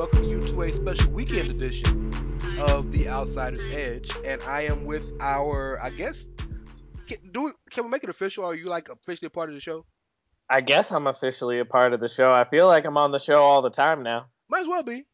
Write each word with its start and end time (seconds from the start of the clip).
Welcome 0.00 0.24
you 0.24 0.40
to 0.40 0.62
a 0.62 0.72
special 0.72 1.12
weekend 1.12 1.50
edition 1.50 2.10
of 2.58 2.90
The 2.90 3.06
Outsider's 3.06 3.62
Edge, 3.70 4.10
and 4.24 4.42
I 4.44 4.62
am 4.62 4.86
with 4.86 5.12
our, 5.20 5.78
I 5.82 5.90
guess, 5.90 6.26
can, 7.06 7.18
do 7.32 7.42
we, 7.42 7.50
can 7.70 7.84
we 7.84 7.90
make 7.90 8.02
it 8.02 8.08
official? 8.08 8.46
Are 8.46 8.54
you 8.54 8.64
like 8.64 8.88
officially 8.88 9.26
a 9.26 9.30
part 9.30 9.50
of 9.50 9.54
the 9.56 9.60
show? 9.60 9.84
I 10.48 10.62
guess 10.62 10.90
I'm 10.90 11.06
officially 11.06 11.58
a 11.58 11.66
part 11.66 11.92
of 11.92 12.00
the 12.00 12.08
show. 12.08 12.32
I 12.32 12.44
feel 12.44 12.66
like 12.66 12.86
I'm 12.86 12.96
on 12.96 13.10
the 13.10 13.18
show 13.18 13.42
all 13.42 13.60
the 13.60 13.68
time 13.68 14.02
now. 14.02 14.28
Might 14.48 14.62
as 14.62 14.68
well 14.68 14.82
be. 14.82 15.04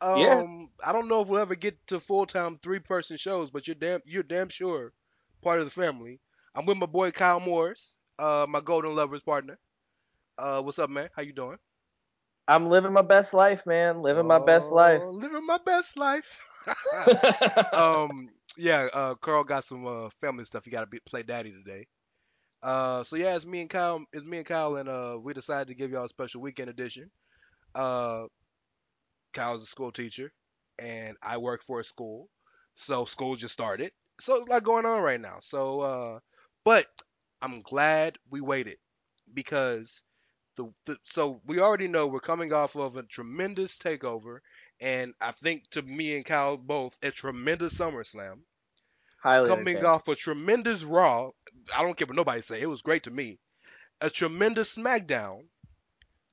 Um, 0.00 0.20
Yeah. 0.20 0.44
I 0.84 0.92
don't 0.92 1.08
know 1.08 1.22
if 1.22 1.26
we'll 1.26 1.40
ever 1.40 1.56
get 1.56 1.84
to 1.88 1.98
full 1.98 2.24
time 2.24 2.60
three 2.62 2.78
person 2.78 3.16
shows, 3.16 3.50
but 3.50 3.66
you're 3.66 3.74
damn 3.74 4.00
you're 4.04 4.22
damn 4.22 4.48
sure 4.48 4.92
part 5.42 5.58
of 5.58 5.64
the 5.64 5.72
family. 5.72 6.20
I'm 6.54 6.66
with 6.66 6.76
my 6.78 6.86
boy 6.86 7.10
Kyle 7.10 7.40
Morris, 7.40 7.96
uh, 8.20 8.46
my 8.48 8.60
Golden 8.60 8.94
Lovers 8.94 9.22
partner. 9.22 9.58
Uh, 10.38 10.62
what's 10.62 10.78
up, 10.78 10.88
man? 10.88 11.08
How 11.16 11.22
you 11.22 11.32
doing? 11.32 11.58
I'm 12.48 12.68
living 12.68 12.92
my 12.92 13.02
best 13.02 13.32
life, 13.34 13.66
man. 13.66 14.02
Living 14.02 14.26
my 14.26 14.38
best 14.38 14.70
life. 14.72 15.02
Oh, 15.02 15.10
Living 15.12 15.46
my 15.46 15.58
best 15.64 15.96
life. 15.96 16.38
um, 17.72 18.28
yeah, 18.56 18.88
uh, 18.92 19.14
Karl 19.14 19.44
got 19.44 19.64
some 19.64 19.86
uh, 19.86 20.08
family 20.20 20.44
stuff. 20.44 20.64
He 20.64 20.70
got 20.70 20.80
to 20.80 20.86
be, 20.86 21.00
play 21.06 21.22
daddy 21.22 21.52
today. 21.52 21.86
Uh, 22.62 23.02
so 23.04 23.16
yeah, 23.16 23.34
it's 23.36 23.46
me 23.46 23.60
and 23.60 23.70
Kyle. 23.70 24.04
It's 24.12 24.24
me 24.24 24.38
and 24.38 24.46
Kyle, 24.46 24.76
and 24.76 24.88
uh, 24.88 25.18
we 25.22 25.32
decided 25.34 25.68
to 25.68 25.74
give 25.74 25.90
y'all 25.90 26.04
a 26.06 26.08
special 26.08 26.40
weekend 26.40 26.70
edition. 26.70 27.10
Uh, 27.74 28.24
Kyle's 29.32 29.62
a 29.62 29.66
school 29.66 29.92
teacher, 29.92 30.32
and 30.78 31.16
I 31.22 31.36
work 31.38 31.62
for 31.62 31.80
a 31.80 31.84
school, 31.84 32.28
so 32.74 33.04
school 33.04 33.36
just 33.36 33.52
started. 33.52 33.92
So 34.20 34.36
it's 34.36 34.46
a 34.46 34.50
lot 34.50 34.64
going 34.64 34.86
on 34.86 35.02
right 35.02 35.20
now. 35.20 35.38
So, 35.40 35.80
uh, 35.80 36.18
but 36.64 36.86
I'm 37.42 37.60
glad 37.60 38.18
we 38.30 38.40
waited 38.40 38.78
because 39.34 40.02
the, 40.56 40.72
the 40.84 40.98
so 41.04 41.40
we 41.46 41.60
already 41.60 41.88
know 41.88 42.06
we're 42.06 42.20
coming 42.20 42.52
off 42.52 42.76
of 42.76 42.96
a 42.96 43.02
tremendous 43.02 43.78
takeover, 43.78 44.38
and 44.80 45.14
I 45.20 45.32
think 45.32 45.68
to 45.70 45.82
me 45.82 46.16
and 46.16 46.24
Kyle 46.24 46.56
both 46.56 46.96
a 47.02 47.10
tremendous 47.10 47.78
SummerSlam 47.78 48.40
Highly 49.22 49.48
coming 49.48 49.84
off 49.84 50.08
a 50.08 50.14
tremendous 50.14 50.84
Raw. 50.84 51.30
I 51.74 51.82
don't 51.82 51.96
care 51.96 52.06
what 52.06 52.16
nobody 52.16 52.42
say. 52.42 52.60
It 52.60 52.68
was 52.68 52.82
great 52.82 53.02
to 53.04 53.10
me. 53.10 53.38
A 54.00 54.10
tremendous 54.10 54.76
SmackDown. 54.76 55.46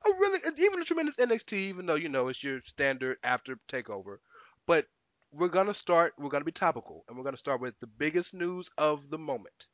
A 0.05 0.09
really 0.19 0.39
even 0.57 0.81
a 0.81 0.85
tremendous 0.85 1.16
NXT, 1.16 1.53
even 1.53 1.85
though 1.85 1.95
you 1.95 2.09
know 2.09 2.27
it's 2.27 2.44
your 2.44 2.61
standard 2.61 3.17
after 3.23 3.57
Takeover. 3.67 4.17
But 4.67 4.85
we're 5.31 5.47
gonna 5.47 5.73
start. 5.73 6.13
We're 6.17 6.29
gonna 6.29 6.45
be 6.45 6.51
topical, 6.51 7.03
and 7.07 7.17
we're 7.17 7.23
gonna 7.23 7.38
start 7.38 7.61
with 7.61 7.73
the 7.79 7.88
biggest 7.88 8.33
news 8.33 8.69
of 8.77 9.09
the 9.09 9.17
moment. 9.17 9.67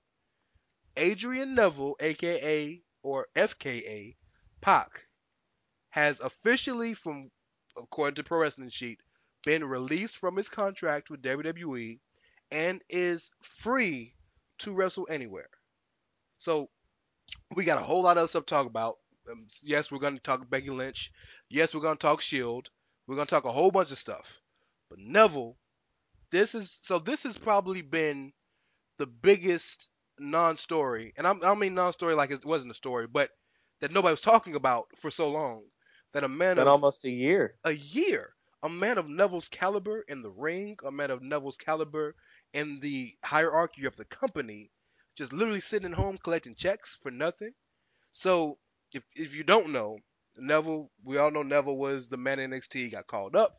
Adrian 0.95 1.55
Neville, 1.55 1.95
aka 1.99 2.81
or 3.03 3.27
FKA, 3.35 4.15
Pac, 4.61 5.05
has 5.89 6.19
officially, 6.19 6.93
from 6.93 7.31
according 7.77 8.15
to 8.15 8.23
Pro 8.23 8.39
Wrestling 8.39 8.69
Sheet, 8.69 8.99
been 9.43 9.63
released 9.63 10.17
from 10.17 10.35
his 10.35 10.49
contract 10.49 11.09
with 11.09 11.21
WWE 11.21 11.99
and 12.51 12.81
is 12.89 13.31
free 13.41 14.13
to 14.59 14.73
wrestle 14.73 15.07
anywhere. 15.09 15.49
So 16.37 16.69
we 17.55 17.63
got 17.63 17.81
a 17.81 17.85
whole 17.85 18.01
lot 18.01 18.17
of 18.17 18.29
stuff 18.29 18.45
to 18.45 18.49
talk 18.49 18.67
about. 18.67 18.97
Um, 19.29 19.47
yes, 19.63 19.91
we're 19.91 19.99
going 19.99 20.15
to 20.15 20.21
talk 20.21 20.49
Becky 20.49 20.69
Lynch. 20.69 21.11
Yes, 21.49 21.73
we're 21.73 21.81
going 21.81 21.97
to 21.97 22.01
talk 22.01 22.21
Shield. 22.21 22.69
We're 23.07 23.15
going 23.15 23.27
to 23.27 23.31
talk 23.31 23.45
a 23.45 23.51
whole 23.51 23.71
bunch 23.71 23.91
of 23.91 23.97
stuff. 23.97 24.39
But 24.89 24.99
Neville, 24.99 25.55
this 26.31 26.55
is 26.55 26.79
so 26.81 26.99
this 26.99 27.23
has 27.23 27.37
probably 27.37 27.81
been 27.81 28.33
the 28.97 29.05
biggest 29.05 29.89
non-story, 30.19 31.13
and 31.15 31.27
I'm, 31.27 31.37
I 31.37 31.47
don't 31.47 31.59
mean 31.59 31.75
non-story 31.75 32.15
like 32.15 32.31
it 32.31 32.45
wasn't 32.45 32.71
a 32.71 32.75
story, 32.75 33.07
but 33.07 33.29
that 33.79 33.91
nobody 33.91 34.11
was 34.13 34.21
talking 34.21 34.55
about 34.55 34.87
for 34.97 35.11
so 35.11 35.29
long. 35.29 35.63
That 36.13 36.23
a 36.23 36.27
man 36.29 36.57
Been 36.57 36.67
of 36.67 36.67
almost 36.67 37.05
a 37.05 37.09
year. 37.09 37.53
a 37.63 37.71
year. 37.71 38.35
A 38.63 38.69
man 38.69 38.97
of 38.97 39.07
Neville's 39.09 39.47
caliber 39.49 40.01
in 40.01 40.21
the 40.21 40.31
ring, 40.31 40.77
a 40.83 40.91
man 40.91 41.11
of 41.11 41.21
Neville's 41.21 41.57
caliber 41.57 42.15
in 42.53 42.79
the 42.79 43.15
hierarchy 43.23 43.85
of 43.85 43.95
the 43.95 44.05
company, 44.05 44.71
just 45.15 45.31
literally 45.33 45.61
sitting 45.61 45.91
at 45.91 45.97
home 45.97 46.17
collecting 46.17 46.55
checks 46.55 46.95
for 47.01 47.11
nothing. 47.11 47.53
So, 48.13 48.57
if 48.93 49.03
if 49.15 49.35
you 49.35 49.43
don't 49.43 49.69
know, 49.71 49.99
Neville, 50.37 50.91
we 51.03 51.17
all 51.17 51.31
know 51.31 51.43
Neville 51.43 51.77
was 51.77 52.07
the 52.07 52.17
man 52.17 52.39
in 52.39 52.51
NXT. 52.51 52.73
He 52.73 52.89
got 52.89 53.07
called 53.07 53.35
up, 53.35 53.55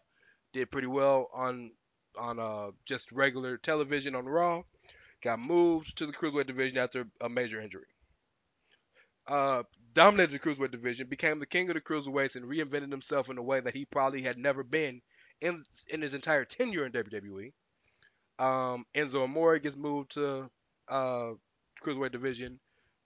did 0.52 0.70
pretty 0.70 0.88
well 0.88 1.28
on 1.34 1.72
on 2.18 2.38
uh 2.38 2.70
just 2.84 3.12
regular 3.12 3.56
television 3.58 4.14
on 4.14 4.26
Raw, 4.26 4.62
got 5.22 5.40
moved 5.40 5.96
to 5.98 6.06
the 6.06 6.12
cruiserweight 6.12 6.46
division 6.46 6.78
after 6.78 7.06
a 7.20 7.28
major 7.28 7.60
injury. 7.60 7.86
Uh, 9.26 9.62
dominated 9.92 10.32
the 10.32 10.38
cruiserweight 10.38 10.70
division, 10.70 11.06
became 11.08 11.38
the 11.38 11.46
king 11.46 11.68
of 11.68 11.74
the 11.74 11.80
cruiserweights, 11.80 12.36
and 12.36 12.46
reinvented 12.46 12.90
himself 12.90 13.28
in 13.28 13.38
a 13.38 13.42
way 13.42 13.60
that 13.60 13.74
he 13.74 13.84
probably 13.84 14.22
had 14.22 14.38
never 14.38 14.62
been 14.62 15.00
in 15.40 15.64
in 15.88 16.02
his 16.02 16.14
entire 16.14 16.44
tenure 16.44 16.86
in 16.86 16.92
WWE. 16.92 17.52
Um, 18.38 18.84
Enzo 18.94 19.24
Amore 19.24 19.58
gets 19.58 19.76
moved 19.76 20.12
to 20.12 20.50
uh, 20.88 21.32
cruiserweight 21.84 22.12
division. 22.12 22.58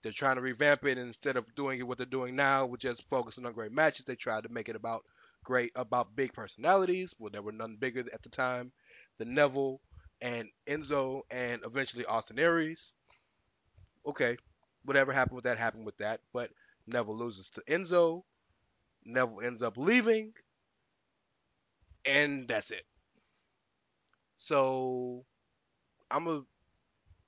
They're 0.03 0.11
trying 0.11 0.35
to 0.35 0.41
revamp 0.41 0.85
it 0.85 0.97
instead 0.97 1.35
of 1.35 1.53
doing 1.55 1.79
it 1.79 1.87
what 1.87 1.97
they're 1.97 2.05
doing 2.05 2.35
now, 2.35 2.65
with 2.65 2.79
just 2.81 3.09
focusing 3.09 3.45
on 3.45 3.53
great 3.53 3.71
matches. 3.71 4.05
They 4.05 4.15
tried 4.15 4.43
to 4.43 4.49
make 4.49 4.69
it 4.69 4.75
about 4.75 5.03
great 5.43 5.71
about 5.75 6.15
big 6.15 6.33
personalities. 6.33 7.13
Well, 7.17 7.31
there 7.31 7.41
were 7.41 7.51
none 7.51 7.77
bigger 7.79 8.03
at 8.13 8.21
the 8.21 8.29
time 8.29 8.71
than 9.17 9.33
Neville 9.33 9.81
and 10.21 10.49
Enzo, 10.67 11.21
and 11.31 11.61
eventually 11.65 12.05
Austin 12.05 12.39
Aries. 12.39 12.91
Okay, 14.05 14.37
whatever 14.85 15.13
happened 15.13 15.35
with 15.35 15.45
that 15.45 15.57
happened 15.57 15.85
with 15.85 15.97
that. 15.97 16.21
But 16.33 16.51
Neville 16.87 17.17
loses 17.17 17.49
to 17.51 17.61
Enzo. 17.69 18.23
Neville 19.05 19.41
ends 19.43 19.61
up 19.63 19.77
leaving, 19.77 20.33
and 22.05 22.47
that's 22.47 22.71
it. 22.71 22.85
So 24.37 25.25
I'm 26.11 26.25
gonna 26.25 26.41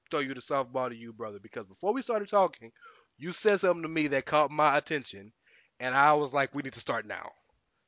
throw 0.10 0.20
you 0.22 0.34
the 0.34 0.42
softball 0.42 0.90
to 0.90 0.96
you, 0.96 1.14
brother, 1.14 1.40
because 1.40 1.68
before 1.68 1.94
we 1.94 2.02
started 2.02 2.30
talking, 2.30 2.72
you 3.18 3.32
said 3.34 3.60
something 3.60 3.84
to 3.84 3.90
me 3.90 4.08
that 4.08 4.26
caught 4.26 4.52
my 4.52 4.78
attention, 4.78 5.32
and 5.80 5.96
I 5.96 6.14
was 6.14 6.34
like, 6.34 6.54
we 6.56 6.64
need 6.64 6.74
to 6.74 6.80
start 6.80 7.06
now. 7.06 7.32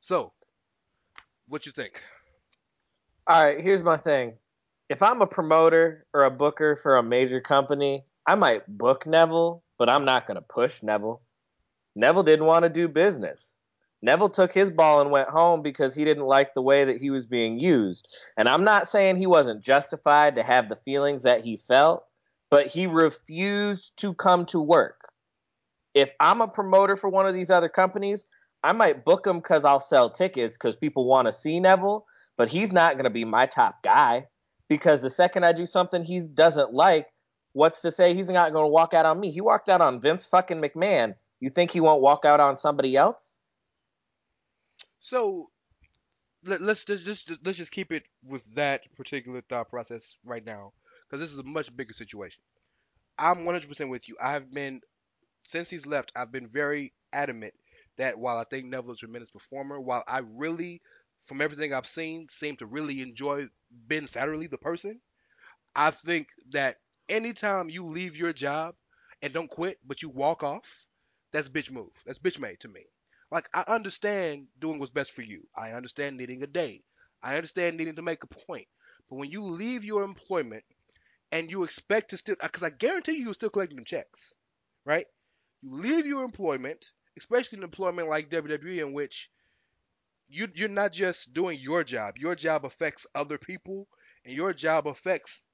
So, 0.00 0.32
what 1.48 1.66
you 1.66 1.72
think? 1.72 2.02
All 3.26 3.42
right, 3.42 3.60
here's 3.60 3.82
my 3.82 3.96
thing. 3.96 4.34
If 4.88 5.02
I'm 5.02 5.22
a 5.22 5.26
promoter 5.26 6.06
or 6.12 6.24
a 6.24 6.30
booker 6.30 6.76
for 6.76 6.96
a 6.96 7.02
major 7.02 7.40
company, 7.40 8.04
I 8.30 8.36
might 8.36 8.62
book 8.68 9.08
Neville, 9.08 9.64
but 9.76 9.88
I'm 9.88 10.04
not 10.04 10.28
going 10.28 10.36
to 10.36 10.40
push 10.40 10.84
Neville. 10.84 11.20
Neville 11.96 12.22
didn't 12.22 12.46
want 12.46 12.62
to 12.62 12.68
do 12.68 12.86
business. 12.86 13.58
Neville 14.02 14.28
took 14.28 14.54
his 14.54 14.70
ball 14.70 15.00
and 15.00 15.10
went 15.10 15.28
home 15.28 15.62
because 15.62 15.96
he 15.96 16.04
didn't 16.04 16.26
like 16.26 16.54
the 16.54 16.62
way 16.62 16.84
that 16.84 17.00
he 17.00 17.10
was 17.10 17.26
being 17.26 17.58
used. 17.58 18.06
And 18.36 18.48
I'm 18.48 18.62
not 18.62 18.86
saying 18.86 19.16
he 19.16 19.26
wasn't 19.26 19.64
justified 19.64 20.36
to 20.36 20.44
have 20.44 20.68
the 20.68 20.76
feelings 20.76 21.22
that 21.22 21.42
he 21.42 21.56
felt, 21.56 22.04
but 22.52 22.68
he 22.68 22.86
refused 22.86 23.96
to 23.96 24.14
come 24.14 24.46
to 24.46 24.60
work. 24.60 25.08
If 25.94 26.12
I'm 26.20 26.40
a 26.40 26.46
promoter 26.46 26.96
for 26.96 27.10
one 27.10 27.26
of 27.26 27.34
these 27.34 27.50
other 27.50 27.68
companies, 27.68 28.26
I 28.62 28.70
might 28.70 29.04
book 29.04 29.26
him 29.26 29.38
because 29.38 29.64
I'll 29.64 29.80
sell 29.80 30.08
tickets 30.08 30.56
because 30.56 30.76
people 30.76 31.04
want 31.04 31.26
to 31.26 31.32
see 31.32 31.58
Neville, 31.58 32.06
but 32.36 32.48
he's 32.48 32.72
not 32.72 32.94
going 32.94 33.04
to 33.04 33.10
be 33.10 33.24
my 33.24 33.46
top 33.46 33.82
guy 33.82 34.28
because 34.68 35.02
the 35.02 35.10
second 35.10 35.44
I 35.44 35.52
do 35.52 35.66
something 35.66 36.04
he 36.04 36.20
doesn't 36.20 36.72
like, 36.72 37.08
what's 37.52 37.80
to 37.82 37.90
say 37.90 38.14
he's 38.14 38.28
not 38.28 38.52
going 38.52 38.64
to 38.64 38.70
walk 38.70 38.94
out 38.94 39.06
on 39.06 39.18
me? 39.18 39.30
He 39.30 39.40
walked 39.40 39.68
out 39.68 39.80
on 39.80 40.00
Vince 40.00 40.24
fucking 40.24 40.60
McMahon. 40.60 41.14
You 41.40 41.50
think 41.50 41.70
he 41.70 41.80
won't 41.80 42.02
walk 42.02 42.24
out 42.24 42.40
on 42.40 42.56
somebody 42.56 42.96
else? 42.96 43.38
So, 45.00 45.50
let, 46.44 46.60
let's 46.60 46.84
just, 46.84 47.04
just 47.04 47.32
let's 47.44 47.58
just 47.58 47.72
keep 47.72 47.92
it 47.92 48.04
with 48.24 48.44
that 48.54 48.82
particular 48.96 49.42
thought 49.48 49.70
process 49.70 50.16
right 50.24 50.44
now, 50.44 50.72
because 51.08 51.20
this 51.20 51.32
is 51.32 51.38
a 51.38 51.42
much 51.42 51.74
bigger 51.74 51.92
situation. 51.92 52.42
I'm 53.18 53.44
100% 53.44 53.88
with 53.88 54.08
you. 54.08 54.16
I've 54.20 54.52
been 54.52 54.80
since 55.42 55.70
he's 55.70 55.86
left. 55.86 56.12
I've 56.14 56.32
been 56.32 56.48
very 56.48 56.92
adamant 57.12 57.54
that 57.96 58.18
while 58.18 58.38
I 58.38 58.44
think 58.44 58.66
Neville 58.66 58.92
is 58.92 58.98
a 58.98 59.00
tremendous 59.00 59.30
performer, 59.30 59.80
while 59.80 60.04
I 60.06 60.18
really, 60.18 60.80
from 61.26 61.40
everything 61.40 61.72
I've 61.72 61.86
seen, 61.86 62.28
seem 62.28 62.56
to 62.56 62.66
really 62.66 63.02
enjoy 63.02 63.46
Ben 63.70 64.06
Satterley, 64.06 64.50
the 64.50 64.58
person, 64.58 65.00
I 65.74 65.90
think 65.90 66.28
that 66.52 66.76
anytime 67.10 67.68
you 67.68 67.86
leave 67.86 68.16
your 68.16 68.32
job 68.32 68.74
and 69.22 69.32
don't 69.32 69.50
quit, 69.50 69.78
but 69.86 70.02
you 70.02 70.08
walk 70.08 70.42
off, 70.42 70.86
that's 71.32 71.48
bitch 71.48 71.70
move. 71.70 71.90
That's 72.06 72.18
bitch 72.18 72.38
made 72.38 72.60
to 72.60 72.68
me. 72.68 72.86
Like 73.30 73.48
I 73.54 73.64
understand 73.68 74.46
doing 74.58 74.78
what's 74.78 74.92
best 74.92 75.12
for 75.12 75.22
you. 75.22 75.46
I 75.56 75.72
understand 75.72 76.16
needing 76.16 76.42
a 76.42 76.46
day. 76.46 76.82
I 77.22 77.36
understand 77.36 77.76
needing 77.76 77.96
to 77.96 78.02
make 78.02 78.24
a 78.24 78.28
point. 78.28 78.66
But 79.08 79.16
when 79.16 79.30
you 79.30 79.42
leave 79.44 79.84
your 79.84 80.02
employment 80.02 80.64
and 81.32 81.50
you 81.50 81.64
expect 81.64 82.10
to 82.10 82.18
still, 82.18 82.36
because 82.42 82.62
I 82.62 82.70
guarantee 82.70 83.12
you, 83.12 83.24
you're 83.24 83.34
still 83.34 83.50
collecting 83.50 83.76
them 83.76 83.84
checks, 83.84 84.34
right? 84.84 85.06
You 85.62 85.72
leave 85.74 86.06
your 86.06 86.24
employment, 86.24 86.92
especially 87.18 87.58
an 87.58 87.64
employment 87.64 88.08
like 88.08 88.30
WWE, 88.30 88.78
in 88.86 88.92
which 88.92 89.30
you 90.28 90.48
you're 90.54 90.68
not 90.68 90.92
just 90.92 91.32
doing 91.34 91.58
your 91.60 91.84
job. 91.84 92.16
Your 92.18 92.34
job 92.34 92.64
affects 92.64 93.06
other 93.14 93.38
people, 93.38 93.88
and 94.24 94.34
your 94.34 94.52
job 94.54 94.86
affects 94.86 95.46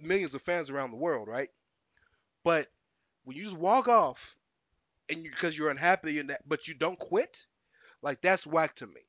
millions 0.00 0.34
of 0.34 0.42
fans 0.42 0.70
around 0.70 0.90
the 0.90 0.96
world, 0.96 1.28
right? 1.28 1.50
But 2.44 2.68
when 3.24 3.36
you 3.36 3.44
just 3.44 3.56
walk 3.56 3.88
off 3.88 4.36
and 5.08 5.24
you 5.24 5.30
because 5.30 5.56
you're 5.56 5.70
unhappy 5.70 6.18
and 6.18 6.30
that, 6.30 6.48
but 6.48 6.68
you 6.68 6.74
don't 6.74 6.98
quit, 6.98 7.46
like 8.02 8.20
that's 8.20 8.46
whack 8.46 8.74
to 8.76 8.86
me. 8.86 9.02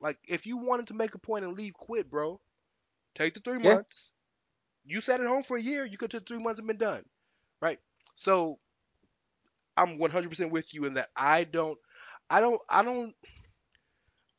Like 0.00 0.18
if 0.26 0.46
you 0.46 0.56
wanted 0.58 0.88
to 0.88 0.94
make 0.94 1.14
a 1.14 1.18
point 1.18 1.44
and 1.44 1.56
leave, 1.56 1.74
quit, 1.74 2.10
bro. 2.10 2.40
Take 3.14 3.34
the 3.34 3.40
three 3.40 3.58
Yeah. 3.62 3.78
months. 3.78 4.12
You 4.84 5.00
sat 5.00 5.20
at 5.20 5.26
home 5.26 5.42
for 5.44 5.56
a 5.56 5.62
year. 5.62 5.84
You 5.84 5.98
could 5.98 6.12
have 6.12 6.26
three 6.26 6.38
months 6.38 6.58
and 6.58 6.68
been 6.68 6.78
done, 6.78 7.04
right? 7.60 7.78
So 8.14 8.58
I'm 9.76 9.98
100% 9.98 10.50
with 10.52 10.72
you 10.74 10.84
in 10.84 10.94
that 10.94 11.10
I 11.16 11.44
don't, 11.44 11.78
I 12.30 12.40
don't, 12.40 12.60
I 12.68 12.82
don't, 12.82 13.14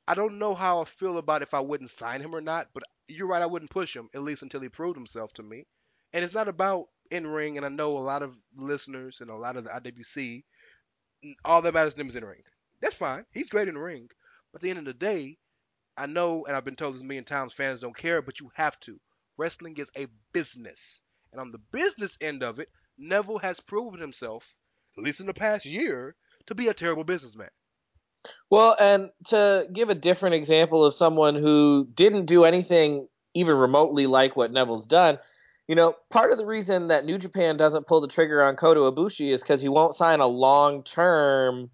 I 0.08 0.16
don't 0.16 0.40
know 0.40 0.56
how 0.56 0.82
I 0.82 0.86
feel 0.86 1.18
about 1.18 1.42
if 1.44 1.54
I 1.54 1.60
wouldn't 1.60 1.92
sign 1.92 2.20
him 2.22 2.36
or 2.36 2.42
not. 2.42 2.70
But 2.74 2.84
you're 3.08 3.28
right, 3.28 3.42
I 3.42 3.46
wouldn't 3.46 3.70
push 3.72 3.96
him 3.96 4.10
at 4.16 4.24
least 4.24 4.42
until 4.42 4.62
he 4.62 4.70
proved 4.70 4.98
himself 4.98 5.32
to 5.34 5.44
me. 5.44 5.68
And 6.16 6.24
it's 6.24 6.34
not 6.34 6.48
about 6.48 6.88
in 7.12 7.28
ring. 7.28 7.58
And 7.58 7.66
I 7.66 7.70
know 7.70 7.98
a 7.98 8.00
lot 8.00 8.24
of 8.24 8.36
listeners 8.56 9.20
and 9.20 9.30
a 9.30 9.36
lot 9.36 9.58
of 9.58 9.66
the 9.66 9.70
IWC, 9.70 10.44
all 11.44 11.62
that 11.62 11.74
matters 11.74 11.94
to 11.94 11.98
them 11.98 12.08
is 12.08 12.16
in 12.16 12.24
ring. 12.24 12.42
That's 12.82 12.96
fine. 12.96 13.26
He's 13.34 13.50
great 13.50 13.68
in 13.68 13.78
ring. 13.78 14.10
But 14.52 14.60
at 14.60 14.62
the 14.64 14.70
end 14.70 14.80
of 14.80 14.86
the 14.86 14.94
day, 14.94 15.38
I 15.98 16.06
know, 16.06 16.46
and 16.46 16.56
I've 16.56 16.64
been 16.64 16.78
told 16.78 16.96
this 16.96 17.02
a 17.02 17.06
million 17.06 17.26
times, 17.26 17.52
fans 17.52 17.82
don't 17.82 17.96
care, 17.96 18.22
but 18.22 18.40
you 18.40 18.50
have 18.56 18.80
to. 18.82 18.98
Wrestling 19.38 19.76
is 19.78 19.92
a 19.98 20.08
business. 20.32 21.02
And 21.34 21.42
on 21.42 21.52
the 21.52 21.60
business 21.74 22.18
end 22.22 22.44
of 22.44 22.60
it, 22.60 22.70
Neville 22.98 23.40
has 23.40 23.60
proven 23.60 24.00
himself, 24.00 24.56
at 24.98 25.04
least 25.04 25.20
in 25.20 25.26
the 25.26 25.34
past 25.34 25.66
year, 25.66 26.16
to 26.46 26.56
be 26.56 26.70
a 26.70 26.74
terrible 26.74 27.04
businessman. 27.04 27.50
Well, 28.50 28.78
and 28.80 29.10
to 29.28 29.68
give 29.72 29.90
a 29.90 29.96
different 29.96 30.36
example 30.36 30.86
of 30.86 30.94
someone 30.94 31.36
who 31.36 31.90
didn't 31.94 32.26
do 32.26 32.46
anything 32.46 33.10
even 33.34 33.58
remotely 33.58 34.08
like 34.08 34.38
what 34.38 34.54
Neville's 34.54 34.88
done, 34.88 35.20
you 35.68 35.76
know, 35.76 35.96
part 36.10 36.32
of 36.32 36.38
the 36.38 36.46
reason 36.46 36.88
that 36.90 37.06
New 37.06 37.18
Japan 37.18 37.58
doesn't 37.58 37.88
pull 37.88 38.02
the 38.02 38.08
trigger 38.08 38.44
on 38.44 38.56
Kota 38.56 38.82
Ibushi 38.82 39.32
is 39.32 39.42
because 39.42 39.62
he 39.62 39.70
won't 39.70 39.96
sign 39.96 40.20
a 40.20 40.28
long-term 40.28 41.70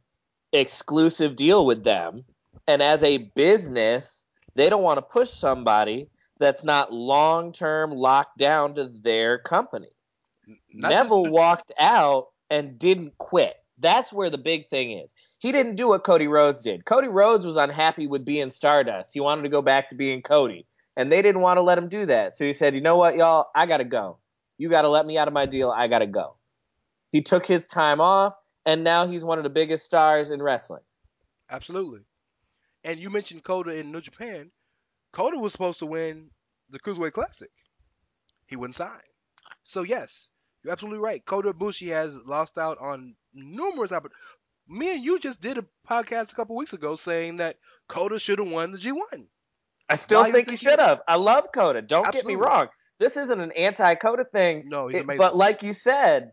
exclusive 0.53 1.35
deal 1.35 1.65
with 1.65 1.83
them. 1.83 2.23
And 2.67 2.81
as 2.81 3.03
a 3.03 3.17
business, 3.35 4.25
they 4.55 4.69
don't 4.69 4.83
want 4.83 4.97
to 4.97 5.01
push 5.01 5.29
somebody 5.29 6.07
that's 6.39 6.63
not 6.63 6.93
long-term 6.93 7.91
locked 7.91 8.37
down 8.37 8.75
to 8.75 8.85
their 8.85 9.37
company. 9.37 9.89
Not 10.73 10.89
Neville 10.89 11.27
walked 11.27 11.71
out 11.79 12.27
and 12.49 12.79
didn't 12.79 13.17
quit. 13.17 13.55
That's 13.77 14.13
where 14.13 14.29
the 14.29 14.37
big 14.37 14.69
thing 14.69 14.91
is. 14.91 15.13
He 15.39 15.51
didn't 15.51 15.75
do 15.75 15.87
what 15.87 16.03
Cody 16.03 16.27
Rhodes 16.27 16.61
did. 16.61 16.85
Cody 16.85 17.07
Rhodes 17.07 17.45
was 17.45 17.57
unhappy 17.57 18.07
with 18.07 18.23
being 18.23 18.51
Stardust. 18.51 19.13
He 19.13 19.19
wanted 19.19 19.41
to 19.43 19.49
go 19.49 19.61
back 19.61 19.89
to 19.89 19.95
being 19.95 20.21
Cody. 20.21 20.65
And 20.97 21.11
they 21.11 21.21
didn't 21.21 21.41
want 21.41 21.57
to 21.57 21.61
let 21.61 21.77
him 21.77 21.87
do 21.87 22.05
that. 22.05 22.33
So 22.33 22.45
he 22.45 22.53
said, 22.53 22.75
you 22.75 22.81
know 22.81 22.97
what, 22.97 23.15
y'all? 23.15 23.47
I 23.55 23.65
got 23.65 23.77
to 23.77 23.85
go. 23.85 24.17
You 24.57 24.69
got 24.69 24.81
to 24.81 24.89
let 24.89 25.05
me 25.05 25.17
out 25.17 25.27
of 25.27 25.33
my 25.33 25.45
deal. 25.45 25.71
I 25.71 25.87
got 25.87 25.99
to 25.99 26.07
go. 26.07 26.35
He 27.09 27.21
took 27.21 27.45
his 27.45 27.67
time 27.67 28.01
off, 28.01 28.33
and 28.65 28.83
now 28.83 29.07
he's 29.07 29.23
one 29.23 29.37
of 29.37 29.43
the 29.43 29.49
biggest 29.49 29.85
stars 29.85 30.31
in 30.31 30.41
wrestling. 30.41 30.83
Absolutely. 31.49 32.01
And 32.83 32.99
you 32.99 33.09
mentioned 33.09 33.43
Kota 33.43 33.77
in 33.77 33.91
New 33.91 34.01
Japan. 34.01 34.51
Kota 35.11 35.37
was 35.37 35.51
supposed 35.51 35.79
to 35.79 35.85
win 35.85 36.29
the 36.69 36.79
Cruiserweight 36.79 37.13
Classic. 37.13 37.51
He 38.47 38.55
wouldn't 38.55 38.75
sign. 38.75 39.01
So 39.65 39.83
yes, 39.83 40.29
you're 40.63 40.71
absolutely 40.71 40.99
right. 40.99 41.23
Kota 41.25 41.53
Ibushi 41.53 41.89
has 41.91 42.15
lost 42.25 42.57
out 42.57 42.77
on 42.79 43.15
numerous 43.33 43.91
opportunities. 43.91 44.17
Me 44.67 44.93
and 44.93 45.03
you 45.03 45.19
just 45.19 45.41
did 45.41 45.57
a 45.57 45.65
podcast 45.89 46.31
a 46.31 46.35
couple 46.35 46.55
weeks 46.55 46.73
ago 46.73 46.95
saying 46.95 47.37
that 47.37 47.57
Kota 47.87 48.19
should 48.19 48.39
have 48.39 48.47
won 48.47 48.71
the 48.71 48.77
G1. 48.77 49.27
I 49.91 49.95
still 49.95 50.21
Why 50.21 50.31
think 50.31 50.49
he 50.49 50.55
should 50.55 50.79
have. 50.79 51.01
I 51.07 51.15
love 51.15 51.47
Kota. 51.53 51.81
Don't 51.81 52.11
get 52.11 52.25
me 52.25 52.35
wrong. 52.35 52.69
This 52.97 53.17
isn't 53.17 53.39
an 53.39 53.51
anti-Kota 53.53 54.25
thing. 54.25 54.69
No, 54.69 54.87
he's 54.87 54.97
It- 54.97 55.03
amazing. 55.03 55.17
but 55.17 55.35
like 55.35 55.63
you 55.63 55.73
said, 55.73 56.31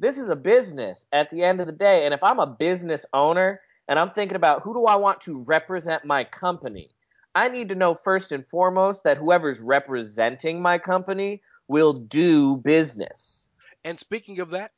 this 0.00 0.18
is 0.18 0.28
a 0.28 0.36
business 0.36 1.06
at 1.12 1.30
the 1.30 1.42
end 1.44 1.60
of 1.60 1.66
the 1.66 1.72
day. 1.72 2.04
And 2.04 2.12
if 2.12 2.22
I'm 2.22 2.40
a 2.40 2.46
business 2.46 3.06
owner 3.12 3.60
and 3.88 3.98
I'm 3.98 4.10
thinking 4.10 4.36
about 4.36 4.62
who 4.62 4.74
do 4.74 4.84
I 4.86 4.96
want 4.96 5.20
to 5.22 5.44
represent 5.44 6.04
my 6.04 6.24
company, 6.24 6.90
I 7.34 7.48
need 7.48 7.68
to 7.70 7.74
know 7.74 7.94
first 7.94 8.32
and 8.32 8.46
foremost 8.46 9.04
that 9.04 9.18
whoever's 9.18 9.60
representing 9.60 10.60
my 10.60 10.78
company 10.78 11.42
will 11.68 11.92
do 11.92 12.56
business. 12.56 13.48
And 13.84 13.98
speaking 13.98 14.40
of 14.40 14.50
that, 14.50 14.72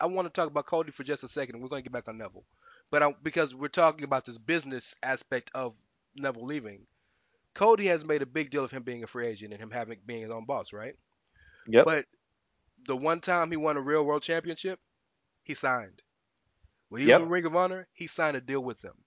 I 0.00 0.06
want 0.06 0.26
to 0.26 0.32
talk 0.32 0.48
about 0.48 0.66
Cody 0.66 0.90
for 0.90 1.04
just 1.04 1.22
a 1.24 1.28
second. 1.28 1.60
We're 1.60 1.68
going 1.68 1.82
to 1.82 1.88
get 1.88 1.92
back 1.92 2.08
on 2.08 2.18
Neville, 2.18 2.44
but 2.90 3.02
I, 3.02 3.14
because 3.22 3.54
we're 3.54 3.68
talking 3.68 4.04
about 4.04 4.24
this 4.24 4.38
business 4.38 4.96
aspect 5.02 5.50
of 5.54 5.76
Neville 6.16 6.44
leaving, 6.44 6.80
Cody 7.54 7.86
has 7.86 8.04
made 8.04 8.22
a 8.22 8.26
big 8.26 8.50
deal 8.50 8.64
of 8.64 8.70
him 8.70 8.82
being 8.82 9.02
a 9.04 9.06
free 9.06 9.26
agent 9.26 9.52
and 9.52 9.62
him 9.62 9.70
having 9.70 10.00
being 10.06 10.22
his 10.22 10.30
own 10.30 10.46
boss, 10.46 10.72
right? 10.72 10.96
Yep. 11.66 11.86
But 11.86 12.06
the 12.86 12.96
one 12.96 13.20
time 13.20 13.50
he 13.50 13.56
won 13.56 13.76
a 13.76 13.80
real 13.82 14.04
world 14.04 14.22
championship, 14.22 14.80
he 15.44 15.54
signed. 15.54 16.02
When 16.88 17.00
he 17.00 17.06
Yep. 17.06 17.08
was 17.08 17.18
with 17.20 17.28
Ring 17.30 17.46
of 17.46 17.56
Honor, 17.56 17.88
he 17.92 18.06
signed 18.06 18.36
a 18.36 18.40
deal 18.40 18.62
with 18.62 18.80
them. 18.80 19.04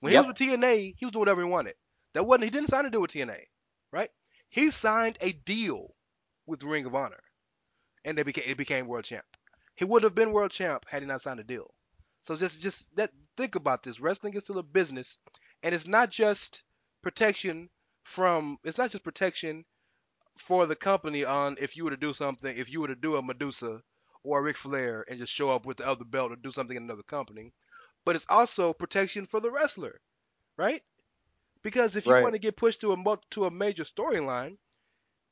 When 0.00 0.12
Yep. 0.12 0.12
he 0.12 0.18
was 0.18 0.26
with 0.28 0.38
TNA, 0.38 0.94
he 0.98 1.06
was 1.06 1.12
doing 1.12 1.20
whatever 1.20 1.42
he 1.42 1.48
wanted. 1.48 1.76
That 2.14 2.24
wasn't 2.24 2.44
he 2.44 2.50
didn't 2.50 2.70
sign 2.70 2.86
a 2.86 2.90
deal 2.90 3.00
with 3.02 3.12
TNA, 3.12 3.46
right? 3.92 4.10
He 4.50 4.70
signed 4.70 5.18
a 5.20 5.32
deal 5.32 5.96
with 6.46 6.62
Ring 6.62 6.86
of 6.86 6.94
Honor, 6.94 7.22
and 8.04 8.16
they 8.18 8.22
became 8.22 8.44
it 8.46 8.56
became 8.56 8.86
world 8.88 9.04
champ. 9.04 9.26
He 9.76 9.84
would 9.84 10.02
have 10.02 10.14
been 10.14 10.32
world 10.32 10.50
champ 10.52 10.84
had 10.88 11.02
he 11.02 11.08
not 11.08 11.22
signed 11.22 11.40
a 11.40 11.44
deal. 11.44 11.74
So 12.22 12.36
just 12.36 12.60
just 12.60 12.94
that 12.96 13.12
think 13.36 13.54
about 13.56 13.82
this. 13.82 14.00
Wrestling 14.00 14.34
is 14.34 14.44
still 14.44 14.58
a 14.58 14.62
business, 14.62 15.18
and 15.62 15.74
it's 15.74 15.86
not 15.86 16.10
just 16.10 16.62
protection 17.02 17.70
from. 18.04 18.58
It's 18.64 18.78
not 18.78 18.90
just 18.90 19.04
protection 19.04 19.64
for 20.38 20.66
the 20.66 20.76
company 20.76 21.24
on 21.24 21.56
if 21.60 21.76
you 21.76 21.84
were 21.84 21.90
to 21.90 21.96
do 21.96 22.12
something, 22.12 22.56
if 22.56 22.70
you 22.70 22.80
were 22.80 22.88
to 22.88 22.94
do 22.96 23.16
a 23.16 23.22
Medusa 23.22 23.82
or 24.24 24.40
a 24.40 24.42
Ric 24.42 24.56
Flair 24.56 25.04
and 25.08 25.18
just 25.18 25.32
show 25.32 25.50
up 25.50 25.66
with 25.66 25.78
the 25.78 25.86
other 25.86 26.04
belt 26.04 26.32
or 26.32 26.36
do 26.36 26.50
something 26.50 26.76
in 26.76 26.84
another 26.84 27.02
company, 27.02 27.54
but 28.04 28.16
it's 28.16 28.26
also 28.28 28.72
protection 28.74 29.26
for 29.26 29.40
the 29.40 29.50
wrestler, 29.50 30.00
right? 30.58 30.82
Because 31.62 31.96
if 31.96 32.08
you 32.08 32.16
Right. 32.16 32.18
want 32.18 32.34
to 32.34 32.38
get 32.40 32.56
pushed 32.56 32.80
to 32.82 32.92
a 32.92 33.18
to 33.30 33.46
a 33.46 33.50
major 33.50 33.84
storyline, 33.84 34.58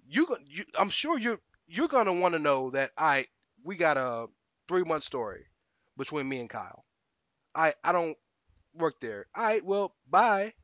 you, 0.06 0.26
you 0.46 0.64
I'm 0.76 0.90
sure 0.90 1.18
you're 1.18 1.40
you're 1.66 1.88
gonna 1.88 2.12
want 2.12 2.34
to 2.34 2.38
know 2.38 2.70
that 2.70 2.92
I 2.96 3.26
we 3.62 3.76
got 3.76 3.96
a 3.96 4.28
three 4.68 4.84
month 4.84 5.04
story 5.04 5.46
between 5.96 6.28
me 6.28 6.40
and 6.40 6.50
Kyle. 6.50 6.84
I 7.54 7.74
I 7.84 7.92
don't 7.92 8.16
work 8.74 9.00
there. 9.00 9.26
All 9.34 9.44
right, 9.44 9.64
well, 9.64 9.96
bye. 10.08 10.54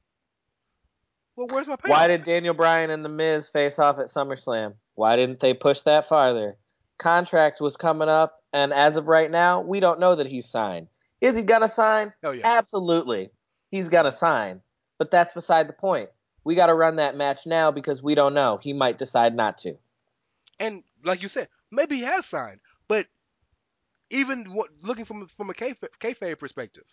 Well, 1.36 1.48
where's 1.50 1.66
my 1.66 1.76
payoff? 1.76 1.98
Why 1.98 2.06
did 2.06 2.24
Daniel 2.24 2.54
Bryan 2.54 2.90
and 2.90 3.04
The 3.04 3.10
Miz 3.10 3.48
face 3.48 3.78
off 3.78 3.98
at 3.98 4.06
SummerSlam? 4.06 4.74
Why 4.94 5.16
didn't 5.16 5.40
they 5.40 5.52
push 5.54 5.82
that 5.82 6.06
farther? 6.06 6.56
Contract 6.98 7.60
was 7.60 7.76
coming 7.76 8.08
up, 8.08 8.42
and 8.54 8.72
as 8.72 8.96
of 8.96 9.06
right 9.06 9.30
now, 9.30 9.60
we 9.60 9.80
don't 9.80 10.00
know 10.00 10.14
that 10.14 10.26
he's 10.26 10.46
signed. 10.48 10.88
Is 11.20 11.36
he 11.36 11.42
gonna 11.42 11.68
sign? 11.68 12.12
Oh 12.24 12.30
yeah. 12.30 12.46
Absolutely. 12.46 13.30
He's 13.70 13.90
gonna 13.90 14.12
sign. 14.12 14.62
But 14.98 15.10
that's 15.10 15.34
beside 15.34 15.68
the 15.68 15.74
point. 15.74 16.08
We 16.42 16.54
gotta 16.54 16.74
run 16.74 16.96
that 16.96 17.16
match 17.16 17.46
now 17.46 17.70
because 17.70 18.02
we 18.02 18.14
don't 18.14 18.32
know. 18.34 18.56
He 18.56 18.72
might 18.72 18.96
decide 18.96 19.34
not 19.34 19.58
to. 19.58 19.76
And 20.58 20.84
like 21.04 21.22
you 21.22 21.28
said, 21.28 21.48
maybe 21.70 21.96
he 21.96 22.02
has 22.02 22.24
signed, 22.24 22.60
but 22.88 23.06
even 24.08 24.44
what, 24.44 24.70
looking 24.82 25.04
from 25.04 25.26
from 25.26 25.50
a 25.50 25.54
kayfa- 25.54 25.90
kayfabe 26.00 26.38
perspective, 26.38 26.84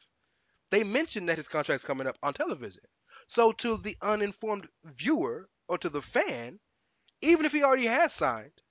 they 0.69 0.83
mentioned 0.83 1.29
that 1.29 1.37
his 1.37 1.47
contract's 1.47 1.85
coming 1.85 2.07
up 2.07 2.17
on 2.21 2.33
television. 2.33 2.83
So 3.27 3.51
to 3.51 3.77
the 3.77 3.97
uninformed 4.01 4.69
viewer 4.83 5.49
or 5.67 5.77
to 5.79 5.89
the 5.89 6.01
fan, 6.01 6.59
even 7.21 7.45
if 7.45 7.51
he 7.53 7.63
already 7.63 7.87
has 7.87 8.13
signed, 8.13 8.61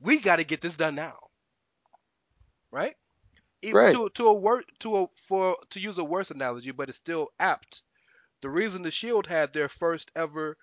we 0.00 0.20
got 0.20 0.36
to 0.36 0.44
get 0.44 0.60
this 0.60 0.76
done 0.76 0.94
now, 0.96 1.18
right? 2.70 2.94
Even 3.62 3.76
Right. 3.76 3.92
To, 3.92 4.08
to 4.10 4.28
a 4.28 4.34
word 4.34 4.64
to 4.80 4.96
a 4.98 5.06
for 5.16 5.58
to 5.70 5.80
use 5.80 5.98
a 5.98 6.04
worse 6.04 6.30
analogy, 6.30 6.70
but 6.72 6.88
it's 6.88 6.98
still 6.98 7.30
apt. 7.40 7.82
The 8.42 8.50
reason 8.50 8.82
the 8.82 8.90
Shield 8.90 9.26
had 9.26 9.52
their 9.52 9.68
first 9.68 10.10
ever 10.16 10.56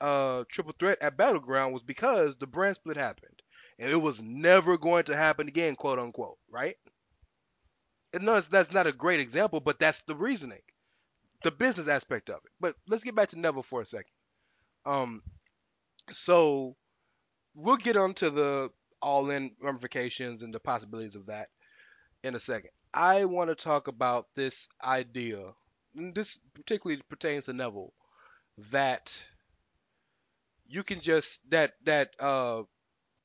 uh, 0.00 0.44
triple 0.48 0.74
threat 0.78 0.98
at 1.02 1.16
Battleground 1.16 1.72
was 1.74 1.82
because 1.82 2.36
the 2.36 2.46
brand 2.46 2.76
split 2.76 2.96
happened, 2.96 3.42
and 3.78 3.90
it 3.90 3.96
was 3.96 4.22
never 4.22 4.78
going 4.78 5.04
to 5.04 5.16
happen 5.16 5.48
again, 5.48 5.76
quote 5.76 5.98
unquote, 5.98 6.38
right? 6.50 6.76
And 8.12 8.24
no, 8.24 8.38
that's 8.40 8.70
not 8.72 8.86
a 8.86 8.92
great 8.92 9.18
example, 9.18 9.60
but 9.60 9.78
that's 9.78 10.00
the 10.02 10.14
reasoning, 10.14 10.60
the 11.42 11.50
business 11.50 11.88
aspect 11.88 12.30
of 12.30 12.36
it. 12.44 12.52
But 12.60 12.74
let's 12.86 13.04
get 13.04 13.14
back 13.14 13.30
to 13.30 13.38
Neville 13.38 13.62
for 13.62 13.80
a 13.80 13.86
second. 13.86 14.12
Um, 14.84 15.22
so 16.12 16.76
we'll 17.54 17.76
get 17.76 17.96
onto 17.96 18.30
the 18.30 18.70
all-in 19.00 19.52
ramifications 19.60 20.42
and 20.42 20.52
the 20.52 20.60
possibilities 20.60 21.14
of 21.14 21.26
that 21.26 21.48
in 22.24 22.34
a 22.34 22.40
second. 22.40 22.70
I 22.92 23.26
want 23.26 23.50
to 23.50 23.54
talk 23.54 23.88
about 23.88 24.26
this 24.34 24.68
idea. 24.82 25.52
And 25.96 26.14
this 26.14 26.38
particularly 26.54 27.02
pertains 27.08 27.46
to 27.46 27.52
Neville 27.52 27.92
that 28.70 29.22
you 30.66 30.82
can 30.82 31.00
just 31.00 31.40
that 31.50 31.74
that 31.84 32.10
uh 32.18 32.62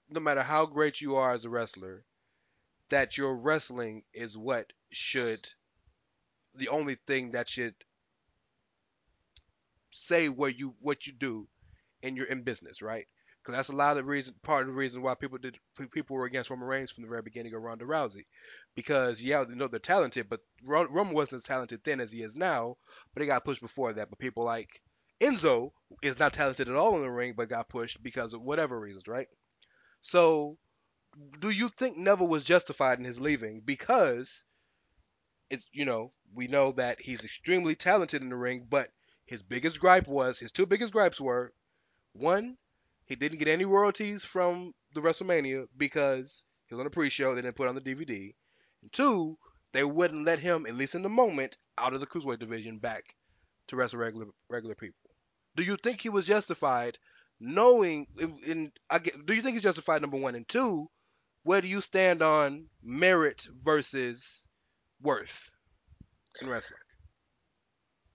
no 0.09 0.19
matter 0.19 0.43
how 0.43 0.65
great 0.65 1.01
you 1.01 1.15
are 1.15 1.33
as 1.33 1.45
a 1.45 1.49
wrestler, 1.49 2.05
that 2.89 3.17
your 3.17 3.35
wrestling 3.35 4.03
is 4.13 4.37
what 4.37 4.71
should 4.91 5.39
the 6.55 6.69
only 6.69 6.97
thing 7.07 7.31
that 7.31 7.49
should 7.49 7.73
say 9.93 10.29
what 10.29 10.57
you 10.57 10.75
what 10.79 11.07
you 11.07 11.13
do 11.13 11.47
in 12.01 12.15
your 12.15 12.25
in 12.27 12.43
business, 12.43 12.81
right? 12.81 13.07
Because 13.41 13.57
that's 13.57 13.69
a 13.69 13.75
lot 13.75 13.97
of 13.97 14.05
the 14.05 14.09
reason, 14.09 14.35
part 14.41 14.61
of 14.61 14.67
the 14.67 14.73
reason 14.73 15.01
why 15.01 15.15
people 15.15 15.37
did 15.37 15.57
people 15.91 16.15
were 16.15 16.25
against 16.25 16.49
Roman 16.49 16.67
Reigns 16.67 16.91
from 16.91 17.03
the 17.03 17.09
very 17.09 17.21
beginning 17.21 17.53
of 17.53 17.61
Ronda 17.61 17.85
Rousey, 17.85 18.23
because 18.75 19.21
yeah, 19.21 19.43
they 19.43 19.55
know 19.55 19.67
they're 19.67 19.79
talented, 19.79 20.29
but 20.29 20.41
Roman 20.63 21.13
wasn't 21.13 21.35
as 21.37 21.43
talented 21.43 21.81
then 21.83 21.99
as 21.99 22.11
he 22.11 22.21
is 22.21 22.35
now, 22.35 22.77
but 23.13 23.21
he 23.21 23.27
got 23.27 23.43
pushed 23.45 23.61
before 23.61 23.93
that. 23.93 24.09
But 24.09 24.19
people 24.19 24.43
like 24.43 24.81
Enzo 25.21 25.71
is 26.01 26.19
not 26.19 26.33
talented 26.33 26.69
at 26.69 26.75
all 26.75 26.95
in 26.95 27.01
the 27.01 27.11
ring, 27.11 27.33
but 27.35 27.49
got 27.49 27.69
pushed 27.69 28.01
because 28.01 28.33
of 28.33 28.41
whatever 28.41 28.79
reasons, 28.79 29.07
right? 29.07 29.27
So, 30.01 30.57
do 31.39 31.49
you 31.49 31.69
think 31.69 31.97
Neville 31.97 32.27
was 32.27 32.45
justified 32.45 32.99
in 32.99 33.05
his 33.05 33.19
leaving 33.19 33.61
because 33.61 34.43
it's 35.49 35.65
you 35.71 35.85
know 35.85 36.11
we 36.33 36.47
know 36.47 36.71
that 36.73 36.99
he's 37.01 37.23
extremely 37.23 37.75
talented 37.75 38.21
in 38.21 38.29
the 38.29 38.35
ring, 38.35 38.65
but 38.69 38.89
his 39.25 39.41
biggest 39.41 39.79
gripe 39.79 40.07
was 40.07 40.39
his 40.39 40.51
two 40.51 40.65
biggest 40.65 40.93
gripes 40.93 41.19
were 41.19 41.53
one, 42.13 42.57
he 43.05 43.15
didn't 43.15 43.39
get 43.39 43.47
any 43.47 43.65
royalties 43.65 44.23
from 44.23 44.73
the 44.93 45.01
WrestleMania 45.01 45.65
because 45.75 46.43
he 46.67 46.75
was 46.75 46.79
on 46.79 46.87
a 46.87 46.91
pre-show, 46.91 47.33
they 47.33 47.41
didn't 47.41 47.55
put 47.55 47.67
on 47.67 47.75
the 47.75 47.81
DVD. 47.81 48.33
And 48.81 48.91
two, 48.91 49.37
they 49.71 49.83
wouldn't 49.83 50.25
let 50.25 50.39
him, 50.39 50.65
at 50.65 50.75
least 50.75 50.95
in 50.95 51.01
the 51.01 51.09
moment, 51.09 51.57
out 51.77 51.93
of 51.93 51.99
the 51.99 52.07
cruiserweight 52.07 52.39
division 52.39 52.77
back 52.77 53.15
to 53.67 53.75
wrestle 53.75 53.99
regular 53.99 54.27
regular 54.49 54.75
people. 54.75 55.09
Do 55.55 55.63
you 55.63 55.77
think 55.77 56.01
he 56.01 56.09
was 56.09 56.25
justified 56.25 56.97
knowing 57.39 58.07
in, 58.17 58.71
I 58.89 58.99
get, 58.99 59.25
do 59.25 59.33
you 59.33 59.41
think 59.41 59.55
he's 59.55 59.63
justified 59.63 60.01
number 60.01 60.17
1 60.17 60.35
and 60.35 60.47
2, 60.47 60.89
where 61.43 61.61
do 61.61 61.67
you 61.67 61.81
stand 61.81 62.21
on 62.21 62.67
merit 62.81 63.47
versus 63.61 64.43
worth 65.01 65.49
in 66.41 66.47
wrestling? 66.49 66.79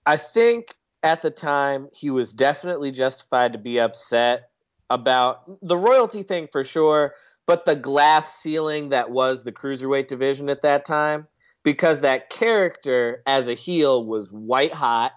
I 0.05 0.17
think 0.17 0.73
at 1.03 1.21
the 1.21 1.31
time 1.31 1.87
he 1.93 2.09
was 2.09 2.33
definitely 2.33 2.91
justified 2.91 3.53
to 3.53 3.59
be 3.59 3.79
upset 3.79 4.49
about 4.89 5.43
the 5.61 5.77
royalty 5.77 6.23
thing 6.23 6.47
for 6.51 6.63
sure, 6.63 7.13
but 7.45 7.65
the 7.65 7.75
glass 7.75 8.39
ceiling 8.39 8.89
that 8.89 9.11
was 9.11 9.43
the 9.43 9.51
cruiserweight 9.51 10.07
division 10.07 10.49
at 10.49 10.61
that 10.61 10.85
time 10.85 11.27
because 11.63 12.01
that 12.01 12.29
character 12.29 13.21
as 13.25 13.47
a 13.47 13.53
heel 13.53 14.05
was 14.05 14.31
white 14.31 14.73
hot 14.73 15.13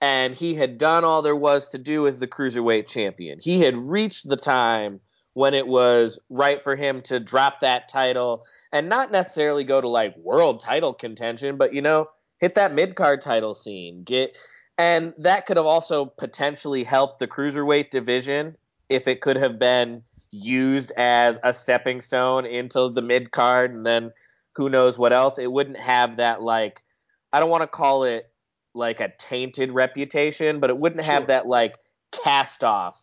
and 0.00 0.34
he 0.34 0.54
had 0.54 0.78
done 0.78 1.04
all 1.04 1.22
there 1.22 1.36
was 1.36 1.68
to 1.70 1.78
do 1.78 2.06
as 2.06 2.18
the 2.18 2.26
cruiserweight 2.26 2.86
champion. 2.86 3.38
He 3.40 3.60
had 3.62 3.76
reached 3.76 4.28
the 4.28 4.36
time 4.36 5.00
when 5.32 5.54
it 5.54 5.66
was 5.66 6.18
right 6.28 6.62
for 6.62 6.76
him 6.76 7.02
to 7.02 7.20
drop 7.20 7.60
that 7.60 7.88
title 7.88 8.44
and 8.72 8.88
not 8.88 9.10
necessarily 9.10 9.64
go 9.64 9.80
to 9.80 9.88
like 9.88 10.16
world 10.16 10.60
title 10.60 10.92
contention, 10.92 11.56
but 11.56 11.72
you 11.72 11.82
know, 11.82 12.06
hit 12.38 12.54
that 12.56 12.74
mid 12.74 12.94
card 12.94 13.20
title 13.20 13.54
scene. 13.54 14.02
Get 14.02 14.36
and 14.78 15.14
that 15.18 15.46
could 15.46 15.56
have 15.56 15.66
also 15.66 16.06
potentially 16.06 16.84
helped 16.84 17.18
the 17.18 17.26
cruiserweight 17.26 17.90
division 17.90 18.56
if 18.88 19.08
it 19.08 19.20
could 19.20 19.36
have 19.36 19.58
been 19.58 20.02
used 20.30 20.92
as 20.96 21.38
a 21.42 21.52
stepping 21.52 22.00
stone 22.00 22.44
into 22.44 22.88
the 22.90 23.02
mid 23.02 23.30
card 23.30 23.72
and 23.72 23.86
then 23.86 24.12
who 24.54 24.68
knows 24.68 24.98
what 24.98 25.12
else. 25.12 25.38
It 25.38 25.50
wouldn't 25.50 25.78
have 25.78 26.16
that 26.18 26.42
like 26.42 26.82
I 27.32 27.40
don't 27.40 27.50
want 27.50 27.62
to 27.62 27.68
call 27.68 28.04
it 28.04 28.30
like 28.74 29.00
a 29.00 29.12
tainted 29.18 29.72
reputation, 29.72 30.60
but 30.60 30.70
it 30.70 30.78
wouldn't 30.78 31.04
sure. 31.04 31.14
have 31.14 31.26
that 31.28 31.46
like 31.46 31.78
cast 32.12 32.62
off 32.62 33.02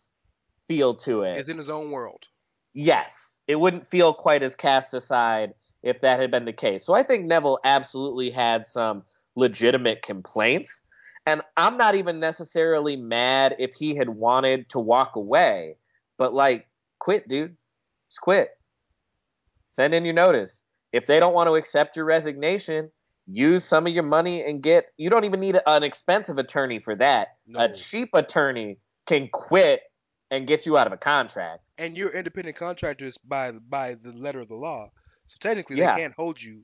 feel 0.66 0.94
to 0.94 1.22
it. 1.22 1.38
It's 1.38 1.50
in 1.50 1.58
his 1.58 1.70
own 1.70 1.90
world. 1.90 2.24
Yes. 2.72 3.40
It 3.46 3.56
wouldn't 3.56 3.86
feel 3.86 4.14
quite 4.14 4.42
as 4.42 4.54
cast 4.54 4.94
aside 4.94 5.54
if 5.82 6.00
that 6.00 6.18
had 6.18 6.30
been 6.30 6.46
the 6.46 6.52
case. 6.52 6.84
So 6.84 6.94
I 6.94 7.02
think 7.02 7.26
Neville 7.26 7.58
absolutely 7.64 8.30
had 8.30 8.66
some 8.66 9.02
legitimate 9.36 10.02
complaints. 10.02 10.82
And 11.26 11.42
I'm 11.56 11.76
not 11.76 11.94
even 11.94 12.20
necessarily 12.20 12.96
mad 12.96 13.56
if 13.58 13.74
he 13.74 13.94
had 13.94 14.08
wanted 14.08 14.68
to 14.70 14.78
walk 14.78 15.16
away, 15.16 15.76
but 16.18 16.34
like, 16.34 16.68
quit, 16.98 17.28
dude. 17.28 17.56
Just 18.10 18.20
quit. 18.20 18.50
Send 19.68 19.94
in 19.94 20.04
your 20.04 20.14
notice. 20.14 20.64
If 20.92 21.06
they 21.06 21.18
don't 21.18 21.34
want 21.34 21.48
to 21.48 21.54
accept 21.54 21.96
your 21.96 22.04
resignation, 22.04 22.90
use 23.26 23.64
some 23.64 23.86
of 23.86 23.92
your 23.92 24.02
money 24.04 24.44
and 24.44 24.62
get. 24.62 24.86
You 24.96 25.10
don't 25.10 25.24
even 25.24 25.40
need 25.40 25.58
an 25.66 25.82
expensive 25.82 26.38
attorney 26.38 26.78
for 26.78 26.94
that. 26.96 27.36
No. 27.46 27.60
A 27.60 27.72
cheap 27.72 28.10
attorney 28.14 28.78
can 29.06 29.28
quit 29.32 29.80
and 30.30 30.46
get 30.46 30.66
you 30.66 30.76
out 30.76 30.86
of 30.86 30.92
a 30.92 30.96
contract. 30.96 31.62
And 31.78 31.96
you're 31.96 32.10
independent 32.10 32.56
contractors 32.56 33.18
by 33.18 33.52
by 33.52 33.94
the 33.94 34.12
letter 34.12 34.40
of 34.40 34.48
the 34.48 34.56
law. 34.56 34.90
So 35.26 35.36
technically, 35.40 35.78
yeah. 35.78 35.94
they 35.94 36.02
can't 36.02 36.14
hold 36.16 36.40
you 36.40 36.62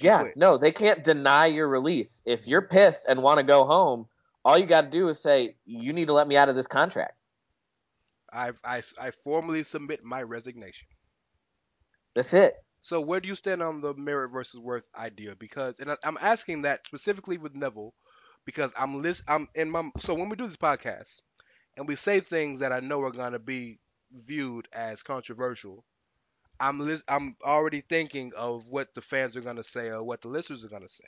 yeah, 0.00 0.24
no, 0.36 0.58
they 0.58 0.72
can't 0.72 1.04
deny 1.04 1.46
your 1.46 1.68
release. 1.68 2.22
If 2.24 2.46
you're 2.46 2.62
pissed 2.62 3.06
and 3.08 3.22
want 3.22 3.38
to 3.38 3.44
go 3.44 3.64
home, 3.64 4.06
all 4.44 4.58
you 4.58 4.66
got 4.66 4.82
to 4.82 4.90
do 4.90 5.08
is 5.08 5.20
say, 5.20 5.56
"You 5.64 5.92
need 5.92 6.06
to 6.06 6.12
let 6.12 6.28
me 6.28 6.36
out 6.36 6.48
of 6.48 6.56
this 6.56 6.66
contract." 6.66 7.14
I, 8.32 8.50
I, 8.64 8.82
I 9.00 9.10
formally 9.12 9.62
submit 9.62 10.02
my 10.02 10.22
resignation. 10.22 10.88
That's 12.14 12.34
it. 12.34 12.54
So 12.82 13.00
where 13.00 13.20
do 13.20 13.28
you 13.28 13.34
stand 13.34 13.62
on 13.62 13.80
the 13.80 13.94
merit 13.94 14.30
versus 14.30 14.60
worth 14.60 14.88
idea? 14.96 15.34
Because, 15.36 15.80
and 15.80 15.92
I, 15.92 15.96
am 16.04 16.18
asking 16.20 16.62
that 16.62 16.86
specifically 16.86 17.38
with 17.38 17.54
Neville, 17.54 17.94
because 18.44 18.74
I'm 18.76 19.00
list, 19.00 19.22
I'm 19.28 19.48
in 19.54 19.70
my. 19.70 19.88
So 20.00 20.14
when 20.14 20.28
we 20.28 20.36
do 20.36 20.46
this 20.46 20.56
podcast, 20.56 21.20
and 21.76 21.88
we 21.88 21.94
say 21.94 22.20
things 22.20 22.58
that 22.58 22.72
I 22.72 22.80
know 22.80 23.00
are 23.02 23.10
gonna 23.10 23.38
be 23.38 23.78
viewed 24.12 24.68
as 24.72 25.02
controversial, 25.02 25.84
I'm 26.60 27.02
I'm 27.08 27.36
already 27.42 27.80
thinking 27.80 28.32
of 28.36 28.68
what 28.70 28.94
the 28.94 29.00
fans 29.00 29.36
are 29.36 29.40
going 29.40 29.56
to 29.56 29.64
say 29.64 29.88
or 29.88 30.02
what 30.02 30.20
the 30.20 30.28
listeners 30.28 30.64
are 30.64 30.68
going 30.68 30.82
to 30.82 30.88
say. 30.88 31.04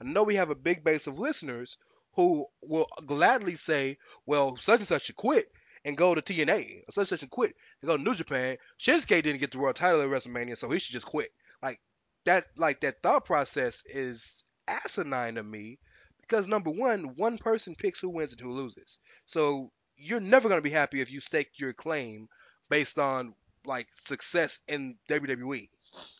I 0.00 0.04
know 0.04 0.22
we 0.22 0.36
have 0.36 0.50
a 0.50 0.54
big 0.54 0.84
base 0.84 1.06
of 1.06 1.18
listeners 1.18 1.78
who 2.14 2.46
will 2.62 2.88
gladly 3.06 3.54
say, 3.54 3.98
well, 4.26 4.56
such 4.56 4.80
and 4.80 4.88
such 4.88 5.04
should 5.04 5.16
quit 5.16 5.46
and 5.84 5.96
go 5.96 6.14
to 6.14 6.20
TNA. 6.22 6.82
Or 6.88 6.92
such 6.92 7.02
and 7.02 7.08
such 7.08 7.20
should 7.20 7.30
quit 7.30 7.56
and 7.80 7.88
go 7.88 7.96
to 7.96 8.02
New 8.02 8.14
Japan. 8.14 8.58
Shinsuke 8.78 9.22
didn't 9.22 9.38
get 9.38 9.50
the 9.52 9.58
world 9.58 9.76
title 9.76 10.02
at 10.02 10.08
WrestleMania, 10.08 10.58
so 10.58 10.70
he 10.70 10.78
should 10.78 10.92
just 10.92 11.06
quit. 11.06 11.32
Like 11.62 11.80
that, 12.24 12.44
like 12.56 12.80
that 12.80 13.02
thought 13.02 13.24
process 13.24 13.82
is 13.86 14.44
asinine 14.68 15.36
to 15.36 15.42
me 15.42 15.78
because 16.20 16.46
number 16.48 16.70
one, 16.70 17.14
one 17.16 17.38
person 17.38 17.74
picks 17.74 18.00
who 18.00 18.10
wins 18.10 18.32
and 18.32 18.40
who 18.40 18.52
loses. 18.52 18.98
So 19.26 19.70
you're 19.96 20.20
never 20.20 20.48
going 20.48 20.58
to 20.58 20.62
be 20.62 20.70
happy 20.70 21.00
if 21.00 21.10
you 21.10 21.20
stake 21.20 21.50
your 21.56 21.72
claim 21.72 22.28
based 22.68 22.98
on 22.98 23.34
like 23.66 23.88
success 23.90 24.60
in 24.68 24.96
WWE. 25.08 25.68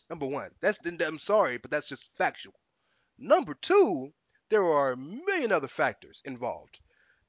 Number 0.09 0.25
one, 0.25 0.51
that's 0.61 0.79
I'm 1.01 1.19
sorry, 1.19 1.57
but 1.57 1.71
that's 1.71 1.87
just 1.87 2.05
factual. 2.17 2.53
Number 3.17 3.53
two, 3.53 4.13
there 4.49 4.63
are 4.63 4.91
a 4.91 4.97
million 4.97 5.51
other 5.51 5.67
factors 5.67 6.21
involved, 6.25 6.79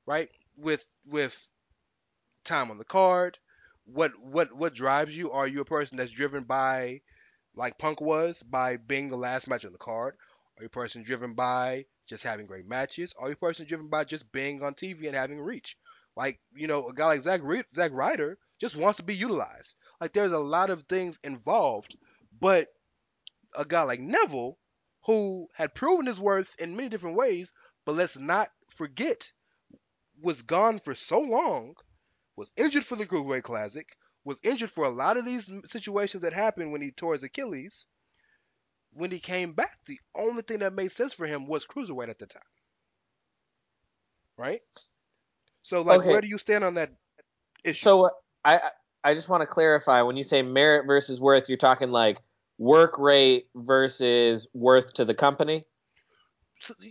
right? 0.06 0.28
With 0.56 0.86
with 1.06 1.48
time 2.44 2.70
on 2.70 2.78
the 2.78 2.84
card, 2.84 3.38
what 3.84 4.12
what 4.18 4.52
what 4.52 4.74
drives 4.74 5.16
you? 5.16 5.32
Are 5.32 5.46
you 5.46 5.60
a 5.60 5.64
person 5.64 5.96
that's 5.96 6.10
driven 6.10 6.44
by, 6.44 7.00
like 7.54 7.78
Punk 7.78 8.00
was, 8.00 8.42
by 8.42 8.76
being 8.76 9.08
the 9.08 9.16
last 9.16 9.48
match 9.48 9.64
on 9.64 9.72
the 9.72 9.78
card? 9.78 10.16
Are 10.56 10.62
you 10.62 10.66
a 10.66 10.70
person 10.70 11.02
driven 11.02 11.34
by 11.34 11.86
just 12.06 12.22
having 12.22 12.46
great 12.46 12.66
matches? 12.66 13.12
Are 13.18 13.28
you 13.28 13.34
a 13.34 13.36
person 13.36 13.66
driven 13.66 13.88
by 13.88 14.04
just 14.04 14.30
being 14.32 14.62
on 14.62 14.74
TV 14.74 15.06
and 15.06 15.16
having 15.16 15.40
reach? 15.40 15.76
Like 16.16 16.40
you 16.54 16.66
know, 16.66 16.88
a 16.88 16.94
guy 16.94 17.06
like 17.06 17.20
Zack 17.20 17.40
Zack 17.74 17.92
Ryder 17.92 18.38
just 18.60 18.76
wants 18.76 18.98
to 18.98 19.04
be 19.04 19.14
utilized. 19.14 19.74
Like 20.00 20.12
there's 20.12 20.32
a 20.32 20.38
lot 20.38 20.70
of 20.70 20.82
things 20.82 21.18
involved, 21.24 21.96
but 22.40 22.68
a 23.54 23.64
guy 23.64 23.82
like 23.82 24.00
Neville, 24.00 24.58
who 25.06 25.48
had 25.54 25.74
proven 25.74 26.06
his 26.06 26.20
worth 26.20 26.54
in 26.58 26.76
many 26.76 26.88
different 26.88 27.16
ways, 27.16 27.52
but 27.84 27.94
let's 27.94 28.16
not 28.18 28.48
forget, 28.70 29.30
was 30.20 30.42
gone 30.42 30.78
for 30.78 30.94
so 30.94 31.20
long, 31.20 31.74
was 32.36 32.52
injured 32.56 32.84
for 32.84 32.96
the 32.96 33.06
Cruiserweight 33.06 33.42
Classic, 33.42 33.86
was 34.24 34.40
injured 34.42 34.70
for 34.70 34.84
a 34.84 34.90
lot 34.90 35.16
of 35.16 35.24
these 35.24 35.48
situations 35.66 36.22
that 36.22 36.32
happened 36.32 36.72
when 36.72 36.80
he 36.80 36.90
tore 36.90 37.12
his 37.12 37.22
Achilles. 37.22 37.86
When 38.92 39.10
he 39.10 39.18
came 39.18 39.52
back, 39.52 39.76
the 39.86 39.98
only 40.14 40.42
thing 40.42 40.60
that 40.60 40.72
made 40.72 40.92
sense 40.92 41.12
for 41.12 41.26
him 41.26 41.46
was 41.46 41.66
Cruiserweight 41.66 42.08
at 42.08 42.18
the 42.18 42.26
time. 42.26 42.42
Right? 44.36 44.60
So, 45.64 45.82
like, 45.82 46.00
okay. 46.00 46.08
where 46.08 46.20
do 46.20 46.28
you 46.28 46.38
stand 46.38 46.64
on 46.64 46.74
that 46.74 46.92
issue? 47.64 47.82
So, 47.82 48.06
uh, 48.06 48.10
I 48.44 48.70
I 49.02 49.14
just 49.14 49.28
want 49.28 49.42
to 49.42 49.46
clarify 49.46 50.02
when 50.02 50.16
you 50.16 50.24
say 50.24 50.42
merit 50.42 50.86
versus 50.86 51.20
worth, 51.20 51.48
you're 51.48 51.58
talking 51.58 51.90
like 51.90 52.20
work 52.58 52.98
rate 52.98 53.48
versus 53.54 54.46
worth 54.54 54.94
to 54.94 55.04
the 55.04 55.14
company. 55.14 55.64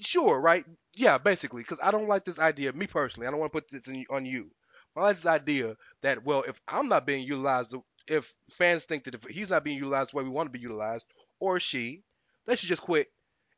Sure, 0.01 0.39
right? 0.39 0.65
Yeah, 0.93 1.17
basically, 1.17 1.63
because 1.63 1.79
I 1.81 1.91
don't 1.91 2.07
like 2.07 2.25
this 2.25 2.39
idea. 2.39 2.73
Me 2.73 2.85
personally, 2.85 3.27
I 3.27 3.31
don't 3.31 3.39
want 3.39 3.51
to 3.51 3.57
put 3.59 3.71
this 3.71 3.87
in, 3.87 4.05
on 4.09 4.25
you, 4.25 4.51
I 4.95 5.01
like 5.01 5.15
this 5.15 5.25
idea 5.25 5.75
that 6.01 6.23
well, 6.23 6.43
if 6.47 6.61
I'm 6.67 6.87
not 6.87 7.05
being 7.05 7.23
utilized, 7.23 7.73
if 8.07 8.35
fans 8.51 8.85
think 8.85 9.05
that 9.05 9.15
if 9.15 9.23
he's 9.23 9.49
not 9.49 9.63
being 9.63 9.77
utilized 9.77 10.11
the 10.11 10.17
way 10.17 10.23
we 10.23 10.29
want 10.29 10.47
to 10.47 10.51
be 10.51 10.59
utilized, 10.59 11.05
or 11.39 11.59
she, 11.59 12.03
they 12.45 12.55
should 12.55 12.69
just 12.69 12.81
quit 12.81 13.11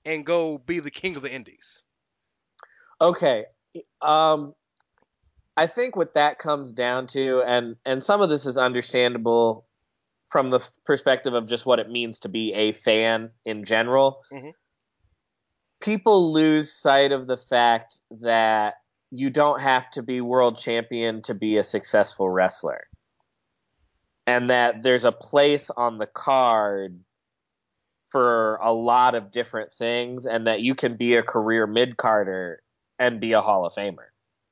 and 0.06 0.26
go 0.26 0.58
be 0.58 0.80
the 0.80 0.92
king 0.92 1.16
of 1.16 1.24
the 1.24 1.34
indies. 1.34 1.84
Okay. 3.02 3.46
Um, 4.02 4.54
I 5.58 5.68
think 5.68 5.96
what 5.96 6.14
that 6.14 6.40
comes 6.40 6.72
down 6.72 7.08
to, 7.08 7.42
and 7.42 7.76
and 7.86 8.04
some 8.04 8.22
of 8.22 8.30
this 8.30 8.46
is 8.46 8.58
understandable 8.58 9.66
from 10.26 10.50
the 10.50 10.60
perspective 10.86 11.34
of 11.34 11.48
just 11.48 11.66
what 11.66 11.80
it 11.80 11.90
means 11.90 12.20
to 12.20 12.30
be 12.30 12.54
a 12.54 12.72
fan 12.74 13.32
in 13.46 13.64
general. 13.64 14.24
Mhm. 14.32 14.54
People 15.80 16.34
lose 16.34 16.74
sight 16.74 17.12
of 17.12 17.28
the 17.28 17.38
fact 17.38 17.98
that 18.10 18.76
you 19.12 19.30
don't 19.30 19.62
have 19.62 19.90
to 19.92 20.02
be 20.02 20.20
world 20.20 20.58
champion 20.58 21.22
to 21.22 21.34
be 21.34 21.58
a 21.58 21.64
successful 21.64 22.30
wrestler. 22.30 22.88
And 24.28 24.50
that 24.50 24.82
there's 24.82 25.06
a 25.06 25.12
place 25.12 25.70
on 25.70 26.00
the 26.00 26.08
card 26.08 27.00
for 28.06 28.56
a 28.58 28.74
lot 28.74 29.14
of 29.14 29.32
different 29.32 29.72
things, 29.72 30.26
and 30.26 30.48
that 30.48 30.62
you 30.62 30.74
can 30.74 30.98
be 30.98 31.16
a 31.16 31.24
career 31.24 31.68
mid 31.68 31.98
carder 31.98 32.64
and 32.98 33.22
be 33.22 33.34
a 33.34 33.42
Hall 33.42 33.66
of 33.66 33.74
Famer. 33.74 34.08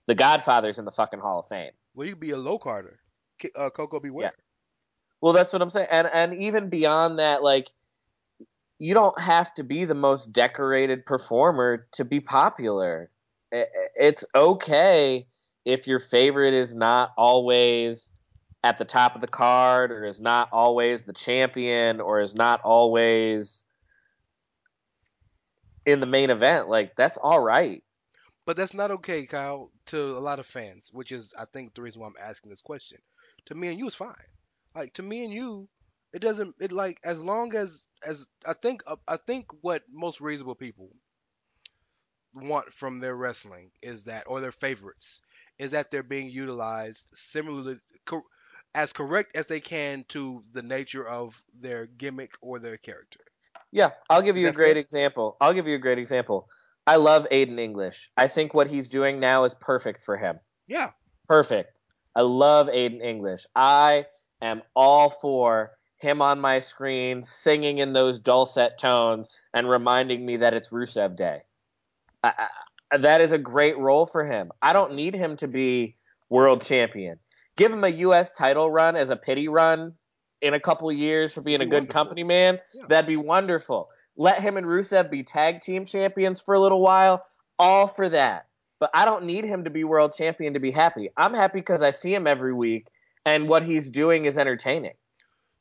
The 0.07 0.15
Godfather's 0.15 0.79
in 0.79 0.86
the 0.86 0.91
fucking 0.91 1.19
Hall 1.19 1.39
of 1.39 1.48
Fame. 1.48 1.72
Well, 1.95 2.05
you 2.07 2.13
could 2.13 2.19
be 2.19 2.31
a 2.31 2.38
low 2.38 2.57
carder, 2.60 3.00
uh, 3.55 3.69
Koko 3.69 4.00
B. 4.00 4.10
Ware. 4.10 4.25
Yeah. 4.25 4.31
Well, 5.22 5.33
that's 5.33 5.53
what 5.53 5.62
I'm 5.62 5.69
saying, 5.69 5.88
and 5.89 6.10
and 6.12 6.33
even 6.33 6.69
beyond 6.69 7.19
that, 7.19 7.43
like 7.43 7.72
you 8.79 8.93
don't 8.93 9.17
have 9.19 9.53
to 9.53 9.63
be 9.63 9.86
the 9.86 9.95
most 9.95 10.33
decorated 10.33 11.05
performer 11.05 11.88
to 11.93 12.03
be 12.03 12.19
popular. 12.19 13.10
It's 13.51 14.25
okay 14.36 15.27
if 15.63 15.88
your 15.88 16.00
favorite 16.00 16.53
is 16.53 16.75
not 16.75 17.12
always 17.17 18.12
at 18.63 18.77
the 18.77 18.86
top 18.86 19.15
of 19.15 19.22
the 19.22 19.27
card, 19.27 19.91
or 19.91 20.05
is 20.05 20.19
not 20.19 20.50
always 20.51 21.03
the 21.03 21.13
champion, 21.13 22.01
or 22.01 22.19
is 22.19 22.36
not 22.36 22.62
always 22.62 23.63
in 25.86 26.00
the 26.00 26.05
main 26.05 26.29
event. 26.29 26.67
Like 26.67 26.95
that's 26.95 27.17
all 27.17 27.39
right. 27.39 27.83
But 28.46 28.58
that's 28.58 28.74
not 28.74 28.92
okay, 28.92 29.26
Kyle, 29.26 29.72
to 29.88 30.18
a 30.18 30.20
lot 30.20 30.40
of 30.40 30.46
fans, 30.48 30.90
which 30.94 31.12
is 31.12 31.34
I 31.38 31.46
think 31.46 31.74
the 31.76 31.82
reason 31.82 32.02
why 32.02 32.08
I'm 32.08 32.16
asking 32.20 32.50
this 32.52 32.62
question. 32.62 33.00
To 33.46 33.56
me 33.56 33.68
and 33.70 33.78
you, 33.80 33.88
it's 33.88 33.96
fine. 33.96 34.16
Like 34.76 34.94
to 34.94 35.04
me 35.04 35.24
and 35.26 35.34
you, 35.34 35.70
it 36.14 36.20
doesn't. 36.20 36.56
It 36.60 36.72
like 36.72 37.00
as 37.04 37.22
long 37.22 37.56
as 37.56 37.84
as 38.06 38.28
I 38.46 38.54
think 38.54 38.84
uh, 38.88 38.98
I 39.08 39.18
think 39.18 39.48
what 39.62 39.84
most 39.90 40.22
reasonable 40.22 40.56
people 40.56 40.90
want 42.34 42.72
from 42.74 43.00
their 43.00 43.16
wrestling 43.16 43.72
is 43.82 44.04
that, 44.06 44.26
or 44.28 44.42
their 44.42 44.52
favorites, 44.52 45.22
is 45.58 45.72
that 45.72 45.92
they're 45.92 46.04
being 46.04 46.30
utilized 46.30 47.10
similarly, 47.14 47.80
cor- 48.06 48.24
as 48.76 48.94
correct 48.94 49.36
as 49.36 49.48
they 49.48 49.60
can 49.62 50.04
to 50.10 50.44
the 50.52 50.64
nature 50.64 51.08
of 51.08 51.42
their 51.54 51.86
gimmick 51.86 52.34
or 52.42 52.60
their 52.60 52.78
character. 52.78 53.22
Yeah, 53.72 53.92
I'll 54.10 54.22
give 54.22 54.38
you 54.38 54.48
a 54.48 54.52
great 54.52 54.78
example. 54.78 55.38
I'll 55.42 55.54
give 55.54 55.68
you 55.68 55.76
a 55.76 55.80
great 55.80 55.98
example. 56.00 56.48
I 56.86 56.98
love 56.98 57.28
Aiden 57.32 57.60
English. 57.60 58.10
I 58.18 58.28
think 58.28 58.54
what 58.54 58.68
he's 58.68 58.88
doing 58.88 59.20
now 59.20 59.46
is 59.46 59.54
perfect 59.54 60.02
for 60.02 60.18
him. 60.18 60.40
Yeah, 60.68 60.92
Perfect. 61.28 61.80
I 62.16 62.22
love 62.22 62.68
Aiden 62.68 63.02
English. 63.02 63.46
I 63.56 64.06
am 64.42 64.62
all 64.75 65.10
for 65.10 65.72
him 65.98 66.22
on 66.22 66.40
my 66.40 66.60
screen 66.60 67.22
singing 67.22 67.78
in 67.78 67.94
those 67.94 68.20
dulcet 68.20 68.78
tones 68.78 69.30
and 69.54 69.70
reminding 69.70 70.25
me 70.25 70.38
that 70.38 70.54
it's 70.54 70.70
Rusev 70.70 71.16
Day. 71.16 71.42
I, 72.24 72.48
I, 72.92 72.98
that 72.98 73.22
is 73.22 73.32
a 73.32 73.38
great 73.38 73.78
role 73.78 74.06
for 74.06 74.25
him. 74.25 74.52
I 74.62 74.74
don't 74.74 74.94
need 74.94 75.16
him 75.16 75.38
to 75.38 75.48
be 75.48 75.96
world 76.30 76.62
champion. 76.62 77.20
Give 77.56 77.72
him 77.72 77.84
a 77.84 77.90
U.S. 77.90 78.32
title 78.32 78.70
run 78.70 78.96
as 78.96 79.10
a 79.10 79.16
pity 79.16 79.48
run 79.48 79.94
in 80.42 80.54
a 80.54 80.60
couple 80.60 80.92
years 80.92 81.34
for 81.34 81.42
being 81.42 81.62
a 81.62 81.66
good 81.66 81.84
wonderful. 81.84 81.94
company 81.94 82.24
man. 82.24 82.60
Yeah. 82.74 82.84
That'd 82.90 83.08
be 83.08 83.18
wonderful. 83.18 83.90
Let 84.15 84.42
him 84.42 84.57
and 84.57 84.68
Rusev 84.68 85.09
be 85.09 85.24
tag 85.24 85.61
team 85.61 85.85
champions 85.85 86.40
for 86.40 86.53
a 86.53 86.59
little 86.59 86.81
while. 86.81 87.25
All 87.59 87.88
for 87.88 88.09
that. 88.09 88.48
But 88.79 88.92
I 88.94 89.05
don't 89.05 89.25
need 89.25 89.46
him 89.46 89.64
to 89.64 89.70
be 89.70 89.83
world 89.83 90.14
champion 90.16 90.53
to 90.53 90.59
be 90.59 90.72
happy. 90.72 91.09
I'm 91.16 91.33
happy 91.33 91.59
because 91.59 91.81
I 91.81 91.92
see 91.92 92.14
him 92.14 92.27
every 92.27 92.53
week, 92.53 92.88
and 93.25 93.48
what 93.48 93.64
he's 93.64 93.90
doing 93.90 94.25
is 94.25 94.38
entertaining. 94.38 94.96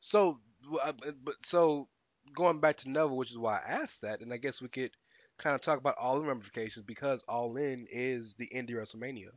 So, 0.01 0.39
uh, 0.81 0.91
but 1.23 1.35
so 1.41 1.87
going 2.35 2.59
back 2.59 2.77
to 2.77 2.89
Neville, 2.89 3.15
which 3.15 3.31
is 3.31 3.37
why 3.37 3.61
I 3.65 3.71
asked 3.71 4.01
that, 4.01 4.21
and 4.21 4.33
I 4.33 4.37
guess 4.37 4.61
we 4.61 4.67
could 4.67 4.91
kind 5.37 5.55
of 5.55 5.61
talk 5.61 5.79
about 5.79 5.95
all 5.97 6.19
the 6.19 6.25
ramifications 6.25 6.85
because 6.85 7.23
All 7.27 7.55
In 7.57 7.87
is 7.91 8.35
the 8.35 8.49
indie 8.53 8.71
WrestleMania. 8.71 9.29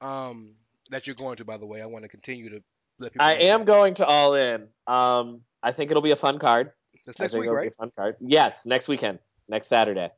Um, 0.00 0.54
that 0.90 1.06
you're 1.06 1.16
going 1.16 1.36
to, 1.36 1.44
by 1.44 1.56
the 1.56 1.66
way. 1.66 1.82
I 1.82 1.86
want 1.86 2.04
to 2.04 2.08
continue 2.08 2.48
to 2.50 2.62
let 2.98 3.12
people. 3.12 3.26
I 3.26 3.34
know 3.34 3.40
am 3.40 3.64
going 3.64 3.94
to 3.94 4.06
all 4.06 4.34
in. 4.34 4.68
Um, 4.86 5.42
I 5.62 5.72
think 5.72 5.90
it'll 5.90 6.02
be 6.02 6.10
a 6.10 6.16
fun 6.16 6.38
card. 6.38 6.72
That's 7.06 7.18
next 7.18 7.34
week, 7.34 7.50
right? 7.50 7.74
fun 7.74 7.90
card. 7.94 8.16
Yes, 8.20 8.66
next 8.66 8.88
weekend, 8.88 9.18
next 9.48 9.68
Saturday, 9.68 10.10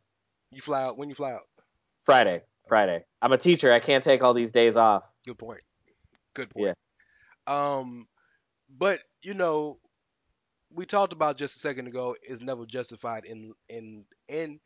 You 0.51 0.61
fly 0.61 0.83
out 0.83 0.99
when 0.99 1.09
you 1.09 1.15
fly 1.15 1.33
out. 1.33 1.43
Friday, 2.05 2.43
Friday. 2.69 3.05
I'm 3.21 3.33
a 3.33 3.39
teacher. 3.39 3.73
I 3.73 3.81
can't 3.81 4.03
take 4.03 4.23
all 4.23 4.35
these 4.35 4.53
days 4.53 4.77
off. 4.77 5.11
Good 5.25 5.39
point. 5.39 5.63
Good 6.35 6.51
point. 6.51 6.77
Yeah. 7.47 7.79
Um, 7.79 8.07
but 8.69 9.01
you 9.23 9.35
know, 9.35 9.79
we 10.75 10.87
talked 10.87 11.13
about 11.13 11.37
just 11.37 11.57
a 11.57 11.61
second 11.61 11.87
ago 11.87 12.17
is 12.27 12.43
Neville 12.43 12.67
justified 12.67 13.25
in 13.25 13.53
in 13.69 14.05
in 14.29 14.61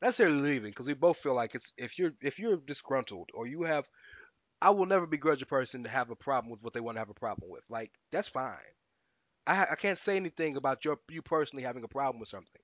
necessarily 0.00 0.40
leaving 0.40 0.70
because 0.70 0.86
we 0.86 0.94
both 0.94 1.16
feel 1.16 1.34
like 1.34 1.54
it's 1.54 1.72
if 1.76 1.98
you're 1.98 2.12
if 2.20 2.38
you're 2.38 2.56
disgruntled 2.56 3.30
or 3.34 3.46
you 3.46 3.62
have 3.62 3.86
I 4.60 4.70
will 4.70 4.86
never 4.86 5.06
begrudge 5.06 5.42
a 5.42 5.46
person 5.46 5.82
to 5.84 5.88
have 5.88 6.10
a 6.10 6.16
problem 6.16 6.50
with 6.50 6.62
what 6.62 6.72
they 6.72 6.80
want 6.80 6.96
to 6.96 7.00
have 7.00 7.10
a 7.10 7.14
problem 7.14 7.50
with. 7.50 7.64
Like 7.68 7.90
that's 8.10 8.28
fine. 8.28 8.56
I 9.46 9.66
I 9.72 9.74
can't 9.76 9.98
say 9.98 10.16
anything 10.16 10.56
about 10.56 10.84
your 10.84 10.98
you 11.10 11.22
personally 11.22 11.62
having 11.64 11.84
a 11.84 11.88
problem 11.88 12.20
with 12.20 12.28
something, 12.28 12.62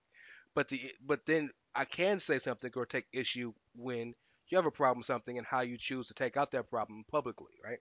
but 0.55 0.69
the 0.69 0.93
but 1.01 1.27
then 1.27 1.51
I 1.75 1.85
can 1.85 2.19
say 2.21 2.39
something 2.39 2.73
or 2.77 2.87
take 2.87 3.07
issue 3.13 3.53
when 3.77 4.15
you 4.49 4.59
have 4.59 4.67
a 4.67 4.71
problem 4.71 4.99
with 4.99 5.07
something 5.07 5.39
and 5.39 5.47
how 5.47 5.61
you 5.63 5.79
choose 5.79 6.09
to 6.09 6.15
take 6.15 6.37
out 6.37 6.53
that 6.53 6.71
problem 6.71 7.05
publicly, 7.11 7.53
right? 7.65 7.81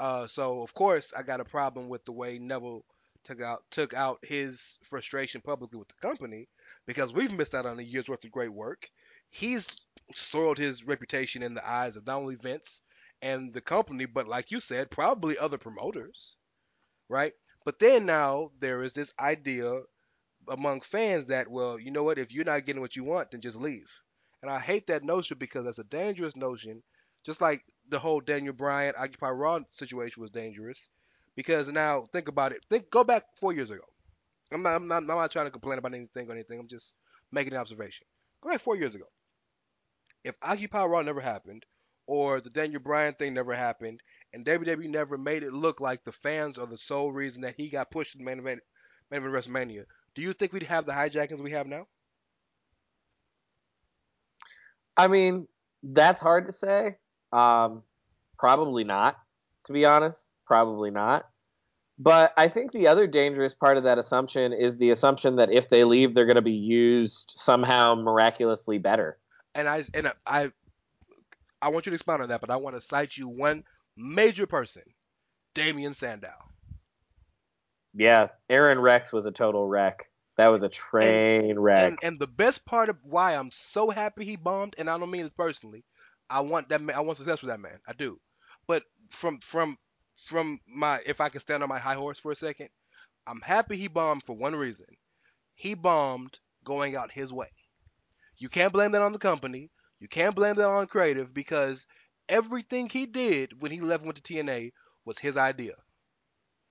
Uh, 0.00 0.26
so 0.26 0.62
of 0.62 0.74
course 0.74 1.12
I 1.16 1.22
got 1.22 1.40
a 1.40 1.44
problem 1.44 1.88
with 1.88 2.04
the 2.04 2.12
way 2.12 2.38
Neville 2.38 2.84
took 3.24 3.40
out 3.40 3.64
took 3.70 3.94
out 3.94 4.18
his 4.24 4.78
frustration 4.84 5.40
publicly 5.40 5.78
with 5.78 5.88
the 5.88 5.94
company 5.94 6.48
because 6.86 7.12
we've 7.14 7.32
missed 7.32 7.54
out 7.54 7.66
on 7.66 7.78
a 7.78 7.82
year's 7.82 8.08
worth 8.08 8.24
of 8.24 8.32
great 8.32 8.52
work. 8.52 8.90
He's 9.30 9.66
soiled 10.14 10.58
his 10.58 10.84
reputation 10.86 11.42
in 11.42 11.54
the 11.54 11.66
eyes 11.68 11.96
of 11.96 12.06
not 12.06 12.18
only 12.18 12.36
Vince 12.36 12.82
and 13.22 13.52
the 13.52 13.60
company, 13.60 14.04
but 14.06 14.28
like 14.28 14.50
you 14.50 14.60
said, 14.60 14.90
probably 14.90 15.38
other 15.38 15.58
promoters, 15.58 16.36
right? 17.08 17.34
But 17.64 17.78
then 17.78 18.06
now 18.06 18.50
there 18.60 18.82
is 18.82 18.92
this 18.92 19.12
idea 19.18 19.80
among 20.48 20.82
fans 20.82 21.26
that, 21.26 21.48
well, 21.48 21.78
you 21.78 21.90
know 21.90 22.02
what? 22.02 22.18
If 22.18 22.32
you're 22.32 22.44
not 22.44 22.66
getting 22.66 22.82
what 22.82 22.96
you 22.96 23.04
want, 23.04 23.30
then 23.30 23.40
just 23.40 23.56
leave. 23.58 23.90
And 24.42 24.50
I 24.50 24.58
hate 24.58 24.86
that 24.88 25.04
notion 25.04 25.38
because 25.38 25.64
that's 25.64 25.78
a 25.78 25.84
dangerous 25.84 26.36
notion. 26.36 26.82
Just 27.24 27.40
like 27.40 27.64
the 27.88 27.98
whole 27.98 28.20
Daniel 28.20 28.52
Bryan 28.52 28.94
Occupy 28.98 29.30
Raw 29.30 29.60
situation 29.70 30.20
was 30.20 30.30
dangerous. 30.30 30.90
Because 31.36 31.72
now 31.72 32.04
think 32.12 32.28
about 32.28 32.52
it. 32.52 32.64
Think 32.68 32.90
go 32.90 33.02
back 33.02 33.24
four 33.40 33.52
years 33.52 33.70
ago. 33.70 33.82
I'm 34.52 34.62
not 34.62 34.76
I'm 34.76 34.86
not 34.86 34.98
I'm 34.98 35.06
not 35.06 35.30
trying 35.30 35.46
to 35.46 35.50
complain 35.50 35.78
about 35.78 35.94
anything 35.94 36.28
or 36.28 36.32
anything. 36.32 36.60
I'm 36.60 36.68
just 36.68 36.92
making 37.32 37.54
an 37.54 37.58
observation. 37.58 38.06
Go 38.42 38.50
back 38.50 38.60
four 38.60 38.76
years 38.76 38.94
ago. 38.94 39.06
If 40.22 40.36
Occupy 40.42 40.84
Raw 40.84 41.02
never 41.02 41.20
happened, 41.20 41.64
or 42.06 42.40
the 42.40 42.50
Daniel 42.50 42.80
Bryan 42.80 43.14
thing 43.14 43.34
never 43.34 43.54
happened, 43.54 44.00
and 44.34 44.44
WWE 44.44 44.88
never 44.88 45.16
made 45.16 45.42
it 45.42 45.52
look 45.52 45.80
like 45.80 46.02
the 46.02 46.12
fans 46.12 46.58
are 46.58 46.66
the 46.66 46.76
sole 46.76 47.12
reason 47.12 47.42
that 47.42 47.54
he 47.56 47.68
got 47.68 47.90
pushed 47.90 48.12
to 48.12 48.18
the 48.18 48.24
main 48.24 48.40
event, 48.40 48.60
main 49.10 49.22
event 49.22 49.34
of 49.34 49.44
WrestleMania, 49.44 49.84
do 50.14 50.22
you 50.22 50.32
think 50.32 50.52
we'd 50.52 50.64
have 50.64 50.86
the 50.86 50.92
hijackings 50.92 51.40
we 51.40 51.52
have 51.52 51.66
now? 51.66 51.86
I 54.96 55.06
mean, 55.08 55.46
that's 55.82 56.20
hard 56.20 56.46
to 56.46 56.52
say. 56.52 56.96
Um, 57.32 57.82
probably 58.38 58.84
not, 58.84 59.16
to 59.64 59.72
be 59.72 59.84
honest. 59.84 60.28
Probably 60.46 60.90
not. 60.90 61.26
But 61.98 62.32
I 62.36 62.48
think 62.48 62.72
the 62.72 62.88
other 62.88 63.06
dangerous 63.06 63.54
part 63.54 63.76
of 63.76 63.84
that 63.84 63.98
assumption 63.98 64.52
is 64.52 64.78
the 64.78 64.90
assumption 64.90 65.36
that 65.36 65.50
if 65.50 65.68
they 65.68 65.84
leave, 65.84 66.14
they're 66.14 66.26
going 66.26 66.34
to 66.36 66.42
be 66.42 66.52
used 66.52 67.32
somehow 67.34 67.94
miraculously 67.94 68.78
better. 68.78 69.18
And 69.54 69.68
I 69.68 69.84
and 69.94 70.12
I 70.26 70.50
I 71.62 71.68
want 71.68 71.86
you 71.86 71.90
to 71.90 71.94
expound 71.94 72.22
on 72.22 72.28
that, 72.30 72.40
but 72.40 72.50
I 72.50 72.56
want 72.56 72.74
to 72.74 72.82
cite 72.82 73.16
you 73.16 73.28
one 73.28 73.62
major 73.96 74.46
person, 74.46 74.82
Damien 75.54 75.94
Sandow. 75.94 76.34
Yeah, 77.94 78.28
Aron 78.50 78.80
Rex 78.80 79.12
was 79.12 79.26
a 79.26 79.30
total 79.30 79.66
wreck. 79.66 80.10
That 80.36 80.48
was 80.48 80.64
a 80.64 80.68
train 80.68 81.58
wreck. 81.58 81.84
And 81.84 81.98
and 82.02 82.18
the 82.18 82.26
best 82.26 82.64
part 82.64 82.88
of 82.88 82.96
why 83.02 83.36
I'm 83.36 83.50
so 83.52 83.90
happy 83.90 84.24
he 84.24 84.36
bombed, 84.36 84.74
and 84.78 84.90
I 84.90 84.98
don't 84.98 85.10
mean 85.10 85.22
this 85.22 85.32
personally, 85.32 85.84
I 86.28 86.40
want 86.40 86.68
that 86.70 86.80
man, 86.80 86.96
I 86.96 87.00
want 87.00 87.18
success 87.18 87.40
for 87.40 87.46
that 87.46 87.60
man, 87.60 87.78
I 87.86 87.92
do. 87.92 88.18
But 88.66 88.82
from 89.10 89.38
from 89.40 89.78
from 90.16 90.60
my, 90.66 91.00
if 91.06 91.20
I 91.20 91.28
can 91.28 91.40
stand 91.40 91.62
on 91.62 91.68
my 91.68 91.78
high 91.78 91.94
horse 91.94 92.18
for 92.18 92.32
a 92.32 92.36
second, 92.36 92.68
I'm 93.26 93.40
happy 93.40 93.76
he 93.76 93.88
bombed 93.88 94.24
for 94.24 94.34
one 94.34 94.56
reason. 94.56 94.86
He 95.54 95.74
bombed 95.74 96.38
going 96.64 96.96
out 96.96 97.12
his 97.12 97.32
way. 97.32 97.50
You 98.38 98.48
can't 98.48 98.72
blame 98.72 98.92
that 98.92 99.02
on 99.02 99.12
the 99.12 99.18
company. 99.18 99.70
You 100.00 100.08
can't 100.08 100.34
blame 100.34 100.56
that 100.56 100.68
on 100.68 100.86
creative 100.86 101.32
because 101.32 101.86
everything 102.28 102.88
he 102.88 103.06
did 103.06 103.60
when 103.60 103.72
he 103.72 103.80
left 103.80 104.04
went 104.04 104.22
to 104.22 104.22
TNA 104.22 104.72
was 105.04 105.18
his 105.18 105.36
idea. 105.36 105.74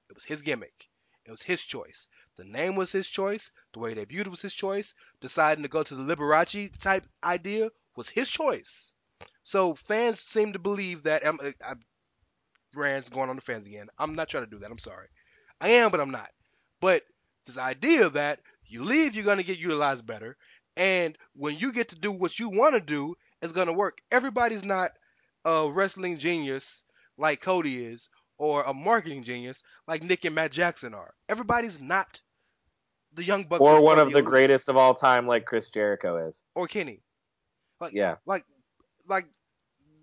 It 0.09 0.15
was 0.15 0.25
his 0.25 0.41
gimmick. 0.41 0.89
It 1.25 1.31
was 1.31 1.41
his 1.41 1.63
choice. 1.63 2.07
The 2.35 2.43
name 2.43 2.75
was 2.75 2.91
his 2.91 3.07
choice. 3.07 3.51
The 3.73 3.79
way 3.79 3.93
they 3.93 4.05
debuted 4.05 4.27
was 4.27 4.41
his 4.41 4.53
choice. 4.53 4.93
Deciding 5.21 5.63
to 5.63 5.69
go 5.69 5.83
to 5.83 5.95
the 5.95 6.15
Liberace 6.15 6.77
type 6.79 7.05
idea 7.23 7.69
was 7.95 8.09
his 8.09 8.29
choice. 8.29 8.91
So 9.43 9.75
fans 9.75 10.19
seem 10.19 10.53
to 10.53 10.59
believe 10.59 11.03
that. 11.03 11.25
I'm, 11.25 11.39
uh, 11.39 11.51
I, 11.63 11.73
Rance's 12.75 13.09
going 13.09 13.29
on 13.29 13.35
the 13.35 13.41
fans 13.41 13.67
again. 13.67 13.87
I'm 13.97 14.15
not 14.15 14.29
trying 14.29 14.45
to 14.45 14.49
do 14.49 14.59
that. 14.59 14.71
I'm 14.71 14.79
sorry. 14.79 15.07
I 15.61 15.69
am, 15.69 15.91
but 15.91 15.99
I'm 15.99 16.11
not. 16.11 16.29
But 16.81 17.03
this 17.45 17.57
idea 17.57 18.09
that 18.09 18.39
you 18.65 18.83
leave, 18.83 19.15
you're 19.15 19.23
going 19.23 19.37
to 19.37 19.43
get 19.43 19.59
utilized 19.59 20.05
better. 20.05 20.37
And 20.75 21.17
when 21.35 21.57
you 21.57 21.71
get 21.71 21.89
to 21.89 21.95
do 21.95 22.11
what 22.11 22.39
you 22.39 22.49
want 22.49 22.73
to 22.73 22.81
do, 22.81 23.15
it's 23.41 23.53
going 23.53 23.67
to 23.67 23.73
work. 23.73 23.99
Everybody's 24.11 24.65
not 24.65 24.91
a 25.45 25.69
wrestling 25.69 26.17
genius 26.17 26.83
like 27.17 27.41
Cody 27.41 27.85
is, 27.85 28.09
or 28.37 28.63
a 28.63 28.73
marketing 28.73 29.23
genius 29.23 29.63
like 29.87 30.03
Nick 30.03 30.25
and 30.25 30.35
Matt 30.35 30.51
Jackson 30.51 30.93
are. 30.93 31.13
Everybody's 31.29 31.79
not 31.79 32.21
the 33.13 33.23
Young 33.23 33.43
Bucks 33.45 33.61
or 33.61 33.81
one 33.81 33.99
of 33.99 34.11
the 34.11 34.21
greatest 34.21 34.69
of 34.69 34.77
all 34.77 34.93
time, 34.93 35.27
like 35.27 35.45
Chris 35.45 35.69
Jericho 35.69 36.17
is. 36.27 36.43
or 36.55 36.67
Kenny. 36.67 37.01
Like, 37.79 37.93
Yeah. 37.93 38.15
like, 38.25 38.45
like 39.07 39.27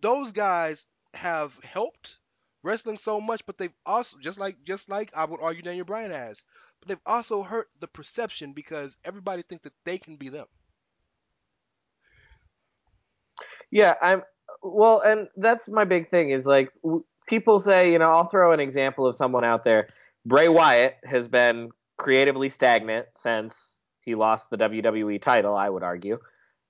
those 0.01 0.33
guys 0.33 0.87
have 1.15 1.59
helped 1.63 2.19
wrestling 2.63 2.99
so 2.99 3.21
much, 3.21 3.45
but 3.47 3.59
they've 3.59 3.75
also 3.87 4.19
just 4.19 4.39
like 4.39 4.63
just 4.63 4.89
like 4.89 5.11
I 5.17 5.25
would 5.25 5.41
argue 5.41 5.63
Daniel 5.63 5.85
Bryan 5.85 6.11
has, 6.13 6.43
but 6.79 6.89
they've 6.89 7.01
also 7.07 7.43
hurt 7.43 7.69
the 7.81 7.89
perception 7.89 8.53
because 8.53 8.97
everybody 9.05 9.43
thinks 9.43 9.65
that 9.65 9.75
they 9.85 9.99
can 9.99 10.17
be 10.17 10.29
them. 10.29 10.47
Yeah, 13.71 13.95
I'm 14.03 14.23
well, 14.63 15.01
and 15.01 15.29
that's 15.37 15.69
my 15.69 15.85
big 15.85 16.11
thing 16.11 16.31
is 16.31 16.47
like 16.47 16.71
w- 16.83 17.05
people 17.27 17.59
say, 17.59 17.93
you 17.93 17.99
know, 17.99 18.11
I'll 18.11 18.29
throw 18.29 18.53
an 18.53 18.61
example 18.61 19.07
of 19.07 19.15
someone 19.15 19.45
out 19.45 19.65
there. 19.65 19.89
Bray 20.27 20.49
Wyatt 20.49 20.97
has 21.05 21.29
been 21.29 21.71
creatively 21.97 22.49
stagnant 22.49 23.07
since 23.13 23.89
he 24.01 24.15
lost 24.15 24.51
the 24.51 24.57
WWE 24.57 25.21
title. 25.21 25.57
I 25.57 25.69
would 25.69 25.83
argue. 25.83 26.19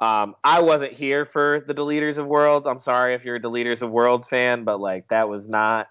Um, 0.01 0.35
I 0.43 0.63
wasn't 0.63 0.93
here 0.93 1.25
for 1.25 1.63
the 1.67 1.75
Deleters 1.75 2.19
of 2.19 2.27
Worlds. 2.27 2.67
I'm 2.67 2.79
sorry 2.79 3.15
if 3.15 3.25
you're 3.25 3.37
a 3.37 3.41
Deleters 3.41 3.83
of 3.83 3.91
Worlds 3.91 4.27
fan, 4.29 4.65
but 4.65 4.81
like 4.81 5.09
that 5.09 5.29
was 5.29 5.49
not 5.49 5.89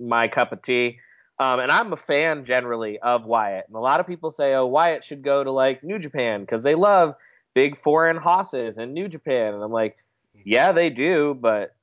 my 0.00 0.28
cup 0.28 0.52
of 0.52 0.62
tea. 0.62 0.98
Um, 1.38 1.60
and 1.60 1.70
I'm 1.70 1.92
a 1.92 1.96
fan 1.96 2.44
generally 2.44 2.98
of 3.00 3.24
Wyatt. 3.24 3.66
And 3.66 3.76
a 3.76 3.80
lot 3.80 4.00
of 4.00 4.06
people 4.06 4.30
say, 4.30 4.54
oh, 4.54 4.66
Wyatt 4.66 5.04
should 5.04 5.22
go 5.22 5.42
to 5.42 5.50
like 5.50 5.82
New 5.82 5.98
Japan 5.98 6.40
because 6.40 6.62
they 6.62 6.74
love 6.74 7.14
big 7.54 7.76
foreign 7.76 8.16
hosses 8.16 8.78
in 8.78 8.92
New 8.92 9.08
Japan. 9.08 9.54
And 9.54 9.62
I'm 9.62 9.72
like, 9.72 9.96
yeah, 10.44 10.72
they 10.72 10.90
do, 10.90 11.36
but 11.38 11.74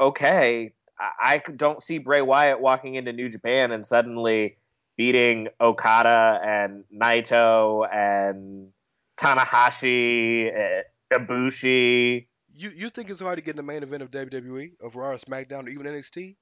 okay. 0.00 0.72
I, 0.98 1.42
I 1.46 1.52
don't 1.52 1.82
see 1.82 1.98
Bray 1.98 2.22
Wyatt 2.22 2.60
walking 2.60 2.94
into 2.94 3.12
New 3.12 3.28
Japan 3.28 3.72
and 3.72 3.84
suddenly 3.84 4.56
beating 4.96 5.48
Okada 5.60 6.40
and 6.42 6.84
Naito 6.92 7.86
and 7.92 8.70
Tanahashi, 9.18 10.52
eh, 10.52 10.82
Ibushi. 11.12 12.26
You 12.54 12.70
you 12.70 12.90
think 12.90 13.10
it's 13.10 13.20
hard 13.20 13.38
to 13.38 13.42
get 13.42 13.52
in 13.52 13.56
the 13.56 13.62
main 13.62 13.82
event 13.82 14.02
of 14.02 14.10
WWE, 14.10 14.72
of 14.82 14.96
Raw, 14.96 15.10
or 15.10 15.18
SmackDown, 15.18 15.66
or 15.66 15.68
even 15.68 15.86
NXT? 15.86 16.36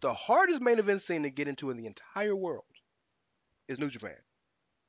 The 0.00 0.12
hardest 0.12 0.60
main 0.60 0.78
event 0.78 1.00
scene 1.00 1.22
to 1.24 1.30
get 1.30 1.48
into 1.48 1.70
in 1.70 1.76
the 1.76 1.86
entire 1.86 2.36
world 2.36 2.64
is 3.68 3.78
New 3.78 3.88
Japan. 3.88 4.16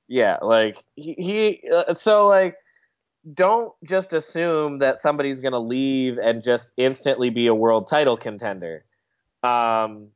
Yeah, 0.07 0.37
like 0.41 0.83
he, 0.95 1.13
he 1.13 1.69
uh, 1.73 1.93
so 1.93 2.27
like 2.27 2.55
don't 3.33 3.73
just 3.83 4.13
assume 4.13 4.79
that 4.79 4.99
somebody's 4.99 5.41
going 5.41 5.53
to 5.53 5.59
leave 5.59 6.17
and 6.17 6.43
just 6.43 6.71
instantly 6.77 7.29
be 7.29 7.47
a 7.47 7.55
world 7.55 7.87
title 7.87 8.17
contender. 8.17 8.85
Um 9.43 10.09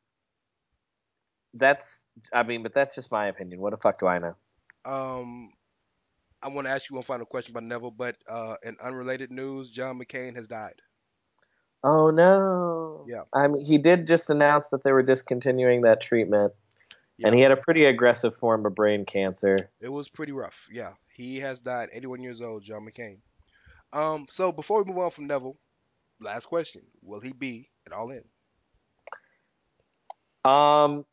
that's 1.53 2.07
I 2.33 2.43
mean, 2.43 2.63
but 2.63 2.73
that's 2.73 2.95
just 2.95 3.11
my 3.11 3.27
opinion. 3.27 3.59
What 3.59 3.71
the 3.71 3.77
fuck 3.77 3.99
do 3.99 4.07
I 4.07 4.19
know? 4.19 4.35
Um, 4.85 5.51
I 6.41 6.49
want 6.49 6.65
to 6.65 6.71
ask 6.71 6.89
you 6.89 6.95
one 6.95 7.03
final 7.03 7.25
question 7.25 7.51
about 7.53 7.63
Neville, 7.63 7.91
but 7.91 8.15
uh, 8.27 8.55
in 8.63 8.75
unrelated 8.81 9.31
news, 9.31 9.69
John 9.69 9.99
McCain 9.99 10.35
has 10.35 10.47
died. 10.47 10.81
Oh 11.83 12.09
no. 12.09 13.05
Yeah. 13.07 13.23
I 13.33 13.47
mean, 13.47 13.65
he 13.65 13.77
did 13.77 14.07
just 14.07 14.29
announce 14.29 14.69
that 14.69 14.83
they 14.83 14.91
were 14.91 15.03
discontinuing 15.03 15.81
that 15.81 16.01
treatment. 16.01 16.53
And 17.23 17.35
he 17.35 17.41
had 17.41 17.51
a 17.51 17.57
pretty 17.57 17.85
aggressive 17.85 18.35
form 18.35 18.65
of 18.65 18.73
brain 18.73 19.05
cancer. 19.05 19.69
It 19.79 19.89
was 19.89 20.09
pretty 20.09 20.31
rough. 20.31 20.67
Yeah, 20.71 20.93
he 21.21 21.39
has 21.39 21.59
died, 21.59 21.89
81 21.93 22.21
years 22.23 22.41
old, 22.41 22.63
John 22.63 22.85
McCain. 22.87 23.17
Um, 23.93 24.27
so 24.29 24.51
before 24.51 24.83
we 24.83 24.89
move 24.91 24.99
on 24.99 25.11
from 25.11 25.27
Neville, 25.27 25.57
last 26.19 26.45
question: 26.47 26.81
Will 27.01 27.19
he 27.19 27.31
be 27.31 27.69
at 27.85 27.93
All 27.93 28.11
In? 28.11 28.23
Um 30.45 31.05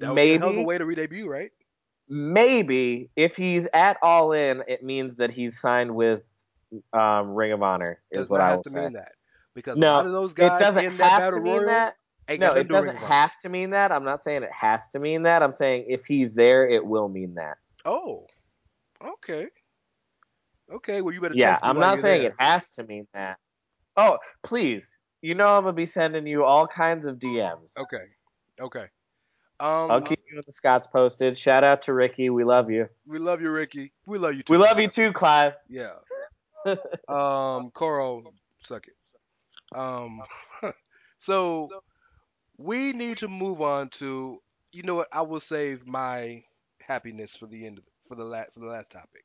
That 0.00 0.12
would 0.12 0.22
be 0.22 0.34
a 0.34 0.38
hell 0.38 0.50
of 0.50 0.56
a 0.56 0.62
maybe 0.62 0.66
way 0.66 0.78
to 0.78 0.84
re-debut, 0.84 1.28
right? 1.28 1.50
maybe 2.08 3.10
if 3.16 3.36
he's 3.36 3.66
at 3.72 3.96
all 4.02 4.32
in, 4.32 4.62
it 4.68 4.82
means 4.82 5.16
that 5.16 5.30
he's 5.30 5.60
signed 5.60 5.94
with 5.94 6.22
um, 6.92 7.34
Ring 7.34 7.52
of 7.52 7.62
Honor. 7.62 8.00
Is 8.10 8.24
Does 8.24 8.28
what 8.28 8.40
I 8.40 8.50
have 8.50 8.56
will 8.56 8.64
to 8.64 8.70
say. 8.70 8.80
mean 8.80 8.92
that 8.94 9.12
because 9.54 9.78
No, 9.78 9.88
lot 9.88 10.06
of 10.06 10.12
those 10.12 10.34
guys 10.34 10.56
It 10.56 10.64
doesn't 10.64 10.98
have 11.00 11.22
battle 11.22 11.30
to 11.30 11.40
mean 11.40 11.64
royal 11.64 11.66
that. 11.66 11.96
No, 12.38 12.54
it 12.54 12.54
nothing 12.54 12.68
to 12.68 12.68
do 12.68 12.74
with 12.76 12.84
doesn't 12.84 12.94
Ring 12.94 12.96
of 12.96 13.04
Honor. 13.04 13.14
have 13.14 13.38
to 13.40 13.48
mean 13.48 13.70
that. 13.70 13.92
I'm 13.92 14.04
not 14.04 14.22
saying 14.22 14.42
it 14.42 14.52
has 14.52 14.88
to 14.90 14.98
mean 14.98 15.22
that. 15.24 15.42
I'm 15.42 15.52
saying 15.52 15.86
if 15.88 16.04
he's 16.06 16.34
there, 16.34 16.66
it 16.68 16.84
will 16.84 17.08
mean 17.08 17.34
that. 17.34 17.58
Oh, 17.84 18.26
okay, 19.04 19.46
okay. 20.72 21.02
Well, 21.02 21.14
you 21.14 21.20
better. 21.20 21.34
Yeah, 21.34 21.58
I'm 21.62 21.78
not 21.78 21.98
saying 21.98 22.22
there. 22.22 22.30
it 22.30 22.36
has 22.38 22.70
to 22.72 22.84
mean 22.84 23.06
that. 23.14 23.38
Oh, 23.96 24.18
please. 24.42 24.86
You 25.20 25.34
know 25.36 25.46
I'm 25.46 25.62
gonna 25.62 25.72
be 25.72 25.86
sending 25.86 26.26
you 26.26 26.44
all 26.44 26.66
kinds 26.66 27.06
of 27.06 27.16
DMs. 27.18 27.76
Okay, 27.78 28.04
okay. 28.60 28.86
Um, 29.60 29.90
I'll 29.92 30.02
keep 30.02 30.18
you 30.28 30.36
with 30.36 30.46
the 30.46 30.52
Scots 30.52 30.88
posted. 30.88 31.38
Shout 31.38 31.62
out 31.62 31.82
to 31.82 31.94
Ricky. 31.94 32.30
We 32.30 32.42
love 32.42 32.68
you. 32.68 32.88
we 33.06 33.20
love 33.20 33.40
you, 33.40 33.50
Ricky. 33.50 33.92
We 34.06 34.18
love 34.18 34.34
you 34.34 34.42
too. 34.42 34.52
We 34.52 34.58
love 34.58 34.80
you 34.80 34.88
too, 34.88 35.12
Clive. 35.12 35.54
Yeah. 35.68 35.92
um, 37.08 37.70
Coral, 37.70 38.34
suck 38.64 38.88
it. 38.88 38.94
Um, 39.78 40.22
so 41.18 41.68
we 42.58 42.92
need 42.92 43.18
to 43.18 43.28
move 43.28 43.62
on 43.62 43.88
to. 43.90 44.40
You 44.72 44.82
know 44.82 44.96
what? 44.96 45.08
I 45.12 45.22
will 45.22 45.38
save 45.38 45.86
my 45.86 46.42
happiness 46.80 47.36
for 47.36 47.46
the 47.46 47.64
end 47.64 47.78
of 47.78 47.84
for 48.12 48.16
the 48.16 48.24
last 48.24 48.52
for 48.52 48.60
the 48.60 48.66
last 48.66 48.92
topic. 48.92 49.24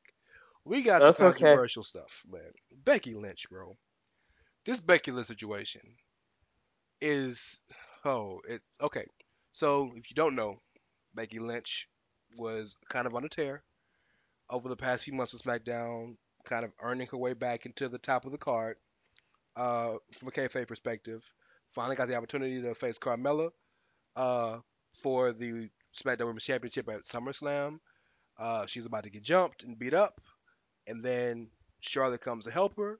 We 0.64 0.82
got 0.82 1.00
That's 1.00 1.18
some 1.18 1.28
okay. 1.28 1.56
stuff, 1.82 2.22
man. 2.30 2.40
Becky 2.84 3.14
Lynch, 3.14 3.46
bro. 3.50 3.76
This 4.64 4.80
Becky 4.80 5.10
Lynch 5.10 5.26
situation 5.26 5.82
is 7.02 7.60
oh, 8.06 8.40
it 8.48 8.62
okay. 8.80 9.04
So 9.52 9.92
if 9.94 10.10
you 10.10 10.14
don't 10.14 10.34
know, 10.34 10.56
Becky 11.14 11.38
Lynch 11.38 11.86
was 12.38 12.76
kind 12.88 13.06
of 13.06 13.14
on 13.14 13.24
a 13.24 13.28
tear 13.28 13.62
over 14.48 14.70
the 14.70 14.76
past 14.76 15.04
few 15.04 15.12
months 15.12 15.34
of 15.34 15.42
SmackDown, 15.42 16.16
kind 16.44 16.64
of 16.64 16.72
earning 16.82 17.08
her 17.08 17.18
way 17.18 17.34
back 17.34 17.66
into 17.66 17.90
the 17.90 17.98
top 17.98 18.24
of 18.24 18.32
the 18.32 18.38
card. 18.38 18.76
Uh, 19.54 19.94
from 20.12 20.28
a 20.28 20.30
kayfabe 20.30 20.68
perspective, 20.68 21.22
finally 21.74 21.96
got 21.96 22.08
the 22.08 22.14
opportunity 22.14 22.62
to 22.62 22.74
face 22.74 22.98
Carmella 22.98 23.50
uh, 24.16 24.58
for 25.02 25.32
the 25.32 25.68
SmackDown 25.94 26.26
Women's 26.26 26.44
Championship 26.44 26.88
at 26.88 27.02
SummerSlam. 27.02 27.80
Uh, 28.38 28.66
she's 28.66 28.86
about 28.86 29.04
to 29.04 29.10
get 29.10 29.22
jumped 29.22 29.64
and 29.64 29.78
beat 29.78 29.94
up, 29.94 30.20
and 30.86 31.04
then 31.04 31.48
Charlotte 31.80 32.20
comes 32.20 32.44
to 32.44 32.50
help 32.50 32.76
her. 32.76 32.98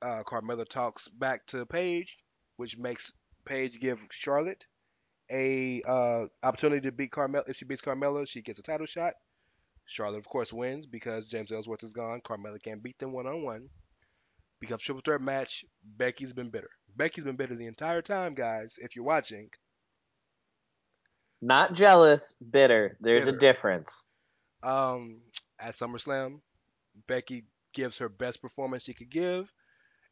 Uh, 0.00 0.22
Carmella 0.24 0.66
talks 0.68 1.08
back 1.08 1.44
to 1.46 1.66
Paige, 1.66 2.16
which 2.56 2.78
makes 2.78 3.12
Paige 3.44 3.80
give 3.80 3.98
Charlotte 4.10 4.66
a 5.30 5.82
uh, 5.86 6.26
opportunity 6.42 6.82
to 6.88 6.92
beat 6.92 7.10
Carmella. 7.10 7.48
If 7.48 7.56
she 7.56 7.64
beats 7.64 7.82
Carmella, 7.82 8.26
she 8.28 8.42
gets 8.42 8.58
a 8.58 8.62
title 8.62 8.86
shot. 8.86 9.14
Charlotte, 9.86 10.18
of 10.18 10.28
course, 10.28 10.52
wins 10.52 10.86
because 10.86 11.26
James 11.26 11.50
Ellsworth 11.50 11.82
is 11.82 11.92
gone. 11.94 12.20
Carmella 12.20 12.62
can't 12.62 12.82
beat 12.82 12.98
them 12.98 13.12
one 13.12 13.26
on 13.26 13.42
one. 13.44 13.68
Becomes 14.60 14.82
triple 14.82 15.02
threat 15.04 15.20
match. 15.20 15.64
Becky's 15.96 16.32
been 16.32 16.50
bitter. 16.50 16.70
Becky's 16.96 17.24
been 17.24 17.36
bitter 17.36 17.56
the 17.56 17.66
entire 17.66 18.02
time, 18.02 18.34
guys. 18.34 18.78
If 18.80 18.94
you're 18.96 19.04
watching, 19.04 19.50
Not 21.40 21.72
jealous, 21.74 22.34
bitter. 22.50 22.96
There's 23.00 23.26
Bitter. 23.26 23.36
a 23.36 23.38
difference. 23.38 24.12
Um, 24.62 25.20
at 25.58 25.74
SummerSlam, 25.74 26.40
Becky 27.06 27.44
gives 27.72 27.98
her 27.98 28.08
best 28.08 28.42
performance 28.42 28.84
she 28.84 28.94
could 28.94 29.10
give, 29.10 29.52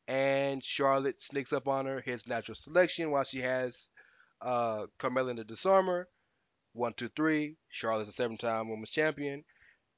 and 0.07 0.63
Charlotte 0.63 1.21
sneaks 1.21 1.53
up 1.53 1.67
on 1.69 1.87
her, 1.87 2.01
hits 2.01 2.27
natural 2.27 2.55
selection 2.55 3.11
while 3.11 3.25
she 3.25 3.41
has 3.41 3.89
uh, 4.41 4.87
Carmella 4.99 5.31
in 5.31 5.37
the 5.37 5.45
Dis-arm-her. 5.45 6.09
One, 6.73 6.93
two, 6.93 7.09
three. 7.09 7.57
Charlotte's 7.71 8.11
a 8.11 8.13
seven-time 8.13 8.69
women's 8.69 8.91
champion. 8.91 9.45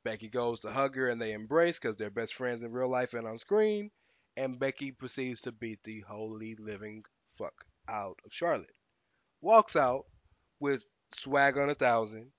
Becky 0.05 0.29
goes 0.29 0.61
to 0.61 0.71
hug 0.71 0.95
her 0.95 1.09
and 1.09 1.21
they 1.21 1.33
embrace 1.33 1.79
because 1.79 1.97
they're 1.97 2.09
best 2.09 2.35
friends 2.35 2.63
in 2.63 2.73
real 2.73 2.89
life 2.89 3.15
and 3.15 3.27
on 3.27 3.39
screen. 3.39 3.91
And 4.37 4.59
Becky 4.59 4.93
proceeds 4.93 5.41
to 5.43 5.53
beat 5.53 5.83
the 5.83 6.01
holy 6.09 6.55
living 6.55 7.05
fuck 7.37 7.65
out 7.89 8.19
of 8.25 8.33
Charlotte. 8.33 8.71
Walks 9.41 9.75
out 9.75 10.05
with 10.61 10.85
swag 11.13 11.59
on 11.59 11.69
a 11.69 11.75
thousand. 11.75 12.31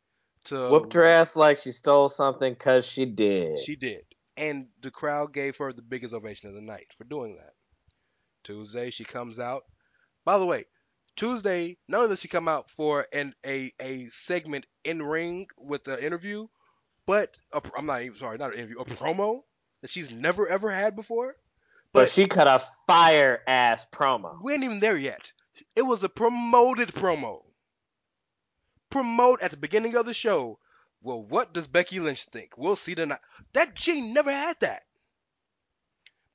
To 0.50 0.68
Whooped 0.70 0.94
her 0.94 1.06
ass 1.06 1.36
like 1.36 1.60
she 1.60 1.72
stole 1.72 2.10
something 2.10 2.54
because 2.54 2.84
she 2.84 3.06
did. 3.06 3.62
She 3.62 3.76
did. 3.76 4.04
And 4.36 4.68
the 4.82 4.90
crowd 4.90 5.32
gave 5.32 5.58
her 5.58 5.72
the 5.72 5.84
biggest 5.84 6.12
ovation 6.12 6.50
of 6.50 6.56
the 6.56 6.62
night 6.62 6.88
for 6.98 7.04
doing 7.04 7.36
that. 7.36 7.54
Tuesday, 8.44 8.90
she 8.90 9.04
comes 9.04 9.40
out 9.40 9.66
By 10.26 10.40
the 10.40 10.48
way, 10.48 10.66
Tuesday, 11.16 11.78
not 11.88 11.98
only 12.00 12.10
does 12.10 12.22
she 12.22 12.30
come 12.30 12.48
out 12.48 12.68
for 12.72 13.06
an 13.14 13.36
a 13.46 13.72
a 13.80 14.08
segment 14.08 14.66
in 14.84 15.04
ring 15.04 15.48
with 15.56 15.84
the 15.84 16.04
interview, 16.04 16.48
but 17.06 17.38
i 17.54 17.62
I'm 17.78 17.86
not 17.86 18.02
even 18.02 18.18
sorry, 18.18 18.40
not 18.40 18.54
an 18.54 18.58
interview, 18.58 18.80
a 18.80 18.86
promo 18.86 19.42
that 19.82 19.92
she's 19.92 20.10
never 20.10 20.48
ever 20.48 20.72
had 20.72 20.96
before. 20.96 21.36
But, 21.94 22.02
But 22.02 22.10
she 22.10 22.26
cut 22.26 22.48
a 22.48 22.64
fire 22.88 23.42
ass 23.48 23.86
promo. 23.92 24.42
we 24.42 24.54
ain't 24.54 24.64
even 24.64 24.80
there 24.80 24.98
yet. 24.98 25.32
It 25.76 25.84
was 25.84 26.04
a 26.04 26.10
promoted 26.10 26.90
promo. 26.90 27.42
Promote 28.90 29.42
at 29.42 29.52
the 29.52 29.58
beginning 29.58 29.96
of 29.96 30.06
the 30.06 30.14
show. 30.14 30.60
Well, 31.02 31.24
what 31.24 31.54
does 31.54 31.68
Becky 31.68 32.00
Lynch 32.00 32.26
think? 32.26 32.58
We'll 32.58 32.76
see 32.76 32.96
tonight. 32.96 33.20
That 33.54 33.80
she 33.80 34.02
never 34.02 34.32
had 34.32 34.60
that. 34.62 34.84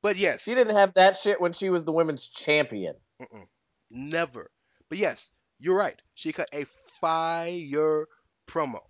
But 0.02 0.16
yes, 0.16 0.42
She 0.42 0.54
didn't 0.54 0.76
have 0.76 0.94
that 0.94 1.16
shit 1.16 1.40
when 1.40 1.52
she 1.52 1.70
was 1.70 1.84
the 1.84 1.92
women's 1.92 2.26
champion. 2.28 2.94
Mm-mm. 3.20 3.46
Never. 3.90 4.50
But 4.88 4.98
yes, 4.98 5.30
you're 5.58 5.76
right. 5.76 6.00
She 6.14 6.32
cut 6.32 6.48
a 6.52 6.66
fire 7.00 8.06
promo. 8.46 8.80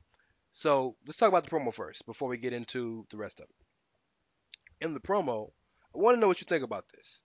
So 0.52 0.96
let's 1.06 1.16
talk 1.16 1.28
about 1.28 1.44
the 1.44 1.50
promo 1.50 1.72
first 1.72 2.04
before 2.06 2.28
we 2.28 2.36
get 2.36 2.52
into 2.52 3.06
the 3.10 3.16
rest 3.16 3.40
of 3.40 3.46
it. 3.48 4.84
In 4.84 4.94
the 4.94 5.00
promo, 5.00 5.50
I 5.94 5.98
want 5.98 6.16
to 6.16 6.20
know 6.20 6.28
what 6.28 6.40
you 6.40 6.46
think 6.48 6.64
about 6.64 6.86
this. 6.94 7.22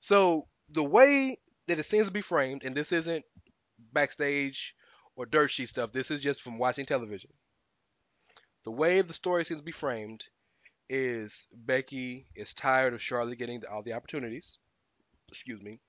So 0.00 0.46
the 0.70 0.84
way 0.84 1.38
that 1.66 1.78
it 1.78 1.84
seems 1.84 2.06
to 2.06 2.12
be 2.12 2.22
framed, 2.22 2.64
and 2.64 2.76
this 2.76 2.92
isn't 2.92 3.24
backstage 3.92 4.74
or 5.16 5.26
dirt 5.26 5.48
sheet 5.48 5.68
stuff, 5.68 5.92
this 5.92 6.10
is 6.10 6.22
just 6.22 6.42
from 6.42 6.58
watching 6.58 6.86
television. 6.86 7.30
The 8.64 8.70
way 8.70 9.00
the 9.00 9.12
story 9.12 9.44
seems 9.44 9.60
to 9.60 9.64
be 9.64 9.72
framed 9.72 10.24
is 10.88 11.48
Becky 11.52 12.26
is 12.34 12.54
tired 12.54 12.94
of 12.94 13.02
Charlotte 13.02 13.38
getting 13.38 13.62
all 13.70 13.82
the 13.82 13.94
opportunities. 13.94 14.58
Excuse 15.28 15.60
me. 15.62 15.80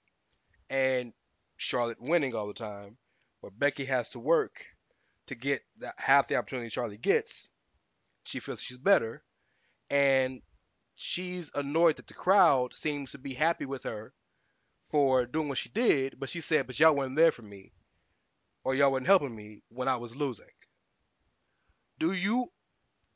And 0.69 1.13
Charlotte 1.57 2.01
winning 2.01 2.33
all 2.33 2.47
the 2.47 2.53
time, 2.53 2.97
but 3.41 3.57
Becky 3.57 3.86
has 3.86 4.09
to 4.09 4.19
work 4.19 4.65
to 5.27 5.36
get 5.36 5.62
that 5.79 5.95
half 5.97 6.27
the 6.27 6.36
opportunity 6.36 6.69
Charlotte 6.69 7.01
gets. 7.01 7.49
She 8.23 8.39
feels 8.39 8.62
she's 8.62 8.77
better, 8.77 9.23
and 9.89 10.41
she's 10.95 11.51
annoyed 11.53 11.97
that 11.97 12.07
the 12.07 12.13
crowd 12.13 12.73
seems 12.73 13.12
to 13.12 13.17
be 13.17 13.33
happy 13.33 13.65
with 13.65 13.83
her 13.83 14.13
for 14.89 15.25
doing 15.25 15.49
what 15.49 15.57
she 15.57 15.69
did, 15.69 16.19
but 16.19 16.29
she 16.29 16.41
said, 16.41 16.67
"But 16.67 16.79
y'all 16.79 16.95
weren't 16.95 17.15
there 17.15 17.31
for 17.31 17.41
me, 17.41 17.73
or 18.63 18.76
y'all 18.76 18.91
weren't 18.91 19.08
helping 19.08 19.36
me 19.36 19.62
when 19.69 19.88
I 19.88 19.97
was 19.97 20.15
losing." 20.15 20.45
Do 21.99 22.13
you? 22.13 22.47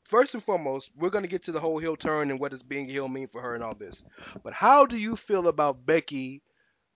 First 0.04 0.32
and 0.34 0.42
foremost, 0.42 0.90
we're 0.96 1.10
gonna 1.10 1.26
get 1.26 1.42
to 1.44 1.52
the 1.52 1.60
whole 1.60 1.78
heel 1.78 1.96
turn 1.96 2.30
and 2.30 2.40
what 2.40 2.50
does 2.50 2.62
being 2.62 2.88
a 2.88 2.92
heel 2.92 3.08
mean 3.08 3.28
for 3.28 3.42
her 3.42 3.54
and 3.54 3.62
all 3.62 3.74
this. 3.74 4.04
But 4.42 4.54
how 4.54 4.86
do 4.86 4.96
you 4.96 5.16
feel 5.16 5.48
about 5.48 5.84
Becky 5.84 6.42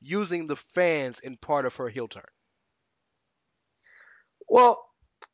using 0.00 0.46
the 0.46 0.56
fans 0.56 1.20
in 1.20 1.36
part 1.36 1.66
of 1.66 1.76
her 1.76 1.88
heel 1.88 2.08
turn? 2.08 2.24
Well, 4.48 4.84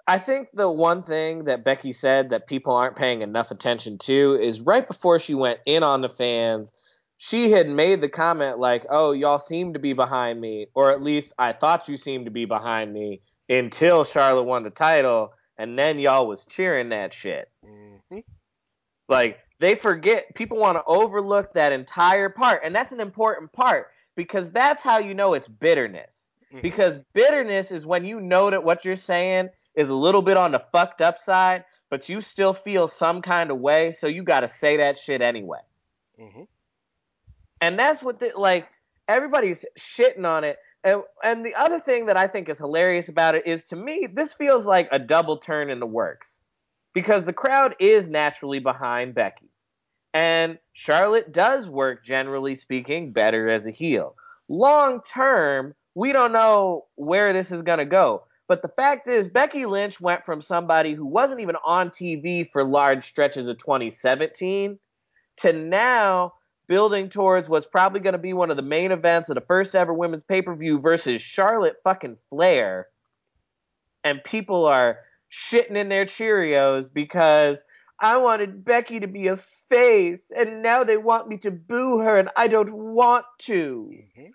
I 0.07 0.18
think 0.18 0.48
the 0.52 0.70
one 0.70 1.02
thing 1.02 1.44
that 1.44 1.64
Becky 1.64 1.92
said 1.92 2.31
that 2.31 2.46
people 2.46 2.72
aren't 2.74 2.96
paying 2.96 3.22
enough 3.22 3.50
attention 3.50 3.98
to 3.98 4.38
is 4.40 4.61
right 4.61 4.87
before 4.87 5.18
she 5.18 5.35
went 5.35 5.61
in 5.66 5.83
on 5.83 6.00
the 6.00 6.09
fans, 6.09 6.72
she 7.18 7.50
had 7.50 7.68
made 7.68 8.00
the 8.00 8.09
comment 8.09 8.59
like, 8.59 8.87
"Oh, 8.88 9.12
y'all 9.12 9.38
seem 9.40 9.72
to 9.74 9.78
be 9.78 9.92
behind 9.92 10.40
me, 10.40 10.68
or 10.74 10.90
at 10.90 11.02
least 11.02 11.33
I 11.38 11.52
thought 11.52 11.88
you 11.88 11.96
seemed 11.96 12.24
to 12.26 12.31
be 12.31 12.44
behind 12.46 12.92
me 12.92 13.20
until 13.48 14.04
Charlotte 14.04 14.44
won 14.44 14.62
the 14.62 14.70
title, 14.70 15.35
and 15.59 15.78
then 15.78 15.98
y'all 15.98 16.26
was 16.26 16.44
cheering 16.44 16.88
that 16.90 17.12
shit." 17.12 17.50
hmm 17.62 18.20
Like 19.09 19.40
they 19.59 19.74
forget 19.74 20.35
people 20.35 20.59
want 20.59 20.76
to 20.76 20.85
overlook 20.87 21.52
that 21.54 21.72
entire 21.72 22.28
part, 22.28 22.62
and 22.64 22.74
that's 22.74 22.92
an 22.92 23.00
important 23.00 23.52
part 23.52 23.88
because 24.14 24.50
that's 24.52 24.83
how 24.83 24.98
you 24.98 25.14
know 25.14 25.35
it's 25.35 25.48
bitterness. 25.48 26.31
Mhm. 26.52 26.62
Because 26.62 26.96
bitterness 27.14 27.72
is 27.72 27.85
when 27.85 28.04
you 28.04 28.20
know 28.20 28.50
that 28.50 28.62
what 28.62 28.85
you're 28.85 28.96
saying 28.96 29.48
is 29.74 29.88
a 29.88 29.94
little 29.94 30.22
bit 30.22 30.37
on 30.37 30.52
the 30.52 30.62
fucked 30.72 31.02
up 31.02 31.18
side, 31.18 31.64
but 31.90 32.09
you 32.09 32.20
still 32.20 32.54
feel 32.54 32.87
some 32.87 33.22
kind 33.22 33.50
of 33.50 33.59
way, 33.59 33.92
so 33.92 34.07
you 34.07 34.22
got 34.22 34.40
to 34.40 34.48
say 34.48 34.76
that 34.76 34.96
shit 34.96 35.20
anyway. 35.20 35.61
hmm 36.16 36.44
And 37.61 37.79
that's 37.79 38.03
what 38.03 38.18
the, 38.18 38.33
like 38.37 38.68
everybody's 39.09 39.64
shitting 39.79 40.25
on 40.25 40.44
it. 40.44 40.59
And 40.85 41.03
and 41.25 41.44
the 41.44 41.55
other 41.55 41.81
thing 41.81 42.07
that 42.07 42.16
I 42.16 42.29
think 42.29 42.49
is 42.49 42.59
hilarious 42.59 43.09
about 43.09 43.35
it 43.35 43.47
is 43.47 43.64
to 43.66 43.77
me 43.77 44.09
this 44.12 44.33
feels 44.33 44.66
like 44.66 44.88
a 44.92 44.99
double 44.99 45.38
turn 45.38 45.71
in 45.71 45.81
the 45.81 45.87
works. 45.87 46.44
Because 46.94 47.25
the 47.25 47.33
crowd 47.33 47.77
is 47.79 48.09
naturally 48.09 48.59
behind 48.59 49.14
Becky. 49.14 49.51
And 50.14 50.59
Charlotte 50.73 51.33
does 51.33 51.68
work 51.68 52.05
generally 52.05 52.55
speaking 52.55 53.12
better 53.12 53.49
as 53.49 53.66
a 53.66 53.71
heel. 53.71 54.14
Long 54.49 55.03
term, 55.03 55.75
we 55.94 56.12
don't 56.12 56.33
know 56.33 56.87
where 56.94 57.33
this 57.33 57.53
is 57.53 57.62
going 57.62 57.79
to 57.79 57.85
go. 57.85 58.25
But 58.49 58.62
the 58.62 58.68
fact 58.68 59.07
is 59.07 59.29
Becky 59.29 59.66
Lynch 59.66 60.01
went 60.01 60.25
from 60.25 60.40
somebody 60.40 60.94
who 60.94 61.05
wasn't 61.05 61.40
even 61.40 61.57
on 61.64 61.90
TV 61.90 62.51
for 62.51 62.64
large 62.64 63.05
stretches 63.05 63.47
of 63.47 63.59
2017 63.59 64.79
to 65.38 65.53
now 65.53 66.33
building 66.68 67.09
towards 67.09 67.48
what's 67.48 67.66
probably 67.66 68.00
going 68.00 68.12
to 68.12 68.18
be 68.18 68.33
one 68.33 68.50
of 68.50 68.57
the 68.57 68.62
main 68.62 68.92
events 68.92 69.28
of 69.28 69.35
the 69.35 69.40
first 69.40 69.74
ever 69.74 69.92
women's 69.92 70.22
pay 70.22 70.42
per 70.42 70.54
view 70.54 70.78
versus 70.78 71.20
Charlotte 71.20 71.76
fucking 71.83 72.18
Flair. 72.31 72.88
And 74.04 74.22
people 74.22 74.66
are 74.66 74.98
shitting 75.33 75.76
in 75.76 75.88
their 75.88 76.07
Cheerios 76.07 76.92
because 76.92 77.64
I 78.00 78.18
wanted 78.18 78.64
Becky 78.64 79.00
to 79.00 79.09
be 79.09 79.26
a 79.26 79.37
face 79.68 80.31
and 80.35 80.62
now 80.62 80.85
they 80.85 80.96
want 80.96 81.28
me 81.28 81.38
to 81.38 81.50
boo 81.50 81.98
her 81.98 82.16
and 82.16 82.28
I 82.37 82.46
don't 82.48 82.72
want 82.72 83.26
to. 83.40 83.92
hmm 84.16 84.26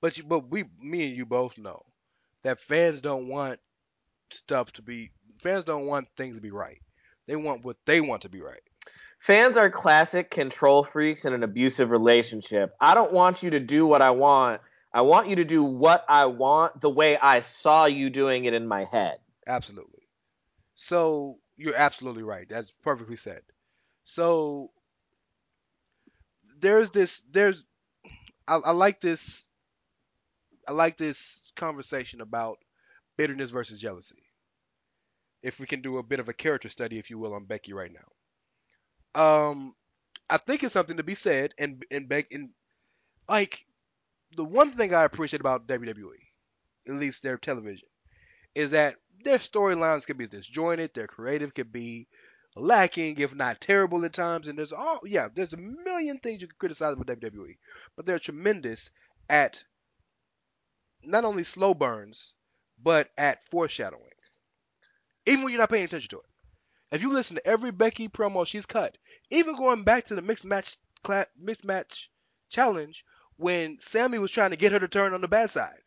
But 0.00 0.18
you, 0.18 0.24
but 0.24 0.50
we, 0.50 0.64
me 0.80 1.08
and 1.08 1.16
you 1.16 1.24
both 1.26 1.58
know 1.58 1.82
that 2.42 2.60
fans 2.60 3.00
don't 3.00 3.28
want 3.28 3.60
stuff 4.30 4.72
to 4.72 4.82
be. 4.82 5.12
Fans 5.42 5.64
don't 5.64 5.86
want 5.86 6.08
things 6.16 6.36
to 6.36 6.42
be 6.42 6.50
right. 6.50 6.78
They 7.26 7.36
want 7.36 7.64
what 7.64 7.76
they 7.86 8.00
want 8.00 8.22
to 8.22 8.28
be 8.28 8.40
right. 8.40 8.62
Fans 9.20 9.58
are 9.58 9.68
classic 9.68 10.30
control 10.30 10.82
freaks 10.82 11.26
in 11.26 11.34
an 11.34 11.42
abusive 11.42 11.90
relationship. 11.90 12.74
I 12.80 12.94
don't 12.94 13.12
want 13.12 13.42
you 13.42 13.50
to 13.50 13.60
do 13.60 13.86
what 13.86 14.00
I 14.00 14.12
want. 14.12 14.62
I 14.94 15.02
want 15.02 15.28
you 15.28 15.36
to 15.36 15.44
do 15.44 15.62
what 15.62 16.06
I 16.08 16.24
want 16.24 16.80
the 16.80 16.88
way 16.88 17.18
I 17.18 17.40
saw 17.40 17.84
you 17.84 18.08
doing 18.08 18.46
it 18.46 18.54
in 18.54 18.66
my 18.66 18.86
head. 18.86 19.18
Absolutely. 19.46 20.08
So 20.74 21.38
you're 21.58 21.76
absolutely 21.76 22.22
right. 22.22 22.48
That's 22.48 22.72
perfectly 22.82 23.16
said. 23.16 23.42
So 24.04 24.70
there's 26.58 26.90
this. 26.90 27.22
There's. 27.30 27.62
I, 28.48 28.56
I 28.56 28.70
like 28.70 29.00
this. 29.00 29.46
I 30.66 30.72
like 30.72 30.96
this 30.96 31.42
conversation 31.56 32.22
about 32.22 32.58
bitterness 33.18 33.50
versus 33.50 33.78
jealousy. 33.78 34.22
If 35.42 35.60
we 35.60 35.66
can 35.66 35.82
do 35.82 35.98
a 35.98 36.02
bit 36.02 36.20
of 36.20 36.30
a 36.30 36.34
character 36.34 36.70
study, 36.70 36.98
if 36.98 37.10
you 37.10 37.18
will, 37.18 37.34
on 37.34 37.44
Becky 37.44 37.74
right 37.74 37.92
now. 37.92 38.08
Um, 39.14 39.74
I 40.30 40.38
think 40.38 40.64
it's 40.64 40.74
something 40.74 40.98
to 40.98 41.04
be 41.04 41.14
said, 41.14 41.54
and 41.58 41.84
and 41.90 42.12
and 42.32 42.50
like 43.28 43.66
the 44.36 44.44
one 44.44 44.72
thing 44.72 44.94
I 44.94 45.04
appreciate 45.04 45.40
about 45.40 45.66
WWE, 45.68 46.18
at 46.88 46.94
least 46.94 47.22
their 47.22 47.38
television, 47.38 47.88
is 48.54 48.72
that 48.72 48.96
their 49.24 49.38
storylines 49.38 50.06
can 50.06 50.16
be 50.18 50.28
disjointed, 50.28 50.94
their 50.94 51.08
creative 51.08 51.54
can 51.54 51.68
be 51.68 52.08
lacking, 52.56 53.18
if 53.20 53.34
not 53.34 53.60
terrible 53.60 54.04
at 54.04 54.12
times, 54.14 54.48
and 54.48 54.58
there's 54.58 54.72
all 54.72 55.00
yeah, 55.04 55.28
there's 55.34 55.54
a 55.54 55.58
million 55.58 56.18
things 56.18 56.42
you 56.42 56.48
can 56.48 56.58
criticize 56.58 56.94
about 56.94 57.06
WWE, 57.08 57.58
but 57.96 58.06
they're 58.06 58.20
tremendous 58.20 58.90
at 59.28 59.64
not 61.02 61.26
only 61.26 61.44
slow 61.44 61.74
burns, 61.74 62.32
but 62.78 63.12
at 63.18 63.44
foreshadowing. 63.50 64.08
Even 65.24 65.44
when 65.44 65.52
you're 65.52 65.60
not 65.60 65.70
paying 65.70 65.84
attention 65.84 66.10
to 66.10 66.18
it. 66.18 66.29
If 66.92 67.02
you 67.02 67.12
listen 67.12 67.36
to 67.36 67.46
every 67.46 67.70
Becky 67.70 68.08
promo 68.08 68.46
she's 68.46 68.66
cut, 68.66 68.98
even 69.30 69.56
going 69.56 69.84
back 69.84 70.04
to 70.06 70.14
the 70.14 70.22
mixed 70.22 70.44
match 70.44 70.76
cla- 71.04 71.26
mixed 71.38 71.64
match 71.64 72.10
challenge 72.48 73.04
when 73.36 73.78
Sami 73.80 74.18
was 74.18 74.30
trying 74.30 74.50
to 74.50 74.56
get 74.56 74.72
her 74.72 74.78
to 74.80 74.88
turn 74.88 75.14
on 75.14 75.20
the 75.20 75.28
bad 75.28 75.50
side. 75.50 75.78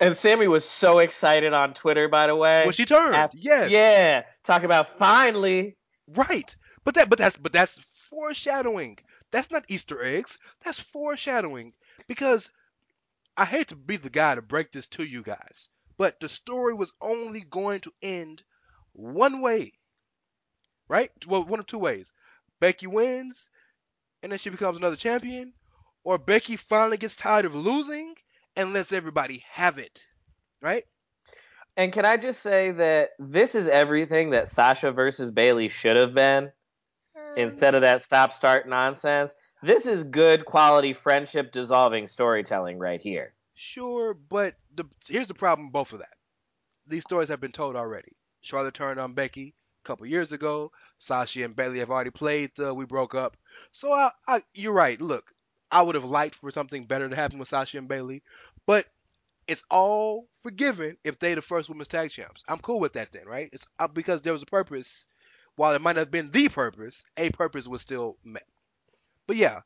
And 0.00 0.16
Sami 0.16 0.46
was 0.48 0.64
so 0.64 0.98
excited 0.98 1.52
on 1.52 1.72
Twitter, 1.72 2.08
by 2.08 2.26
the 2.26 2.36
way. 2.36 2.66
When 2.66 2.74
she 2.74 2.84
turned, 2.84 3.14
Af- 3.14 3.30
yes, 3.32 3.70
Yeah, 3.70 4.22
talk 4.42 4.62
about 4.64 4.98
finally. 4.98 5.76
right. 6.08 6.54
But 6.84 6.94
that, 6.96 7.08
but 7.08 7.18
that's, 7.18 7.36
but 7.36 7.52
that's 7.52 7.78
foreshadowing. 8.10 8.98
That's 9.30 9.50
not 9.50 9.64
Easter 9.68 10.04
eggs. 10.04 10.38
That's 10.64 10.78
foreshadowing. 10.78 11.72
Because 12.08 12.50
I 13.36 13.46
hate 13.46 13.68
to 13.68 13.76
be 13.76 13.96
the 13.96 14.10
guy 14.10 14.34
to 14.34 14.42
break 14.42 14.70
this 14.70 14.86
to 14.88 15.04
you 15.04 15.22
guys, 15.22 15.70
but 15.96 16.20
the 16.20 16.28
story 16.28 16.74
was 16.74 16.92
only 17.00 17.40
going 17.40 17.80
to 17.80 17.92
end 18.02 18.42
one 18.92 19.40
way, 19.40 19.72
right? 20.88 21.10
Well, 21.26 21.44
one 21.44 21.60
of 21.60 21.66
two 21.66 21.78
ways. 21.78 22.12
Becky 22.60 22.86
wins, 22.86 23.50
and 24.22 24.32
then 24.32 24.38
she 24.38 24.50
becomes 24.50 24.78
another 24.78 24.96
champion, 24.96 25.52
or 26.04 26.18
Becky 26.18 26.56
finally 26.56 26.96
gets 26.96 27.16
tired 27.16 27.44
of 27.44 27.54
losing 27.54 28.14
and 28.56 28.72
lets 28.72 28.92
everybody 28.92 29.44
have 29.50 29.78
it, 29.78 30.06
right? 30.60 30.84
And 31.76 31.92
can 31.92 32.04
I 32.04 32.16
just 32.16 32.40
say 32.40 32.70
that 32.72 33.10
this 33.18 33.54
is 33.54 33.66
everything 33.66 34.30
that 34.30 34.48
Sasha 34.48 34.92
versus 34.92 35.30
Bayley 35.30 35.68
should 35.68 35.96
have 35.96 36.14
been 36.14 36.52
hmm. 37.16 37.38
instead 37.38 37.74
of 37.74 37.82
that 37.82 38.02
stop 38.02 38.32
start 38.32 38.68
nonsense. 38.68 39.34
this 39.62 39.86
is 39.86 40.04
good 40.04 40.44
quality 40.44 40.92
friendship 40.92 41.50
dissolving 41.50 42.06
storytelling 42.06 42.78
right 42.78 43.00
here. 43.00 43.34
Sure, 43.54 44.14
but 44.14 44.54
the, 44.74 44.84
here's 45.08 45.26
the 45.26 45.34
problem 45.34 45.68
with 45.68 45.72
both 45.72 45.92
of 45.92 46.00
that. 46.00 46.14
These 46.86 47.02
stories 47.02 47.28
have 47.28 47.40
been 47.40 47.52
told 47.52 47.76
already. 47.76 48.12
Charlotte 48.40 48.74
turned 48.74 49.00
on 49.00 49.14
Becky 49.14 49.54
couple 49.84 50.06
years 50.06 50.32
ago. 50.32 50.72
Sasha 50.98 51.44
and 51.44 51.56
Bayley 51.56 51.78
have 51.78 51.90
already 51.90 52.10
played 52.10 52.50
the 52.56 52.74
We 52.74 52.84
Broke 52.84 53.14
Up. 53.14 53.36
So 53.72 53.92
I, 53.92 54.10
I, 54.26 54.42
you're 54.54 54.72
right. 54.72 55.00
Look, 55.00 55.32
I 55.70 55.82
would 55.82 55.94
have 55.94 56.04
liked 56.04 56.34
for 56.36 56.50
something 56.50 56.86
better 56.86 57.08
to 57.08 57.16
happen 57.16 57.38
with 57.38 57.48
Sasha 57.48 57.78
and 57.78 57.88
Bayley, 57.88 58.22
but 58.66 58.86
it's 59.46 59.64
all 59.70 60.28
forgiven 60.42 60.96
if 61.04 61.18
they 61.18 61.34
the 61.34 61.42
first 61.42 61.68
women's 61.68 61.88
tag 61.88 62.10
champs. 62.10 62.44
I'm 62.48 62.58
cool 62.58 62.80
with 62.80 62.94
that 62.94 63.12
then, 63.12 63.26
right? 63.26 63.50
It's 63.52 63.66
uh, 63.78 63.88
because 63.88 64.22
there 64.22 64.32
was 64.32 64.42
a 64.42 64.46
purpose. 64.46 65.06
While 65.56 65.74
it 65.74 65.82
might 65.82 65.94
not 65.94 66.00
have 66.00 66.10
been 66.10 66.32
the 66.32 66.48
purpose, 66.48 67.04
a 67.16 67.30
purpose 67.30 67.68
was 67.68 67.80
still 67.80 68.16
met. 68.24 68.46
But 69.28 69.36
yeah, 69.36 69.60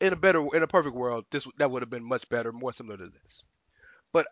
in 0.00 0.12
a 0.12 0.16
better, 0.16 0.44
in 0.54 0.62
a 0.62 0.66
perfect 0.66 0.96
world, 0.96 1.24
this 1.30 1.46
that 1.58 1.70
would 1.70 1.82
have 1.82 1.90
been 1.90 2.04
much 2.04 2.28
better, 2.28 2.52
more 2.52 2.72
similar 2.72 2.96
to 2.96 3.10
this. 3.22 3.44
But 4.12 4.26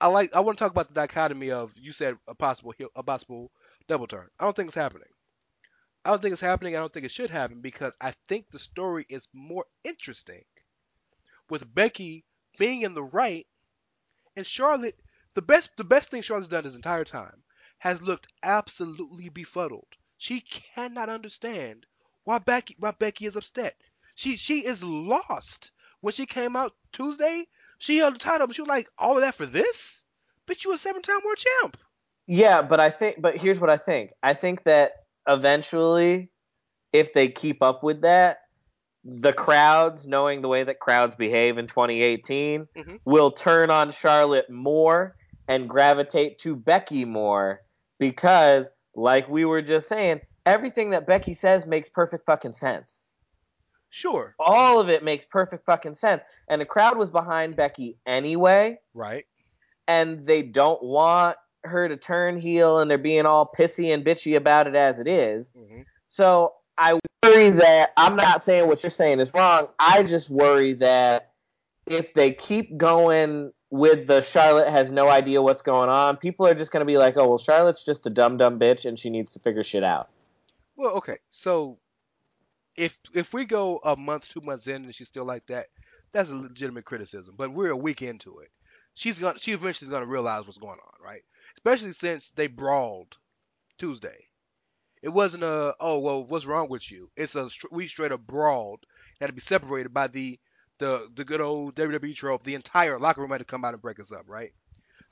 I 0.00 0.08
like, 0.08 0.34
I 0.34 0.40
want 0.40 0.58
to 0.58 0.64
talk 0.64 0.72
about 0.72 0.88
the 0.88 0.94
dichotomy 0.94 1.50
of 1.50 1.72
you 1.76 1.92
said 1.92 2.16
a 2.28 2.34
possible 2.34 2.74
a 2.94 3.02
possible 3.02 3.50
double 3.92 4.06
turn. 4.06 4.28
I 4.40 4.44
don't 4.44 4.56
think 4.56 4.68
it's 4.68 4.74
happening. 4.74 5.08
I 6.04 6.10
don't 6.10 6.22
think 6.22 6.32
it's 6.32 6.40
happening. 6.40 6.74
I 6.74 6.78
don't 6.78 6.92
think 6.92 7.04
it 7.04 7.10
should 7.10 7.28
happen 7.28 7.60
because 7.60 7.94
I 8.00 8.14
think 8.26 8.50
the 8.50 8.58
story 8.58 9.04
is 9.08 9.28
more 9.34 9.66
interesting 9.84 10.44
with 11.50 11.72
Becky 11.72 12.24
being 12.58 12.82
in 12.82 12.94
the 12.94 13.02
right 13.02 13.46
and 14.34 14.46
Charlotte. 14.46 14.98
The 15.34 15.42
best, 15.42 15.70
the 15.76 15.84
best 15.84 16.08
thing 16.10 16.22
Charlotte's 16.22 16.48
done 16.48 16.64
this 16.64 16.74
entire 16.74 17.04
time 17.04 17.42
has 17.78 18.00
looked 18.00 18.28
absolutely 18.42 19.28
befuddled. 19.28 19.88
She 20.16 20.40
cannot 20.40 21.10
understand 21.10 21.84
why 22.24 22.38
Becky, 22.38 22.76
why 22.78 22.92
Becky 22.92 23.26
is 23.26 23.36
upset. 23.36 23.76
She, 24.14 24.36
she 24.36 24.64
is 24.64 24.82
lost. 24.82 25.70
When 26.00 26.12
she 26.12 26.26
came 26.26 26.56
out 26.56 26.74
Tuesday, 26.92 27.46
she 27.78 27.98
held 27.98 28.14
the 28.14 28.18
title, 28.18 28.46
but 28.46 28.56
she 28.56 28.62
was 28.62 28.68
like, 28.68 28.88
all 28.96 29.16
of 29.16 29.20
that 29.20 29.34
for 29.34 29.46
this? 29.46 30.02
Bitch, 30.46 30.64
you 30.64 30.72
a 30.72 30.78
seven-time 30.78 31.20
world 31.24 31.38
champ. 31.38 31.76
Yeah, 32.26 32.62
but 32.62 32.80
I 32.80 32.90
think, 32.90 33.20
but 33.20 33.36
here's 33.36 33.58
what 33.60 33.70
I 33.70 33.76
think. 33.76 34.12
I 34.22 34.34
think 34.34 34.64
that 34.64 34.92
eventually, 35.26 36.30
if 36.92 37.12
they 37.12 37.28
keep 37.28 37.62
up 37.62 37.82
with 37.82 38.02
that, 38.02 38.38
the 39.04 39.32
crowds, 39.32 40.06
knowing 40.06 40.42
the 40.42 40.48
way 40.48 40.62
that 40.62 40.78
crowds 40.78 41.14
behave 41.16 41.58
in 41.58 41.66
2018, 41.66 42.68
Mhm. 42.76 43.00
will 43.04 43.32
turn 43.32 43.70
on 43.70 43.90
Charlotte 43.90 44.48
more 44.48 45.16
and 45.48 45.68
gravitate 45.68 46.38
to 46.38 46.54
Becky 46.54 47.04
more 47.04 47.62
because, 47.98 48.70
like 48.94 49.28
we 49.28 49.44
were 49.44 49.62
just 49.62 49.88
saying, 49.88 50.20
everything 50.46 50.90
that 50.90 51.06
Becky 51.06 51.34
says 51.34 51.66
makes 51.66 51.88
perfect 51.88 52.24
fucking 52.26 52.52
sense. 52.52 53.08
Sure. 53.90 54.34
All 54.38 54.78
of 54.80 54.88
it 54.88 55.02
makes 55.02 55.24
perfect 55.24 55.66
fucking 55.66 55.96
sense. 55.96 56.22
And 56.48 56.60
the 56.60 56.66
crowd 56.66 56.96
was 56.96 57.10
behind 57.10 57.56
Becky 57.56 57.98
anyway, 58.06 58.78
Right. 58.94 59.26
and 59.88 60.26
they 60.26 60.42
don't 60.42 60.82
want 60.82 61.36
her 61.64 61.88
to 61.88 61.96
turn 61.96 62.38
heel, 62.38 62.78
and 62.78 62.90
they're 62.90 62.98
being 62.98 63.26
all 63.26 63.50
pissy 63.56 63.92
and 63.94 64.04
bitchy 64.04 64.36
about 64.36 64.66
it 64.66 64.74
as 64.74 64.98
it 64.98 65.06
is. 65.06 65.52
hmm 65.56 65.82
So 66.06 66.54
I 66.78 66.98
worry 67.24 67.50
that 67.50 67.92
I'm 67.96 68.16
not 68.16 68.42
saying 68.42 68.66
what 68.66 68.82
you're 68.82 68.90
saying 68.90 69.20
is 69.20 69.32
wrong. 69.34 69.68
I 69.78 70.02
just 70.02 70.30
worry 70.30 70.74
that 70.74 71.32
if 71.86 72.14
they 72.14 72.32
keep 72.32 72.76
going 72.76 73.52
with 73.70 74.06
the 74.06 74.20
Charlotte 74.20 74.68
has 74.68 74.92
no 74.92 75.08
idea 75.08 75.40
what's 75.42 75.62
going 75.62 75.88
on, 75.88 76.16
people 76.16 76.46
are 76.46 76.54
just 76.54 76.72
going 76.72 76.82
to 76.82 76.86
be 76.86 76.98
like, 76.98 77.16
oh, 77.16 77.28
well, 77.28 77.38
Charlotte's 77.38 77.84
just 77.84 78.06
a 78.06 78.10
dumb, 78.10 78.36
dumb 78.36 78.58
bitch 78.58 78.84
and 78.84 78.98
she 78.98 79.10
needs 79.10 79.32
to 79.32 79.38
figure 79.38 79.62
shit 79.62 79.82
out. 79.82 80.10
Well, 80.76 80.92
okay. 80.96 81.18
So 81.30 81.78
if 82.76 82.98
if 83.14 83.34
we 83.34 83.44
go 83.44 83.80
a 83.84 83.96
month, 83.96 84.28
two 84.28 84.40
months 84.40 84.66
in, 84.66 84.84
and 84.84 84.94
she's 84.94 85.08
still 85.08 85.24
like 85.24 85.46
that, 85.46 85.66
that's 86.12 86.30
a 86.30 86.34
legitimate 86.34 86.84
criticism. 86.84 87.34
But 87.36 87.52
we're 87.52 87.70
a 87.70 87.76
week 87.76 88.02
into 88.02 88.38
it. 88.38 88.50
She's 88.94 89.18
gonna 89.18 89.38
she 89.38 89.52
eventually 89.52 89.86
is 89.86 89.90
gonna 89.90 90.06
realize 90.06 90.46
what's 90.46 90.58
going 90.58 90.78
on, 90.78 91.04
right? 91.04 91.22
Especially 91.64 91.92
since 91.92 92.30
they 92.34 92.48
brawled 92.48 93.16
Tuesday. 93.78 94.26
It 95.00 95.10
wasn't 95.10 95.44
a 95.44 95.74
oh 95.80 95.98
well, 95.98 96.24
what's 96.24 96.46
wrong 96.46 96.68
with 96.68 96.90
you? 96.90 97.10
It's 97.16 97.34
a 97.34 97.48
we 97.70 97.86
straight 97.86 98.12
up 98.12 98.26
brawled. 98.26 98.80
Had 99.20 99.28
to 99.28 99.32
be 99.32 99.40
separated 99.40 99.94
by 99.94 100.08
the 100.08 100.38
the 100.78 101.08
the 101.14 101.24
good 101.24 101.40
old 101.40 101.76
WWE 101.76 102.14
trope. 102.14 102.42
The 102.42 102.54
entire 102.54 102.98
locker 102.98 103.20
room 103.20 103.30
had 103.30 103.38
to 103.38 103.44
come 103.44 103.64
out 103.64 103.74
and 103.74 103.82
break 103.82 104.00
us 104.00 104.12
up, 104.12 104.24
right? 104.26 104.52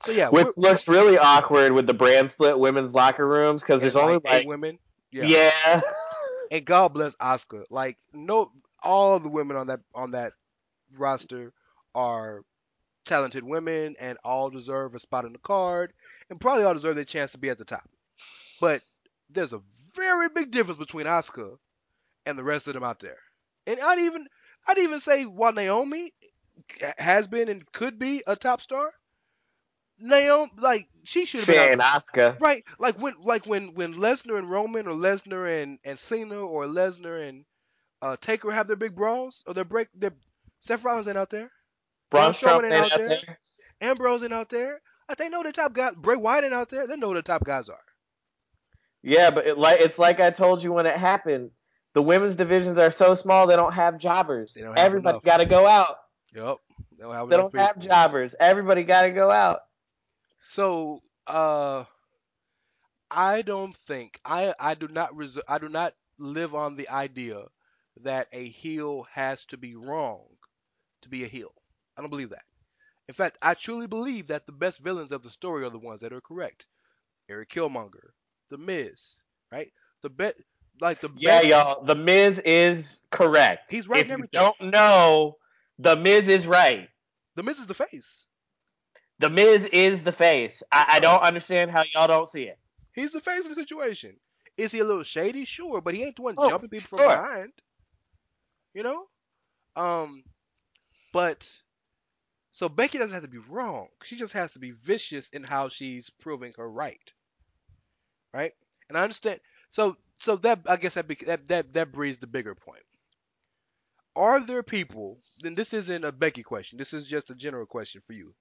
So 0.05 0.11
yeah, 0.11 0.29
Which 0.29 0.57
looks 0.57 0.87
really 0.87 1.17
awkward 1.17 1.73
with 1.73 1.87
the 1.87 1.93
brand 1.93 2.31
split 2.31 2.57
women's 2.57 2.93
locker 2.93 3.27
rooms 3.27 3.61
because 3.61 3.81
there's 3.81 3.95
and, 3.95 4.03
only 4.03 4.13
like, 4.15 4.25
like, 4.25 4.47
women. 4.47 4.79
yeah. 5.11 5.81
and 6.51 6.65
God 6.65 6.93
bless 6.93 7.15
Asuka. 7.17 7.63
Like 7.69 7.97
no, 8.13 8.51
all 8.81 9.19
the 9.19 9.29
women 9.29 9.57
on 9.57 9.67
that 9.67 9.81
on 9.93 10.11
that 10.11 10.33
roster 10.97 11.53
are 11.93 12.43
talented 13.05 13.43
women, 13.43 13.95
and 13.99 14.17
all 14.23 14.49
deserve 14.49 14.95
a 14.95 14.99
spot 14.99 15.25
in 15.25 15.33
the 15.33 15.39
card, 15.39 15.93
and 16.31 16.39
probably 16.39 16.63
all 16.63 16.73
deserve 16.73 16.95
their 16.95 17.03
chance 17.03 17.33
to 17.33 17.37
be 17.37 17.49
at 17.49 17.57
the 17.59 17.65
top. 17.65 17.87
But 18.61 18.81
there's 19.29 19.53
a 19.53 19.61
very 19.95 20.29
big 20.29 20.49
difference 20.49 20.79
between 20.79 21.05
Asuka 21.05 21.57
and 22.25 22.39
the 22.39 22.43
rest 22.43 22.67
of 22.67 22.73
them 22.73 22.83
out 22.83 22.99
there. 22.99 23.17
And 23.67 23.79
I'd 23.79 23.99
even 23.99 24.25
I'd 24.67 24.79
even 24.79 24.99
say 25.01 25.25
while 25.25 25.51
Naomi 25.51 26.13
has 26.97 27.27
been 27.27 27.49
and 27.49 27.69
could 27.73 27.99
be 27.99 28.23
a 28.25 28.35
top 28.37 28.61
star, 28.61 28.91
Naomi 29.99 30.51
like 30.57 30.87
she 31.03 31.25
should 31.25 31.41
have 31.41 31.47
been 31.47 31.55
Shane 31.57 31.81
Right, 32.39 32.63
like 32.79 32.97
when 32.97 33.15
like 33.21 33.45
when 33.45 33.73
when 33.73 33.95
Lesnar 33.95 34.39
and 34.39 34.49
Roman 34.49 34.87
or 34.87 34.93
Lesnar 34.93 35.61
and 35.61 35.79
and 35.83 35.99
Cena 35.99 36.39
or 36.39 36.65
Lesnar 36.65 37.27
and 37.27 37.43
uh 38.01 38.15
Taker 38.15 38.51
have 38.51 38.67
their 38.67 38.77
big 38.77 38.95
brawls 38.95 39.43
or 39.45 39.53
their 39.53 39.65
break 39.65 39.89
their 39.93 40.13
Seth 40.61 40.83
Rollins 40.85 41.09
ain't 41.09 41.17
out 41.17 41.29
there, 41.29 41.51
Braun 42.09 42.31
Strowman 42.31 42.65
ain't 42.65 42.73
out 42.73 42.93
out 42.93 42.99
there. 42.99 43.09
there. 43.09 43.39
Ambrose 43.81 44.23
ain't 44.23 44.33
out 44.33 44.49
there. 44.49 44.81
Like, 45.11 45.17
they 45.17 45.27
know 45.27 45.43
the 45.43 45.51
top 45.51 45.73
guys. 45.73 45.93
Bray 45.95 46.15
Wyatt 46.15 46.53
out 46.53 46.69
there. 46.69 46.87
They 46.87 46.95
know 46.95 47.09
who 47.09 47.15
the 47.15 47.21
top 47.21 47.43
guys 47.43 47.67
are. 47.67 47.83
Yeah, 49.03 49.29
but 49.29 49.45
it, 49.45 49.57
like 49.57 49.81
it's 49.81 49.99
like 49.99 50.21
I 50.21 50.31
told 50.31 50.63
you 50.63 50.71
when 50.71 50.85
it 50.85 50.95
happened. 50.95 51.51
The 51.91 52.01
women's 52.01 52.37
divisions 52.37 52.77
are 52.77 52.91
so 52.91 53.13
small 53.13 53.45
they 53.45 53.57
don't 53.57 53.73
have 53.73 53.97
jobbers. 53.97 54.53
Don't 54.53 54.67
have 54.67 54.77
Everybody 54.77 55.19
got 55.25 55.37
to 55.37 55.45
go 55.45 55.67
out. 55.67 55.97
Yep. 56.33 56.57
They 56.97 57.03
don't 57.03 57.13
have, 57.13 57.29
They 57.29 57.35
don't 57.35 57.57
have 57.57 57.79
jobbers. 57.79 58.35
Everybody 58.39 58.83
got 58.83 59.01
to 59.01 59.11
go 59.11 59.29
out. 59.29 59.59
So 60.39 61.01
uh, 61.27 61.83
I 63.09 63.41
don't 63.41 63.75
think 63.75 64.17
I 64.23 64.53
I 64.57 64.75
do 64.75 64.87
not 64.87 65.13
res- 65.13 65.37
I 65.45 65.57
do 65.57 65.67
not 65.67 65.93
live 66.19 66.55
on 66.55 66.77
the 66.77 66.87
idea 66.87 67.43
that 68.03 68.29
a 68.31 68.47
heel 68.47 69.05
has 69.11 69.43
to 69.47 69.57
be 69.57 69.75
wrong 69.75 70.23
to 71.01 71.09
be 71.09 71.25
a 71.25 71.27
heel. 71.27 71.51
I 71.97 72.01
don't 72.01 72.09
believe 72.09 72.29
that. 72.29 72.43
In 73.11 73.15
fact, 73.15 73.37
I 73.43 73.53
truly 73.53 73.87
believe 73.87 74.27
that 74.29 74.47
the 74.47 74.53
best 74.53 74.79
villains 74.79 75.11
of 75.11 75.21
the 75.21 75.29
story 75.29 75.65
are 75.65 75.69
the 75.69 75.77
ones 75.77 76.01
that 76.01 76.13
are 76.13 76.21
correct. 76.21 76.67
Eric 77.29 77.49
Killmonger, 77.49 78.13
The 78.49 78.57
Miz, 78.57 79.21
right? 79.51 79.73
The 80.01 80.09
bet 80.09 80.37
like 80.79 81.01
the 81.01 81.09
Yeah, 81.17 81.41
best, 81.41 81.41
y'all. 81.41 81.83
The 81.85 81.95
Miz 81.95 82.39
is 82.39 83.01
correct. 83.11 83.71
He's 83.71 83.87
right 83.87 84.05
If 84.05 84.11
you 84.11 84.25
don't 84.31 84.59
know, 84.61 85.37
the 85.79 85.95
Miz 85.95 86.27
is 86.29 86.47
right. 86.47 86.89
The 87.35 87.43
Miz 87.43 87.59
is 87.59 87.67
the 87.67 87.73
face. 87.75 88.27
The 89.19 89.29
Miz 89.29 89.65
is 89.67 90.03
the 90.03 90.11
face. 90.11 90.63
I, 90.71 90.85
I 90.95 90.99
don't 90.99 91.21
understand 91.21 91.71
how 91.71 91.83
y'all 91.93 92.07
don't 92.07 92.29
see 92.29 92.43
it. 92.43 92.59
He's 92.93 93.11
the 93.11 93.21
face 93.21 93.43
of 93.43 93.49
the 93.49 93.55
situation. 93.55 94.19
Is 94.57 94.71
he 94.71 94.79
a 94.79 94.85
little 94.85 95.03
shady? 95.03 95.45
Sure, 95.45 95.81
but 95.81 95.93
he 95.93 96.03
ain't 96.03 96.15
the 96.15 96.21
one 96.23 96.37
Oh, 96.37 96.51
jumping 96.51 96.69
people 96.69 96.87
sure. 96.95 96.97
from 96.99 97.03
behind. 97.03 97.53
You 98.73 98.83
know? 98.83 99.07
Um 99.75 100.23
but 101.13 101.63
so 102.51 102.69
Becky 102.69 102.97
doesn't 102.97 103.13
have 103.13 103.23
to 103.23 103.29
be 103.29 103.37
wrong. 103.37 103.87
She 104.03 104.15
just 104.15 104.33
has 104.33 104.53
to 104.53 104.59
be 104.59 104.71
vicious 104.71 105.29
in 105.29 105.43
how 105.43 105.69
she's 105.69 106.09
proving 106.09 106.53
her 106.57 106.69
right. 106.69 107.13
Right? 108.33 108.53
And 108.89 108.97
I 108.97 109.03
understand 109.03 109.39
so 109.69 109.97
so 110.19 110.35
that 110.37 110.61
I 110.67 110.77
guess 110.77 110.95
that 110.95 111.07
that 111.25 111.47
that, 111.47 111.73
that 111.73 111.91
breeds 111.91 112.19
the 112.19 112.27
bigger 112.27 112.55
point. 112.55 112.83
Are 114.15 114.39
there 114.39 114.63
people, 114.63 115.19
then 115.41 115.55
this 115.55 115.73
isn't 115.73 116.03
a 116.03 116.11
Becky 116.11 116.43
question, 116.43 116.77
this 116.77 116.93
is 116.93 117.07
just 117.07 117.29
a 117.31 117.35
general 117.35 117.65
question 117.65 118.01
for 118.01 118.13
you. 118.13 118.35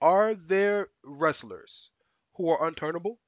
Are 0.00 0.34
there 0.34 0.88
wrestlers 1.04 1.90
who 2.34 2.48
are 2.50 2.70
unturnable? 2.70 3.18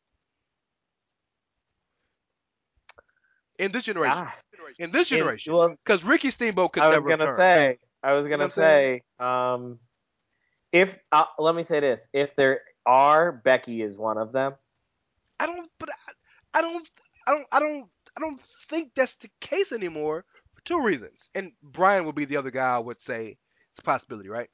In 3.59 3.73
this 3.73 3.85
generation. 3.85 4.27
Ah, 4.27 4.35
In 4.79 4.91
this 4.91 5.09
generation. 5.09 5.53
well, 5.55 5.71
Because 5.71 6.05
Ricky 6.05 6.31
Steamboat 6.31 6.73
could 6.73 6.85
I 6.85 6.89
was 6.89 7.05
never 7.05 7.27
turn. 7.27 7.35
say. 7.37 7.79
I 8.03 8.13
was 8.13 8.27
gonna 8.27 8.49
say. 8.49 9.03
Um, 9.19 9.79
if 10.73 10.99
uh, 11.13 11.25
let 11.39 11.55
me 11.55 11.63
say 11.63 11.81
this: 11.81 12.09
if 12.13 12.37
there 12.37 12.61
are, 12.87 13.33
Becky 13.33 13.83
is 13.83 13.99
one 13.99 14.19
of 14.19 14.33
them. 14.33 14.55
I 15.41 15.47
don't 15.47 15.71
but 15.79 15.91
I, 15.91 16.59
I 16.59 16.63
don't 16.63 16.91
I 17.27 17.33
don't 17.33 17.47
I 17.53 17.61
don't 17.61 17.91
I 18.17 18.21
don't 18.21 18.41
think 18.69 18.93
that's 18.95 19.17
the 19.17 19.31
case 19.41 19.73
anymore 19.73 20.25
for 20.55 20.61
two 20.65 20.83
reasons. 20.83 21.31
And 21.35 21.53
Brian 21.63 22.05
would 22.07 22.15
be 22.15 22.25
the 22.25 22.37
other 22.37 22.51
guy 22.51 22.77
I 22.77 22.79
would 22.79 23.01
say 23.01 23.39
it's 23.71 23.79
a 23.79 23.83
possibility, 23.83 24.29
right? 24.29 24.49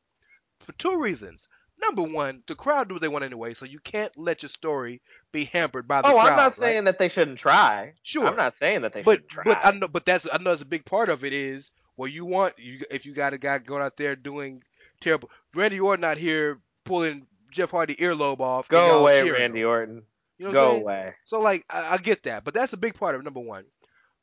For 0.60 0.72
two 0.72 1.00
reasons. 1.00 1.48
Number 1.80 2.02
one, 2.02 2.42
the 2.46 2.54
crowd 2.54 2.88
do 2.88 2.94
what 2.94 3.00
they 3.00 3.08
want 3.08 3.24
anyway, 3.24 3.52
so 3.54 3.64
you 3.66 3.80
can't 3.80 4.16
let 4.16 4.42
your 4.42 4.48
story 4.48 5.02
be 5.32 5.44
hampered 5.46 5.88
by 5.88 6.02
the 6.02 6.08
Oh, 6.08 6.12
crowd. 6.12 6.30
I'm 6.30 6.36
not 6.36 6.44
right? 6.44 6.54
saying 6.56 6.84
that 6.84 6.98
they 6.98 7.08
shouldn't 7.08 7.38
try. 7.38 7.94
Sure. 8.04 8.26
I'm 8.26 8.36
not 8.36 8.56
saying 8.56 8.82
that 8.82 8.92
they 8.92 9.02
but 9.02 9.16
shouldn't 9.16 9.28
try. 9.28 9.44
but 9.44 9.58
I 9.62 9.70
know 9.72 9.88
but 9.88 10.04
that's 10.06 10.26
I 10.32 10.38
know 10.38 10.50
that's 10.50 10.62
a 10.62 10.66
big 10.66 10.84
part 10.84 11.08
of 11.08 11.24
it 11.24 11.32
is 11.32 11.72
Well, 11.96 12.08
you 12.08 12.24
want 12.24 12.58
you 12.58 12.80
if 12.90 13.06
you 13.06 13.12
got 13.12 13.32
a 13.32 13.38
guy 13.38 13.58
going 13.58 13.82
out 13.82 13.96
there 13.96 14.16
doing 14.16 14.62
terrible. 15.00 15.30
Randy 15.54 15.80
Orton 15.80 16.04
out 16.04 16.18
here 16.18 16.60
pulling 16.84 17.26
Jeff 17.50 17.70
Hardy 17.70 17.94
earlobe 17.96 18.40
off. 18.40 18.68
Go 18.68 18.98
away, 19.00 19.22
Randy 19.22 19.60
him. 19.60 19.68
Orton. 19.68 20.02
You 20.38 20.46
know 20.46 20.50
what 20.50 20.58
I'm 20.58 20.74
Go 20.74 20.82
away. 20.82 21.14
So 21.24 21.40
like 21.40 21.64
I, 21.70 21.94
I 21.94 21.98
get 21.98 22.24
that, 22.24 22.44
but 22.44 22.54
that's 22.54 22.72
a 22.72 22.78
big 22.78 22.94
part 22.94 23.14
of 23.14 23.22
number 23.22 23.40
one. 23.40 23.64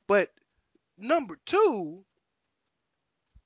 But 0.07 0.29
number 0.97 1.37
two, 1.45 2.03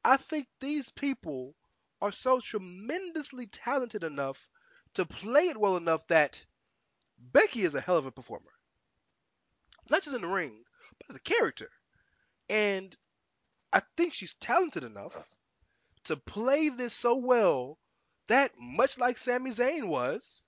I 0.03 0.17
think 0.17 0.47
these 0.59 0.89
people 0.89 1.53
are 2.01 2.11
so 2.11 2.39
tremendously 2.39 3.47
talented 3.47 4.03
enough 4.03 4.49
to 4.95 5.05
play 5.05 5.49
it 5.49 5.57
well 5.57 5.77
enough 5.77 6.07
that 6.07 6.43
Becky 7.17 7.63
is 7.63 7.75
a 7.75 7.81
hell 7.81 7.97
of 7.97 8.05
a 8.05 8.11
performer. 8.11 8.51
Not 9.89 10.03
just 10.03 10.15
in 10.15 10.21
the 10.21 10.27
ring, 10.27 10.63
but 10.97 11.09
as 11.09 11.15
a 11.15 11.21
character. 11.21 11.69
And 12.49 12.95
I 13.73 13.81
think 13.97 14.13
she's 14.13 14.35
talented 14.35 14.83
enough 14.83 15.15
to 16.05 16.15
play 16.15 16.69
this 16.69 16.93
so 16.93 17.17
well 17.17 17.77
that 18.27 18.51
much 18.59 18.97
like 18.97 19.17
Sami 19.17 19.51
Zayn 19.51 19.87
was, 19.87 20.43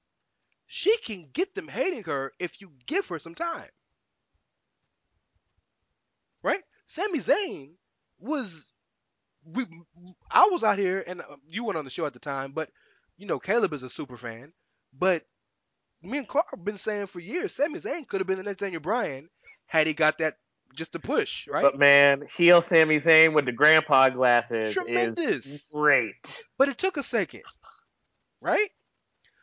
she 0.65 0.97
can 0.97 1.30
get 1.32 1.53
them 1.55 1.68
hating 1.68 2.03
her 2.03 2.34
if 2.39 2.59
you 2.61 2.72
give 2.86 3.07
her 3.07 3.20
some 3.20 3.36
time. 3.36 3.70
Right? 6.43 6.63
Sami 6.86 7.20
Zayn 7.20 7.74
was 8.20 8.65
we 9.43 9.65
I 10.30 10.49
was 10.51 10.63
out 10.63 10.78
here 10.80 11.03
and 11.05 11.22
uh, 11.22 11.38
you 11.47 11.63
went 11.63 11.78
on 11.78 11.86
the 11.86 11.91
show 11.91 12.05
at 12.05 12.13
the 12.13 12.20
time, 12.20 12.51
but 12.51 12.70
you 13.18 13.26
know 13.26 13.39
Caleb 13.39 13.74
is 13.74 13.84
a 13.84 13.89
super 13.89 14.18
fan, 14.18 14.53
but 14.93 15.24
me 16.01 16.20
and 16.20 16.28
Clark 16.28 16.47
have 16.51 16.63
been 16.63 16.78
saying 16.78 17.07
for 17.07 17.20
years 17.20 17.53
Sami 17.53 17.80
Zayn 17.80 18.07
could 18.07 18.22
have 18.22 18.28
been 18.28 18.38
the 18.38 18.43
next 18.43 18.57
Daniel 18.57 18.82
Bryan 18.82 19.30
had 19.65 19.88
he 19.88 19.93
got 19.93 20.20
that 20.20 20.38
just 20.76 20.93
to 20.93 20.99
push, 20.99 21.47
right? 21.47 21.63
But 21.63 21.78
man, 21.78 22.24
heel 22.36 22.61
Sami 22.61 22.97
Zayn 22.97 23.34
with 23.34 23.45
the 23.45 23.51
grandpa 23.51 24.09
glasses 24.09 24.74
Tremendous. 24.76 25.45
is 25.45 25.72
great. 25.74 26.43
But 26.57 26.70
it 26.70 26.78
took 26.78 26.97
a 26.97 27.03
second, 27.03 27.43
right? 28.41 28.70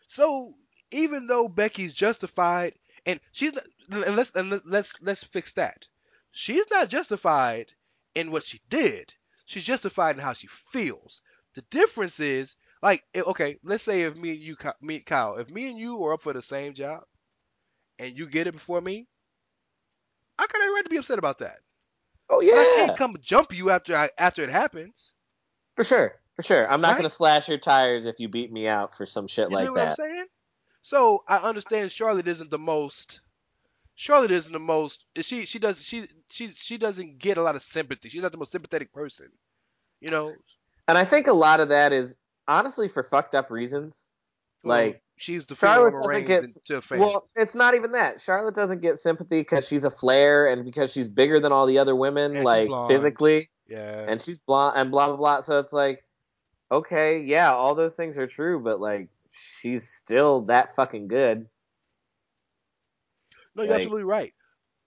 So 0.06 0.52
even 0.90 1.26
though 1.26 1.48
Becky's 1.48 1.94
justified, 1.94 2.74
and 3.06 3.20
she's 3.32 3.52
not, 3.52 3.64
and 3.90 4.16
let's 4.16 4.30
and 4.30 4.62
let's- 4.64 5.00
let's 5.02 5.24
fix 5.24 5.52
that. 5.52 5.88
She's 6.30 6.68
not 6.70 6.88
justified 6.88 7.72
in 8.14 8.30
what 8.30 8.44
she 8.44 8.60
did. 8.70 9.14
She's 9.44 9.64
justified 9.64 10.16
in 10.16 10.22
how 10.22 10.32
she 10.32 10.46
feels. 10.46 11.20
The 11.54 11.62
difference 11.62 12.18
is, 12.20 12.56
like, 12.82 13.04
eh, 13.14 13.20
okay, 13.20 13.58
let's 13.62 13.84
say 13.84 14.02
if 14.02 14.16
me 14.16 14.30
and 14.30 14.40
you, 14.40 14.56
me 14.80 15.00
Kyle, 15.00 15.36
if 15.36 15.50
me 15.50 15.68
and 15.68 15.78
you 15.78 16.04
are 16.04 16.14
up 16.14 16.22
for 16.22 16.32
the 16.32 16.42
same 16.42 16.74
job, 16.74 17.04
and 17.98 18.16
you 18.16 18.26
get 18.26 18.46
it 18.46 18.52
before 18.52 18.80
me, 18.80 19.06
I 20.38 20.46
got 20.46 20.60
every 20.62 20.74
right 20.74 20.84
to 20.84 20.90
be 20.90 20.96
upset 20.98 21.18
about 21.18 21.38
that. 21.38 21.60
Oh 22.28 22.40
But 22.50 22.58
I 22.58 22.64
can't 22.66 22.94
come 22.94 23.16
jump 23.20 23.52
you 23.52 23.70
after 23.70 23.96
I, 23.96 24.10
after 24.18 24.42
it 24.42 24.50
happens. 24.50 25.14
for 25.76 25.84
sure, 25.84 26.20
for 26.36 26.42
sure. 26.42 26.68
I'm 26.70 26.80
not 26.80 26.96
Right? 26.96 26.96
gonna 26.96 27.08
slash 27.08 27.48
your 27.48 27.58
tires 27.58 28.06
if 28.06 28.20
you 28.20 28.28
beat 28.28 28.52
me 28.52 28.68
out 28.68 28.96
for 28.96 29.06
some 29.06 29.26
shit 29.28 29.50
You 29.50 29.54
like 29.54 29.66
know 29.66 29.72
what 29.72 29.80
that. 29.80 29.88
I'm 29.88 29.94
saying? 30.16 30.26
So 30.82 31.24
I 31.28 31.38
understand 31.38 31.92
Charlotte 31.92 32.28
isn't 32.28 32.50
the 32.50 32.58
most. 32.58 33.20
Charlotte 33.96 34.30
isn't 34.32 34.52
the 34.52 34.58
most. 34.60 35.04
She 35.20 35.46
she 35.46 35.58
does 35.58 35.82
she 35.82 36.08
she 36.30 36.48
she 36.48 36.78
doesn't 36.78 37.18
get 37.18 37.38
a 37.38 37.42
lot 37.42 37.56
of 37.56 37.62
sympathy. 37.62 38.08
She's 38.08 38.22
not 38.22 38.32
the 38.32 38.38
most 38.38 38.52
sympathetic 38.52 38.92
person. 38.92 39.32
You 40.00 40.10
know, 40.10 40.44
And 40.88 40.96
I 40.96 41.04
think 41.04 41.26
a 41.26 41.32
lot 41.34 41.60
of 41.60 41.68
that 41.68 41.92
is 41.92 42.16
honestly 42.48 42.88
for 42.88 43.02
fucked 43.02 43.34
up 43.34 43.50
reasons. 43.50 44.13
Like 44.64 45.02
she's 45.16 45.46
the 45.46 45.54
Charlotte 45.54 45.92
female 45.92 46.06
doesn't 46.06 46.24
get- 46.26 46.80
to 46.90 46.96
a. 46.96 46.98
Well, 46.98 47.28
it's 47.36 47.54
not 47.54 47.74
even 47.74 47.92
that. 47.92 48.20
Charlotte 48.20 48.54
doesn't 48.54 48.80
get 48.80 48.98
sympathy 48.98 49.40
because 49.40 49.66
she's 49.66 49.84
a 49.84 49.90
Flair 49.90 50.48
and 50.48 50.64
because 50.64 50.92
she's 50.92 51.08
bigger 51.08 51.40
than 51.40 51.52
all 51.52 51.66
the 51.66 51.78
other 51.78 51.94
women, 51.96 52.36
And 52.36 52.44
like 52.44 52.68
physically, 52.88 53.50
yeah, 53.68 54.04
and 54.08 54.20
she's 54.20 54.38
blonde 54.38 54.76
and 54.76 54.90
blah 54.90 55.06
blah 55.08 55.16
blah. 55.16 55.40
So 55.40 55.58
it's 55.60 55.72
like, 55.72 56.04
okay, 56.72 57.20
yeah, 57.20 57.52
all 57.52 57.74
those 57.74 57.94
things 57.94 58.18
are 58.18 58.26
true, 58.26 58.60
but 58.60 58.80
like, 58.80 59.08
she's 59.32 59.88
still 59.88 60.42
that 60.42 60.74
fucking 60.74 61.08
good. 61.08 61.46
no, 63.54 63.62
you're 63.62 63.72
like- 63.72 63.82
absolutely 63.82 64.04
right. 64.04 64.34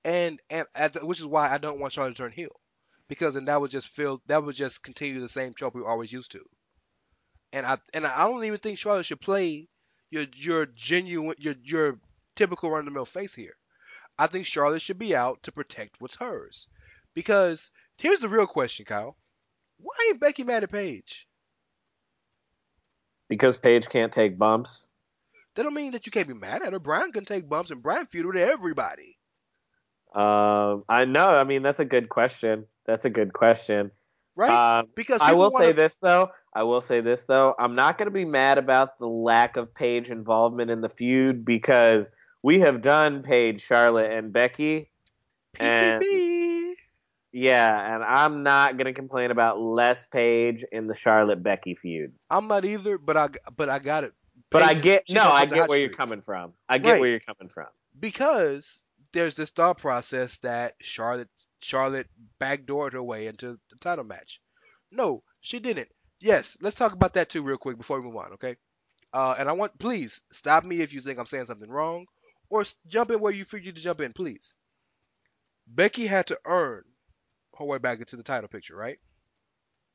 And 0.03 0.39
and 0.49 0.65
at 0.73 0.93
the, 0.93 1.05
which 1.05 1.19
is 1.19 1.25
why 1.25 1.49
I 1.49 1.57
don't 1.57 1.79
want 1.79 1.91
Charlotte 1.93 2.15
to 2.15 2.23
turn 2.23 2.31
heel, 2.31 2.59
because 3.09 3.33
then 3.33 3.45
that 3.45 3.59
would 3.59 3.71
just 3.71 3.89
feel 3.89 4.21
that 4.27 4.43
would 4.43 4.55
just 4.55 4.81
continue 4.83 5.19
the 5.19 5.27
same 5.27 5.53
trope 5.53 5.75
we 5.75 5.81
are 5.81 5.87
always 5.87 6.13
used 6.13 6.31
to. 6.31 6.43
And 7.57 7.65
I 7.65 7.77
and 7.93 8.05
I 8.05 8.27
don't 8.27 8.43
even 8.43 8.59
think 8.59 8.77
Charlotte 8.77 9.07
should 9.07 9.19
play 9.19 9.67
your 10.11 10.25
your 10.35 10.67
genuine 10.67 11.35
your 11.39 11.55
your 11.63 11.99
typical 12.35 12.69
run 12.69 12.81
of 12.81 12.85
the 12.85 12.91
mill 12.91 13.05
face 13.05 13.33
here. 13.33 13.55
I 14.19 14.27
think 14.27 14.45
Charlotte 14.45 14.83
should 14.83 14.99
be 14.99 15.15
out 15.15 15.41
to 15.43 15.51
protect 15.51 15.99
what's 15.99 16.15
hers. 16.15 16.67
Because 17.15 17.71
here's 17.97 18.19
the 18.19 18.29
real 18.29 18.45
question, 18.45 18.85
Kyle. 18.85 19.17
Why 19.79 19.95
ain't 20.07 20.19
Becky 20.19 20.43
mad 20.43 20.63
at 20.63 20.71
Paige? 20.71 21.27
Because 23.27 23.57
Paige 23.57 23.89
can't 23.89 24.13
take 24.13 24.37
bumps. 24.37 24.87
That 25.55 25.63
don't 25.63 25.73
mean 25.73 25.93
that 25.93 26.05
you 26.05 26.11
can't 26.11 26.27
be 26.27 26.35
mad 26.35 26.61
at 26.61 26.73
her. 26.73 26.79
Bryan 26.79 27.11
can 27.11 27.25
take 27.25 27.49
bumps 27.49 27.71
and 27.71 27.81
Bryan 27.81 28.05
feuded 28.05 28.27
with 28.27 28.35
everybody. 28.35 29.17
Um, 30.13 30.83
I 30.87 31.05
know. 31.05 31.27
I 31.27 31.43
mean, 31.43 31.63
that's 31.63 31.79
a 31.79 31.85
good 31.85 32.09
question. 32.09 32.65
That's 32.85 33.05
a 33.05 33.09
good 33.09 33.33
question. 33.33 33.89
Right? 34.37 34.79
Um, 34.79 34.87
because 34.95 35.19
I 35.21 35.33
will 35.33 35.49
wanna, 35.51 35.65
say 35.65 35.71
this 35.71 35.95
though. 35.97 36.29
I 36.53 36.63
will 36.63 36.81
say 36.81 37.01
this 37.01 37.23
though. 37.23 37.55
I'm 37.57 37.75
not 37.75 37.97
going 37.97 38.05
to 38.07 38.11
be 38.13 38.25
mad 38.25 38.57
about 38.57 38.99
the 38.99 39.07
lack 39.07 39.57
of 39.57 39.73
Paige 39.73 40.09
involvement 40.09 40.69
in 40.71 40.81
the 40.81 40.89
feud 40.89 41.43
because 41.43 42.09
we 42.43 42.59
have 42.61 42.81
done 42.81 43.23
Paige, 43.23 43.61
Charlotte, 43.61 44.11
and 44.11 44.31
Becky. 44.31 44.89
and- 45.59 46.01
PCB. 46.03 46.73
Yeah, 47.33 47.93
and 47.95 48.03
I'm 48.03 48.41
not 48.41 48.77
going 48.77 48.85
to 48.85 48.93
complain 48.93 49.31
about 49.31 49.59
less 49.59 50.05
Paige 50.07 50.63
in 50.71 50.87
the 50.87 50.95
Charlotte 50.95 51.43
Becky 51.43 51.75
feud. 51.75 52.13
I'm 52.29 52.47
not 52.47 52.63
either, 52.65 52.97
but 52.97 53.17
I 53.17 53.29
but 53.55 53.69
I 53.69 53.79
got 53.79 54.03
it. 54.05 54.13
But 54.49 54.63
I 54.63 54.73
get 54.73 55.03
no, 55.09 55.23
I 55.29 55.45
get 55.45 55.67
where 55.69 55.77
you're 55.77 55.89
coming 55.89 56.21
from. 56.21 56.53
I 56.69 56.77
get 56.77 56.93
Right. 56.93 56.99
where 57.01 57.09
you're 57.09 57.19
coming 57.19 57.49
from. 57.53 57.67
because 57.99 58.83
there's 59.11 59.35
this 59.35 59.49
thought 59.49 59.77
process 59.77 60.37
that 60.39 60.75
Charlotte 60.81 61.29
Charlotte 61.61 62.07
backdoored 62.39 62.93
her 62.93 63.03
way 63.03 63.27
into 63.27 63.59
the 63.69 63.75
title 63.79 64.03
match. 64.03 64.41
No, 64.91 65.23
she 65.41 65.59
didn't. 65.59 65.89
Yes, 66.19 66.57
let's 66.61 66.75
talk 66.75 66.93
about 66.93 67.13
that 67.13 67.29
too 67.29 67.43
real 67.43 67.57
quick 67.57 67.77
before 67.77 67.99
we 67.99 68.07
move 68.07 68.17
on, 68.17 68.33
okay? 68.33 68.55
Uh, 69.13 69.35
and 69.37 69.47
I 69.47 69.53
want 69.53 69.77
please 69.79 70.21
stop 70.31 70.63
me 70.63 70.81
if 70.81 70.93
you 70.93 71.01
think 71.01 71.19
I'm 71.19 71.25
saying 71.25 71.45
something 71.45 71.69
wrong, 71.69 72.05
or 72.49 72.65
jump 72.87 73.11
in 73.11 73.19
where 73.19 73.33
you 73.33 73.45
figure 73.45 73.71
to 73.71 73.81
jump 73.81 74.01
in, 74.01 74.13
please. 74.13 74.53
Becky 75.67 76.07
had 76.07 76.27
to 76.27 76.39
earn 76.45 76.83
her 77.57 77.65
way 77.65 77.77
back 77.77 77.99
into 77.99 78.15
the 78.15 78.23
title 78.23 78.47
picture, 78.47 78.75
right? 78.75 78.99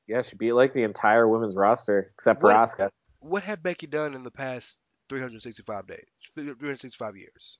Yeah, 0.06 0.22
she 0.22 0.36
beat 0.36 0.52
like 0.52 0.72
the 0.72 0.82
entire 0.82 1.28
women's 1.28 1.56
roster 1.56 2.12
except 2.14 2.40
for 2.40 2.50
Asuka. 2.50 2.90
What 3.20 3.44
had 3.44 3.62
Becky 3.62 3.86
done 3.86 4.14
in 4.14 4.24
the 4.24 4.30
past 4.30 4.78
365 5.08 5.86
days, 5.86 6.06
365 6.34 7.16
years? 7.16 7.58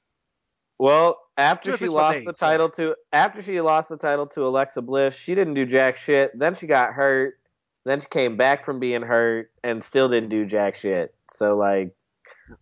Well, 0.83 1.21
after 1.39 1.77
she 1.77 1.89
lost 1.89 2.25
the 2.25 2.33
title 2.33 2.69
to 2.71 2.97
after 3.13 3.41
she 3.41 3.61
lost 3.61 3.89
the 3.89 3.97
title 3.97 4.27
to 4.27 4.45
Alexa 4.45 4.83
Bliss, 4.83 5.15
she 5.15 5.33
didn't 5.37 5.55
do 5.55 5.65
jack 5.65 5.97
shit. 5.97 6.37
Then 6.37 6.57
she 6.57 6.67
got 6.67 6.93
hurt. 6.93 7.39
Then 7.85 8.01
she 8.01 8.09
came 8.09 8.37
back 8.37 8.65
from 8.65 8.81
being 8.81 9.03
hurt 9.03 9.53
and 9.63 9.81
still 9.81 10.09
didn't 10.09 10.31
do 10.31 10.45
jack 10.45 10.75
shit. 10.75 11.15
So 11.31 11.57
like, 11.57 11.95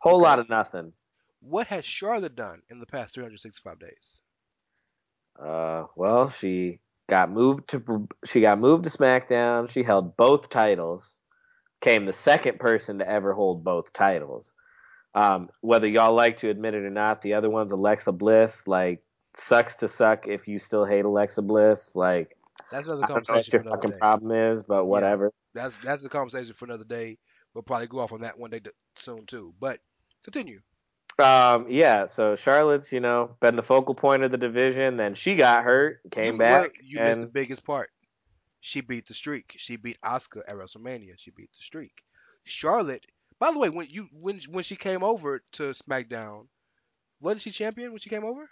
whole 0.00 0.16
Okay. 0.16 0.22
lot 0.22 0.38
of 0.38 0.50
nothing. 0.50 0.92
What 1.40 1.68
has 1.68 1.86
Charlotte 1.86 2.36
done 2.36 2.60
in 2.68 2.78
the 2.78 2.84
past 2.84 3.14
365 3.14 3.78
days? 3.78 4.20
Uh, 5.42 5.84
well, 5.96 6.28
she 6.28 6.80
got 7.08 7.30
moved 7.30 7.68
to 7.70 8.06
she 8.26 8.42
got 8.42 8.58
moved 8.60 8.84
to 8.84 8.90
SmackDown. 8.90 9.70
She 9.70 9.82
held 9.82 10.18
both 10.18 10.50
titles. 10.50 11.18
Came 11.80 12.04
the 12.04 12.12
second 12.12 12.58
person 12.58 12.98
to 12.98 13.08
ever 13.08 13.32
hold 13.32 13.64
both 13.64 13.94
titles. 13.94 14.54
Um, 15.14 15.48
whether 15.60 15.88
y'all 15.88 16.14
like 16.14 16.36
to 16.38 16.48
admit 16.48 16.74
it 16.74 16.84
or 16.84 16.90
not, 16.90 17.22
the 17.22 17.34
other 17.34 17.50
one's 17.50 17.72
Alexa 17.72 18.12
Bliss. 18.12 18.66
Like, 18.68 19.02
sucks 19.34 19.74
to 19.76 19.88
suck 19.88 20.26
if 20.28 20.48
you 20.48 20.58
still 20.58 20.84
hate 20.84 21.04
Alexa 21.04 21.42
Bliss. 21.42 21.96
Like, 21.96 22.36
That's 22.70 22.86
another 22.86 23.04
I 23.04 23.08
don't 23.08 23.10
know 23.10 23.14
what 23.16 23.26
conversation 23.26 23.62
your 23.62 23.72
fucking 23.72 23.90
day. 23.92 23.98
problem 23.98 24.32
is, 24.32 24.62
but 24.62 24.86
whatever. 24.86 25.32
That's 25.54 25.76
that's 25.82 26.04
a 26.04 26.08
conversation 26.08 26.54
for 26.54 26.64
another 26.64 26.84
day. 26.84 27.18
We'll 27.54 27.62
probably 27.62 27.88
go 27.88 27.98
off 27.98 28.12
on 28.12 28.20
that 28.20 28.38
one 28.38 28.50
day 28.50 28.60
soon 28.94 29.26
too. 29.26 29.52
But 29.58 29.80
continue. 30.22 30.60
Um, 31.18 31.66
yeah. 31.68 32.06
So 32.06 32.36
Charlotte's, 32.36 32.92
you 32.92 33.00
know, 33.00 33.36
been 33.40 33.56
the 33.56 33.62
focal 33.62 33.94
point 33.94 34.22
of 34.22 34.30
the 34.30 34.38
division. 34.38 34.96
Then 34.96 35.14
she 35.14 35.34
got 35.34 35.64
hurt, 35.64 36.00
came 36.10 36.34
you, 36.34 36.38
back, 36.38 36.62
well, 36.62 36.70
you 36.82 37.00
missed 37.00 37.20
the 37.20 37.26
and 37.26 37.32
biggest 37.32 37.64
part. 37.64 37.90
She 38.60 38.80
beat 38.80 39.06
the 39.06 39.14
streak. 39.14 39.54
She 39.56 39.76
beat 39.76 39.98
Asuka 40.02 40.42
at 40.46 40.54
WrestleMania. 40.54 41.14
She 41.16 41.30
beat 41.30 41.50
the 41.52 41.62
streak. 41.62 42.04
Charlotte. 42.44 43.04
By 43.40 43.52
the 43.52 43.58
way, 43.58 43.70
when 43.70 43.88
you 43.90 44.08
when 44.12 44.40
when 44.50 44.64
she 44.64 44.76
came 44.76 45.02
over 45.02 45.42
to 45.54 45.64
SmackDown, 45.72 46.48
wasn't 47.20 47.42
she 47.42 47.50
champion 47.52 47.90
when 47.92 48.00
she 48.00 48.10
came 48.10 48.24
over? 48.24 48.48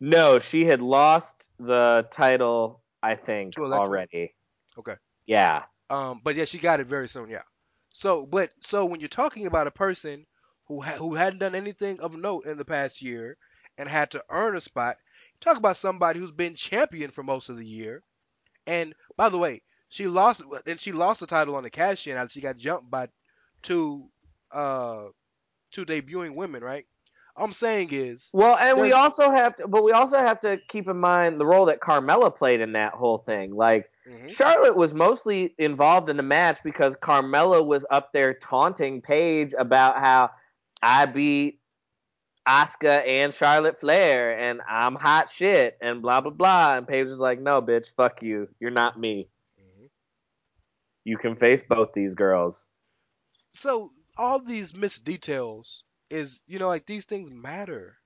no, 0.00 0.38
she 0.38 0.64
had 0.66 0.80
lost 0.82 1.48
the 1.58 2.06
title, 2.10 2.82
I 3.02 3.14
think, 3.16 3.56
Alexa. 3.58 3.96
already. 3.96 4.34
Okay. 4.78 4.96
Yeah. 5.26 5.64
Um, 5.90 6.20
but 6.24 6.34
yeah, 6.36 6.44
she 6.44 6.58
got 6.58 6.80
it 6.80 6.86
very 6.86 7.08
soon. 7.08 7.30
Yeah. 7.30 7.42
So, 7.90 8.26
but 8.26 8.52
so 8.60 8.86
when 8.86 9.00
you're 9.00 9.08
talking 9.08 9.46
about 9.46 9.66
a 9.66 9.72
person 9.72 10.26
who 10.66 10.80
ha- 10.82 10.96
who 10.98 11.14
hadn't 11.14 11.40
done 11.40 11.54
anything 11.54 12.00
of 12.00 12.16
note 12.16 12.46
in 12.46 12.58
the 12.58 12.64
past 12.64 13.02
year 13.02 13.36
and 13.78 13.88
had 13.88 14.12
to 14.12 14.24
earn 14.30 14.56
a 14.56 14.60
spot, 14.60 14.96
talk 15.40 15.56
about 15.56 15.76
somebody 15.76 16.20
who's 16.20 16.32
been 16.32 16.54
champion 16.54 17.10
for 17.10 17.22
most 17.22 17.48
of 17.50 17.58
the 17.58 17.66
year. 17.66 18.02
And 18.66 18.94
by 19.16 19.28
the 19.28 19.38
way, 19.38 19.62
She 19.88 20.06
lost, 20.08 20.42
and 20.66 20.80
she 20.80 20.92
lost 20.92 21.20
the 21.20 21.26
title 21.26 21.56
on 21.56 21.64
the 21.64 21.70
cash 21.70 22.06
in 22.06 22.28
she 22.28 22.40
got 22.40 22.56
jumped 22.56 22.90
by 22.90 23.08
two, 23.62 24.08
uh, 24.50 25.06
to 25.72 25.86
debuting 25.86 26.34
women, 26.34 26.62
right? 26.62 26.86
I'm 27.36 27.52
saying 27.52 27.88
is, 27.92 28.30
Well, 28.34 28.56
and 28.58 28.78
we 28.78 28.92
also 28.92 29.30
have 29.30 29.56
to, 29.56 29.66
but 29.66 29.82
we 29.84 29.92
also 29.92 30.18
have 30.18 30.40
to 30.40 30.58
keep 30.68 30.86
in 30.88 30.98
mind 30.98 31.40
the 31.40 31.46
role 31.46 31.66
that 31.66 31.80
Carmella 31.80 32.34
played 32.34 32.60
in 32.60 32.72
that 32.72 32.92
whole 32.92 33.18
thing. 33.18 33.54
Like 33.54 33.90
Mhm. 34.06 34.28
Charlotte 34.28 34.76
was 34.76 34.92
mostly 34.92 35.54
involved 35.56 36.10
in 36.10 36.18
the 36.18 36.22
match 36.22 36.62
because 36.62 36.94
Carmella 36.96 37.64
was 37.64 37.86
up 37.90 38.12
there 38.12 38.34
taunting 38.34 39.00
Paige 39.00 39.54
about 39.56 39.98
how 39.98 40.30
I 40.82 41.06
beat 41.06 41.60
Asuka 42.46 43.06
and 43.06 43.32
Charlotte 43.32 43.80
Flair 43.80 44.36
and 44.38 44.60
I'm 44.68 44.96
hot 44.96 45.30
shit 45.30 45.78
and 45.80 46.02
blah 46.02 46.20
blah 46.20 46.32
blah. 46.32 46.76
And 46.76 46.86
Paige 46.86 47.06
was 47.06 47.20
like, 47.20 47.40
"No, 47.40 47.62
bitch, 47.62 47.94
fuck 47.94 48.22
you. 48.22 48.48
You're 48.60 48.70
not 48.72 48.98
me. 48.98 49.30
Mhm. 49.58 49.88
You 51.04 51.16
can 51.16 51.34
face 51.36 51.62
both 51.62 51.92
these 51.92 52.14
girls." 52.14 52.68
So 53.52 53.92
all 54.16 54.38
these 54.38 54.74
missed 54.74 55.04
details 55.04 55.84
is, 56.10 56.42
you 56.46 56.58
know, 56.58 56.68
like 56.68 56.86
these 56.86 57.04
things 57.04 57.30
matter 57.30 57.96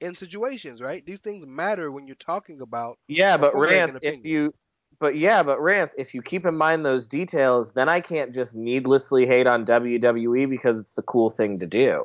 in 0.00 0.14
situations, 0.14 0.80
right? 0.80 1.04
These 1.04 1.20
things 1.20 1.46
matter 1.46 1.90
when 1.90 2.06
you're 2.06 2.16
talking 2.16 2.60
about. 2.60 2.98
Yeah, 3.08 3.36
but 3.36 3.56
Rance, 3.56 3.96
if 4.02 4.24
you, 4.24 4.54
but 4.98 5.16
yeah, 5.16 5.42
but 5.42 5.60
Rance, 5.60 5.94
if 5.98 6.14
you 6.14 6.22
keep 6.22 6.46
in 6.46 6.56
mind 6.56 6.84
those 6.84 7.06
details, 7.06 7.72
then 7.72 7.88
I 7.88 8.00
can't 8.00 8.34
just 8.34 8.54
needlessly 8.54 9.26
hate 9.26 9.46
on 9.46 9.66
WWE 9.66 10.48
because 10.48 10.80
it's 10.80 10.94
the 10.94 11.02
cool 11.02 11.30
thing 11.30 11.58
to 11.60 11.66
do. 11.66 12.02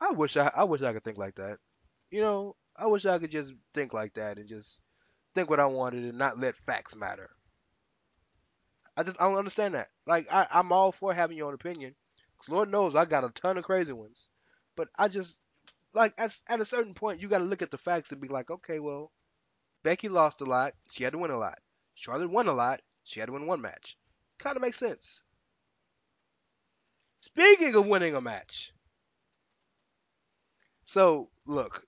I 0.00 0.10
wish 0.10 0.36
I, 0.36 0.50
I 0.54 0.64
wish 0.64 0.82
I 0.82 0.92
could 0.92 1.04
think 1.04 1.18
like 1.18 1.36
that. 1.36 1.58
You 2.10 2.20
know, 2.20 2.56
I 2.76 2.86
wish 2.86 3.06
I 3.06 3.18
could 3.18 3.30
just 3.30 3.54
think 3.72 3.92
like 3.92 4.14
that 4.14 4.38
and 4.38 4.48
just 4.48 4.80
think 5.34 5.50
what 5.50 5.60
I 5.60 5.66
wanted 5.66 6.04
and 6.04 6.18
not 6.18 6.38
let 6.38 6.56
facts 6.56 6.94
matter. 6.94 7.30
I 8.96 9.02
just 9.02 9.20
I 9.20 9.28
don't 9.28 9.38
understand 9.38 9.74
that. 9.74 9.88
Like 10.06 10.26
I, 10.32 10.46
I'm 10.52 10.72
all 10.72 10.92
for 10.92 11.12
having 11.12 11.36
your 11.36 11.48
own 11.48 11.54
opinion. 11.54 11.94
Cause 12.38 12.48
Lord 12.48 12.70
knows 12.70 12.94
I 12.94 13.04
got 13.04 13.24
a 13.24 13.30
ton 13.30 13.58
of 13.58 13.64
crazy 13.64 13.92
ones. 13.92 14.28
But 14.76 14.88
I 14.98 15.08
just 15.08 15.38
like 15.92 16.12
at, 16.18 16.40
at 16.48 16.60
a 16.60 16.64
certain 16.64 16.94
point 16.94 17.20
you 17.20 17.28
got 17.28 17.38
to 17.38 17.44
look 17.44 17.62
at 17.62 17.70
the 17.70 17.78
facts 17.78 18.12
and 18.12 18.20
be 18.20 18.28
like, 18.28 18.50
okay, 18.50 18.78
well, 18.78 19.12
Becky 19.82 20.08
lost 20.08 20.40
a 20.40 20.44
lot. 20.44 20.74
She 20.90 21.04
had 21.04 21.12
to 21.12 21.18
win 21.18 21.30
a 21.30 21.38
lot. 21.38 21.58
Charlotte 21.94 22.30
won 22.30 22.48
a 22.48 22.52
lot. 22.52 22.80
She 23.04 23.20
had 23.20 23.26
to 23.26 23.32
win 23.32 23.46
one 23.46 23.60
match. 23.60 23.96
Kind 24.38 24.56
of 24.56 24.62
makes 24.62 24.78
sense. 24.78 25.22
Speaking 27.18 27.74
of 27.74 27.86
winning 27.86 28.14
a 28.14 28.20
match, 28.20 28.72
so 30.84 31.30
look, 31.46 31.86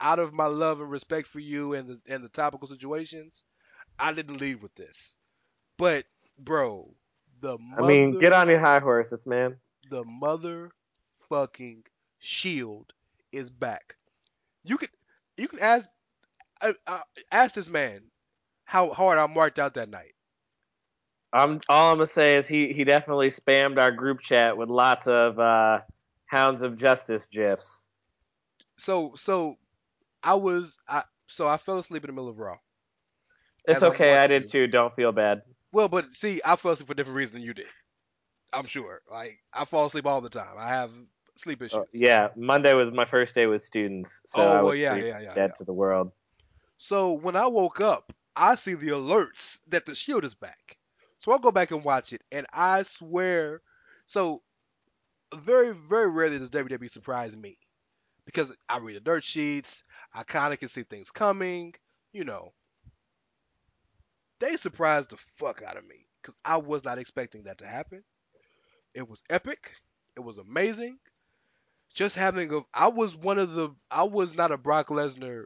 out 0.00 0.18
of 0.18 0.32
my 0.32 0.46
love 0.46 0.80
and 0.80 0.90
respect 0.90 1.26
for 1.26 1.40
you 1.40 1.74
and 1.74 1.88
the 1.88 2.00
and 2.06 2.22
the 2.22 2.28
topical 2.28 2.68
situations, 2.68 3.42
I 3.98 4.12
didn't 4.12 4.40
lead 4.40 4.62
with 4.62 4.74
this. 4.74 5.14
But 5.78 6.04
bro, 6.38 6.94
the 7.40 7.58
I 7.78 7.82
mean, 7.86 8.18
get 8.18 8.32
on 8.32 8.48
your 8.48 8.60
high 8.60 8.80
horses, 8.80 9.26
man. 9.26 9.56
the 9.90 10.04
motherfucking 10.04 11.82
shield 12.18 12.92
is 13.32 13.50
back. 13.50 13.96
You 14.64 14.78
can 14.78 14.88
you 15.36 15.48
can 15.48 15.60
ask 15.60 15.88
uh, 16.60 16.72
uh, 16.86 17.00
ask 17.30 17.54
this 17.54 17.68
man 17.68 18.02
how 18.64 18.90
hard 18.90 19.18
I 19.18 19.26
marked 19.26 19.58
out 19.58 19.74
that 19.74 19.88
night. 19.88 20.14
I'm 21.32 21.60
all 21.68 21.92
I'm 21.92 21.98
gonna 21.98 22.06
say 22.06 22.36
is 22.36 22.46
he 22.46 22.72
he 22.72 22.84
definitely 22.84 23.30
spammed 23.30 23.78
our 23.78 23.90
group 23.90 24.20
chat 24.20 24.56
with 24.56 24.68
lots 24.68 25.06
of 25.06 25.38
uh, 25.38 25.80
Hounds 26.26 26.62
of 26.62 26.76
Justice 26.76 27.26
gifs. 27.26 27.88
So 28.78 29.12
so 29.16 29.56
I 30.22 30.34
was 30.34 30.78
I 30.88 31.04
so 31.26 31.46
I 31.46 31.56
fell 31.56 31.78
asleep 31.78 32.04
in 32.04 32.08
the 32.08 32.12
middle 32.12 32.28
of 32.30 32.38
Raw. 32.38 32.56
It's 33.68 33.82
okay, 33.82 34.16
I 34.16 34.26
did 34.28 34.48
too. 34.48 34.66
Don't 34.66 34.94
feel 34.94 35.12
bad. 35.12 35.42
Well, 35.72 35.88
but 35.88 36.06
see, 36.06 36.40
I 36.44 36.56
fell 36.56 36.72
asleep 36.72 36.86
for 36.86 36.92
a 36.92 36.96
different 36.96 37.16
reason 37.16 37.34
than 37.36 37.42
you 37.42 37.54
did. 37.54 37.66
I'm 38.52 38.66
sure. 38.66 39.02
Like 39.10 39.38
I 39.52 39.64
fall 39.64 39.86
asleep 39.86 40.06
all 40.06 40.20
the 40.20 40.30
time. 40.30 40.56
I 40.58 40.68
have 40.68 40.90
sleep 41.34 41.58
oh, 41.62 41.64
issues. 41.66 41.78
Oh, 41.78 41.86
yeah, 41.92 42.28
Monday 42.36 42.74
was 42.74 42.90
my 42.90 43.04
first 43.04 43.34
day 43.34 43.46
with 43.46 43.62
students, 43.62 44.22
so 44.26 44.42
Oh, 44.42 44.44
I 44.44 44.54
well, 44.56 44.64
was 44.66 44.78
yeah, 44.78 44.94
yeah, 44.96 45.20
yeah, 45.20 45.34
dead 45.34 45.56
to 45.56 45.64
the 45.64 45.72
world. 45.72 46.12
So 46.78 47.12
when 47.12 47.36
I 47.36 47.46
woke 47.46 47.80
up, 47.80 48.12
I 48.34 48.56
see 48.56 48.74
the 48.74 48.88
alerts 48.88 49.58
that 49.68 49.86
the 49.86 49.94
Shield 49.94 50.24
is 50.24 50.34
back. 50.34 50.76
So 51.20 51.32
I'll 51.32 51.38
go 51.38 51.50
back 51.50 51.70
and 51.70 51.82
watch 51.82 52.12
it, 52.12 52.22
and 52.30 52.46
I 52.52 52.82
swear, 52.82 53.62
so 54.06 54.42
very, 55.34 55.72
very 55.72 56.08
rarely 56.08 56.38
does 56.38 56.50
WWE 56.50 56.90
surprise 56.90 57.36
me 57.36 57.58
because 58.26 58.54
I 58.68 58.78
read 58.78 58.96
the 58.96 59.00
dirt 59.00 59.24
sheets, 59.24 59.82
I 60.12 60.24
kind 60.24 60.52
of 60.52 60.58
can 60.58 60.68
see 60.68 60.82
things 60.82 61.10
coming, 61.10 61.74
you 62.12 62.24
know. 62.24 62.52
They 64.38 64.56
surprised 64.56 65.10
the 65.10 65.18
fuck 65.18 65.62
out 65.62 65.76
of 65.76 65.86
me 65.86 66.06
because 66.22 66.36
I 66.44 66.56
was 66.58 66.84
not 66.84 66.98
expecting 66.98 67.44
that 67.44 67.58
to 67.58 67.66
happen. 67.66 68.02
It 68.94 69.08
was 69.08 69.22
epic. 69.30 69.74
It 70.16 70.20
was 70.20 70.38
amazing. 70.38 70.98
Just 71.94 72.16
having 72.16 72.52
a, 72.52 72.62
I 72.74 72.88
was 72.88 73.16
one 73.16 73.38
of 73.38 73.52
the, 73.52 73.70
I 73.90 74.04
was 74.04 74.34
not 74.34 74.52
a 74.52 74.58
Brock 74.58 74.88
Lesnar 74.88 75.44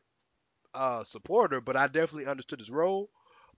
uh, 0.74 1.04
supporter, 1.04 1.60
but 1.60 1.76
I 1.76 1.88
definitely 1.88 2.26
understood 2.26 2.60
his 2.60 2.70
role. 2.70 3.10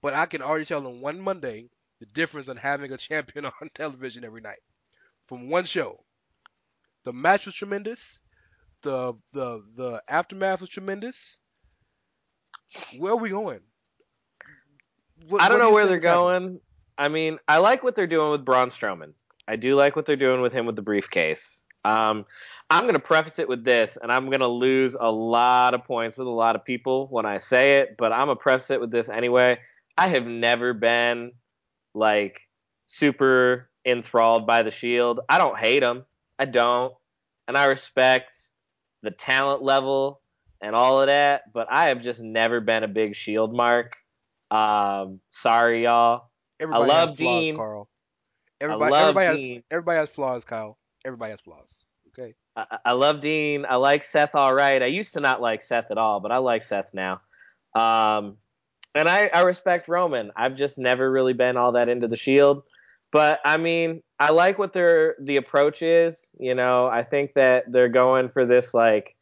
But 0.02 0.14
I 0.14 0.26
can 0.26 0.42
already 0.42 0.66
tell 0.66 0.86
on 0.86 1.00
one 1.00 1.20
Monday 1.20 1.70
the 2.00 2.06
difference 2.06 2.48
in 2.48 2.56
having 2.58 2.92
a 2.92 2.98
champion 2.98 3.46
on 3.46 3.70
television 3.74 4.24
every 4.24 4.42
night 4.42 4.60
from 5.22 5.50
one 5.50 5.64
show. 5.64 6.04
The 7.04 7.12
match 7.12 7.46
was 7.46 7.54
tremendous. 7.54 8.22
The 8.82 9.14
the 9.32 9.64
the 9.76 10.02
aftermath 10.08 10.60
was 10.60 10.70
tremendous. 10.70 11.40
Where 12.98 13.12
are 13.12 13.16
we 13.16 13.30
going? 13.30 13.60
What- 15.28 15.42
I 15.42 15.48
don't 15.48 15.58
do 15.58 15.64
know 15.64 15.68
you 15.68 15.74
where 15.74 15.86
they're 15.86 15.98
going. 15.98 16.60
I 16.98 17.08
mean, 17.08 17.38
I 17.48 17.58
like 17.58 17.82
what 17.82 17.94
they're 17.94 18.06
doing 18.06 18.30
with 18.30 18.44
Braun 18.44 18.68
Strowman. 18.68 19.12
I 19.48 19.56
do 19.56 19.74
like 19.74 19.96
what 19.96 20.06
they're 20.06 20.16
doing 20.16 20.40
with 20.40 20.52
him 20.52 20.66
with 20.66 20.76
the 20.76 20.82
briefcase. 20.82 21.64
Um, 21.84 22.26
I'm 22.70 22.82
going 22.82 22.94
to 22.94 23.00
preface 23.00 23.38
it 23.38 23.48
with 23.48 23.64
this, 23.64 23.98
and 24.00 24.12
I'm 24.12 24.26
going 24.26 24.40
to 24.40 24.46
lose 24.48 24.96
a 24.98 25.10
lot 25.10 25.74
of 25.74 25.84
points 25.84 26.16
with 26.16 26.26
a 26.26 26.30
lot 26.30 26.54
of 26.54 26.64
people 26.64 27.08
when 27.08 27.26
I 27.26 27.38
say 27.38 27.80
it, 27.80 27.96
but 27.98 28.12
I'm 28.12 28.26
going 28.26 28.36
to 28.36 28.42
preface 28.42 28.70
it 28.70 28.80
with 28.80 28.90
this 28.90 29.08
anyway. 29.08 29.58
I 29.98 30.08
have 30.08 30.26
never 30.26 30.72
been 30.72 31.32
like 31.94 32.40
super 32.84 33.68
enthralled 33.84 34.46
by 34.46 34.62
the 34.62 34.70
Shield. 34.70 35.20
I 35.28 35.38
don't 35.38 35.58
hate 35.58 35.80
them. 35.80 36.04
I 36.38 36.44
don't. 36.44 36.94
And 37.48 37.56
I 37.56 37.64
respect 37.66 38.38
the 39.02 39.10
talent 39.10 39.62
level 39.62 40.20
and 40.60 40.74
all 40.74 41.00
of 41.00 41.08
that, 41.08 41.52
but 41.52 41.66
I 41.70 41.88
have 41.88 42.00
just 42.00 42.22
never 42.22 42.60
been 42.60 42.84
a 42.84 42.88
big 42.88 43.16
Shield 43.16 43.54
mark. 43.54 43.96
Um, 44.53 45.20
sorry, 45.30 45.84
y'all. 45.84 46.30
Everybody 46.61 46.88
love 46.90 47.09
has 47.11 47.18
flaws, 47.18 47.40
Dean. 47.40 47.57
Carl. 47.57 47.88
I 48.61 48.66
love 48.66 48.92
everybody, 48.92 49.26
has, 49.26 49.36
Dean. 49.36 49.62
everybody 49.70 49.98
has 49.98 50.11
flaws, 50.11 50.44
Kyle. 50.44 50.78
Everybody 51.05 51.30
has 51.30 51.40
flaws. 51.40 51.82
Okay. 52.09 52.34
I, 52.55 52.78
I 52.84 52.92
love 52.92 53.20
Dean. 53.20 53.64
I 53.68 53.76
like 53.76 54.05
Seth 54.05 54.34
all 54.34 54.55
right. 54.55 54.82
I 54.82 54.86
used 54.86 55.14
to 55.14 55.20
not 55.20 55.40
like 55.40 55.62
Seth 55.62 55.90
at 55.90 55.98
all, 55.98 56.20
but 56.20 56.30
I 56.30 56.36
like 56.36 56.62
Seth 56.62 56.92
now. 56.92 57.22
Um, 57.74 58.36
and 58.94 59.09
I, 59.09 59.28
I 59.28 59.40
respect 59.40 59.88
Roman. 59.88 60.30
I've 60.36 60.55
just 60.55 60.78
never 60.78 61.11
really 61.11 61.32
been 61.32 61.57
all 61.57 61.72
that 61.72 61.88
into 61.88 62.07
the 62.07 62.16
Shield. 62.16 62.62
But 63.11 63.40
I 63.44 63.57
mean, 63.57 64.03
I 64.18 64.30
like 64.30 64.59
what 64.59 64.74
their 64.74 65.16
the 65.20 65.36
approach 65.36 65.82
is. 65.82 66.26
You 66.38 66.55
know, 66.55 66.86
I 66.86 67.03
think 67.03 67.34
that 67.34 67.64
they're 67.72 67.88
going 67.88 68.28
for 68.28 68.44
this 68.44 68.74
like 68.74 69.16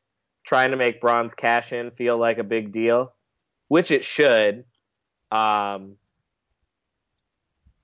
trying 0.45 0.73
to 0.73 0.77
make 0.77 1.01
Braun's 1.01 1.35
cash 1.35 1.73
in 1.73 1.93
feel 1.93 2.19
like 2.19 2.39
a 2.39 2.45
big 2.45 2.73
deal, 2.73 3.13
which 3.69 3.91
it 3.91 4.05
should. 4.05 4.65
Um, 5.31 5.97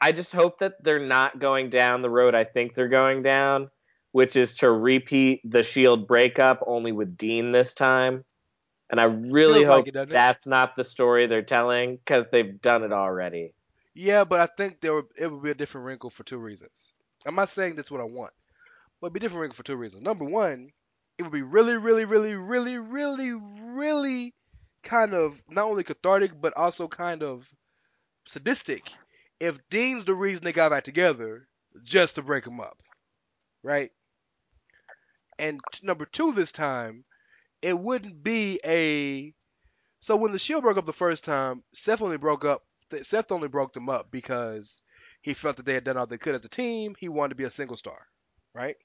I 0.01 0.13
just 0.13 0.33
hope 0.33 0.59
that 0.59 0.83
they're 0.83 0.99
not 0.99 1.39
going 1.39 1.71
down 1.71 2.03
the 2.03 2.11
road 2.11 2.35
I 2.35 2.45
think 2.45 2.75
they're 2.75 2.89
going 2.89 3.23
down, 3.23 3.71
which 4.13 4.37
is 4.37 4.53
to 4.55 4.71
repeat 4.71 5.41
the 5.45 5.63
Shield 5.63 6.07
breakup 6.07 6.63
only 6.67 6.93
with 6.93 7.17
Dean 7.17 7.53
this 7.53 7.75
time. 7.75 8.25
And 8.91 9.01
I 9.01 9.05
really 9.05 9.65
Feels 9.65 9.67
hope 9.67 9.89
it, 9.89 10.09
that's 10.11 10.47
not 10.47 10.77
the 10.77 10.85
story 10.85 11.27
they're 11.27 11.43
telling 11.43 11.97
because 11.97 12.29
they've 12.31 12.61
done 12.61 12.85
it 12.85 12.93
already. 12.93 13.53
Yeah, 13.95 14.25
but 14.25 14.41
I 14.41 14.47
think 14.57 14.81
there 14.81 14.95
would, 14.95 15.07
it 15.19 15.33
would 15.33 15.43
be 15.43 15.51
a 15.51 15.55
different 15.55 15.87
wrinkle 15.87 16.11
for 16.11 16.23
two 16.23 16.39
reasons. 16.39 16.93
I'm 17.25 17.35
not 17.35 17.49
saying 17.49 17.75
that's 17.75 17.91
what 17.91 18.01
I 18.01 18.05
want, 18.05 18.33
but 19.01 19.09
it'd 19.09 19.15
be 19.15 19.19
a 19.19 19.21
different 19.23 19.41
wrinkle 19.41 19.57
for 19.57 19.65
two 19.65 19.75
reasons. 19.75 20.03
Number 20.03 20.25
one, 20.25 20.71
it 21.19 21.23
would 21.23 21.33
be 21.33 21.43
really, 21.43 21.77
really, 21.79 22.05
really, 22.05 22.35
really, 22.35 22.79
really, 22.79 23.33
really 23.33 24.35
kind 24.87 25.15
of 25.15 25.43
not 25.49 25.67
only 25.67 25.85
cathartic 25.85 26.33
but 26.41 26.57
also 26.57 26.89
kind 26.89 27.23
of 27.23 27.53
sadistic 28.27 28.99
if 29.41 29.59
Dean's 29.71 30.05
the 30.05 30.15
reason 30.15 30.45
they 30.45 30.53
got 30.53 30.71
back 30.71 30.85
together 30.85 31.49
just 31.83 32.17
to 32.17 32.23
break 32.23 32.45
them 32.45 32.61
up, 32.61 32.79
right? 33.63 33.93
And 35.39 35.63
t- 35.73 35.87
number 35.87 36.05
two, 36.07 36.33
this 36.33 36.53
time, 36.53 37.05
it 37.63 37.79
wouldn't 37.79 38.23
be 38.23 38.61
a. 38.65 39.35
So 40.01 40.17
when 40.17 40.33
the 40.33 40.39
Shield 40.39 40.63
broke 40.63 40.77
up 40.79 40.87
the 40.87 40.93
first 40.93 41.25
time, 41.25 41.65
Seth 41.75 42.03
only 42.03 42.19
broke 42.19 42.45
up. 42.45 42.67
Seth 43.03 43.33
only 43.33 43.49
broke 43.49 43.73
them 43.73 43.89
up 43.89 44.11
because 44.11 44.83
he 45.23 45.35
felt 45.35 45.57
that 45.57 45.67
they 45.67 45.75
had 45.75 45.85
done 45.85 45.97
all 45.97 46.07
they 46.07 46.19
could 46.19 46.35
as 46.35 46.45
a 46.45 46.49
team. 46.49 46.95
He 46.99 47.09
wanted 47.09 47.31
to 47.31 47.35
be 47.37 47.45
a 47.45 47.51
single 47.51 47.77
star, 47.77 48.07
right? 48.55 48.77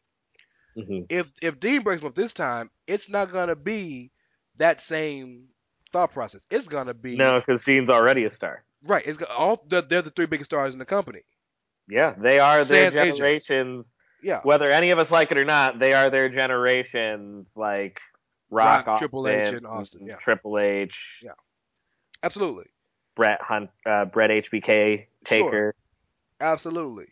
hmm 0.75 1.03
If 1.09 1.31
if 1.43 1.59
Dean 1.59 1.83
breaks 1.83 2.01
them 2.01 2.07
up 2.09 2.15
this 2.15 2.33
time, 2.33 2.71
it's 2.87 3.07
not 3.09 3.31
gonna 3.31 3.55
be 3.55 4.11
that 4.55 4.79
same 4.79 5.49
thought 5.91 6.11
process. 6.13 6.45
It's 6.49 6.67
gonna 6.67 6.93
be 6.93 7.15
No, 7.15 7.39
because 7.39 7.61
Dean's 7.61 7.89
already 7.89 8.25
a 8.25 8.29
star. 8.29 8.63
right. 8.85 9.03
It's 9.05 9.21
all 9.23 9.63
they're, 9.67 9.81
they're 9.81 10.01
the 10.01 10.09
three 10.11 10.25
biggest 10.25 10.49
stars 10.49 10.73
in 10.73 10.79
the 10.79 10.85
company. 10.85 11.21
Yeah, 11.89 12.13
they 12.17 12.39
are 12.39 12.63
their 12.65 12.89
Sans 12.91 12.95
agent. 12.95 13.17
generations. 13.17 13.91
Yeah. 14.23 14.41
Whether 14.43 14.67
any 14.69 14.91
of 14.91 14.99
us 14.99 15.09
like 15.11 15.31
it 15.31 15.37
or 15.37 15.45
not, 15.45 15.79
they 15.79 15.93
are 15.93 16.09
their 16.09 16.29
generations. 16.29 17.57
Like 17.57 17.99
Rock, 18.49 18.85
Rock, 18.87 18.99
Triple 18.99 19.27
H, 19.27 19.49
and 19.49 19.65
Austin, 19.65 20.05
yeah. 20.05 20.15
Triple 20.17 20.59
H, 20.59 21.19
Yeah. 21.23 21.31
Absolutely. 22.23 22.65
Bret 23.15 23.41
Hart, 23.41 23.69
uh, 23.85 24.05
Bret 24.05 24.29
HBK 24.29 25.07
Taker. 25.25 25.49
Sure. 25.51 25.75
Absolutely. 26.39 27.07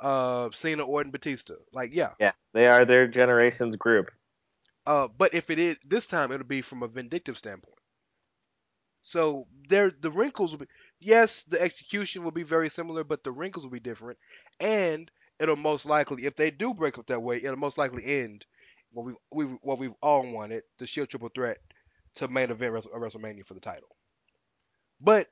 Uh, 0.00 0.50
Cena, 0.52 0.82
Orton, 0.82 1.12
Batista. 1.12 1.54
Like, 1.72 1.94
yeah. 1.94 2.10
Yeah, 2.18 2.32
they 2.52 2.66
are 2.66 2.84
their 2.84 3.06
generations 3.06 3.76
group. 3.76 4.10
Uh, 4.84 5.06
but 5.16 5.32
if 5.34 5.48
it 5.48 5.58
is 5.60 5.76
this 5.86 6.06
time, 6.06 6.32
it'll 6.32 6.46
be 6.46 6.60
from 6.60 6.82
a 6.82 6.88
vindictive 6.88 7.38
standpoint. 7.38 7.76
So 9.02 9.46
there, 9.68 9.90
the 9.90 10.10
wrinkles 10.10 10.52
will 10.52 10.60
be. 10.60 10.66
Yes, 11.00 11.42
the 11.44 11.60
execution 11.60 12.24
will 12.24 12.30
be 12.30 12.42
very 12.44 12.70
similar, 12.70 13.04
but 13.04 13.24
the 13.24 13.32
wrinkles 13.32 13.64
will 13.64 13.72
be 13.72 13.80
different, 13.80 14.18
and 14.60 15.10
it'll 15.40 15.56
most 15.56 15.84
likely, 15.86 16.24
if 16.26 16.36
they 16.36 16.50
do 16.50 16.72
break 16.74 16.98
up 16.98 17.06
that 17.06 17.22
way, 17.22 17.36
it'll 17.38 17.56
most 17.56 17.78
likely 17.78 18.04
end 18.04 18.46
what 18.92 19.06
we 19.06 19.14
we 19.32 19.44
what 19.62 19.78
we've 19.78 19.94
all 20.02 20.26
wanted: 20.30 20.62
the 20.78 20.86
Shield 20.86 21.08
Triple 21.10 21.30
Threat 21.30 21.58
to 22.16 22.28
main 22.28 22.50
event 22.50 22.72
Wrestle- 22.74 22.92
WrestleMania 22.92 23.46
for 23.46 23.54
the 23.54 23.60
title. 23.60 23.96
But 25.00 25.28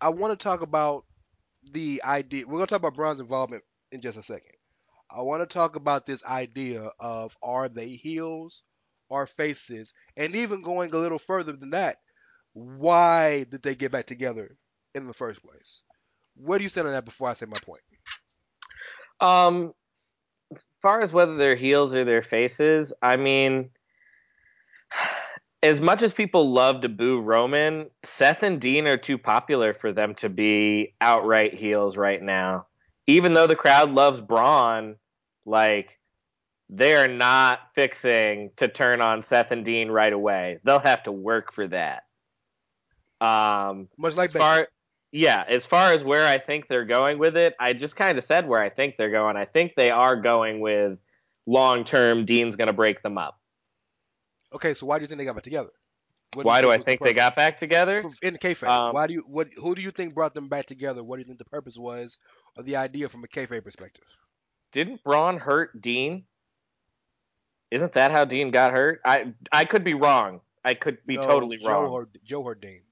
I 0.00 0.10
want 0.10 0.38
to 0.38 0.42
talk 0.42 0.62
about 0.62 1.04
the 1.72 2.02
idea. 2.04 2.46
We're 2.46 2.58
gonna 2.58 2.66
talk 2.68 2.80
about 2.80 2.94
Braun's 2.96 3.20
involvement 3.20 3.64
in 3.92 4.00
just 4.00 4.18
a 4.18 4.22
second. 4.22 4.52
I 5.10 5.22
want 5.22 5.42
to 5.42 5.46
talk 5.52 5.76
about 5.76 6.06
this 6.06 6.24
idea 6.24 6.90
of 7.00 7.36
are 7.42 7.68
they 7.68 7.90
heels 7.96 8.62
or 9.08 9.26
faces, 9.26 9.94
and 10.16 10.36
even 10.36 10.62
going 10.62 10.94
a 10.94 10.98
little 10.98 11.18
further 11.18 11.52
than 11.52 11.70
that, 11.70 12.00
why 12.52 13.44
did 13.44 13.62
they 13.62 13.74
get 13.74 13.92
back 13.92 14.06
together 14.06 14.56
in 14.94 15.06
the 15.06 15.14
first 15.14 15.42
place? 15.42 15.82
Where 16.36 16.58
do 16.58 16.62
you 16.62 16.68
stand 16.68 16.86
on 16.86 16.92
that 16.92 17.04
before 17.04 17.28
I 17.28 17.34
say 17.34 17.46
my 17.46 17.58
point? 17.58 17.82
Um, 19.20 19.72
as 20.52 20.64
far 20.80 21.00
as 21.00 21.12
whether 21.12 21.36
they're 21.36 21.56
heels 21.56 21.92
or 21.94 22.04
their 22.04 22.22
faces, 22.22 22.92
I 23.02 23.16
mean, 23.16 23.70
as 25.62 25.80
much 25.80 26.02
as 26.02 26.12
people 26.12 26.52
love 26.52 26.82
to 26.82 26.88
boo 26.88 27.20
Roman, 27.20 27.90
Seth 28.04 28.42
and 28.42 28.60
Dean 28.60 28.86
are 28.86 28.96
too 28.96 29.18
popular 29.18 29.74
for 29.74 29.92
them 29.92 30.14
to 30.16 30.28
be 30.28 30.94
outright 31.00 31.54
heels 31.54 31.96
right 31.96 32.22
now. 32.22 32.66
Even 33.06 33.34
though 33.34 33.46
the 33.46 33.56
crowd 33.56 33.90
loves 33.90 34.20
Braun, 34.20 34.96
like 35.44 35.98
they're 36.68 37.08
not 37.08 37.60
fixing 37.74 38.50
to 38.56 38.68
turn 38.68 39.00
on 39.00 39.22
Seth 39.22 39.50
and 39.50 39.64
Dean 39.64 39.90
right 39.90 40.12
away. 40.12 40.58
They'll 40.64 40.78
have 40.78 41.02
to 41.04 41.12
work 41.12 41.52
for 41.52 41.66
that. 41.68 42.02
Um, 43.20 43.88
Much 43.96 44.16
like 44.16 44.30
as 44.30 44.36
far 44.36 44.68
yeah 45.10 45.42
as 45.48 45.64
far 45.64 45.92
as 45.92 46.04
where 46.04 46.26
i 46.26 46.36
think 46.36 46.68
they're 46.68 46.84
going 46.84 47.18
with 47.18 47.34
it 47.34 47.54
i 47.58 47.72
just 47.72 47.96
kind 47.96 48.18
of 48.18 48.22
said 48.24 48.46
where 48.46 48.60
i 48.60 48.68
think 48.68 48.96
they're 48.98 49.10
going 49.10 49.38
i 49.38 49.44
think 49.46 49.72
they 49.74 49.90
are 49.90 50.14
going 50.14 50.60
with 50.60 50.98
long 51.46 51.82
term 51.82 52.26
dean's 52.26 52.56
going 52.56 52.66
to 52.66 52.74
break 52.74 53.02
them 53.02 53.16
up 53.16 53.38
Okay, 54.52 54.74
so 54.74 54.86
why 54.86 54.98
do 54.98 55.02
you 55.02 55.08
think 55.08 55.18
they 55.18 55.24
got 55.24 55.34
back 55.34 55.44
together? 55.44 55.70
What 56.34 56.46
why 56.46 56.60
do 56.60 56.68
i 56.68 56.76
was 56.76 56.78
the 56.78 56.84
think 56.84 57.02
they 57.02 57.14
got 57.14 57.36
back 57.36 57.58
together 57.58 58.04
in 58.22 58.34
the 58.34 58.38
kayfabe? 58.38 58.68
Um, 58.68 58.94
why 58.94 59.06
do 59.06 59.14
you 59.14 59.24
what? 59.26 59.48
Who 59.56 59.74
do 59.74 59.80
you 59.80 59.90
think 59.90 60.14
brought 60.14 60.34
them 60.34 60.48
back 60.48 60.66
together? 60.66 61.02
What 61.02 61.16
do 61.16 61.20
you 61.20 61.26
think 61.26 61.38
the 61.38 61.46
purpose 61.46 61.78
was, 61.78 62.18
or 62.56 62.62
the 62.62 62.76
idea 62.76 63.08
from 63.08 63.24
a 63.24 63.26
kayfabe 63.26 63.64
perspective? 63.64 64.04
didn't 64.70 65.02
braun 65.02 65.38
hurt 65.38 65.80
dean 65.80 66.24
isn't 67.70 67.94
that 67.94 68.10
how 68.10 68.26
dean 68.26 68.50
got 68.50 68.70
hurt 68.70 69.00
i 69.04 69.32
i 69.50 69.64
could 69.64 69.82
be 69.82 69.94
wrong 69.94 70.42
i 70.62 70.74
could 70.74 70.98
be 71.06 71.16
No, 71.16 71.22
totally 71.22 71.56
Joe 71.56 71.68
wrong 71.68 72.06
Joe 72.22 72.42
hurt 72.42 72.60
Dean. 72.60 72.82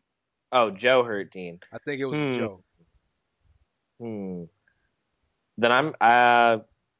Oh 0.53 0.70
joe 0.70 1.03
hurt 1.05 1.30
dean 1.30 1.61
I 1.72 1.78
think 1.78 2.01
it 2.01 2.07
was 2.07 2.18
Hmm. 2.18 2.32
Joe. 2.32 2.62
Hmm. 4.01 4.44
Then 5.59 5.72
I'm 5.72 5.94
uh 6.01 6.59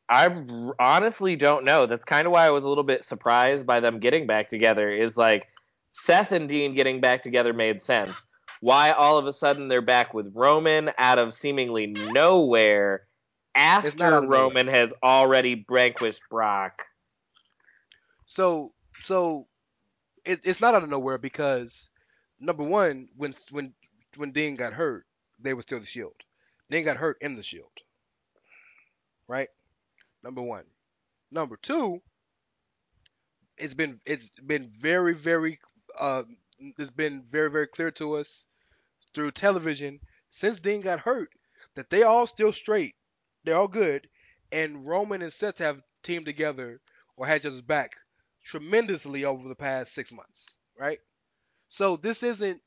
I 0.09 0.45
honestly 0.79 1.35
don't 1.35 1.65
know. 1.65 1.87
That's 1.87 2.05
kind 2.05 2.27
of 2.27 2.33
why 2.33 2.47
I 2.47 2.51
was 2.51 2.65
a 2.65 2.69
little 2.69 2.85
bit 2.85 3.03
surprised 3.03 3.67
by 3.67 3.81
them 3.81 3.99
getting 3.99 4.27
back 4.27 4.49
together. 4.49 4.91
Is 4.91 5.17
like 5.17 5.49
Seth 5.91 6.33
and 6.33 6.49
Dean 6.49 6.75
getting 6.75 7.01
back 7.01 7.23
together 7.23 7.53
made 7.53 7.81
sense. 7.81 8.27
Why 8.61 8.93
all 8.93 9.19
of 9.19 9.27
a 9.27 9.33
sudden 9.33 9.69
they're 9.69 9.83
back 9.83 10.15
with 10.15 10.33
Roman 10.35 10.91
out 10.97 11.19
of 11.19 11.35
seemingly 11.35 11.89
nowhere 12.13 13.03
after. 13.55 14.21
Roman 14.21 14.69
has 14.69 14.95
already 15.03 15.67
vanquished 15.69 16.23
Brock? 16.31 16.83
So 18.27 18.73
so 19.01 19.47
it, 20.25 20.41
it's 20.45 20.61
not 20.61 20.75
out 20.75 20.85
of 20.85 20.89
nowhere 20.89 21.19
because 21.19 21.91
number 22.41 22.65
one, 22.65 23.09
when 23.17 23.35
when 23.51 23.75
when 24.17 24.33
Dean 24.33 24.55
got 24.57 24.73
hurt, 24.73 25.07
they 25.39 25.55
were 25.55 25.63
still 25.63 25.81
the 25.81 25.87
Shield. 25.87 26.15
Dean 26.71 26.85
got 26.85 26.97
hurt 26.97 27.19
in 27.21 27.37
the 27.37 27.43
Shield, 27.43 27.73
right? 29.29 29.49
Number 30.25 30.43
one. 30.43 30.65
Number 31.31 31.57
two, 31.57 32.01
it's 33.57 33.75
been 33.75 34.01
it's 34.05 34.31
been 34.41 34.71
very 34.71 35.15
very 35.15 35.59
uh 35.99 36.23
it's 36.59 36.91
been 36.91 37.23
very 37.29 37.51
very 37.51 37.67
clear 37.67 37.91
to 37.93 38.15
us 38.15 38.47
through 39.15 39.31
television 39.31 40.01
since 40.29 40.61
Dean 40.61 40.81
got 40.81 41.01
hurt 41.01 41.31
that 41.75 41.91
they 41.91 42.03
all 42.03 42.27
still 42.27 42.53
straight, 42.53 42.95
they're 43.45 43.57
all 43.57 43.69
good, 43.69 44.09
and 44.51 44.87
Roman 44.87 45.23
and 45.23 45.33
Seth 45.33 45.59
have 45.59 45.83
teamed 46.03 46.27
together 46.27 46.81
or 47.17 47.27
had 47.27 47.41
each 47.41 47.47
other's 47.47 47.63
back 47.63 47.93
tremendously 48.45 49.25
over 49.25 49.49
the 49.49 49.55
past 49.55 49.93
six 49.93 50.13
months, 50.13 50.47
right? 50.79 50.99
So 51.69 51.97
this 51.97 52.23
isn't 52.23 52.61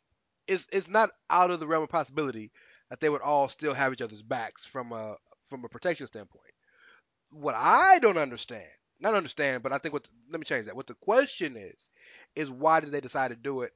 it's 0.48 0.68
it's 0.72 0.90
not 0.90 1.12
out 1.30 1.52
of 1.52 1.60
the 1.60 1.68
realm 1.68 1.84
of 1.84 1.90
possibility 1.90 2.52
that 2.90 3.00
they 3.00 3.10
would 3.10 3.22
all 3.22 3.50
still 3.50 3.74
have 3.74 3.94
each 3.94 4.02
other's 4.02 4.22
backs 4.22 4.66
from 4.66 4.92
a 4.92 5.16
from 5.46 5.64
a 5.64 5.70
protection 5.70 6.08
standpoint. 6.08 6.54
What 7.32 7.56
I 7.56 8.00
don't 8.00 8.18
understand, 8.18 8.68
not 9.00 9.16
understand, 9.16 9.64
but 9.64 9.72
I 9.72 9.78
think 9.78 9.94
what 9.94 10.08
let 10.32 10.40
me 10.40 10.46
change 10.46 10.66
that. 10.66 10.76
What 10.76 10.88
the 10.88 10.96
question 10.96 11.56
is, 11.56 11.90
is 12.36 12.50
why 12.50 12.80
did 12.80 12.92
they 12.92 13.02
decide 13.02 13.30
to 13.30 13.36
do 13.36 13.62
it 13.62 13.74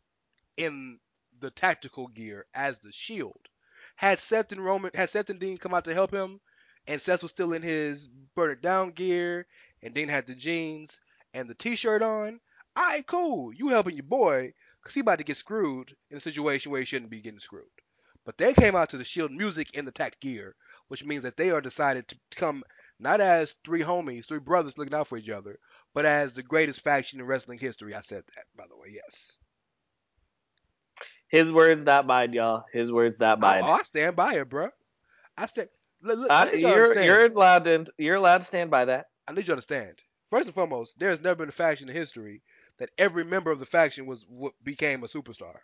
in 0.57 0.99
the 1.39 1.51
tactical 1.51 2.07
gear 2.07 2.45
as 2.53 2.79
the 2.79 2.91
Shield? 2.91 3.47
Had 3.95 4.19
Seth 4.19 4.51
and 4.51 4.63
Roman, 4.63 4.91
had 4.95 5.09
Seth 5.09 5.29
and 5.29 5.39
Dean 5.39 5.57
come 5.57 5.73
out 5.73 5.85
to 5.85 5.93
help 5.93 6.11
him, 6.11 6.39
and 6.87 6.99
Seth 6.99 7.21
was 7.21 7.31
still 7.31 7.53
in 7.53 7.61
his 7.61 8.07
burn 8.07 8.51
it 8.51 8.61
down 8.61 8.91
gear, 8.91 9.45
and 9.83 9.93
Dean 9.93 10.09
had 10.09 10.25
the 10.25 10.35
jeans 10.35 10.99
and 11.33 11.47
the 11.47 11.53
T-shirt 11.55 12.01
on. 12.01 12.39
All 12.75 12.83
right, 12.83 13.05
cool. 13.05 13.53
You 13.53 13.69
helping 13.69 13.95
your 13.95 14.03
boy, 14.03 14.53
cause 14.83 14.93
he 14.93 14.99
about 14.99 15.19
to 15.19 15.23
get 15.23 15.37
screwed 15.37 15.95
in 16.09 16.17
a 16.17 16.21
situation 16.21 16.71
where 16.71 16.81
he 16.81 16.85
shouldn't 16.85 17.11
be 17.11 17.21
getting 17.21 17.39
screwed. 17.39 17.65
But 18.25 18.37
they 18.37 18.53
came 18.53 18.75
out 18.75 18.89
to 18.91 18.97
the 18.97 19.03
Shield 19.03 19.31
music 19.31 19.71
in 19.73 19.85
the 19.85 19.91
tact 19.91 20.21
gear, 20.21 20.55
which 20.87 21.03
means 21.03 21.23
that 21.23 21.37
they 21.37 21.49
are 21.49 21.61
decided 21.61 22.07
to 22.07 22.17
come 22.35 22.63
not 22.99 23.19
as 23.19 23.55
three 23.65 23.81
homies, 23.81 24.25
three 24.25 24.39
brothers 24.39 24.77
looking 24.77 24.93
out 24.93 25.07
for 25.07 25.17
each 25.17 25.29
other, 25.29 25.59
but 25.93 26.05
as 26.05 26.33
the 26.33 26.43
greatest 26.43 26.81
faction 26.81 27.19
in 27.19 27.25
wrestling 27.25 27.59
history. 27.59 27.93
I 27.93 28.01
said 28.01 28.23
that, 28.35 28.45
by 28.55 28.65
the 28.67 28.77
way. 28.77 28.93
Yes. 28.93 29.37
His 31.27 31.51
words, 31.51 31.83
not 31.83 32.05
mine, 32.05 32.31
y'all. 32.33 32.63
His 32.71 32.91
words, 32.91 33.19
not 33.19 33.39
I, 33.39 33.41
mine. 33.41 33.63
oh, 33.65 33.71
I 33.71 33.81
stand 33.81 34.15
by 34.15 34.35
it, 34.35 34.49
bro. 34.49 34.69
I 35.37 35.47
stand. 35.47 35.69
Look, 36.01 36.19
look, 36.19 36.31
I 36.31 36.51
you're 36.53 37.01
you're 37.01 37.25
allowed 37.25 37.63
to 37.63 37.85
you're 37.97 38.15
allowed 38.15 38.39
to 38.39 38.45
stand 38.45 38.69
by 38.69 38.85
that. 38.85 39.07
I 39.27 39.31
need 39.31 39.41
you 39.41 39.45
to 39.45 39.53
understand. 39.53 39.95
First 40.29 40.45
and 40.45 40.53
foremost, 40.53 40.99
there 40.99 41.09
has 41.09 41.21
never 41.21 41.35
been 41.35 41.49
a 41.49 41.53
faction 41.53 41.89
in 41.89 41.95
history 41.95 42.41
that 42.83 42.91
every 42.99 43.23
member 43.23 43.49
of 43.51 43.59
the 43.59 43.65
faction 43.65 44.05
was 44.05 44.25
what 44.27 44.53
became 44.63 45.05
a 45.05 45.07
superstar, 45.07 45.57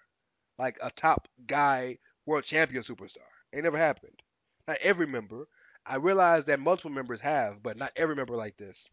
like 0.57 0.79
a 0.81 0.89
top 0.91 1.27
guy, 1.47 1.99
world 2.25 2.45
champion 2.45 2.83
superstar. 2.83 3.27
It 3.51 3.63
never 3.63 3.77
happened. 3.77 4.21
Not 4.69 4.77
every 4.81 5.05
member. 5.07 5.45
I 5.85 5.97
realize 5.97 6.45
that 6.45 6.61
multiple 6.61 6.91
members 6.91 7.21
have, 7.21 7.61
but 7.61 7.77
not 7.77 7.91
every 7.97 8.15
member 8.15 8.37
like 8.37 8.57
this. 8.57 8.87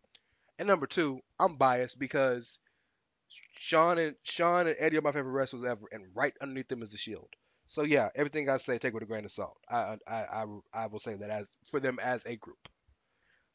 And 0.58 0.68
number 0.68 0.86
two, 0.86 1.20
I'm 1.38 1.56
biased 1.56 1.98
because 1.98 2.60
Shawn 3.58 3.98
and 3.98 4.16
Shawn 4.24 4.66
and 4.66 4.76
Eddie 4.78 4.98
are 4.98 5.02
my 5.02 5.12
favorite 5.12 5.32
wrestlers 5.32 5.64
ever, 5.64 5.86
and 5.92 6.04
right 6.14 6.34
underneath 6.40 6.68
them 6.68 6.82
is 6.82 6.92
the 6.92 6.98
Shield. 6.98 7.34
So 7.66 7.82
yeah, 7.82 8.10
everything 8.16 8.48
I 8.48 8.58
say 8.58 8.78
take 8.78 8.94
with 8.94 9.02
a 9.04 9.06
grain 9.06 9.24
of 9.24 9.30
salt. 9.32 9.58
I 9.70 9.98
I 10.06 10.14
I, 10.42 10.46
I 10.74 10.86
will 10.86 10.98
say 11.00 11.14
that 11.16 11.30
as 11.30 11.52
for 11.70 11.80
them 11.80 11.98
as 12.00 12.26
a 12.26 12.36
group. 12.36 12.68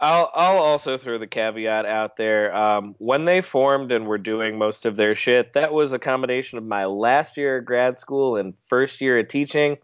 I'll 0.01 0.31
I'll 0.33 0.57
also 0.57 0.97
throw 0.97 1.19
the 1.19 1.27
caveat 1.27 1.85
out 1.85 2.17
there. 2.17 2.55
Um, 2.55 2.95
when 2.97 3.25
they 3.25 3.41
formed 3.41 3.91
and 3.91 4.07
were 4.07 4.17
doing 4.17 4.57
most 4.57 4.87
of 4.87 4.97
their 4.97 5.13
shit, 5.13 5.53
that 5.53 5.71
was 5.71 5.93
a 5.93 5.99
combination 5.99 6.57
of 6.57 6.63
my 6.63 6.85
last 6.85 7.37
year 7.37 7.59
at 7.59 7.65
grad 7.65 7.99
school 7.99 8.35
and 8.35 8.55
first 8.67 8.99
year 8.99 9.19
of 9.19 9.27
teaching. 9.27 9.77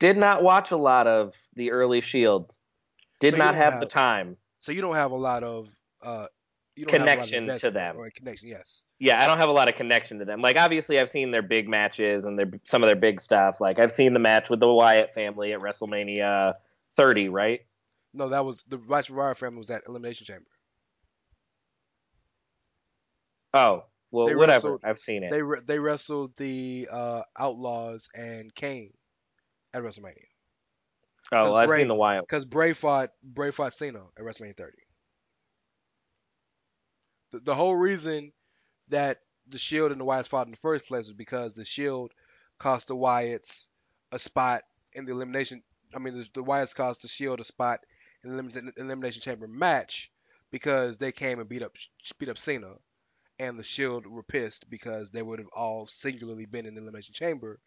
Did 0.00 0.18
not 0.18 0.42
watch 0.42 0.70
a 0.70 0.76
lot 0.76 1.06
of 1.06 1.34
the 1.54 1.70
early 1.70 2.02
Shield. 2.02 2.52
Did 3.20 3.32
So 3.32 3.38
not 3.38 3.54
have, 3.54 3.74
have- 3.74 3.80
the 3.80 3.86
time. 3.86 4.36
So 4.60 4.72
you 4.72 4.82
don't 4.82 4.94
have 4.96 5.12
a 5.12 5.16
lot 5.16 5.42
of 5.42 5.68
uh 6.02 6.26
you 6.76 6.84
don't 6.86 6.94
have 6.94 7.02
a 7.02 7.20
lot 7.20 7.24
of 7.26 7.30
Connection 7.30 7.56
to 7.58 7.70
them. 7.70 7.96
Or 7.96 8.10
connection, 8.10 8.48
yes. 8.48 8.84
Yeah, 8.98 9.22
I 9.22 9.26
don't 9.26 9.38
have 9.38 9.48
a 9.48 9.52
lot 9.52 9.68
of 9.68 9.76
connection 9.76 10.18
to 10.18 10.24
them. 10.24 10.42
Like 10.42 10.56
obviously, 10.56 10.98
I've 10.98 11.08
seen 11.08 11.30
their 11.30 11.42
big 11.42 11.68
matches 11.68 12.24
and 12.24 12.38
their 12.38 12.50
some 12.64 12.82
of 12.82 12.88
their 12.88 12.96
big 12.96 13.20
stuff. 13.20 13.60
Like 13.60 13.78
I've 13.78 13.92
seen 13.92 14.12
the 14.12 14.18
match 14.18 14.50
with 14.50 14.60
the 14.60 14.68
Wyatt 14.68 15.14
family 15.14 15.52
at 15.52 15.60
WrestleMania 15.60 16.54
30, 16.96 17.28
right? 17.28 17.60
No, 18.14 18.28
that 18.30 18.44
was 18.44 18.62
the 18.68 18.76
Vice 18.76 19.10
Rider 19.10 19.34
family 19.34 19.58
was 19.58 19.70
at 19.70 19.82
Elimination 19.88 20.24
Chamber. 20.26 20.46
Oh, 23.52 23.84
well, 24.10 24.26
They 24.26 24.34
whatever. 24.34 24.68
wrestled- 24.72 24.80
I've 24.84 24.98
seen 24.98 25.22
it. 25.24 25.30
They 25.30 25.42
re- 25.42 25.60
they 25.64 25.78
wrestled 25.78 26.36
the 26.36 26.88
uh, 26.90 27.22
Outlaws 27.38 28.08
and 28.14 28.54
Kane 28.54 28.92
at 29.72 29.82
WrestleMania 29.82 30.26
Oh, 31.32 31.54
I've 31.54 31.68
Bray- 31.68 31.78
seen 31.80 31.88
the 31.88 31.94
Wyatt. 31.94 32.24
because 32.28 32.44
Bray 32.44 32.72
fought 32.72 33.10
Bray 33.22 33.50
fought 33.50 33.72
Cena 33.72 34.04
at 34.16 34.24
WrestleMania 34.24 34.56
30. 34.56 34.72
The, 37.32 37.40
the 37.40 37.54
whole 37.54 37.74
reason 37.74 38.32
that 38.88 39.18
the 39.48 39.58
Shield 39.58 39.90
and 39.92 40.00
the 40.00 40.04
Wyatts 40.04 40.28
fought 40.28 40.46
in 40.46 40.52
the 40.52 40.58
first 40.58 40.86
place 40.86 41.06
was 41.06 41.14
because 41.14 41.54
the 41.54 41.64
Shield 41.64 42.12
cost 42.58 42.88
the 42.88 42.96
Wyatts 42.96 43.66
a 44.12 44.18
spot 44.18 44.62
in 44.92 45.04
the 45.06 45.12
elimination. 45.12 45.62
I 45.94 45.98
mean, 45.98 46.14
the, 46.18 46.28
the 46.34 46.42
Wyatts 46.44 46.74
cost 46.74 47.02
the 47.02 47.08
Shield 47.08 47.40
a 47.40 47.44
spot 47.44 47.80
in 48.24 48.72
elimination 48.76 49.22
chamber 49.22 49.46
match 49.46 50.10
because 50.50 50.98
they 50.98 51.12
came 51.12 51.40
and 51.40 51.48
beat 51.48 51.62
up 51.62 51.74
beat 52.18 52.28
up 52.28 52.38
Cena, 52.38 52.74
and 53.38 53.58
the 53.58 53.62
Shield 53.62 54.06
were 54.06 54.22
pissed 54.22 54.68
because 54.70 55.10
they 55.10 55.22
would 55.22 55.38
have 55.38 55.48
all 55.52 55.86
singularly 55.86 56.46
been 56.46 56.66
in 56.66 56.74
the 56.74 56.80
elimination 56.80 57.14
chamber, 57.14 57.58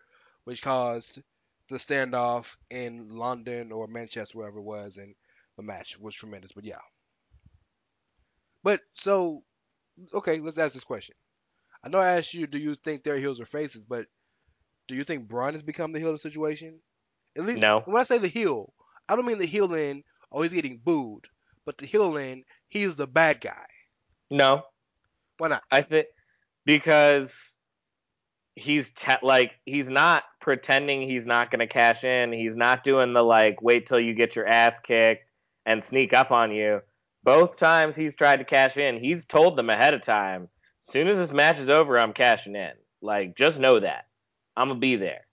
which 0.45 0.61
caused 0.61 1.21
the 1.69 1.77
standoff 1.77 2.55
in 2.69 3.09
London 3.09 3.71
or 3.71 3.87
Manchester, 3.87 4.37
wherever 4.37 4.59
it 4.59 4.63
was, 4.63 4.97
and 4.97 5.15
the 5.57 5.63
match 5.63 5.99
was 5.99 6.15
tremendous. 6.15 6.53
But 6.53 6.63
yeah. 6.65 6.79
But 8.63 8.81
so, 8.95 9.43
okay, 10.13 10.39
let's 10.39 10.57
ask 10.57 10.73
this 10.73 10.83
question. 10.83 11.15
I 11.83 11.89
know 11.89 11.99
I 11.99 12.17
asked 12.17 12.33
you, 12.33 12.47
do 12.47 12.57
you 12.57 12.75
think 12.75 13.03
they're 13.03 13.19
heels 13.19 13.39
or 13.39 13.45
faces, 13.45 13.85
but 13.85 14.07
do 14.87 14.95
you 14.95 15.03
think 15.03 15.27
Braun 15.27 15.53
has 15.53 15.61
become 15.61 15.91
the 15.91 15.99
heel 15.99 16.09
of 16.09 16.15
the 16.15 16.19
situation? 16.19 16.79
At 17.37 17.45
least, 17.45 17.61
No. 17.61 17.81
when 17.81 17.99
I 17.99 18.03
say 18.03 18.17
the 18.17 18.27
heel, 18.27 18.73
I 19.07 19.15
don't 19.15 19.25
mean 19.25 19.37
the 19.37 19.45
heel 19.45 19.73
in, 19.73 20.03
oh, 20.31 20.41
he's 20.41 20.53
getting 20.53 20.79
booed, 20.83 21.27
but 21.65 21.77
the 21.77 22.17
in, 22.17 22.43
he's 22.67 22.95
the 22.95 23.07
bad 23.07 23.41
guy. 23.41 23.65
No, 24.29 24.63
Why 25.37 25.49
not? 25.49 25.63
I 25.71 25.81
think 25.81 26.07
because 26.65 27.57
he's 28.55 28.91
te- 28.91 29.13
like 29.21 29.53
he's 29.65 29.89
not 29.89 30.23
pretending 30.41 31.01
he's 31.01 31.25
not 31.25 31.51
going 31.51 31.59
to 31.59 31.67
cash 31.67 32.03
in. 32.03 32.33
He's 32.33 32.55
not 32.55 32.83
doing 32.83 33.13
the 33.13 33.23
like 33.23 33.61
wait 33.61 33.85
till 33.87 33.99
you 33.99 34.13
get 34.13 34.35
your 34.35 34.47
ass 34.47 34.79
kicked 34.79 35.31
and 35.65 35.83
sneak 35.83 36.13
up 36.13 36.31
on 36.31 36.51
you. 36.51 36.81
Both 37.23 37.57
times 37.57 37.95
he's 37.95 38.15
tried 38.15 38.37
to 38.37 38.45
cash 38.45 38.77
in, 38.77 38.97
he's 38.97 39.25
told 39.25 39.57
them 39.57 39.69
ahead 39.69 39.93
of 39.93 40.01
time. 40.01 40.49
As 40.81 40.91
soon 40.91 41.07
as 41.07 41.17
this 41.17 41.31
match 41.31 41.59
is 41.59 41.69
over, 41.69 41.99
I'm 41.99 42.13
cashing 42.13 42.55
in. 42.55 42.71
Like 43.01 43.37
just 43.37 43.59
know 43.59 43.79
that 43.79 44.05
I'm 44.55 44.69
gonna 44.69 44.79
be 44.79 44.95
there. 44.95 45.27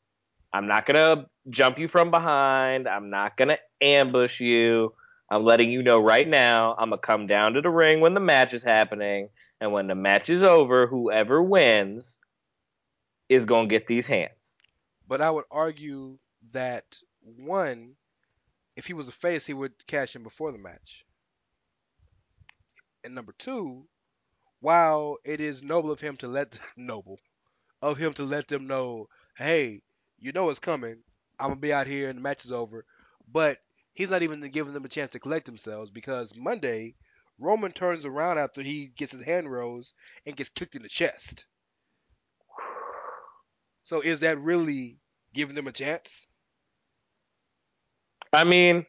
I'm 0.52 0.66
not 0.66 0.86
gonna 0.86 1.26
jump 1.50 1.78
you 1.78 1.88
from 1.88 2.10
behind. 2.10 2.88
I'm 2.88 3.10
not 3.10 3.36
gonna 3.36 3.58
ambush 3.80 4.40
you. 4.40 4.94
I'm 5.30 5.44
letting 5.44 5.70
you 5.70 5.82
know 5.82 5.98
right 6.00 6.28
now. 6.28 6.74
I'm 6.78 6.90
gonna 6.90 6.98
come 7.00 7.26
down 7.26 7.54
to 7.54 7.60
the 7.60 7.70
ring 7.70 8.00
when 8.00 8.14
the 8.14 8.20
match 8.20 8.54
is 8.54 8.62
happening. 8.62 9.28
And 9.60 9.72
when 9.72 9.86
the 9.86 9.94
match 9.94 10.28
is 10.30 10.42
over, 10.42 10.86
whoever 10.86 11.42
wins 11.42 12.18
is 13.28 13.44
going 13.44 13.68
to 13.68 13.74
get 13.74 13.86
these 13.86 14.06
hands. 14.06 14.56
But 15.08 15.20
I 15.20 15.30
would 15.30 15.44
argue 15.50 16.18
that 16.52 16.98
one, 17.22 17.96
if 18.76 18.86
he 18.86 18.92
was 18.92 19.08
a 19.08 19.12
face, 19.12 19.46
he 19.46 19.54
would 19.54 19.86
cash 19.86 20.16
in 20.16 20.22
before 20.22 20.52
the 20.52 20.58
match. 20.58 21.04
And 23.04 23.14
number 23.14 23.34
two, 23.38 23.88
while 24.60 25.18
it 25.24 25.40
is 25.40 25.62
noble 25.62 25.90
of 25.90 26.00
him 26.00 26.16
to 26.18 26.28
let 26.28 26.58
noble 26.76 27.18
of 27.80 27.98
him 27.98 28.12
to 28.14 28.24
let 28.24 28.48
them 28.48 28.66
know, 28.66 29.08
hey, 29.36 29.82
you 30.18 30.32
know 30.32 30.50
it's 30.50 30.58
coming. 30.58 31.03
I'm 31.38 31.48
gonna 31.50 31.60
be 31.60 31.72
out 31.72 31.86
here 31.86 32.08
and 32.08 32.18
the 32.18 32.22
match 32.22 32.44
is 32.44 32.52
over. 32.52 32.84
But 33.30 33.58
he's 33.94 34.10
not 34.10 34.22
even 34.22 34.40
giving 34.50 34.74
them 34.74 34.84
a 34.84 34.88
chance 34.88 35.10
to 35.10 35.20
collect 35.20 35.46
themselves 35.46 35.90
because 35.90 36.36
Monday, 36.36 36.94
Roman 37.38 37.72
turns 37.72 38.04
around 38.04 38.38
after 38.38 38.62
he 38.62 38.88
gets 38.96 39.12
his 39.12 39.22
hand 39.22 39.50
rose 39.50 39.92
and 40.26 40.36
gets 40.36 40.50
kicked 40.50 40.74
in 40.74 40.82
the 40.82 40.88
chest. 40.88 41.46
So 43.82 44.00
is 44.00 44.20
that 44.20 44.40
really 44.40 44.98
giving 45.32 45.54
them 45.54 45.66
a 45.66 45.72
chance? 45.72 46.26
I 48.32 48.44
mean, 48.44 48.86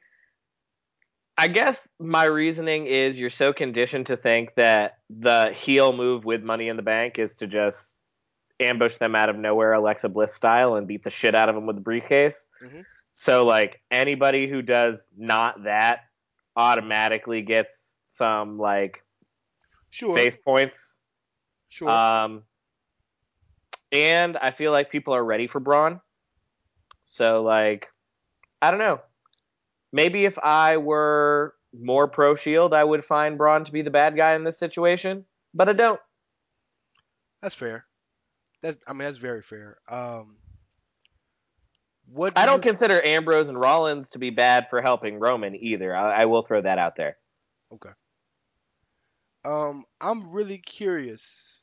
I 1.37 1.49
guess 1.49 1.87
my 1.99 2.25
reasoning 2.25 2.87
is 2.87 3.17
you're 3.17 3.29
so 3.29 3.51
conditioned 3.51 4.07
to 4.07 4.17
think 4.17 4.55
that 4.55 4.99
the 5.09 5.51
heel 5.53 5.91
move 5.91 6.23
with 6.23 6.43
Money 6.43 6.69
in 6.69 6.77
the 6.77 6.81
Bank 6.81 7.19
is 7.19 7.35
to 7.37 7.47
just 7.47 7.94
ambush 8.59 8.97
them 8.97 9.15
out 9.15 9.29
of 9.29 9.35
nowhere, 9.35 9.73
Alexa 9.73 10.09
Bliss 10.09 10.33
style, 10.33 10.75
and 10.75 10.87
beat 10.87 11.03
the 11.03 11.09
shit 11.09 11.35
out 11.35 11.49
of 11.49 11.55
them 11.55 11.65
with 11.65 11.75
the 11.75 11.81
briefcase. 11.81 12.47
Mhm. 12.61 12.85
So, 13.11 13.45
like, 13.45 13.81
anybody 13.91 14.47
who 14.47 14.61
does 14.61 15.09
not 15.17 15.63
that 15.63 16.01
automatically 16.55 17.41
gets 17.41 18.01
some, 18.05 18.57
like, 18.57 19.03
Sure. 19.89 20.15
face 20.15 20.35
points. 20.35 21.01
Sure. 21.69 21.89
Um, 21.89 22.43
and 23.91 24.37
I 24.37 24.51
feel 24.51 24.71
like 24.71 24.89
people 24.89 25.13
are 25.13 25.23
ready 25.23 25.47
for 25.47 25.59
Braun. 25.59 26.01
So, 27.03 27.41
like, 27.43 27.89
I 28.61 28.71
don't 28.71 28.79
know. 28.79 29.01
Maybe 29.91 30.25
if 30.25 30.37
I 30.39 30.77
were 30.77 31.55
more 31.73 32.07
pro 32.07 32.35
Shield, 32.35 32.73
I 32.73 32.83
would 32.83 33.05
find 33.05 33.37
Braun 33.37 33.63
to 33.65 33.71
be 33.71 33.81
the 33.81 33.91
bad 33.91 34.15
guy 34.15 34.33
in 34.33 34.43
this 34.43 34.57
situation, 34.57 35.25
but 35.53 35.69
I 35.69 35.73
don't. 35.73 35.99
that's 37.41 37.55
fair. 37.55 37.85
That's 38.65 38.79
I 38.87 38.93
mean 38.93 39.05
that's 39.05 39.17
very 39.17 39.43
fair. 39.43 39.77
Um 39.87 40.37
what 42.07 42.33
I 42.35 42.45
do 42.45 42.51
don't 42.51 42.65
you- 42.65 42.69
consider 42.69 42.99
Ambrose 43.05 43.47
and 43.49 43.59
Rollins 43.59 44.09
to 44.09 44.19
be 44.19 44.31
bad 44.31 44.69
for 44.69 44.81
helping 44.81 45.19
Roman 45.19 45.55
either. 45.55 45.95
I, 45.95 46.21
I 46.21 46.25
will 46.25 46.41
throw 46.41 46.61
that 46.61 46.79
out 46.79 46.95
there. 46.95 47.17
Okay. 47.73 47.91
Um, 49.43 49.85
I'm 50.01 50.31
really 50.31 50.57
curious 50.57 51.61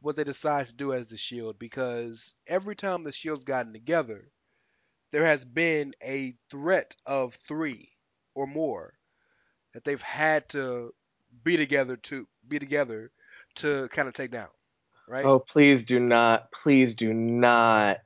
what 0.00 0.16
they 0.16 0.24
decide 0.24 0.68
to 0.68 0.72
do 0.72 0.94
as 0.94 1.08
the 1.08 1.18
Shield 1.18 1.58
because 1.58 2.34
every 2.46 2.74
time 2.74 3.04
the 3.04 3.12
Shield's 3.12 3.44
gotten 3.44 3.74
together, 3.74 4.30
there 5.12 5.26
has 5.26 5.44
been 5.44 5.92
a 6.02 6.34
threat 6.50 6.96
of 7.04 7.34
three 7.34 7.90
or 8.34 8.46
more 8.46 8.94
that 9.74 9.84
they've 9.84 10.00
had 10.00 10.48
to 10.50 10.94
be 11.44 11.58
together 11.58 11.96
to 11.96 12.26
be 12.48 12.58
together 12.58 13.10
to 13.56 13.88
kind 13.88 14.08
of 14.08 14.14
take 14.14 14.30
down, 14.30 14.48
right? 15.10 15.24
Oh, 15.24 15.40
please 15.40 15.82
do 15.84 15.98
not, 15.98 16.52
please 16.52 16.94
do 16.94 17.12
not 17.12 17.98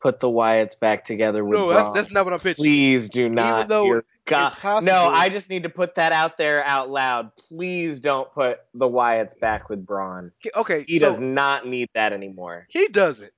put 0.00 0.20
the 0.20 0.28
Wyatts 0.28 0.78
back 0.78 1.04
together 1.04 1.44
with 1.44 1.58
no, 1.58 1.68
that's 1.70 1.88
that's 1.90 2.10
not 2.10 2.24
what 2.24 2.34
I'm 2.34 2.40
pitching. 2.40 2.62
Please 2.64 3.08
do 3.08 3.28
not, 3.28 3.68
though 3.68 3.84
dear 3.84 4.04
God. 4.26 4.56
No, 4.82 5.06
I 5.06 5.28
just 5.28 5.48
need 5.48 5.62
to 5.62 5.68
put 5.68 5.94
that 5.96 6.12
out 6.12 6.36
there 6.36 6.64
out 6.64 6.90
loud. 6.90 7.30
Please 7.48 8.00
don't 8.00 8.30
put 8.32 8.58
the 8.74 8.88
Wyatts 8.88 9.38
back 9.38 9.68
with 9.68 9.84
Braun. 9.86 10.32
Okay, 10.54 10.84
He 10.86 10.98
so 10.98 11.08
does 11.08 11.20
not 11.20 11.66
need 11.66 11.88
that 11.94 12.12
anymore. 12.12 12.66
he 12.68 12.88
doesn't. 12.88 13.32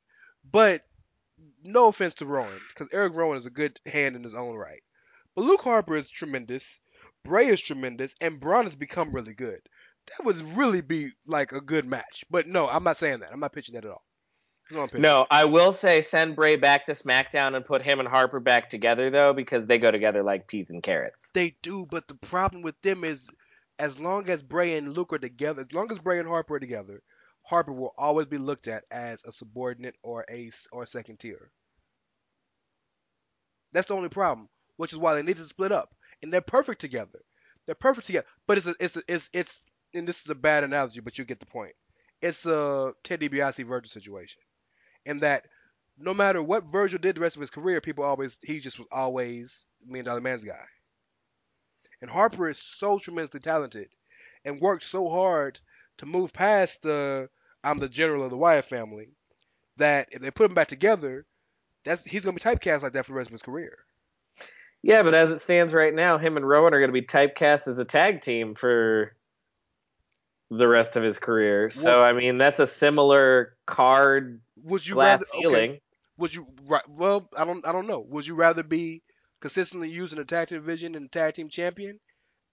But 0.51 0.83
no 1.63 1.89
offense 1.89 2.17
to 2.17 2.27
Rowan, 2.27 2.61
because 2.69 2.89
Eric 2.93 3.15
Rowan 3.15 3.37
is 3.37 3.47
a 3.47 3.51
good 3.51 3.79
hand 3.87 4.17
in 4.17 4.23
his 4.23 4.35
own 4.35 4.57
right. 4.57 4.83
But 5.37 5.45
Luke 5.45 5.63
Harper 5.63 5.97
is 5.97 6.11
tremendous. 6.11 6.81
Bray 7.25 7.47
is 7.49 7.61
tremendous, 7.61 8.15
and 8.21 8.41
Braun 8.41 8.65
has 8.65 8.77
become 8.77 9.13
really 9.13 9.35
good. 9.35 9.61
That 10.19 10.27
would 10.27 10.41
really 10.57 10.81
be 10.81 11.13
like 11.27 11.53
a 11.53 11.61
good 11.61 11.87
match. 11.87 12.25
But 12.31 12.47
no, 12.47 12.69
I'm 12.69 12.85
not 12.85 12.97
saying 12.97 13.21
that. 13.21 13.31
I'm 13.33 13.41
not 13.41 13.53
pitching 13.53 13.75
that 13.75 13.85
at 13.85 13.91
all. 13.91 14.03
That's 14.69 14.77
what 14.77 14.83
I'm 14.83 14.89
pitching. 14.89 15.03
No, 15.03 15.27
I 15.31 15.45
will 15.45 15.73
say 15.73 16.03
send 16.03 16.37
Bray 16.37 16.57
back 16.57 16.87
to 16.87 16.93
SmackDown 16.93 17.55
and 17.55 17.65
put 17.65 17.83
him 17.83 18.01
and 18.01 18.09
Harper 18.09 18.41
back 18.41 18.71
together 18.71 19.11
though, 19.11 19.33
because 19.33 19.67
they 19.67 19.79
go 19.79 19.91
together 19.91 20.23
like 20.23 20.49
peas 20.49 20.71
and 20.71 20.83
carrots. 20.83 21.31
They 21.35 21.57
do, 21.63 21.87
but 21.91 22.09
the 22.09 22.15
problem 22.17 22.63
with 22.63 22.81
them 22.83 23.05
is 23.05 23.29
as 23.79 23.99
long 23.99 24.29
as 24.29 24.43
Bray 24.43 24.77
and 24.77 24.95
Luke 24.95 25.13
are 25.13 25.19
together, 25.19 25.63
as 25.63 25.73
long 25.73 25.91
as 25.91 26.03
Bray 26.03 26.19
and 26.19 26.29
Harper 26.29 26.57
are 26.57 26.61
together, 26.61 27.03
Harper 27.43 27.73
will 27.73 27.95
always 27.97 28.27
be 28.27 28.39
looked 28.39 28.69
at 28.69 28.85
as 28.91 29.25
a 29.25 29.33
subordinate 29.33 29.97
or 30.03 30.25
a 30.31 30.51
or 30.71 30.87
second 30.87 31.19
tier. 31.19 31.51
That's 33.73 33.89
the 33.89 33.95
only 33.95 34.09
problem, 34.09 34.49
which 34.77 34.93
is 34.93 34.99
why 34.99 35.15
they 35.15 35.23
need 35.23 35.37
to 35.37 35.45
split 35.45 35.73
up. 35.73 35.95
And 36.23 36.33
they're 36.33 36.41
perfect 36.41 36.81
together. 36.81 37.21
They're 37.67 37.75
perfect 37.75 38.07
together. 38.07 38.27
But 38.47 38.59
it's 38.59 38.67
a, 38.67 38.75
it's 38.79 38.97
a, 38.97 39.03
it's 39.09 39.31
it's 39.33 39.61
and 39.95 40.07
this 40.07 40.23
is 40.23 40.31
a 40.31 40.35
bad 40.35 40.65
analogy, 40.65 41.01
but 41.01 41.19
you 41.19 41.25
get 41.25 41.41
the 41.41 41.47
point. 41.47 41.73
It's 42.23 42.47
a 42.47 42.93
Ted 43.03 43.21
DiBiase 43.21 43.67
Virgil 43.67 43.89
situation, 43.89 44.43
in 45.05 45.19
that 45.21 45.47
no 45.99 46.15
matter 46.15 46.43
what 46.43 46.65
Virgil 46.65 46.99
did 46.99 47.17
the 47.17 47.21
rest 47.21 47.37
of 47.37 47.41
his 47.41 47.51
career, 47.51 47.81
people 47.81 48.05
always 48.05 48.37
he 48.43 48.61
just 48.61 48.79
was 48.79 48.89
always 48.91 49.67
Million 49.87 50.07
Dollar 50.07 50.21
Man's 50.21 50.45
guy. 50.45 50.65
And 52.03 52.11
Harper 52.11 52.49
is 52.49 52.59
so 52.59 52.99
tremendously 52.99 53.41
talented 53.41 53.89
and 54.45 54.61
worked 54.61 54.85
so 54.85 55.09
hard 55.11 55.61
to 55.99 56.07
move 56.07 56.33
past 56.33 56.83
the 56.83 57.29
I'm 57.63 57.79
the 57.79 57.89
general 57.89 58.25
of 58.25 58.31
the 58.31 58.37
Wyatt 58.39 58.65
family 58.65 59.09
that 59.77 60.09
if 60.13 60.23
they 60.23 60.31
put 60.31 60.47
him 60.47 60.55
back 60.55 60.69
together, 60.69 61.27
that's 61.85 62.05
he's 62.05 62.25
gonna 62.25 62.35
be 62.35 62.41
typecast 62.41 62.83
like 62.83 62.93
that 62.93 63.05
for 63.05 63.13
the 63.13 63.19
rest 63.19 63.29
of 63.29 63.33
his 63.33 63.43
career. 63.43 63.79
Yeah, 64.83 65.03
but 65.03 65.15
as 65.15 65.31
it 65.31 65.43
stands 65.43 65.73
right 65.73 65.93
now, 65.93 66.17
him 66.17 66.37
and 66.37 66.49
Rowan 66.49 66.73
are 66.73 66.79
going 66.79 66.89
to 66.89 66.93
be 66.93 67.03
typecast 67.03 67.69
as 67.69 67.79
a 67.79 67.85
tag 67.85 68.23
team 68.23 68.55
for 68.55 69.15
the 70.51 70.67
rest 70.67 70.97
of 70.97 71.03
his 71.03 71.19
career. 71.19 71.71
So 71.71 71.85
Well- 71.85 72.03
I 72.03 72.13
mean, 72.13 72.39
that's 72.39 72.61
a 72.61 72.67
similar 72.67 73.57
card 73.67 74.41
Would 74.65 74.87
you 74.87 74.95
glass 74.95 75.23
rather 75.23 75.47
okay. 75.49 75.81
Would 76.19 76.35
you? 76.35 76.47
Well, 76.89 77.31
I 77.35 77.45
don't 77.45 77.67
I 77.67 77.73
don't 77.73 77.87
know. 77.87 78.01
Would 78.01 78.27
you 78.27 78.35
rather 78.35 78.63
be 78.63 79.03
consistently 79.41 79.89
using 79.89 80.19
a 80.19 80.25
tag 80.25 80.49
team 80.49 80.59
division 80.59 80.95
and 80.95 81.11
tag 81.11 81.35
team 81.35 81.49
champion, 81.49 81.99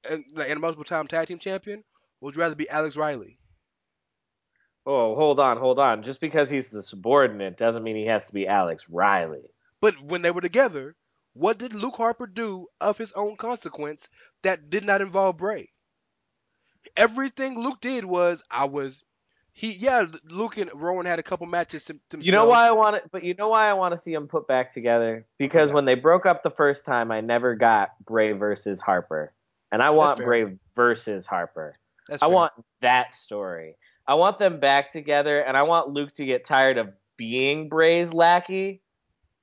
and 0.10 0.24
like 0.34 0.50
and 0.50 0.62
multiple 0.62 0.86
time 0.86 1.08
tag 1.08 1.28
team 1.28 1.40
champion? 1.40 1.80
Or 2.22 2.28
would 2.28 2.36
you 2.36 2.42
rather 2.42 2.56
be 2.56 2.70
Alex 2.70 2.96
Riley? 2.96 3.40
Oh, 4.86 5.16
hold 5.16 5.40
on, 5.42 5.58
hold 5.58 5.80
on. 5.80 6.02
Just 6.02 6.22
because 6.22 6.50
he's 6.50 6.70
the 6.70 6.82
subordinate 6.82 7.58
doesn't 7.58 7.84
mean 7.84 7.98
he 7.98 8.06
has 8.06 8.26
to 8.28 8.34
be 8.34 8.48
Alex 8.48 8.88
Riley. 8.90 9.44
But 9.82 10.02
when 10.02 10.22
they 10.22 10.32
were 10.32 10.40
together, 10.40 10.96
what 11.34 11.58
did 11.58 11.76
Luke 11.76 11.98
Harper 11.98 12.26
do 12.26 12.68
of 12.80 12.98
his 12.98 13.12
own 13.12 13.36
consequence 13.36 14.08
that 14.44 14.70
did 14.70 14.86
not 14.86 15.02
involve 15.02 15.38
Bray? 15.38 15.72
Everything 16.96 17.60
Luke 17.60 17.82
did 17.82 18.06
was 18.06 18.44
I 18.52 18.66
was 18.66 19.04
he 19.54 19.72
yeah 19.72 20.06
Luke 20.30 20.58
and 20.58 20.70
Rowan 20.76 21.06
had 21.06 21.18
a 21.20 21.24
couple 21.24 21.48
matches 21.48 21.84
to 21.86 21.94
themselves. 22.10 22.28
You 22.28 22.32
know 22.34 22.46
why 22.46 22.68
I 22.68 22.72
want 22.72 22.96
it, 22.98 23.04
but 23.12 23.24
you 23.24 23.34
know 23.34 23.50
why 23.50 23.70
I 23.70 23.74
want 23.74 23.94
to 23.96 24.00
see 24.00 24.14
them 24.14 24.28
put 24.28 24.48
back 24.48 24.72
together 24.72 25.26
because 25.38 25.70
Yeah. 25.70 25.74
when 25.76 25.86
they 25.86 25.96
broke 25.96 26.26
up 26.26 26.44
the 26.44 26.52
first 26.52 26.86
time, 26.86 27.12
I 27.12 27.22
never 27.22 27.56
got 27.56 27.90
Bray 28.06 28.34
versus 28.34 28.80
Harper, 28.80 29.34
and 29.72 29.82
I 29.82 29.90
want. 29.90 30.20
Bray 30.24 30.58
versus 30.76 31.26
Harper. 31.26 31.76
That's 32.08 32.22
I 32.22 32.28
fair. 32.28 32.36
want 32.36 32.54
that 32.82 33.14
story. 33.14 33.76
I 34.06 34.16
want 34.16 34.40
them 34.40 34.60
back 34.60 34.92
together, 34.92 35.40
and 35.42 35.58
I 35.58 35.64
want 35.64 35.90
Luke 35.90 36.14
to 36.14 36.26
get 36.26 36.46
tired 36.46 36.78
of 36.78 36.94
being 37.18 37.68
Bray's 37.68 38.14
lackey, 38.14 38.82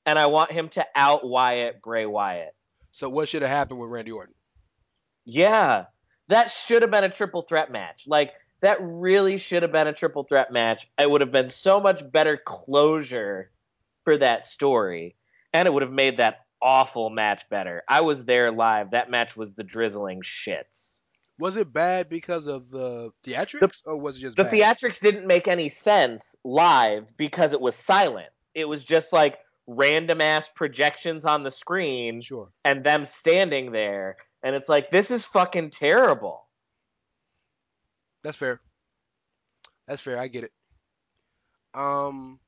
and 0.07 0.19
I 0.19 0.27
want 0.27 0.53
him 0.53 0.69
to 0.71 0.87
out 0.95 1.27
Wyatt 1.29 1.83
Bray 1.83 2.07
Wyatt. 2.07 2.55
So 2.93 3.09
what 3.09 3.29
should 3.29 3.43
have 3.43 3.51
happened 3.51 3.81
with 3.81 3.91
Randy 3.91 4.13
Orton? 4.13 4.35
Yeah, 5.25 5.87
that 6.29 6.51
should 6.51 6.83
have 6.83 6.91
been 6.91 7.05
a 7.05 7.11
triple 7.11 7.43
threat 7.43 7.71
match. 7.71 8.05
Like 8.07 8.33
that 8.61 8.79
really 8.81 9.39
should 9.39 9.63
have 9.63 9.73
been 9.73 9.87
a 9.87 9.93
triple 9.93 10.25
threat 10.25 10.53
match. 10.53 10.89
It 10.99 11.11
would 11.11 11.21
have 11.21 11.33
been 11.33 11.51
so 11.51 11.81
much 11.81 12.03
better 12.11 12.37
closure 12.37 13.51
for 14.05 14.17
that 14.19 14.45
story, 14.45 15.17
and 15.53 15.67
it 15.67 15.71
would 15.73 15.83
have 15.83 15.93
made 15.93 16.19
that 16.19 16.41
awful 16.63 17.11
match 17.11 17.43
better. 17.51 17.83
I 17.89 18.01
was 18.03 18.25
there 18.25 18.51
live. 18.53 18.93
That 18.93 19.11
match 19.11 19.37
was 19.37 19.53
the 19.53 19.65
drizzling 19.65 20.23
shits. 20.23 21.01
Was 21.39 21.57
it 21.57 21.73
bad 21.73 22.09
because 22.09 22.47
of 22.47 22.71
the 22.71 23.11
theatrics, 23.27 23.83
or 23.85 23.97
was 23.97 24.19
it 24.19 24.21
just 24.21 24.37
The 24.37 24.45
bad? 24.45 24.53
theatrics 24.53 25.01
didn't 25.01 25.27
make 25.27 25.49
any 25.49 25.69
sense 25.69 26.37
live 26.45 27.15
because 27.17 27.53
it 27.53 27.61
was 27.61 27.75
silent. 27.75 28.29
It 28.55 28.67
was 28.67 28.85
just 28.85 29.13
like 29.13 29.39
random 29.67 30.21
ass 30.21 30.49
projections 30.55 31.25
on 31.25 31.43
the 31.43 31.51
screen 31.51 32.23
Sure. 32.23 32.49
and 32.65 32.85
them 32.85 33.05
standing 33.05 33.73
there. 33.73 34.17
And 34.45 34.55
it's 34.55 34.69
like, 34.69 34.91
this 34.91 35.11
is 35.11 35.25
fucking 35.25 35.71
terrible. 35.71 36.45
That's 38.23 38.37
fair. 38.37 38.61
That's 39.89 40.01
fair. 40.01 40.19
I 40.19 40.29
get 40.29 40.45
it. 40.45 40.53
Um, 41.75 42.39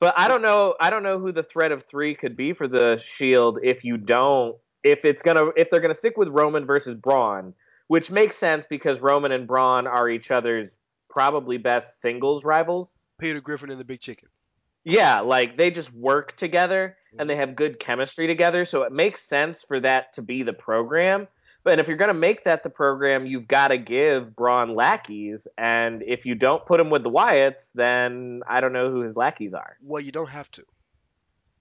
But 0.00 0.14
I 0.16 0.28
don't 0.28 0.42
know. 0.42 0.74
I 0.80 0.90
don't 0.90 1.02
know 1.02 1.18
who 1.18 1.32
the 1.32 1.42
threat 1.42 1.72
of 1.72 1.84
three 1.84 2.14
could 2.14 2.36
be 2.36 2.52
for 2.52 2.68
the 2.68 3.02
Shield 3.04 3.58
if 3.62 3.84
you 3.84 3.96
don't. 3.96 4.56
If 4.84 5.04
it's 5.04 5.22
gonna, 5.22 5.46
if 5.56 5.70
they're 5.70 5.80
gonna 5.80 5.94
stick 5.94 6.16
with 6.16 6.28
Roman 6.28 6.64
versus 6.64 6.94
Braun, 6.94 7.52
which 7.88 8.10
makes 8.10 8.36
sense 8.36 8.64
because 8.68 9.00
Roman 9.00 9.32
and 9.32 9.46
Braun 9.46 9.86
are 9.86 10.08
each 10.08 10.30
other's 10.30 10.76
probably 11.10 11.58
best 11.58 12.00
singles 12.00 12.44
rivals. 12.44 13.06
Peter 13.18 13.40
Griffin 13.40 13.70
and 13.70 13.80
the 13.80 13.84
Big 13.84 14.00
Chicken. 14.00 14.28
Yeah, 14.84 15.20
like 15.20 15.56
they 15.56 15.70
just 15.70 15.92
work 15.92 16.36
together 16.36 16.96
and 17.18 17.28
they 17.28 17.34
mm-hmm. 17.34 17.40
have 17.40 17.56
good 17.56 17.78
chemistry 17.78 18.26
together, 18.26 18.64
so 18.64 18.82
it 18.82 18.92
makes 18.92 19.22
sense 19.22 19.62
for 19.62 19.80
that 19.80 20.12
to 20.14 20.22
be 20.22 20.42
the 20.42 20.52
program. 20.52 21.26
But 21.64 21.78
if 21.78 21.88
you're 21.88 21.96
going 21.96 22.08
to 22.08 22.14
make 22.14 22.44
that 22.44 22.62
the 22.62 22.70
program, 22.70 23.26
you've 23.26 23.48
got 23.48 23.68
to 23.68 23.78
give 23.78 24.34
Braun 24.34 24.74
lackeys, 24.74 25.46
and 25.58 26.02
if 26.02 26.24
you 26.24 26.34
don't 26.34 26.64
put 26.64 26.80
him 26.80 26.88
with 26.88 27.02
the 27.02 27.10
Wyatts, 27.10 27.68
then 27.74 28.42
I 28.48 28.60
don't 28.60 28.72
know 28.72 28.90
who 28.90 29.00
his 29.00 29.16
lackeys 29.16 29.54
are. 29.54 29.76
Well, 29.82 30.00
you 30.00 30.12
don't 30.12 30.28
have 30.28 30.50
to. 30.52 30.64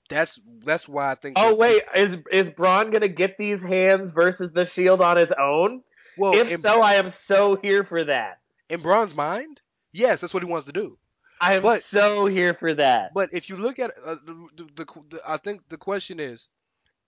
That's 0.10 0.40
that's 0.64 0.88
why 0.88 1.12
I 1.12 1.16
think. 1.16 1.36
Oh 1.38 1.56
wait, 1.56 1.84
is 1.96 2.16
is 2.32 2.50
Braun 2.50 2.92
going 2.92 3.02
to 3.02 3.10
get 3.10 3.38
these 3.38 3.62
hands 3.62 4.12
versus 4.12 4.52
the 4.54 4.66
Shield 4.66 5.02
on 5.02 5.18
his 5.18 5.34
own? 5.38 5.82
Well, 6.18 6.34
if 6.34 6.58
so, 6.60 6.82
I 6.82 6.94
am 6.94 7.10
so 7.10 7.58
here 7.62 7.84
for 7.84 8.04
that. 8.06 8.40
in 8.70 8.82
Braun's 8.82 9.14
mind, 9.14 9.62
yes, 9.92 10.22
that's 10.22 10.34
what 10.34 10.42
he 10.42 10.50
wants 10.50 10.68
to 10.68 10.74
do. 10.74 10.98
I 11.40 11.56
am 11.56 11.62
But- 11.64 11.84
so 11.84 12.26
here 12.26 12.54
for 12.54 12.74
that. 12.76 13.14
But 13.14 13.30
if 13.34 13.50
you 13.50 13.58
look 13.58 13.80
at 13.80 13.92
uh, 14.04 14.16
the, 14.26 14.48
the, 14.56 14.64
the, 14.76 14.86
the, 15.10 15.22
I 15.26 15.38
think 15.38 15.62
the 15.70 15.78
question 15.78 16.20
is, 16.20 16.48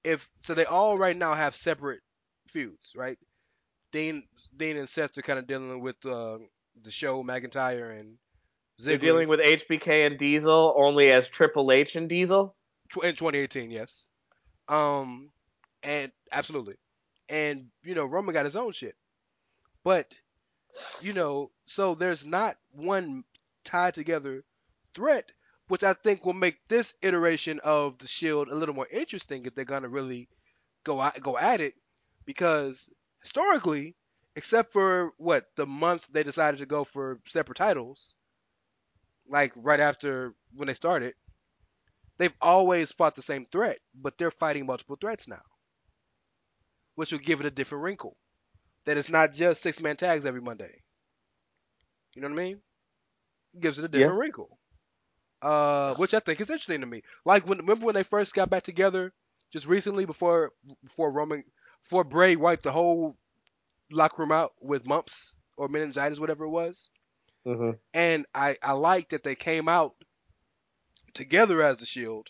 if 0.04 0.30
so, 0.42 0.54
they 0.54 0.66
all 0.66 0.98
right 0.98 1.16
now 1.18 1.34
have 1.34 1.56
separate 1.56 2.02
feuds, 2.48 2.94
right? 2.96 3.18
Dean, 3.92 4.24
Dean 4.56 4.78
and 4.78 4.88
Seth 4.88 5.18
are 5.18 5.22
kind 5.22 5.40
of 5.40 5.48
dealing 5.48 5.82
with 5.82 6.04
uh, 6.06 6.38
the 6.84 6.92
show 6.92 7.24
McIntyre 7.24 8.00
and 8.00 8.16
They're 8.78 8.98
dealing 8.98 9.28
with 9.28 9.40
HBK 9.40 10.06
and 10.08 10.18
Diesel 10.18 10.74
only 10.78 11.12
as 11.12 11.28
Triple 11.30 11.72
H 11.72 11.96
and 11.96 12.08
Diesel. 12.08 12.56
in 13.04 13.16
2018, 13.16 13.72
yes. 13.72 14.06
Um, 14.68 15.32
and 15.84 16.12
absolutely, 16.32 16.76
and 17.28 17.66
you 17.84 17.96
know 17.96 18.06
Roman 18.06 18.34
got 18.34 18.46
his 18.46 18.56
own 18.56 18.72
shit, 18.72 18.96
but 19.84 20.14
you 21.02 21.14
know, 21.14 21.50
so 21.66 21.96
there's 21.96 22.24
not 22.26 22.58
one 22.72 23.24
tied 23.64 23.94
together 23.94 24.44
threat, 24.94 25.32
which 25.68 25.84
I 25.84 25.94
think 25.94 26.26
will 26.26 26.34
make 26.34 26.68
this 26.68 26.94
iteration 27.02 27.60
of 27.64 27.98
the 27.98 28.08
Shield 28.08 28.50
a 28.50 28.56
little 28.56 28.76
more 28.76 28.88
interesting 28.92 29.46
if 29.46 29.56
they're 29.56 29.66
gonna 29.66 29.90
really 29.90 30.30
go 30.84 31.02
at, 31.02 31.22
go 31.22 31.38
at 31.38 31.62
it, 31.62 31.76
because 32.26 32.90
historically, 33.22 33.96
except 34.36 34.74
for 34.74 35.12
what 35.18 35.46
the 35.56 35.66
month 35.66 36.08
they 36.08 36.24
decided 36.24 36.58
to 36.58 36.66
go 36.66 36.84
for 36.84 37.20
separate 37.28 37.58
titles, 37.58 38.16
like 39.28 39.54
right 39.56 39.80
after 39.80 40.34
when 40.54 40.68
they 40.68 40.74
started, 40.74 41.14
they've 42.18 42.34
always 42.42 42.92
fought 42.92 43.16
the 43.16 43.22
same 43.22 43.46
threat, 43.46 43.80
but 43.94 44.18
they're 44.18 44.32
fighting 44.32 44.66
multiple 44.66 44.98
threats 45.00 45.28
now, 45.28 45.42
which 46.96 47.12
will 47.12 47.20
give 47.20 47.40
it 47.40 47.46
a 47.46 47.52
different 47.52 47.84
wrinkle. 47.84 48.18
That 48.86 48.98
it's 48.98 49.10
not 49.10 49.34
just 49.34 49.62
six 49.62 49.80
man 49.80 49.98
tags 49.98 50.26
every 50.26 50.42
Monday. 50.42 50.82
You 52.16 52.22
know 52.22 52.30
what 52.30 52.40
I 52.40 52.44
mean? 52.44 52.62
Gives 53.60 53.80
it 53.80 53.86
a 53.86 53.88
different 53.88 54.20
wrinkle. 54.20 54.58
Uh, 55.42 55.96
which 55.96 56.14
I 56.14 56.20
think 56.20 56.42
is 56.42 56.50
interesting 56.50 56.82
to 56.82 56.88
me. 56.88 57.02
Like 57.24 57.48
when 57.48 57.60
remember 57.60 57.86
when 57.86 57.96
they 57.96 58.04
first 58.04 58.34
got 58.34 58.50
back 58.50 58.64
together, 58.64 59.14
just 59.52 59.68
recently 59.68 60.06
before 60.06 60.52
before 60.84 61.12
Roman 61.12 61.44
before 61.82 62.04
Bray 62.04 62.36
wiped 62.36 62.64
the 62.64 62.72
whole 62.72 63.16
locker 63.90 64.24
room 64.24 64.34
out 64.34 64.52
with 64.60 64.86
mumps 64.86 65.36
or 65.58 65.70
meningitis, 65.70 66.20
whatever 66.20 66.44
it 66.44 66.50
was. 66.50 66.90
Mm-hmm. 67.48 67.72
And 67.94 68.26
I 68.36 68.58
I 68.62 68.74
like 68.74 69.10
that 69.10 69.24
they 69.24 69.36
came 69.36 69.70
out 69.70 69.94
together 71.14 71.62
as 71.62 71.80
the 71.80 71.86
Shield 71.86 72.28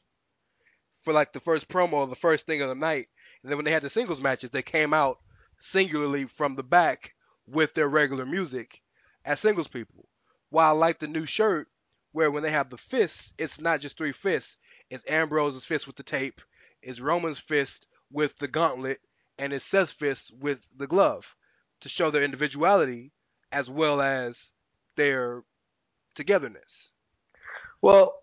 for 1.01 1.13
like 1.13 1.33
the 1.33 1.39
first 1.39 1.67
promo, 1.67 1.93
or 1.93 2.07
the 2.07 2.15
first 2.15 2.45
thing 2.45 2.61
of 2.61 2.69
the 2.69 2.75
night. 2.75 3.07
And 3.41 3.49
then 3.49 3.57
when 3.57 3.65
they 3.65 3.71
had 3.71 3.81
the 3.81 3.89
singles 3.89 4.21
matches, 4.21 4.51
they 4.51 4.61
came 4.61 4.93
out 4.93 5.17
singularly 5.59 6.25
from 6.25 6.55
the 6.55 6.63
back 6.63 7.15
with 7.47 7.73
their 7.73 7.87
regular 7.87 8.25
music 8.25 8.81
as 9.25 9.39
singles 9.39 9.67
people. 9.67 10.07
While 10.49 10.69
I 10.69 10.77
like 10.77 10.99
the 10.99 11.07
new 11.07 11.25
shirt 11.25 11.67
where 12.11 12.31
when 12.31 12.43
they 12.43 12.51
have 12.51 12.69
the 12.69 12.77
fists, 12.77 13.33
it's 13.37 13.61
not 13.61 13.81
just 13.81 13.97
three 13.97 14.11
fists. 14.11 14.57
It's 14.89 15.05
Ambrose's 15.07 15.65
fist 15.65 15.85
with 15.85 15.95
the 15.95 16.03
tape, 16.03 16.41
it's 16.81 16.99
Roman's 16.99 17.39
fist 17.39 17.87
with 18.11 18.37
the 18.37 18.47
gauntlet, 18.47 18.99
and 19.37 19.53
it's 19.53 19.65
Seth's 19.65 19.91
fist 19.91 20.31
with 20.39 20.63
the 20.75 20.87
glove 20.87 21.35
to 21.81 21.89
show 21.89 22.11
their 22.11 22.23
individuality 22.23 23.11
as 23.51 23.69
well 23.69 24.01
as 24.01 24.51
their 24.95 25.43
togetherness. 26.15 26.91
Well, 27.81 28.15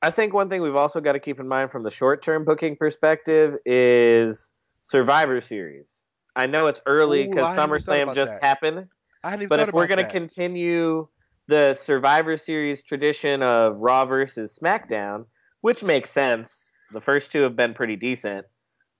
I 0.00 0.10
think 0.10 0.32
one 0.32 0.48
thing 0.48 0.62
we've 0.62 0.76
also 0.76 1.00
got 1.00 1.12
to 1.12 1.20
keep 1.20 1.40
in 1.40 1.48
mind 1.48 1.70
from 1.70 1.82
the 1.82 1.90
short 1.90 2.22
term 2.22 2.44
booking 2.44 2.76
perspective 2.76 3.56
is 3.64 4.52
Survivor 4.82 5.40
Series. 5.40 6.02
I 6.36 6.46
know 6.46 6.66
it's 6.66 6.80
early 6.86 7.26
because 7.26 7.46
I 7.46 7.54
hadn't 7.54 7.70
even 7.70 7.82
thought 7.82 7.94
SummerSlam 7.94 8.14
just 8.14 8.32
that. 8.32 8.44
happened, 8.44 8.88
I 9.22 9.46
but 9.46 9.60
if 9.60 9.72
we're 9.72 9.86
going 9.86 10.04
to 10.04 10.10
continue 10.10 11.08
the 11.46 11.74
Survivor 11.74 12.36
Series 12.36 12.82
tradition 12.82 13.42
of 13.42 13.76
Raw 13.78 14.04
versus 14.06 14.58
SmackDown, 14.60 15.26
which 15.60 15.82
makes 15.82 16.10
sense, 16.10 16.68
the 16.92 17.00
first 17.00 17.32
two 17.32 17.42
have 17.42 17.56
been 17.56 17.74
pretty 17.74 17.96
decent. 17.96 18.46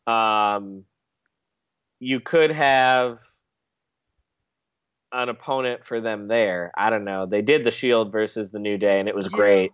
Um, 0.06 0.84
you 2.00 2.20
could 2.20 2.50
have 2.50 3.18
an 5.12 5.28
opponent 5.28 5.84
for 5.84 6.00
them 6.00 6.28
there. 6.28 6.72
I 6.76 6.90
don't 6.90 7.04
know. 7.04 7.24
They 7.26 7.40
did 7.42 7.64
the 7.64 7.70
Shield 7.70 8.10
versus 8.12 8.50
the 8.50 8.58
New 8.58 8.76
Day, 8.78 8.98
and 9.00 9.08
it 9.08 9.14
was 9.14 9.26
Yeah, 9.26 9.36
great 9.36 9.70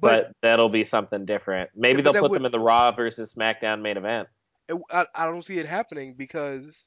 but 0.00 0.24
but, 0.28 0.32
that'll 0.42 0.68
be 0.68 0.84
something 0.84 1.24
different. 1.24 1.70
Maybe 1.76 1.98
Yeah, 1.98 2.12
they'll 2.12 2.22
put 2.22 2.30
would- 2.32 2.38
them 2.38 2.46
in 2.46 2.52
the 2.52 2.58
Raw 2.60 2.90
versus 2.92 3.32
SmackDown 3.34 3.82
main 3.82 3.96
event. 3.96 4.28
it, 4.68 4.76
I, 4.90 5.06
I 5.14 5.26
don't 5.26 5.44
see 5.44 5.58
it 5.58 5.66
happening 5.66 6.14
because 6.14 6.86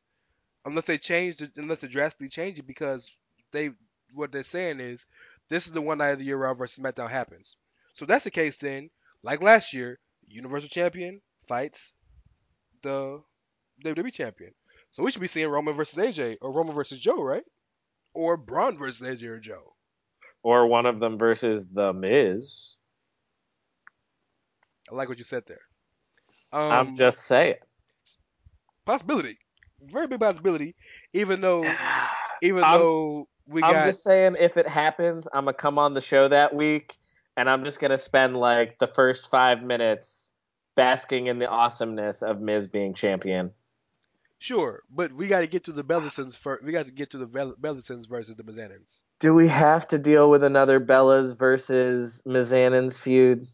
unless 0.65 0.85
they 0.85 0.97
change 0.97 1.41
it, 1.41 1.51
unless 1.55 1.81
they 1.81 1.87
drastically 1.87 2.29
change 2.29 2.59
it, 2.59 2.67
because 2.67 3.15
they 3.51 3.71
what 4.15 4.31
they're 4.31 4.43
saying 4.43 4.79
is 4.79 5.05
this 5.49 5.67
is 5.67 5.73
the 5.73 5.81
one 5.81 5.97
night 5.99 6.09
of 6.11 6.19
the 6.19 6.25
year 6.25 6.37
Raw 6.37 6.53
versus 6.53 6.81
SmackDown 6.83 7.09
happens. 7.09 7.55
So 7.93 8.05
that's 8.05 8.23
the 8.23 8.31
case, 8.31 8.57
then 8.57 8.89
like 9.23 9.41
last 9.43 9.73
year, 9.73 9.99
Universal 10.27 10.69
Champion 10.69 11.21
fights 11.47 11.93
the 12.81 13.21
WWE 13.83 14.11
Champion. 14.13 14.51
So 14.91 15.03
we 15.03 15.11
should 15.11 15.21
be 15.21 15.27
seeing 15.27 15.47
Roman 15.49 15.75
versus 15.75 15.99
AJ 15.99 16.37
or 16.41 16.51
Roman 16.53 16.73
versus 16.75 16.99
Joe, 16.99 17.21
right? 17.21 17.43
Or 18.13 18.37
Braun 18.37 18.77
versus 18.77 19.05
AJ 19.07 19.23
or 19.27 19.39
Joe. 19.39 19.73
Or 20.43 20.67
one 20.67 20.85
of 20.85 20.99
them 20.99 21.17
versus 21.17 21.65
The 21.71 21.91
Miz. 21.93 22.75
I 24.91 24.95
like 24.95 25.09
what 25.09 25.17
you 25.17 25.23
said 25.23 25.43
there. 25.47 25.61
Um, 26.53 26.71
I'm 26.71 26.95
just 26.95 27.21
saying. 27.25 27.55
possibility, 28.85 29.37
very 29.81 30.07
big 30.07 30.19
possibility. 30.19 30.75
Even 31.13 31.41
though, 31.41 31.63
even 32.41 32.63
I'm- 32.63 32.79
though 32.79 33.27
we 33.47 33.61
I'm 33.63 33.73
got 33.73 33.85
just 33.85 34.03
saying 34.03 34.35
if 34.39 34.57
it 34.57 34.67
happens, 34.67 35.27
I'm 35.33 35.45
gonna 35.45 35.53
come 35.53 35.77
on 35.77 35.93
the 35.93 36.01
show 36.01 36.27
that 36.27 36.55
week 36.55 36.97
and 37.37 37.49
I'm 37.49 37.63
just 37.63 37.79
gonna 37.79 37.97
spend 37.97 38.37
like 38.37 38.79
the 38.79 38.87
first 38.87 39.29
five 39.29 39.63
minutes 39.63 40.33
basking 40.75 41.27
in 41.27 41.39
the 41.39 41.49
awesomeness 41.49 42.21
of 42.21 42.41
Miz 42.41 42.67
being 42.67 42.93
champion. 42.93 43.51
Sure, 44.39 44.83
but 44.89 45.13
we 45.13 45.27
got 45.27 45.39
to 45.39 45.47
get 45.47 45.63
to 45.63 45.71
the 45.71 45.83
Bellisons 45.83 46.37
first. 46.37 46.63
We 46.63 46.71
got 46.71 46.85
to 46.85 46.91
get 46.91 47.11
to 47.11 47.17
the 47.17 47.25
Bell- 47.25 47.55
Bellisons 47.59 48.07
versus 48.07 48.35
the 48.35 48.43
Mizanins. 48.43 48.99
Do 49.19 49.33
we 49.33 49.47
have 49.47 49.87
to 49.87 49.97
deal 49.97 50.29
with 50.29 50.43
another 50.43 50.79
Bellas 50.79 51.35
versus 51.35 52.21
Mizanins 52.27 52.99
feud? 52.99 53.47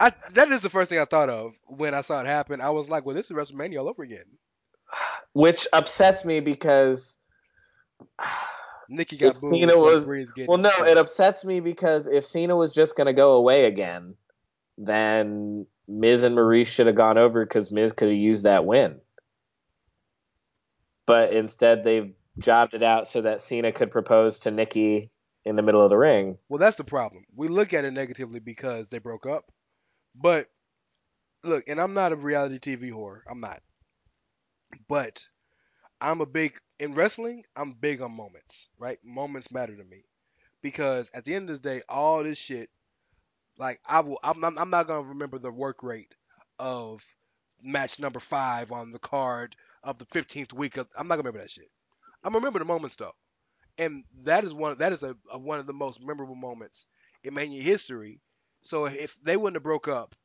I 0.00 0.12
that 0.32 0.50
is 0.50 0.62
the 0.62 0.70
first 0.70 0.88
thing 0.90 0.98
I 0.98 1.04
thought 1.04 1.28
of 1.28 1.52
when 1.66 1.94
I 1.94 2.00
saw 2.00 2.20
it 2.20 2.26
happen. 2.26 2.60
I 2.60 2.70
was 2.70 2.88
like, 2.88 3.04
well, 3.04 3.14
this 3.14 3.30
is 3.30 3.36
WrestleMania 3.36 3.78
all 3.78 3.88
over 3.88 4.02
again. 4.02 4.24
Which 5.34 5.68
upsets 5.72 6.24
me 6.24 6.40
because 6.40 7.18
Nikki 8.88 9.16
got 9.16 9.34
If 9.34 9.40
booed. 9.40 9.50
Cena 9.50 9.78
was- 9.78 10.06
well, 10.46 10.58
no, 10.58 10.70
it 10.84 10.98
upsets 10.98 11.44
me 11.44 11.60
because 11.60 12.06
if 12.06 12.26
Cena 12.26 12.56
was 12.56 12.72
just 12.72 12.96
gonna 12.96 13.12
go 13.12 13.32
away 13.32 13.64
again, 13.66 14.16
then 14.78 15.66
Miz 15.88 16.22
and 16.22 16.34
Maurice 16.34 16.68
should 16.68 16.86
have 16.86 16.96
gone 16.96 17.18
over 17.18 17.44
because 17.44 17.70
Miz 17.70 17.92
could 17.92 18.08
have 18.08 18.16
used 18.16 18.44
that 18.44 18.64
win. 18.64 19.00
But 21.06 21.32
instead, 21.32 21.82
they've 21.82 22.14
jobbed 22.38 22.74
it 22.74 22.82
out 22.82 23.08
so 23.08 23.20
that 23.20 23.40
Cena 23.40 23.72
could 23.72 23.90
propose 23.90 24.38
to 24.40 24.50
Nikki 24.50 25.10
in 25.44 25.56
the 25.56 25.62
middle 25.62 25.82
of 25.82 25.90
the 25.90 25.98
ring. 25.98 26.38
Well, 26.48 26.58
that's 26.58 26.76
the 26.76 26.84
problem. 26.84 27.24
We 27.34 27.48
look 27.48 27.74
at 27.74 27.84
it 27.84 27.92
negatively 27.92 28.40
because 28.40 28.88
they 28.88 28.98
broke 28.98 29.26
up. 29.26 29.50
But 30.14 30.48
look, 31.42 31.64
and 31.66 31.80
I'm 31.80 31.94
not 31.94 32.12
a 32.12 32.16
reality 32.16 32.58
TV 32.58 32.92
whore. 32.92 33.20
I'm 33.28 33.40
not. 33.40 33.60
But 34.88 35.26
I'm 36.02 36.20
a 36.20 36.26
big 36.26 36.58
in 36.80 36.94
wrestling. 36.94 37.44
I'm 37.54 37.74
big 37.74 38.02
on 38.02 38.10
moments, 38.10 38.68
right? 38.76 38.98
Moments 39.04 39.52
matter 39.52 39.76
to 39.76 39.84
me 39.84 40.02
because 40.60 41.08
at 41.14 41.24
the 41.24 41.32
end 41.32 41.48
of 41.48 41.62
the 41.62 41.68
day, 41.68 41.82
all 41.88 42.24
this 42.24 42.38
shit, 42.38 42.70
like 43.56 43.80
I 43.86 44.00
will, 44.00 44.18
I'm, 44.24 44.42
I'm, 44.44 44.68
not 44.70 44.88
gonna 44.88 45.06
remember 45.06 45.38
the 45.38 45.52
work 45.52 45.84
rate 45.84 46.12
of 46.58 47.04
match 47.62 48.00
number 48.00 48.18
five 48.18 48.72
on 48.72 48.90
the 48.90 48.98
card 48.98 49.54
of 49.84 49.98
the 49.98 50.04
15th 50.06 50.52
week. 50.52 50.76
Of, 50.76 50.88
I'm 50.98 51.06
not 51.06 51.14
gonna 51.14 51.28
remember 51.28 51.38
that 51.38 51.52
shit. 51.52 51.70
I'm 52.24 52.32
gonna 52.32 52.40
remember 52.40 52.58
the 52.58 52.64
moments 52.64 52.96
though, 52.96 53.14
and 53.78 54.02
that 54.24 54.44
is 54.44 54.52
one 54.52 54.76
that 54.78 54.92
is 54.92 55.04
a, 55.04 55.14
a 55.30 55.38
one 55.38 55.60
of 55.60 55.68
the 55.68 55.72
most 55.72 56.04
memorable 56.04 56.34
moments 56.34 56.86
in 57.22 57.32
Mania 57.32 57.62
history. 57.62 58.20
So 58.62 58.86
if 58.86 59.16
they 59.22 59.36
wouldn't 59.36 59.56
have 59.56 59.62
broke 59.62 59.86
up, 59.86 60.16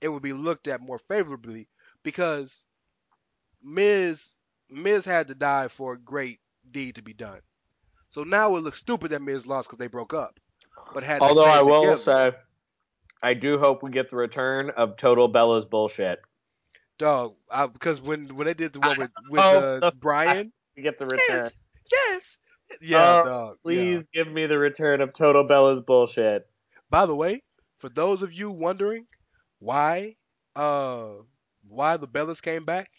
it 0.00 0.08
would 0.08 0.22
be 0.22 0.32
looked 0.32 0.68
at 0.68 0.80
more 0.80 1.00
favorably 1.00 1.66
because 2.04 2.62
Miz 3.60 4.36
Miz 4.74 5.04
had 5.04 5.28
to 5.28 5.34
die 5.34 5.68
for 5.68 5.92
a 5.94 5.98
great 5.98 6.40
deed 6.70 6.96
to 6.96 7.02
be 7.02 7.14
done. 7.14 7.40
So 8.08 8.22
now 8.24 8.56
it 8.56 8.60
looks 8.60 8.78
stupid 8.78 9.10
that 9.10 9.22
Miz 9.22 9.46
lost 9.46 9.68
because 9.68 9.78
they 9.78 9.86
broke 9.86 10.14
up. 10.14 10.38
But 10.92 11.02
had 11.04 11.22
Although 11.22 11.44
I 11.44 11.62
will 11.62 11.82
together- 11.96 12.00
say, 12.32 12.32
I 13.22 13.34
do 13.34 13.58
hope 13.58 13.82
we 13.82 13.90
get 13.90 14.10
the 14.10 14.16
return 14.16 14.70
of 14.70 14.96
Total 14.96 15.30
Bellas 15.32 15.68
bullshit. 15.68 16.20
dog, 16.98 17.34
I, 17.50 17.66
because 17.66 18.00
when 18.00 18.36
when 18.36 18.46
they 18.46 18.54
did 18.54 18.72
the 18.72 18.80
one 18.80 18.96
with 18.98 19.10
with 19.30 19.40
Oh, 19.42 19.80
uh, 19.82 19.90
Bryan, 19.92 20.52
We 20.76 20.82
get 20.82 20.98
the 20.98 21.06
return. 21.06 21.20
yes, 21.28 21.62
yes, 21.90 22.38
yeah, 22.80 23.22
Oh, 23.22 23.24
dog. 23.28 23.50
yeah. 23.52 23.58
Please 23.62 24.06
give 24.14 24.28
me 24.30 24.46
the 24.46 24.58
return 24.58 25.00
of 25.00 25.12
Total 25.12 25.44
Bellas 25.46 25.84
bullshit. 25.84 26.48
By 26.90 27.06
the 27.06 27.16
way, 27.16 27.42
for 27.78 27.88
those 27.88 28.22
of 28.22 28.32
you 28.32 28.50
wondering 28.50 29.06
why 29.58 30.16
uh 30.54 31.14
why 31.66 31.96
the 31.96 32.06
Bellas 32.06 32.40
came 32.42 32.64
back 32.64 32.90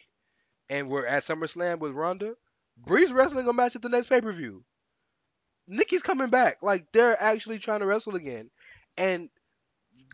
and 0.70 0.90
we're 0.90 1.06
at 1.06 1.24
SummerSlam 1.24 1.80
with 1.80 1.94
Ronda, 1.94 2.36
Brie's 2.78 3.12
wrestling 3.12 3.48
a 3.48 3.54
match 3.54 3.76
at 3.76 3.82
the 3.82 3.90
next 3.90 4.08
pay 4.08 4.22
per 4.22 4.32
view. 4.32 4.64
Nikki's 5.68 6.02
coming 6.02 6.30
back. 6.30 6.62
Like 6.62 6.92
they're 6.92 7.22
actually 7.22 7.60
trying 7.60 7.80
to 7.80 7.86
wrestle 7.86 8.16
again. 8.16 8.50
And 8.98 9.30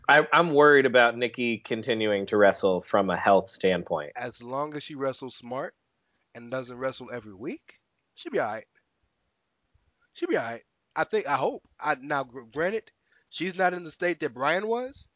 I, 0.08 0.26
I'm 0.32 0.54
worried 0.54 0.86
about 0.86 1.16
Nikki 1.16 1.58
continuing 1.58 2.26
to 2.26 2.36
wrestle 2.36 2.82
from 2.82 3.10
a 3.10 3.16
health 3.16 3.48
standpoint. 3.50 4.12
as 4.16 4.42
long 4.42 4.74
as 4.74 4.82
she 4.82 4.94
wrestles 4.94 5.36
smart 5.36 5.74
and 6.34 6.50
doesn't 6.50 6.76
wrestle 6.76 7.10
every 7.12 7.34
week, 7.34 7.78
she'll 8.14 8.32
be 8.32 8.40
alright. 8.40 8.66
She'll 10.14 10.28
be 10.28 10.38
alright. 10.38 10.62
I 10.96 11.04
think 11.04 11.26
I 11.26 11.36
hope. 11.36 11.62
I 11.80 11.96
now 12.00 12.24
granted, 12.24 12.90
she's 13.30 13.56
not 13.56 13.74
in 13.74 13.84
the 13.84 13.90
state 13.90 14.20
that 14.20 14.34
Bryan 14.34 14.66
was, 14.66 15.08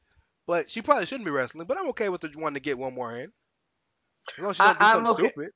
but 0.47 0.71
she 0.71 0.83
probably 0.83 1.07
shouldn't 1.07 1.27
be 1.27 1.31
wrestling. 1.31 1.67
But 1.67 1.79
I'm 1.79 1.89
okay 1.89 2.09
with 2.09 2.21
the 2.21 2.29
one 2.29 2.55
to 2.55 2.61
get 2.61 2.79
one 2.79 2.95
more 2.95 3.17
in. 3.17 3.33
As 4.37 4.43
long 4.43 4.51
as 4.51 4.57
she 4.57 4.63
I- 4.63 4.73
don't 4.73 4.79
do 4.79 4.85
I'm 4.85 5.07
okay. 5.15 5.29
stupid. 5.31 5.51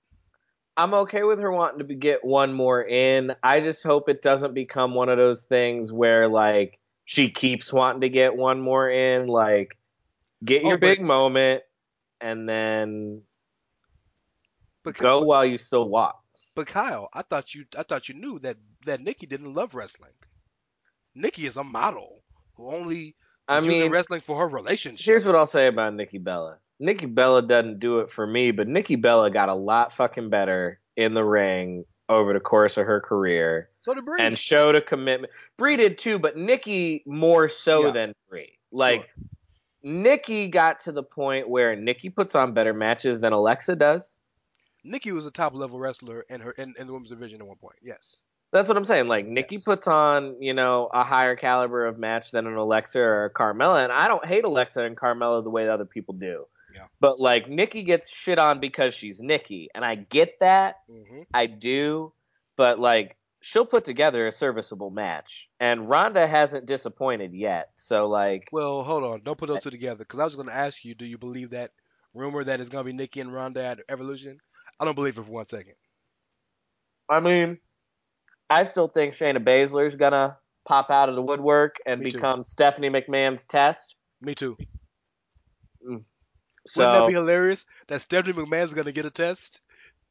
I'm 0.77 0.95
okay 0.95 1.25
with 1.25 1.39
her 1.41 1.51
wanting 1.53 1.79
to 1.79 1.85
be, 1.85 1.95
get 1.97 2.25
one 2.25 2.53
more 2.55 2.83
in. 2.83 3.35
I 3.43 3.61
just 3.61 3.83
hope 3.83 4.09
it 4.09 4.23
doesn't 4.23 4.55
become 4.55 4.95
one 4.95 5.09
of 5.09 5.19
those 5.19 5.43
things 5.45 5.93
where 5.93 6.27
like 6.29 6.79
she 7.05 7.29
keeps 7.31 7.73
wanting 7.73 8.01
to 8.03 8.09
get 8.09 8.35
one 8.37 8.61
more 8.61 8.89
in. 8.89 9.27
Like, 9.27 9.77
get 10.45 10.65
Oh, 10.65 10.69
your 10.69 10.79
but- 10.79 10.87
big 10.87 11.03
moment 11.03 11.63
and 12.21 12.49
then 12.49 13.23
But 14.85 14.97
go 14.97 15.21
while 15.23 15.45
you 15.45 15.59
still 15.59 15.89
walk. 15.89 16.23
But 16.55 16.67
Kyle, 16.67 17.09
I 17.13 17.23
thought 17.23 17.55
you 17.55 17.65
I 17.77 17.83
thought 17.83 18.09
you 18.09 18.15
knew 18.15 18.39
that 18.41 18.57
that 18.87 19.01
Nikki 19.01 19.27
didn't 19.27 19.53
love 19.55 19.75
wrestling. 19.75 20.13
Nikki 21.15 21.45
is 21.47 21.57
a 21.57 21.65
model 21.65 22.23
who 22.55 22.73
only 22.73 23.17
I 23.49 23.61
mean, 23.61 23.91
wrestling 23.91 24.21
for 24.21 24.39
her 24.39 24.49
relationship. 24.49 25.05
Here's 25.05 25.27
what 25.27 25.35
I'll 25.35 25.47
say 25.47 25.67
about 25.67 25.95
Nikki 25.95 26.19
Bella. 26.19 26.59
Nikki 26.81 27.07
Bella 27.07 27.43
doesn't 27.43 27.79
do 27.79 28.01
it 28.01 28.11
for 28.11 28.27
me, 28.27 28.51
but 28.51 28.67
Nikki 28.67 28.97
Bella 28.97 29.31
got 29.31 29.49
a 29.51 29.55
lot 29.55 29.93
fucking 29.93 30.31
better 30.31 30.81
in 30.97 31.15
the 31.15 31.25
ring 31.25 31.85
over 32.09 32.33
the 32.33 32.41
course 32.41 32.77
of 32.77 32.87
her 32.87 33.01
career 33.01 33.69
so 33.83 33.95
did 33.95 34.03
and 34.19 34.37
showed 34.37 34.75
a 34.75 34.81
commitment. 34.81 35.33
Brie 35.57 35.77
did 35.77 35.97
too, 35.99 36.19
but 36.19 36.37
Nikki 36.37 37.05
more 37.07 37.49
so 37.49 37.87
Yeah. 37.87 37.93
than 37.93 38.15
Brie. 38.29 38.59
Like 38.73 39.09
Nikki 39.83 40.49
got 40.49 40.81
to 40.83 40.93
the 40.93 41.03
point 41.03 41.49
where 41.49 41.77
Nikki 41.77 42.11
puts 42.11 42.35
on 42.35 42.53
better 42.53 42.75
matches 42.75 43.21
than 43.21 43.33
Alexa 43.33 43.77
does. 43.77 44.17
Nikki 44.83 45.13
was 45.13 45.27
a 45.27 45.31
top 45.31 45.55
level 45.55 45.79
wrestler 45.79 46.23
in 46.31 46.41
her 46.41 46.53
in, 46.53 46.75
in 46.79 46.87
the 46.87 46.93
women's 46.93 47.11
division 47.11 47.41
at 47.41 47.47
one 47.47 47.57
point. 47.59 47.77
Yes. 47.83 48.19
That's 48.53 48.69
what 48.69 48.77
I'm 48.77 48.85
saying. 48.85 49.07
Like 49.07 49.27
Nikki 49.27 49.57
Yes. 49.57 49.65
puts 49.65 49.87
on, 49.87 50.43
you 50.43 50.55
know, 50.55 50.89
a 50.93 51.05
higher 51.05 51.37
caliber 51.37 51.87
of 51.87 51.99
match 51.99 52.31
than 52.33 52.47
an 52.47 52.57
Alexa 52.57 52.99
or 52.99 53.27
a 53.27 53.31
Carmella, 53.31 53.85
and 53.85 53.93
I 53.93 54.09
don't 54.09 54.25
hate 54.25 54.45
Alexa 54.45 54.81
and 54.83 54.97
Carmella 54.97 55.45
the 55.45 55.51
way 55.51 55.65
that 55.65 55.71
other 55.73 55.85
people 55.85 56.15
do. 56.15 56.47
Yeah. 56.75 56.87
But 57.01 57.21
like 57.21 57.49
Nikki 57.49 57.83
gets 57.83 58.09
shit 58.09 58.39
on 58.39 58.61
because 58.61 58.95
she's 58.95 59.21
Nikki, 59.21 59.69
and 59.75 59.85
I 59.85 59.95
get 59.97 60.39
that. 60.41 60.77
hmm 60.89 61.23
I 61.35 61.47
do, 61.47 62.13
but 62.57 62.79
like 62.79 63.17
she'll 63.43 63.67
put 63.67 63.85
together 63.85 64.27
a 64.27 64.33
serviceable 64.33 64.91
match, 64.91 65.49
and 65.59 65.89
Ronda 65.89 66.27
hasn't 66.27 66.67
disappointed 66.67 67.33
yet. 67.33 67.71
So 67.75 68.09
like, 68.09 68.49
Well, 68.53 68.83
hold 68.83 69.05
on. 69.05 69.23
Don't 69.23 69.39
put 69.39 69.49
those 69.49 69.61
two 69.61 69.71
together 69.71 69.99
because 69.99 70.21
I 70.21 70.25
was 70.25 70.37
going 70.37 70.49
to 70.49 70.55
ask 70.55 70.85
you, 70.85 70.95
do 70.95 71.07
you 71.07 71.17
believe 71.19 71.51
that 71.51 71.73
rumor 72.15 72.45
that 72.45 72.61
it's 72.61 72.69
going 72.69 72.85
to 72.85 72.93
be 72.93 72.97
Nikki 72.97 73.21
and 73.21 73.33
Ronda 73.33 73.65
at 73.65 73.81
Evolution? 73.89 74.39
I 74.79 74.85
don't 74.85 74.95
believe 74.95 75.19
it 75.19 75.25
for 75.25 75.31
one 75.31 75.47
second. 75.47 75.75
I 77.09 77.21
mean, 77.21 77.59
I 78.49 78.65
still 78.65 78.89
think 78.89 79.15
Shayna 79.15 79.39
Baszler's 79.39 79.97
gonna 79.97 80.37
pop 80.67 80.91
out 80.91 81.09
of 81.09 81.17
the 81.17 81.23
woodwork 81.23 81.77
and 81.87 82.01
Me 82.01 82.11
too. 82.11 82.19
become 82.19 82.43
Stephanie 82.43 82.91
McMahon's 82.91 83.45
test. 83.45 83.97
Me 84.21 84.35
too. 84.35 84.55
So 86.67 86.81
Wouldn't 86.81 87.03
that 87.03 87.09
be 87.09 87.15
hilarious? 87.15 87.67
That 87.89 88.01
Stephanie 88.03 88.35
McMahon's 88.35 88.75
going 88.75 88.85
to 88.87 88.93
get 88.93 89.07
a 89.07 89.11
test. 89.11 89.61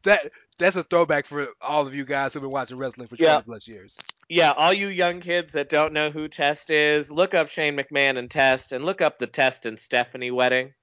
That 0.04 0.32
that's 0.58 0.76
a 0.76 0.84
throwback 0.84 1.26
for 1.26 1.48
all 1.62 1.86
of 1.86 1.94
you 1.94 2.06
guys 2.06 2.34
who've 2.34 2.42
been 2.42 2.52
watching 2.52 2.78
wrestling 2.78 3.08
for 3.08 3.16
20 3.18 3.24
Yeah. 3.32 3.42
plus 3.42 3.68
years. 3.68 3.98
yeah, 4.30 4.52
all 4.52 4.74
you 4.74 4.88
young 4.88 5.20
kids 5.22 5.54
that 5.54 5.70
don't 5.70 5.94
know 5.94 6.10
who 6.10 6.28
Test 6.28 6.70
is, 6.70 7.12
look 7.12 7.34
up 7.34 7.50
Shane 7.50 7.78
McMahon 7.78 8.18
and 8.18 8.30
Test, 8.32 8.72
and 8.72 8.86
look 8.86 9.02
up 9.02 9.20
the 9.20 9.28
Test 9.28 9.66
and 9.66 9.80
Stephanie 9.80 10.32
wedding. 10.32 10.74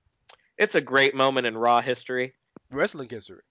It's 0.58 0.74
a 0.74 0.80
great 0.80 1.14
moment 1.14 1.46
in 1.46 1.56
Raw 1.56 1.80
history. 1.80 2.32
Wrestling 2.70 3.08
history. 3.08 3.42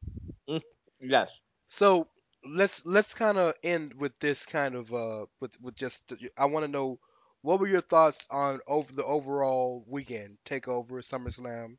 Yes. 1.02 1.30
So 1.68 2.08
let's 2.48 2.86
let's 2.86 3.14
kind 3.14 3.38
of 3.38 3.54
end 3.64 3.94
with 3.96 4.14
this 4.20 4.46
kind 4.46 4.76
of 4.76 4.94
uh 4.94 5.26
with 5.40 5.60
with 5.62 5.76
just 5.76 6.14
I 6.38 6.46
want 6.46 6.66
to 6.66 6.72
know 6.72 7.00
what 7.42 7.60
were 7.60 7.68
your 7.68 7.82
thoughts 7.82 8.26
on 8.30 8.60
over 8.68 8.92
the 8.94 9.04
overall 9.04 9.84
weekend 9.88 10.38
takeover 10.46 11.04
SummerSlam. 11.04 11.78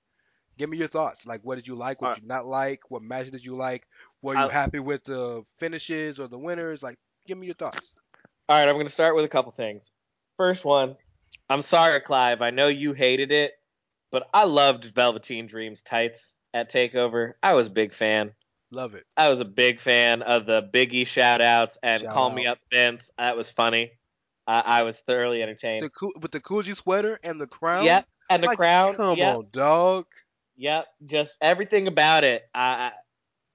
Give 0.59 0.71
me 0.71 0.79
your 0.79 0.89
thoughts. 0.89 1.27
Like, 1.27 1.41
what 1.43 1.57
did 1.57 1.67
you 1.67 1.75
like? 1.75 2.01
What 2.01 2.09
Alright. 2.09 2.17
did 2.21 2.23
you 2.25 2.29
not 2.29 2.47
like? 2.47 2.81
What 2.91 3.03
match 3.03 3.31
did 3.31 3.45
you 3.45 3.57
like? 3.57 3.87
Were 4.23 4.35
you 4.35 4.41
I- 4.49 4.53
happy 4.53 4.79
with 4.79 5.05
the 5.05 5.45
finishes 5.59 6.19
or 6.19 6.29
the 6.29 6.39
winners? 6.39 6.83
Like, 6.83 6.97
give 7.27 7.37
me 7.39 7.47
your 7.47 7.55
thoughts. 7.55 7.83
All 8.49 8.57
right, 8.59 8.69
I'm 8.69 8.77
going 8.77 8.87
to 8.87 8.93
start 8.93 9.15
with 9.17 9.25
a 9.25 9.29
couple 9.29 9.51
things. 9.53 9.91
First 10.37 10.65
one, 10.65 10.97
I'm 11.51 11.63
sorry, 11.63 12.01
Clive. 12.01 12.43
I 12.43 12.51
know 12.51 12.69
you 12.69 12.93
hated 12.93 13.33
it, 13.33 13.53
but 14.13 14.29
I 14.33 14.45
loved 14.45 14.85
Velveteen 14.95 15.47
Dreams 15.47 15.83
tights 15.83 16.39
at 16.55 16.71
Takeover. 16.73 17.33
I 17.43 17.55
was 17.55 17.67
a 17.67 17.71
big 17.73 17.93
fan. 17.93 18.33
Love 18.71 18.95
it. 18.95 19.05
I 19.17 19.29
was 19.29 19.41
a 19.41 19.45
big 19.45 19.81
fan 19.81 20.23
of 20.23 20.47
the 20.47 20.69
Biggie 20.73 21.07
shout 21.07 21.41
outs 21.41 21.79
and 21.83 22.03
Shout 22.03 22.13
Call 22.13 22.31
Me. 22.31 22.47
Up 22.47 22.59
Vince. 22.73 23.11
That 23.19 23.37
was 23.37 23.51
funny. 23.51 23.93
Uh, 24.47 24.63
I 24.65 24.83
was 24.85 24.99
thoroughly 25.01 25.43
entertained. 25.43 25.85
The 25.85 25.91
Ku- 25.91 26.15
with 26.21 26.31
the 26.31 26.41
Coogi 26.41 26.75
sweater 26.77 27.19
and 27.25 27.41
the 27.41 27.47
crown. 27.47 27.85
Yep. 27.85 28.07
And 28.31 28.43
the 28.43 28.49
Like, 28.49 28.59
crown. 28.59 28.95
Come 28.97 29.19
yep. 29.19 29.37
on, 29.37 29.47
dog. 29.53 30.07
Yep. 30.57 30.87
Just 31.07 31.37
everything 31.41 31.87
about 31.87 32.25
it. 32.25 32.45
I, 32.55 32.93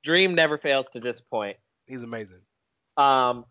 Dream 0.04 0.36
never 0.36 0.58
fails 0.58 0.90
to 0.90 1.00
disappoint. 1.00 1.58
He's 1.86 2.04
amazing. 2.04 2.40
Um, 2.98 3.46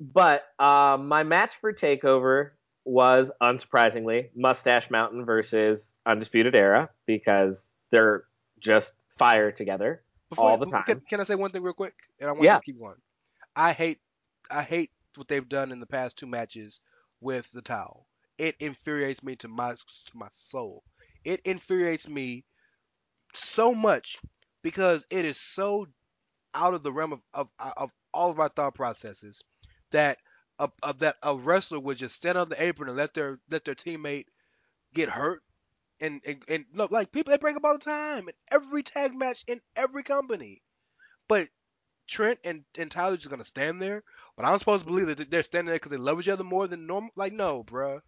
but 0.00 0.44
um, 0.58 1.08
my 1.08 1.22
match 1.22 1.56
for 1.56 1.72
Takeover 1.72 2.50
was 2.84 3.30
unsurprisingly 3.42 4.30
Mustache 4.34 4.90
Mountain 4.90 5.24
versus 5.24 5.96
Undisputed 6.06 6.54
Era 6.54 6.88
because 7.06 7.74
they're 7.90 8.24
just 8.60 8.92
fire 9.08 9.50
together 9.52 10.02
Before- 10.30 10.50
all 10.50 10.56
the 10.58 10.66
time. 10.66 11.02
can 11.08 11.20
I 11.20 11.24
say 11.24 11.34
one 11.34 11.50
thing 11.50 11.62
real 11.62 11.74
quick? 11.74 11.94
And 12.20 12.28
I 12.28 12.32
want 12.32 12.44
Yeah. 12.44 12.56
to 12.56 12.62
keep 12.62 12.78
going. 12.78 12.96
I 13.56 13.72
hate, 13.72 13.98
I 14.50 14.62
hate 14.62 14.90
what 15.16 15.28
they've 15.28 15.48
done 15.48 15.72
in 15.72 15.80
the 15.80 15.86
past 15.86 16.16
two 16.16 16.26
matches 16.26 16.80
with 17.20 17.50
the 17.52 17.62
towel. 17.62 18.06
It 18.38 18.54
infuriates 18.60 19.22
me 19.22 19.34
to 19.36 19.48
my 19.48 19.72
to 19.72 20.16
my 20.16 20.28
soul. 20.30 20.84
It 21.24 21.40
infuriates 21.44 22.08
me 22.08 22.44
so 23.34 23.74
much 23.74 24.18
because 24.62 25.06
it 25.10 25.24
is 25.24 25.38
so 25.38 25.86
out 26.54 26.74
of 26.74 26.82
the 26.82 26.92
realm 26.92 27.12
of, 27.12 27.20
of, 27.34 27.48
of 27.76 27.90
all 28.12 28.30
of 28.30 28.40
our 28.40 28.48
thought 28.48 28.74
processes 28.74 29.42
that 29.90 30.18
a, 30.58 30.70
that 30.94 31.16
a 31.22 31.36
wrestler 31.36 31.78
would 31.80 31.98
just 31.98 32.16
stand 32.16 32.36
on 32.36 32.48
the 32.48 32.60
apron 32.62 32.88
and 32.88 32.98
let 32.98 33.14
their 33.14 33.38
let 33.50 33.64
their 33.64 33.74
teammate 33.74 34.26
get 34.94 35.08
hurt. 35.08 35.42
And 36.00 36.20
and, 36.26 36.42
and 36.48 36.64
look 36.74 36.90
like 36.92 37.12
people 37.12 37.32
they 37.32 37.38
break 37.38 37.56
up 37.56 37.64
all 37.64 37.74
the 37.74 37.84
time 37.84 38.28
in 38.28 38.34
every 38.52 38.82
tag 38.82 39.14
match 39.14 39.44
in 39.48 39.60
every 39.76 40.02
company. 40.04 40.62
But 41.28 41.48
Trent 42.08 42.40
and, 42.44 42.64
and 42.76 42.90
Tyler 42.90 43.16
just 43.16 43.30
gonna 43.30 43.44
stand 43.44 43.82
there. 43.82 44.04
But 44.36 44.46
I'm 44.46 44.58
supposed 44.58 44.84
to 44.84 44.90
believe 44.90 45.08
that 45.16 45.30
they're 45.30 45.42
standing 45.42 45.66
there 45.66 45.76
because 45.76 45.90
they 45.92 45.96
love 45.98 46.20
each 46.20 46.28
other 46.28 46.44
more 46.44 46.66
than 46.68 46.86
normal 46.86 47.10
like 47.16 47.32
no 47.32 47.64
bruh 47.64 48.00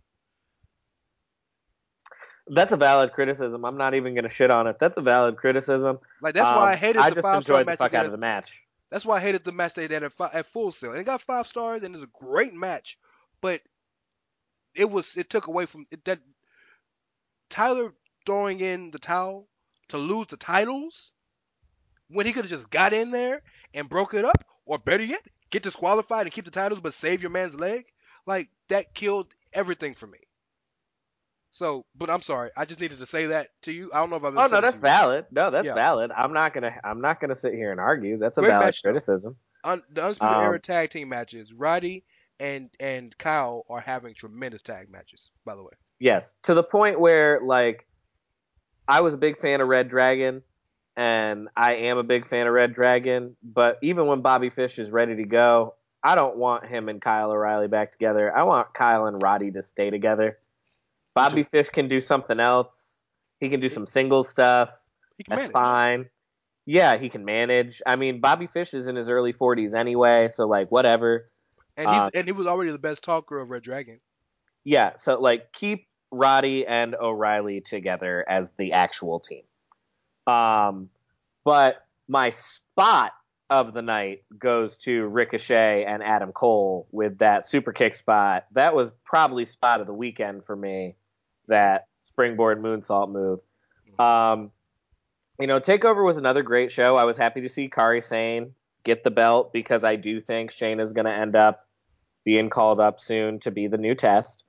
That's 2.47 2.73
a 2.73 2.77
valid 2.77 3.13
criticism. 3.13 3.65
I'm 3.65 3.77
not 3.77 3.95
even 3.95 4.15
going 4.15 4.25
to 4.25 4.31
shit 4.31 4.51
on 4.51 4.67
it. 4.67 4.79
That's 4.81 4.97
a 4.97 5.03
valid 5.03 5.37
criticism. 5.37 5.99
like 6.21 6.35
that's 6.35 6.51
why 6.51 6.71
I 6.71 6.73
Um, 6.73 6.79
hated 6.79 7.03
I 7.03 7.09
the 7.11 7.15
just 7.17 7.27
five 7.27 7.37
enjoyed 7.39 7.67
the 7.67 7.77
fuck 7.77 7.95
out 7.95 8.07
of 8.07 8.13
the 8.13 8.19
match. 8.19 8.61
That's 8.91 9.07
why 9.07 9.19
I 9.19 9.21
hated 9.21 9.45
the 9.45 9.53
match 9.53 9.75
they 9.75 9.87
did 9.87 10.03
at, 10.03 10.13
fi- 10.13 10.31
at 10.33 10.47
Full 10.47 10.73
Sail. 10.73 10.91
And 10.91 11.01
it 11.01 11.05
got 11.05 11.21
five 11.21 11.47
stars, 11.47 11.83
and 11.85 11.95
it's 11.95 12.03
a 12.05 12.09
great 12.09 12.53
match, 12.55 12.99
but 13.41 13.61
it 14.75 14.91
was 14.91 15.17
it 15.17 15.31
took 15.31 15.47
away 15.47 15.67
from 15.67 15.87
it, 15.91 16.05
that 16.05 16.21
Tyler 17.49 17.93
throwing 18.27 18.61
in 18.61 18.91
the 18.91 18.99
towel 18.99 19.49
to 19.89 19.99
lose 19.99 20.27
the 20.29 20.37
titles 20.37 21.13
when 22.09 22.27
he 22.27 22.33
could 22.33 22.45
have 22.45 22.51
just 22.51 22.71
got 22.71 22.93
in 22.93 23.11
there 23.11 23.43
and 23.75 23.89
broke 23.89 24.15
it 24.15 24.25
up, 24.25 24.45
or 24.67 24.79
better 24.79 25.05
yet, 25.05 25.23
get 25.51 25.63
disqualified 25.63 26.27
and 26.27 26.33
keep 26.33 26.45
the 26.45 26.51
titles 26.51 26.81
but 26.81 26.95
save 26.95 27.23
your 27.23 27.31
man's 27.31 27.55
leg. 27.59 27.85
Like 28.27 28.49
that 28.69 28.95
killed 28.95 29.35
everything 29.53 29.95
for 29.95 30.07
me. 30.07 30.19
So, 31.53 31.85
but 31.97 32.09
I'm 32.11 32.21
sorry, 32.21 32.51
I 32.57 32.65
just 32.65 32.81
needed 32.81 32.99
to 33.01 33.07
say 33.07 33.27
that 33.27 33.49
to 33.63 33.73
you. 33.73 33.91
I 33.93 33.99
don't 33.99 34.11
know 34.11 34.17
if 34.17 34.25
I've. 34.25 34.37
Oh 34.37 34.47
no, 34.47 34.61
that's 34.61 34.79
valid. 34.79 35.27
No, 35.31 35.51
that's 35.51 35.67
Yeah. 35.67 35.75
valid. 35.75 36.11
I'm 36.17 36.33
not 36.33 36.55
gonna. 36.55 36.73
I'm 36.85 37.01
not 37.01 37.21
gonna 37.21 37.35
sit 37.35 37.55
here 37.55 37.73
and 37.73 37.81
argue. 37.81 38.19
That's 38.19 38.39
a 38.39 38.43
Great 38.43 38.51
valid 38.51 38.67
match, 38.67 38.77
criticism. 38.85 39.37
Un- 39.65 39.83
the 39.91 40.03
Undisputed 40.03 40.37
Um, 40.37 40.45
Era 40.45 40.59
tag 40.61 40.91
team 40.91 41.09
matches, 41.09 41.53
Roddy 41.53 42.05
and 42.39 42.71
and 42.79 43.17
Kyle 43.19 43.67
are 43.69 43.81
having 43.81 44.15
tremendous 44.15 44.63
tag 44.63 44.91
matches. 44.91 45.31
By 45.45 45.57
the 45.57 45.63
way, 45.63 45.73
Yes, 45.99 46.37
to 46.45 46.55
the 46.55 46.63
point 46.63 47.01
where 47.01 47.41
like 47.43 47.87
I 48.89 49.01
was 49.01 49.15
a 49.15 49.19
big 49.19 49.39
fan 49.39 49.61
of 49.61 49.69
Red 49.69 49.89
Dragon, 49.89 50.43
and 50.97 51.49
I 51.57 51.75
am 51.75 51.99
a 51.99 52.03
big 52.05 52.27
fan 52.29 52.47
of 52.47 52.53
Red 52.53 52.75
Dragon. 52.75 53.37
But 53.43 53.79
even 53.83 54.07
when 54.07 54.21
Bobby 54.23 54.51
Fish 54.51 54.79
is 54.79 54.91
ready 54.91 55.17
to 55.17 55.25
go, 55.25 55.75
I 56.03 56.15
don't 56.15 56.37
want 56.37 56.67
him 56.67 56.89
and 56.89 57.03
Kyle 57.03 57.31
O'Reilly 57.33 57.69
back 57.69 57.93
together. 57.93 58.35
I 58.35 58.45
want 58.45 58.73
Kyle 58.73 59.07
and 59.07 59.21
Roddy 59.21 59.51
to 59.53 59.63
stay 59.63 59.91
together. 59.91 60.39
Bobby 61.15 61.43
Fish 61.43 61.69
can 61.69 61.89
do 61.89 62.01
something 62.01 62.41
else. 62.41 63.05
He 63.41 63.49
can 63.49 63.61
do 63.61 63.69
some 63.69 63.87
single 63.87 64.23
stuff. 64.23 64.73
he 65.17 65.25
can 65.25 65.33
That's 65.37 65.43
manage. 65.43 65.53
fine. 65.53 66.11
Yeah, 66.67 66.97
he 66.99 67.09
can 67.09 67.25
manage. 67.25 67.83
I 67.87 67.97
mean, 67.97 68.21
Bobby 68.21 68.47
Fish 68.47 68.75
is 68.75 68.89
in 68.89 68.97
his 68.97 69.09
early 69.09 69.33
40s 69.33 69.75
anyway, 69.75 70.29
so 70.29 70.47
like 70.47 70.71
whatever. 70.71 71.31
and 71.77 71.89
he's 71.89 72.01
uh, 72.01 72.11
and 72.15 72.27
he 72.27 72.33
was 72.33 72.47
already 72.47 72.71
the 72.71 72.79
best 72.79 73.03
talker 73.03 73.39
of 73.39 73.51
Red 73.51 73.63
Dragon. 73.63 74.01
Yeah, 74.65 74.97
so 74.97 75.19
like 75.19 75.53
keep 75.53 75.89
Roddy 76.13 76.67
and 76.67 76.95
O'Reilly 76.95 77.61
together 77.61 78.25
as 78.29 78.53
the 78.53 78.73
actual 78.73 79.21
team. 79.21 79.43
Um, 80.27 80.91
but 81.45 81.87
my 82.09 82.31
spot 82.31 83.13
of 83.49 83.75
the 83.75 83.83
night 83.83 84.23
goes 84.39 84.77
to 84.77 85.07
Ricochet 85.09 85.85
and 85.85 86.03
Adam 86.03 86.31
Cole 86.31 86.87
with 86.93 87.19
that 87.19 87.45
super 87.45 87.73
kick 87.73 87.95
spot. 87.95 88.47
That 88.53 88.75
was 88.75 88.93
probably 89.05 89.45
spot 89.45 89.81
of 89.81 89.87
the 89.87 89.95
weekend 89.95 90.45
for 90.45 90.55
me. 90.55 90.95
That 91.51 91.87
springboard 92.03 92.63
moonsault 92.63 93.13
move. 93.13 93.41
Um, 93.99 94.51
you 95.39 95.47
know, 95.47 95.61
Takeover 95.61 96.05
was 96.05 96.17
another 96.17 96.43
great 96.43 96.73
show. 96.73 96.97
I 96.97 97.05
was 97.05 97.17
happy 97.17 97.43
to 97.43 97.49
see 97.49 97.69
Kairi 97.69 98.03
Sane 98.03 98.55
get 98.85 99.03
the 99.03 99.11
belt 99.11 99.53
because 99.53 99.85
I 99.85 99.97
do 99.97 100.21
think 100.21 100.51
Shane 100.51 100.81
is 100.81 100.93
going 100.93 101.05
to 101.05 101.13
end 101.13 101.37
up 101.37 101.67
being 102.25 102.51
called 102.51 102.81
up 102.81 103.01
soon 103.01 103.39
to 103.41 103.51
be 103.51 103.67
the 103.67 103.79
new 103.79 103.95
test. 103.95 104.45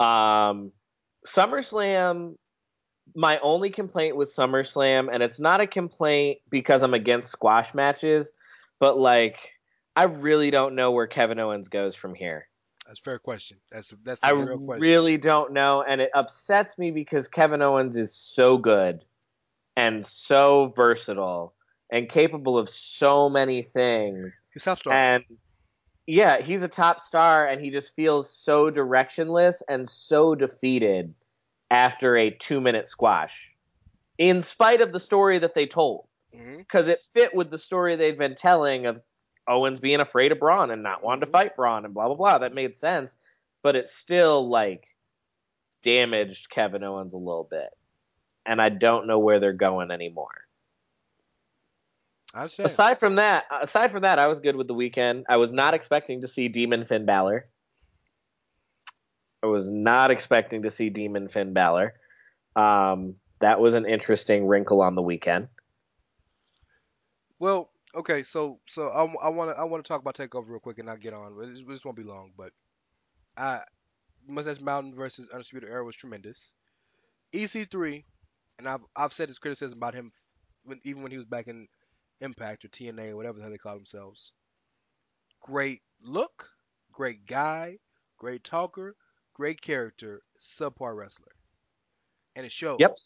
Um, 0.00 0.72
SummerSlam, 1.26 2.34
my 3.14 3.38
only 3.40 3.70
complaint 3.70 4.16
with 4.16 4.34
SummerSlam, 4.34 5.08
and 5.12 5.22
it's 5.22 5.40
not 5.40 5.60
a 5.60 5.66
complaint 5.66 6.38
because 6.50 6.82
I'm 6.82 6.94
against 6.94 7.30
squash 7.30 7.74
matches, 7.74 8.32
but 8.80 8.98
like, 8.98 9.54
I 9.96 10.04
really 10.04 10.50
don't 10.50 10.74
know 10.74 10.92
where 10.92 11.06
Kevin 11.06 11.40
Owens 11.40 11.68
goes 11.68 11.96
from 11.96 12.14
here. 12.14 12.47
That's 12.88 13.00
a 13.00 13.02
fair 13.02 13.18
question. 13.18 13.58
That's 13.70 13.92
that's 14.02 14.22
a 14.22 14.28
I 14.28 14.30
real 14.30 14.46
question. 14.46 14.70
I 14.70 14.76
really 14.78 15.18
don't 15.18 15.52
know, 15.52 15.84
and 15.86 16.00
it 16.00 16.10
upsets 16.14 16.78
me 16.78 16.90
because 16.90 17.28
Kevin 17.28 17.60
Owens 17.60 17.98
is 17.98 18.14
so 18.14 18.56
good 18.56 19.04
and 19.76 20.06
so 20.06 20.72
versatile 20.74 21.54
and 21.92 22.08
capable 22.08 22.56
of 22.56 22.70
so 22.70 23.28
many 23.28 23.60
things. 23.60 24.40
He's 24.54 24.64
top 24.64 24.78
star. 24.78 24.94
And 24.94 25.24
yeah, 26.06 26.40
he's 26.40 26.62
a 26.62 26.68
top 26.68 27.02
star, 27.02 27.46
and 27.46 27.60
he 27.60 27.68
just 27.70 27.94
feels 27.94 28.30
so 28.32 28.70
directionless 28.70 29.60
and 29.68 29.86
so 29.86 30.34
defeated 30.34 31.12
after 31.70 32.16
a 32.16 32.30
two 32.30 32.58
minute 32.58 32.88
squash, 32.88 33.54
in 34.16 34.40
spite 34.40 34.80
of 34.80 34.94
the 34.94 35.00
story 35.00 35.38
that 35.40 35.54
they 35.54 35.66
told, 35.66 36.08
mm-hmm. 36.34 36.56
because 36.56 36.88
it 36.88 37.04
fit 37.12 37.34
with 37.34 37.50
the 37.50 37.58
story 37.58 37.96
they'd 37.96 38.16
been 38.16 38.34
telling 38.34 38.86
of 38.86 38.98
Owens 39.48 39.80
being 39.80 40.00
afraid 40.00 40.32
of 40.32 40.38
Braun 40.38 40.70
and 40.70 40.82
not 40.82 41.02
wanting 41.02 41.22
to 41.22 41.26
fight 41.26 41.56
Braun 41.56 41.84
and 41.84 41.94
blah 41.94 42.06
blah 42.06 42.16
blah. 42.16 42.38
That 42.38 42.54
made 42.54 42.74
sense, 42.74 43.16
but 43.62 43.76
it 43.76 43.88
still 43.88 44.48
like 44.48 44.86
damaged 45.82 46.50
Kevin 46.50 46.84
Owens 46.84 47.14
a 47.14 47.18
little 47.18 47.48
bit, 47.50 47.70
and 48.44 48.60
I 48.60 48.68
don't 48.68 49.06
know 49.06 49.18
where 49.18 49.40
they're 49.40 49.52
going 49.52 49.90
anymore. 49.90 50.44
I. 52.34 52.48
Aside 52.58 53.00
from 53.00 53.16
that, 53.16 53.46
aside 53.62 53.90
from 53.90 54.02
that, 54.02 54.18
I 54.18 54.26
was 54.26 54.40
good 54.40 54.56
with 54.56 54.68
the 54.68 54.74
weekend. 54.74 55.24
I 55.28 55.38
was 55.38 55.52
not 55.52 55.74
expecting 55.74 56.20
to 56.20 56.28
see 56.28 56.48
Demon 56.48 56.84
Finn 56.84 57.06
Balor. 57.06 57.48
I 59.42 59.46
was 59.46 59.70
not 59.70 60.10
expecting 60.10 60.62
to 60.62 60.70
see 60.70 60.90
Demon 60.90 61.28
Finn 61.28 61.52
Balor. 61.52 61.94
Um, 62.56 63.14
that 63.40 63.60
was 63.60 63.74
an 63.74 63.86
interesting 63.86 64.46
wrinkle 64.46 64.82
on 64.82 64.94
the 64.94 65.02
weekend. 65.02 65.48
Well, 67.38 67.70
okay, 67.94 68.22
so 68.22 68.60
so 68.68 68.88
I 68.88 69.28
want 69.28 69.50
to 69.50 69.58
I 69.58 69.64
want 69.64 69.84
to 69.84 69.88
talk 69.88 70.00
about 70.00 70.16
Takeover 70.16 70.48
real 70.48 70.60
quick 70.60 70.78
and 70.78 70.86
not 70.86 71.00
get 71.00 71.14
on. 71.14 71.36
but 71.36 71.46
This, 71.48 71.62
this 71.66 71.84
won't 71.84 71.96
be 71.96 72.02
long, 72.02 72.32
but 72.36 72.52
I 73.36 73.62
Mustache 74.26 74.60
Mountain 74.60 74.94
versus 74.94 75.28
Undisputed 75.30 75.68
Era 75.70 75.84
was 75.84 75.96
tremendous. 75.96 76.52
EC3, 77.32 78.04
and 78.58 78.68
I've 78.68 78.84
I've 78.96 79.12
said 79.14 79.28
this 79.28 79.38
criticism 79.38 79.78
about 79.78 79.94
him 79.94 80.12
when 80.64 80.80
even 80.84 81.02
when 81.02 81.12
he 81.12 81.18
was 81.18 81.26
back 81.26 81.48
in 81.48 81.68
Impact 82.20 82.64
or 82.64 82.68
TNA 82.68 83.10
or 83.10 83.16
whatever 83.16 83.38
the 83.38 83.42
hell 83.42 83.50
they 83.52 83.58
call 83.58 83.74
themselves. 83.76 84.32
Great 85.40 85.82
look, 86.00 86.48
great 86.92 87.26
guy, 87.26 87.80
great 88.18 88.44
talker, 88.44 88.96
great 89.34 89.60
character, 89.60 90.22
subpar 90.40 90.94
wrestler, 90.96 91.34
and 92.34 92.46
it 92.46 92.52
shows. 92.52 92.78
Yep. 92.78 92.98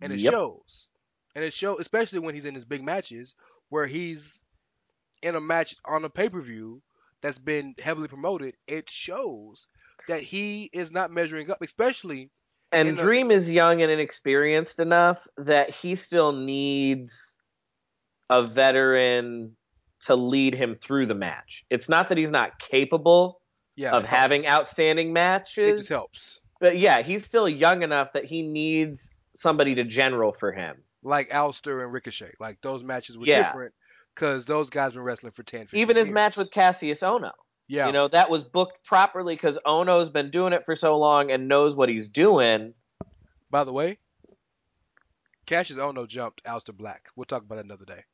And 0.00 0.12
it 0.12 0.20
Yep. 0.20 0.20
shows. 0.20 0.88
And 1.34 1.44
it 1.44 1.52
shows, 1.54 1.80
especially 1.80 2.18
when 2.18 2.34
he's 2.34 2.44
in 2.44 2.54
his 2.54 2.64
big 2.66 2.82
matches, 2.84 3.34
where 3.72 3.86
he's 3.86 4.44
in 5.22 5.34
a 5.34 5.40
match 5.40 5.74
on 5.86 6.04
a 6.04 6.10
pay 6.10 6.28
per 6.28 6.42
view 6.42 6.82
that's 7.22 7.38
been 7.38 7.74
heavily 7.78 8.06
promoted. 8.06 8.54
It 8.66 8.90
shows 8.90 9.66
that 10.08 10.20
he 10.20 10.68
is 10.74 10.92
not 10.92 11.10
measuring 11.10 11.50
up, 11.50 11.62
especially 11.62 12.30
And 12.70 12.86
in 12.88 12.98
a- 12.98 13.02
Dream 13.02 13.30
is 13.30 13.50
young 13.50 13.80
and 13.80 13.90
inexperienced 13.90 14.78
enough 14.78 15.26
that 15.38 15.70
he 15.70 15.94
still 15.94 16.32
needs 16.32 17.38
a 18.28 18.46
veteran 18.46 19.56
to 20.00 20.16
lead 20.16 20.54
him 20.54 20.74
through 20.74 21.06
the 21.06 21.14
match. 21.14 21.64
It's 21.70 21.88
not 21.88 22.10
that 22.10 22.18
he's 22.18 22.30
not 22.30 22.58
capable 22.58 23.40
yeah, 23.76 23.92
of 23.92 24.04
it 24.04 24.08
having 24.08 24.46
outstanding 24.46 25.16
helps. 25.16 25.56
it 25.56 25.62
matches, 25.62 25.78
just 25.80 25.88
helps. 25.88 26.40
but 26.60 26.76
yeah, 26.76 27.00
he's 27.00 27.24
still 27.24 27.48
young 27.48 27.82
enough 27.82 28.12
that 28.12 28.26
he 28.26 28.42
needs 28.42 29.14
somebody 29.34 29.74
to 29.76 29.84
general 29.84 30.34
for 30.34 30.52
him. 30.52 30.76
Like 31.02 31.30
Aleister 31.30 31.82
and 31.82 31.92
Ricochet, 31.92 32.32
like 32.38 32.60
those 32.62 32.82
matches 32.84 33.18
were 33.18 33.26
Yeah. 33.26 33.42
different 33.42 33.74
because 34.14 34.44
those 34.44 34.70
guys 34.70 34.92
been 34.92 35.02
wrestling 35.02 35.32
for 35.32 35.42
10, 35.42 35.62
15 35.62 35.80
Even 35.80 35.96
his 35.96 36.08
years. 36.08 36.14
match 36.14 36.36
with 36.36 36.50
Kassius 36.50 37.02
Ohno. 37.02 37.32
yeah, 37.66 37.86
You 37.86 37.92
know, 37.92 38.06
that 38.08 38.30
was 38.30 38.44
booked 38.44 38.84
properly 38.84 39.34
because 39.34 39.58
Ohno's 39.66 40.10
been 40.10 40.30
doing 40.30 40.52
it 40.52 40.64
for 40.64 40.76
so 40.76 40.96
long 40.98 41.30
and 41.32 41.48
knows 41.48 41.74
what 41.74 41.88
he's 41.88 42.08
doing. 42.08 42.74
By 43.50 43.64
the 43.64 43.72
way, 43.72 43.98
Kassius 45.46 45.76
Ohno 45.76 46.06
jumped 46.06 46.44
Aleister 46.44 46.76
Black. 46.76 47.08
We'll 47.16 47.24
talk 47.24 47.42
about 47.42 47.56
that 47.56 47.64
another 47.64 47.84
day. 47.84 48.04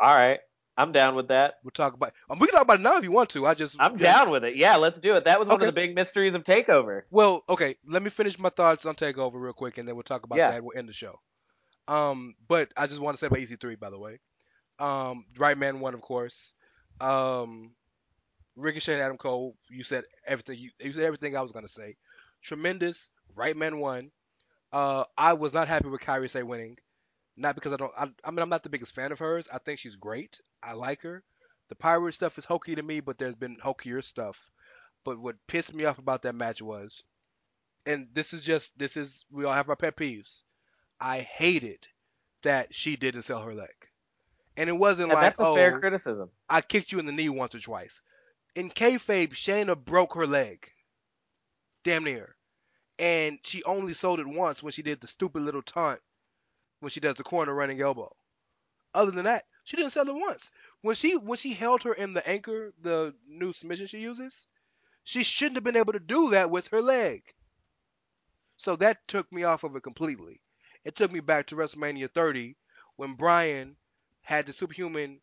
All 0.00 0.14
right. 0.16 0.38
I'm 0.76 0.92
down 0.92 1.14
with 1.16 1.28
that. 1.28 1.54
We'll 1.64 1.70
talk 1.72 1.92
about. 1.92 2.12
Um, 2.30 2.38
we 2.38 2.46
can 2.46 2.54
talk 2.54 2.62
about 2.62 2.78
it 2.78 2.82
now 2.82 2.96
if 2.96 3.04
you 3.04 3.12
want 3.12 3.28
to. 3.30 3.44
I 3.46 3.52
just 3.54 3.76
I'm 3.78 3.98
yeah. 3.98 4.14
down 4.14 4.30
with 4.30 4.42
it. 4.42 4.56
Yeah, 4.56 4.76
let's 4.76 4.98
do 4.98 5.14
it. 5.14 5.24
That 5.24 5.38
was 5.38 5.46
one 5.48 5.56
Okay. 5.56 5.68
of 5.68 5.74
the 5.74 5.78
big 5.80 5.94
mysteries 5.94 6.34
of 6.34 6.44
Takeover. 6.44 7.02
Well, 7.10 7.44
okay. 7.48 7.76
Let 7.86 8.02
me 8.02 8.08
finish 8.08 8.38
my 8.38 8.48
thoughts 8.48 8.86
on 8.86 8.94
Takeover 8.94 9.34
real 9.34 9.52
quick, 9.52 9.76
and 9.76 9.86
then 9.86 9.96
we'll 9.96 10.02
talk 10.02 10.24
about 10.24 10.38
Yeah. 10.38 10.50
that. 10.52 10.64
We'll 10.64 10.76
end 10.78 10.88
the 10.88 10.94
show. 10.94 11.20
Um, 11.88 12.34
but 12.48 12.72
I 12.76 12.86
just 12.86 13.00
want 13.00 13.16
to 13.16 13.20
say 13.20 13.26
about 13.26 13.40
EC3, 13.40 13.76
by 13.76 13.90
the 13.90 13.98
way. 13.98 14.18
Um, 14.78 15.26
Right 15.38 15.58
Man 15.58 15.80
won, 15.80 15.94
of 15.94 16.00
course. 16.02 16.54
Um, 17.00 17.72
Ricochet 18.56 18.94
and 18.94 19.02
Adam 19.02 19.18
Cole. 19.18 19.56
You 19.70 19.84
said 19.84 20.04
everything. 20.26 20.58
You, 20.58 20.70
you 20.80 20.92
said 20.92 21.04
everything 21.04 21.36
I 21.36 21.42
was 21.42 21.52
gonna 21.52 21.68
say. 21.68 21.96
Tremendous. 22.42 23.08
Right 23.34 23.56
Man 23.56 23.78
won. 23.78 24.10
Uh, 24.72 25.04
I 25.18 25.34
was 25.34 25.54
not 25.54 25.68
happy 25.68 25.88
with 25.88 26.00
Kairi 26.02 26.30
Sane 26.30 26.46
winning. 26.48 26.78
Not 27.36 27.54
because 27.54 27.72
I 27.72 27.76
don't. 27.76 27.92
I, 27.96 28.08
I 28.24 28.30
mean, 28.30 28.40
I'm 28.40 28.48
not 28.50 28.62
the 28.62 28.70
biggest 28.70 28.94
fan 28.94 29.12
of 29.12 29.18
hers. 29.18 29.48
I 29.52 29.58
think 29.58 29.78
she's 29.78 29.96
great. 29.96 30.40
I 30.62 30.74
like 30.74 31.02
her. 31.02 31.24
The 31.68 31.76
pirate 31.76 32.14
stuff 32.14 32.38
is 32.38 32.44
hokey 32.44 32.74
to 32.76 32.82
me, 32.82 33.00
but 33.00 33.18
there's 33.18 33.34
been 33.36 33.58
hokier 33.62 34.02
stuff. 34.02 34.50
But 35.04 35.18
what 35.18 35.36
pissed 35.48 35.74
me 35.74 35.84
off 35.84 35.98
about 35.98 36.22
that 36.22 36.34
match 36.34 36.62
was, 36.62 37.02
and 37.86 38.08
this 38.14 38.32
is 38.32 38.44
just 38.44 38.76
this 38.78 38.96
is 38.96 39.24
we 39.30 39.44
all 39.44 39.54
have 39.54 39.68
our 39.70 39.76
pet 39.76 39.96
peeves. 39.96 40.42
I 41.02 41.20
hated 41.22 41.88
that 42.42 42.74
she 42.74 42.96
didn't 42.96 43.22
sell 43.22 43.42
her 43.42 43.54
leg, 43.54 43.90
and 44.56 44.68
it 44.70 44.72
wasn't 44.74 45.10
Yeah, 45.10 45.14
like 45.14 45.20
that's 45.20 45.40
a 45.40 45.44
oh 45.44 45.54
fair 45.54 45.72
criticism. 45.72 46.30
I 46.48 46.60
kicked 46.62 46.92
you 46.92 46.98
in 47.00 47.06
the 47.06 47.12
knee 47.12 47.28
once 47.28 47.54
or 47.54 47.60
twice. 47.60 48.02
In 48.54 48.70
kayfabe, 48.70 49.32
Shayna 49.34 49.76
broke 49.76 50.14
her 50.14 50.26
leg, 50.26 50.72
damn 51.84 52.04
near, 52.04 52.36
and 52.98 53.38
she 53.44 53.64
only 53.64 53.94
sold 53.94 54.20
it 54.20 54.26
once 54.26 54.62
when 54.62 54.72
she 54.72 54.82
did 54.82 55.00
the 55.00 55.08
stupid 55.08 55.42
little 55.42 55.62
taunt 55.62 56.00
when 56.80 56.90
she 56.90 57.00
does 57.00 57.16
the 57.16 57.24
corner 57.24 57.54
running 57.54 57.80
elbow. 57.80 58.14
Other 58.94 59.10
than 59.10 59.24
that, 59.24 59.46
she 59.64 59.76
didn't 59.76 59.92
sell 59.92 60.08
it 60.08 60.14
once. 60.14 60.50
When 60.82 60.94
she 60.96 61.16
when 61.16 61.38
she 61.38 61.54
held 61.54 61.82
her 61.84 61.94
in 61.94 62.14
the 62.14 62.26
anchor, 62.28 62.72
the 62.80 63.14
new 63.26 63.52
submission 63.52 63.86
she 63.88 64.00
uses, 64.00 64.46
she 65.04 65.24
shouldn't 65.24 65.56
have 65.56 65.64
been 65.64 65.76
able 65.76 65.94
to 65.94 66.00
do 66.00 66.30
that 66.30 66.50
with 66.50 66.68
her 66.68 66.82
leg. 66.82 67.34
So 68.56 68.76
that 68.76 69.06
took 69.08 69.30
me 69.32 69.44
off 69.44 69.64
of 69.64 69.76
it 69.76 69.82
completely. 69.82 70.40
It 70.84 70.96
took 70.96 71.12
me 71.12 71.20
back 71.20 71.46
to 71.46 71.56
WrestleMania 71.56 72.10
30 72.10 72.56
when 72.96 73.14
Bryan 73.14 73.76
had 74.22 74.46
the 74.46 74.52
superhuman 74.52 75.20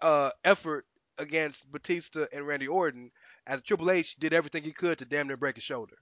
uh, 0.00 0.30
effort 0.44 0.86
against 1.18 1.70
Batista 1.70 2.26
and 2.32 2.46
Randy 2.46 2.68
Orton 2.68 3.10
as 3.46 3.62
Triple 3.62 3.90
H 3.90 4.16
did 4.16 4.32
everything 4.32 4.62
he 4.62 4.72
could 4.72 4.98
to 4.98 5.04
damn 5.04 5.28
near 5.28 5.36
break 5.36 5.56
his 5.56 5.64
shoulder. 5.64 5.96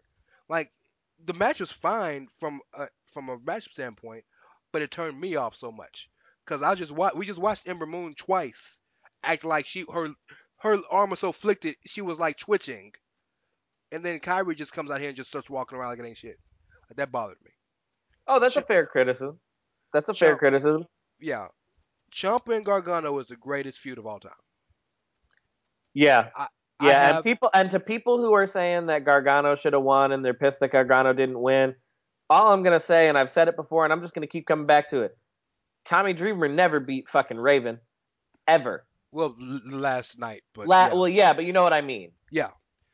Like 0.48 0.72
the 1.24 1.34
match 1.34 1.60
was 1.60 1.72
fine 1.72 2.28
from 2.38 2.60
a, 2.74 2.88
from 3.12 3.28
a 3.28 3.38
match 3.38 3.70
standpoint, 3.72 4.24
but 4.72 4.82
it 4.82 4.90
turned 4.90 5.20
me 5.20 5.36
off 5.36 5.56
so 5.56 5.72
much 5.72 6.08
because 6.44 6.62
I 6.62 6.74
just 6.74 6.92
wa- 6.92 7.12
we 7.14 7.26
just 7.26 7.38
watched 7.38 7.68
Ember 7.68 7.86
Moon 7.86 8.14
twice 8.14 8.80
act 9.24 9.44
like 9.44 9.66
she 9.66 9.84
her 9.92 10.10
her 10.58 10.78
arm 10.90 11.10
was 11.10 11.20
so 11.20 11.32
flicted 11.32 11.76
she 11.86 12.00
was 12.00 12.18
like 12.18 12.38
twitching, 12.38 12.92
and 13.92 14.04
then 14.04 14.20
Kairi 14.20 14.56
just 14.56 14.72
comes 14.72 14.90
out 14.90 15.00
here 15.00 15.08
and 15.08 15.16
just 15.16 15.30
starts 15.30 15.50
walking 15.50 15.78
around 15.78 15.90
like 15.90 15.98
it 15.98 16.06
ain't 16.06 16.16
shit. 16.16 16.38
Like, 16.88 16.96
that 16.96 17.12
bothered 17.12 17.38
me. 17.44 17.50
Oh, 18.28 18.38
that's 18.38 18.56
a 18.56 18.62
fair 18.62 18.86
criticism. 18.86 19.38
That's 19.92 20.08
a 20.08 20.14
fair 20.14 20.36
criticism. 20.36 20.84
Yeah, 21.18 21.48
Ciampa 22.12 22.54
and 22.56 22.64
Gargano 22.64 23.18
is 23.18 23.26
the 23.26 23.36
greatest 23.36 23.78
feud 23.78 23.98
of 23.98 24.06
all 24.06 24.20
time. 24.20 24.32
Yeah. 25.94 26.28
I 26.36 26.46
Yeah, 26.82 27.06
have- 27.06 27.14
and 27.16 27.24
people 27.24 27.50
and 27.54 27.70
to 27.72 27.80
people 27.80 28.18
who 28.18 28.32
are 28.34 28.46
saying 28.46 28.86
that 28.86 29.04
Gargano 29.04 29.54
should 29.56 29.72
have 29.72 29.82
won 29.82 30.12
and 30.12 30.24
they're 30.24 30.34
pissed 30.34 30.60
that 30.60 30.70
Gargano 30.70 31.12
didn't 31.12 31.40
win, 31.40 31.74
all 32.30 32.52
I'm 32.52 32.62
gonna 32.62 32.78
say, 32.78 33.08
and 33.08 33.18
I've 33.18 33.30
said 33.30 33.48
it 33.48 33.56
before, 33.56 33.84
and 33.84 33.92
I'm 33.92 34.00
just 34.00 34.14
gonna 34.14 34.26
keep 34.28 34.46
coming 34.46 34.66
back 34.66 34.88
to 34.90 35.00
it. 35.02 35.16
Tommy 35.84 36.12
Dreamer 36.12 36.48
never 36.48 36.78
beat 36.80 37.08
fucking 37.08 37.38
Raven, 37.38 37.80
ever. 38.46 38.86
Well, 39.10 39.34
l- 39.40 39.60
last 39.78 40.18
night, 40.18 40.42
but 40.54 40.68
La- 40.68 40.86
yeah. 40.88 40.92
Well, 40.94 41.08
yeah, 41.08 41.32
but 41.32 41.46
you 41.46 41.52
know 41.52 41.62
what 41.62 41.72
I 41.72 41.80
mean. 41.80 42.12
Yeah. 42.30 42.50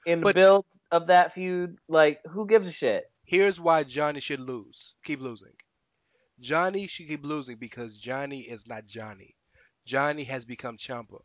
In 0.06 0.20
the 0.20 0.24
But- 0.26 0.34
build 0.36 0.64
of 0.92 1.08
that 1.08 1.32
feud, 1.32 1.76
like, 1.88 2.20
who 2.30 2.46
gives 2.46 2.68
a 2.68 2.72
shit? 2.72 3.10
Here's 3.24 3.58
why 3.58 3.84
Johnny 3.84 4.20
should 4.20 4.40
lose, 4.40 4.94
keep 5.04 5.20
losing. 5.20 5.54
Johnny 6.40 6.86
should 6.86 7.08
keep 7.08 7.24
losing 7.24 7.56
because 7.56 7.96
Johnny 7.96 8.40
is 8.40 8.66
not 8.66 8.86
Johnny. 8.86 9.34
Johnny 9.86 10.24
has 10.24 10.44
become 10.44 10.76
Ciampa. 10.76 11.20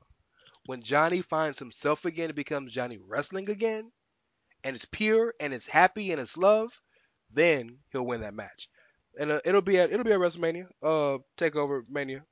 When 0.66 0.82
Johnny 0.82 1.22
finds 1.22 1.60
himself 1.60 2.06
again, 2.06 2.30
it 2.30 2.36
becomes 2.36 2.72
Johnny 2.72 2.98
wrestling 2.98 3.50
again, 3.50 3.92
and 4.64 4.76
it's 4.76 4.86
pure 4.86 5.34
and 5.40 5.54
it's 5.54 5.68
happy 5.68 6.12
and 6.12 6.22
it's 6.22 6.38
love, 6.38 6.80
then 7.32 7.80
he'll 7.92 8.06
win 8.06 8.22
that 8.22 8.34
match. 8.34 8.70
And 9.20 9.32
uh, 9.32 9.42
it'll 9.44 9.62
be 9.62 9.80
at 9.80 9.92
it'll 9.92 10.06
be 10.06 10.14
at 10.14 10.20
WrestleMania, 10.20 10.68
uh, 10.84 11.18
Takeover 11.38 11.82
Mania, 11.90 12.24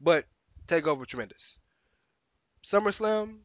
but 0.00 0.24
Takeover 0.66 1.06
tremendous. 1.06 1.58
SummerSlam, 2.64 3.38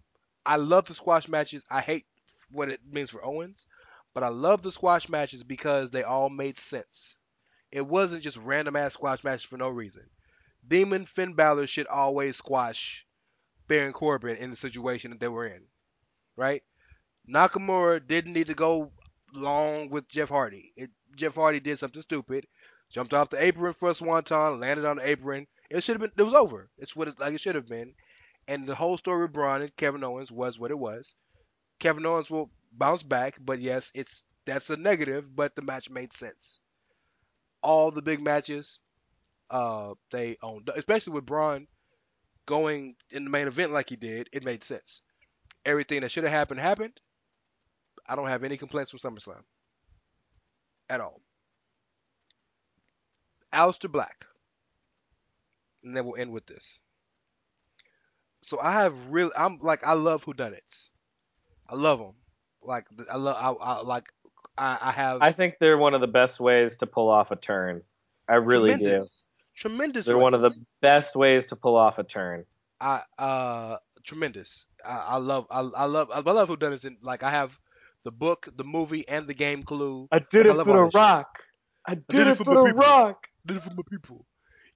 I 0.45 0.57
love 0.57 0.87
the 0.87 0.93
squash 0.93 1.27
matches. 1.27 1.63
I 1.69 1.81
hate 1.81 2.05
what 2.51 2.69
it 2.69 2.79
means 2.89 3.09
for 3.09 3.23
Owens, 3.23 3.65
but 4.15 4.23
I 4.23 4.29
love 4.29 4.63
the 4.63 4.71
squash 4.71 5.09
matches 5.09 5.43
because 5.43 5.91
they 5.91 6.01
all 6.01 6.29
made 6.29 6.57
sense. 6.57 7.17
It 7.69 7.85
wasn't 7.85 8.23
just 8.23 8.37
random 8.37 8.77
ass 8.77 8.93
squash 8.93 9.23
matches 9.25 9.43
for 9.43 9.57
no 9.57 9.67
reason. 9.67 10.03
Demon 10.65 11.05
Finn 11.05 11.33
Balor 11.33 11.67
should 11.67 11.87
always 11.87 12.37
squash 12.37 13.05
Baron 13.67 13.91
Corbin 13.91 14.37
in 14.37 14.49
the 14.49 14.55
situation 14.55 15.11
that 15.11 15.19
they 15.19 15.27
were 15.27 15.45
in, 15.45 15.63
right? 16.37 16.63
Nakamura 17.29 18.07
didn't 18.07 18.33
need 18.33 18.47
to 18.47 18.53
go 18.53 18.93
long 19.33 19.89
with 19.89 20.07
Jeff 20.07 20.29
Hardy. 20.29 20.71
It, 20.77 20.91
Jeff 21.17 21.35
Hardy 21.35 21.59
did 21.59 21.77
something 21.77 22.01
stupid, 22.01 22.47
jumped 22.89 23.13
off 23.13 23.29
the 23.29 23.43
apron 23.43 23.73
for 23.73 23.89
a 23.89 23.93
swanton, 23.93 24.61
landed 24.61 24.85
on 24.85 24.97
the 24.97 25.07
apron. 25.07 25.45
It 25.69 25.83
should 25.83 25.99
have 25.99 26.01
been. 26.01 26.11
It 26.17 26.23
was 26.23 26.33
over. 26.33 26.69
It's 26.77 26.95
what 26.95 27.09
it, 27.09 27.19
like 27.19 27.33
it 27.33 27.41
should 27.41 27.55
have 27.55 27.67
been. 27.67 27.93
And 28.47 28.65
the 28.65 28.75
whole 28.75 28.97
story 28.97 29.23
with 29.23 29.33
Braun 29.33 29.61
and 29.61 29.75
Kevin 29.75 30.03
Owens 30.03 30.31
was 30.31 30.57
what 30.57 30.71
it 30.71 30.79
was. 30.79 31.15
Kevin 31.79 32.05
Owens 32.05 32.29
will 32.29 32.49
bounce 32.77 33.03
back, 33.03 33.37
but 33.39 33.59
yes, 33.59 33.91
it's 33.95 34.23
that's 34.45 34.69
a 34.69 34.77
negative, 34.77 35.35
but 35.35 35.55
the 35.55 35.61
match 35.61 35.89
made 35.89 36.13
sense. 36.13 36.59
All 37.63 37.91
the 37.91 38.01
big 38.01 38.21
matches, 38.21 38.79
uh, 39.49 39.93
they 40.11 40.37
owned, 40.41 40.69
especially 40.75 41.13
with 41.13 41.25
Braun 41.25 41.67
going 42.45 42.95
in 43.09 43.23
the 43.23 43.29
main 43.29 43.47
event 43.47 43.71
like 43.71 43.89
he 43.89 43.95
did, 43.95 44.29
it 44.31 44.43
made 44.43 44.63
sense. 44.63 45.01
Everything 45.65 46.01
that 46.01 46.11
should 46.11 46.23
have 46.23 46.33
happened 46.33 46.59
happened. 46.59 46.99
I 48.07 48.15
don't 48.15 48.27
have 48.27 48.43
any 48.43 48.57
complaints 48.57 48.91
from 48.91 48.99
SummerSlam 48.99 49.41
at 50.89 51.01
all. 51.01 51.21
Aleister 53.51 53.91
Black, 53.91 54.25
and 55.83 55.95
then 55.95 56.05
we'll 56.05 56.21
end 56.21 56.31
with 56.31 56.45
this. 56.45 56.81
So 58.41 58.59
I 58.59 58.73
have 58.73 59.07
really, 59.09 59.31
I'm 59.35 59.57
like, 59.59 59.87
I 59.87 59.93
love 59.93 60.23
whodunits. 60.23 60.89
I 61.67 61.75
love 61.75 61.97
them. 61.97 62.13
Like 62.65 62.87
I 63.11 63.17
love, 63.17 63.37
I, 63.39 63.51
I 63.51 63.81
like, 63.81 64.11
I, 64.57 64.77
I 64.81 64.91
have. 64.91 65.21
I 65.21 65.31
think 65.31 65.55
they're 65.59 65.77
one 65.77 65.93
of 65.93 66.01
the 66.01 66.07
best 66.07 66.39
ways 66.39 66.77
to 66.77 66.87
pull 66.87 67.09
off 67.09 67.31
a 67.31 67.35
turn. 67.35 67.81
I 68.27 68.35
really 68.35 68.73
tremendous, 68.73 69.27
Tremendous. 69.55 70.05
They're 70.05 70.17
one 70.17 70.33
of 70.33 70.41
the 70.41 70.53
best 70.81 71.15
ways 71.15 71.45
to 71.47 71.55
pull 71.55 71.75
off 71.75 71.99
a 71.99 72.03
turn. 72.03 72.45
I 72.81 73.03
uh 73.17 73.77
tremendous. 74.03 74.67
I, 74.83 75.05
I 75.09 75.17
love 75.17 75.47
I, 75.49 75.59
I 75.59 75.85
love 75.85 76.11
I 76.13 76.19
love 76.19 76.47
who 76.47 76.57
done 76.57 76.71
this. 76.71 76.85
In, 76.85 76.97
like 77.01 77.23
I 77.23 77.29
have 77.29 77.57
the 78.03 78.11
book, 78.11 78.49
the 78.55 78.63
movie, 78.63 79.07
and 79.07 79.27
the 79.27 79.33
game 79.33 79.63
Clue. 79.63 80.07
I 80.11 80.19
did 80.19 80.47
I 80.47 80.49
for 80.49 80.55
the 80.55 80.63
that 80.63 80.91
shit. 80.91 80.93
Rock. 80.93 81.39
I 81.87 81.95
did 81.95 82.27
it 82.27 82.37
for 82.37 82.43
the 82.43 82.65
people. 82.65 83.15
Did 83.45 83.57
it 83.57 83.63
for 83.63 83.69
my 83.71 83.83
people. 83.89 84.25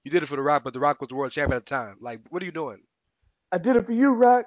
You 0.04 0.10
did 0.10 0.22
it 0.22 0.26
for 0.26 0.36
the 0.36 0.42
Rock, 0.42 0.64
but 0.64 0.72
the 0.72 0.80
Rock 0.80 1.00
was 1.00 1.08
the 1.08 1.14
world 1.14 1.32
champion 1.32 1.56
at 1.56 1.66
the 1.66 1.70
time. 1.70 1.96
Like, 2.00 2.20
what 2.30 2.42
are 2.42 2.46
you 2.46 2.52
doing? 2.52 2.78
I 3.52 3.58
did 3.58 3.76
it 3.76 3.84
for 3.84 3.92
you, 3.92 4.10
Rock. 4.12 4.46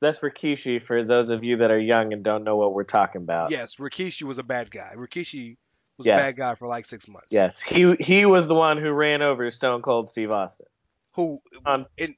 That's 0.00 0.18
for 0.18 0.30
Kishi, 0.30 0.82
for 0.84 1.04
those 1.04 1.30
of 1.30 1.42
you 1.42 1.58
that 1.58 1.70
are 1.70 1.78
young 1.78 2.12
and 2.12 2.22
don't 2.22 2.44
know 2.44 2.56
what 2.56 2.72
we're 2.74 2.84
talking 2.84 3.22
about. 3.22 3.50
Yes, 3.50 3.76
Rikishi 3.76 4.22
was 4.22 4.38
a 4.38 4.42
bad 4.44 4.70
guy. 4.70 4.92
Rikishi 4.96 5.56
was 5.96 6.06
Yes. 6.06 6.14
a 6.18 6.22
bad 6.22 6.36
guy 6.36 6.54
for 6.54 6.68
like 6.68 6.84
six 6.84 7.08
months. 7.08 7.26
Yes, 7.30 7.60
he 7.60 7.94
he 7.98 8.24
was 8.26 8.46
the 8.46 8.54
one 8.54 8.78
who 8.78 8.90
ran 8.92 9.22
over 9.22 9.50
Stone 9.50 9.82
Cold 9.82 10.08
Steve 10.08 10.30
Austin. 10.30 10.66
Who 11.14 11.40
Um, 11.66 11.86
it 11.96 12.10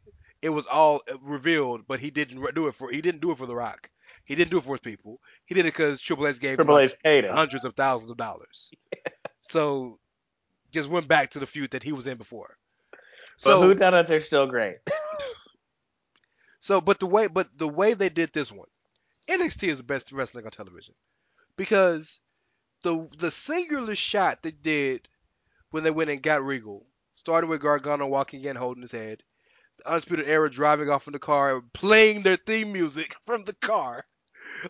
it 0.43 0.51
was 0.51 0.67
all 0.67 1.01
revealed, 1.23 1.87
but 1.89 2.01
he 2.01 2.11
didn't 2.11 2.43
do 2.55 2.69
it 2.69 2.75
for 2.75 2.91
he 2.91 3.01
didn't 3.01 3.21
do 3.23 3.31
it 3.31 3.39
for 3.39 3.47
the 3.47 3.55
Rock. 3.57 3.89
He 4.25 4.35
didn't 4.35 4.51
do 4.51 4.59
it 4.59 4.65
for 4.65 4.75
his 4.75 4.81
people. 4.81 5.21
He 5.47 5.55
did 5.55 5.65
it 5.67 5.73
because 5.75 6.01
Triple 6.01 6.27
H 6.29 6.39
gave 6.39 6.53
him 6.53 6.57
Triple 6.67 6.79
H 6.79 6.95
paid 7.03 7.25
him. 7.25 7.35
hundreds 7.35 7.65
of 7.65 7.75
thousands 7.75 8.11
of 8.11 8.17
dollars. 8.17 8.71
So 9.49 9.99
just 10.71 10.89
went 10.89 11.09
back 11.09 11.31
to 11.31 11.41
the 11.41 11.47
feud 11.47 11.73
that 11.73 11.83
he 11.83 11.91
was 11.91 12.07
in 12.07 12.17
before. 12.19 12.57
So 13.41 13.61
So 13.63 13.75
Donuts 13.75 14.13
are 14.13 14.21
still 14.21 14.47
great. 14.47 14.77
so 16.61 16.81
but 16.81 17.01
the 17.01 17.07
way 17.07 17.27
but 17.27 17.49
the 17.57 17.69
way 17.69 17.95
they 17.95 18.09
did 18.09 18.33
this 18.33 18.53
one, 18.53 18.69
NXT 19.29 19.69
is 19.69 19.79
the 19.79 19.85
best 19.85 20.13
wrestling 20.13 20.45
on 20.45 20.51
television. 20.51 20.95
Because 21.57 22.21
the 22.83 23.09
the 23.19 23.31
singular 23.31 23.95
shot 23.95 24.43
they 24.43 24.51
did 24.53 25.09
when 25.71 25.85
they 25.85 25.91
went 25.91 26.11
and 26.11 26.23
got 26.23 26.45
Regal, 26.45 26.87
started 27.15 27.49
with 27.49 27.63
Gargano 27.63 28.07
walking 28.07 28.45
in 28.45 28.57
holding 28.57 28.83
his 28.83 28.93
head, 28.93 29.23
the 29.79 29.89
Undisputed 29.89 30.29
Era 30.29 30.51
driving 30.51 30.91
off 30.91 31.07
in 31.07 31.13
the 31.13 31.19
car, 31.19 31.63
playing 31.73 32.23
their 32.23 32.37
theme 32.37 32.73
music 32.73 33.17
from 33.27 33.45
the 33.45 33.55
car. 33.55 34.05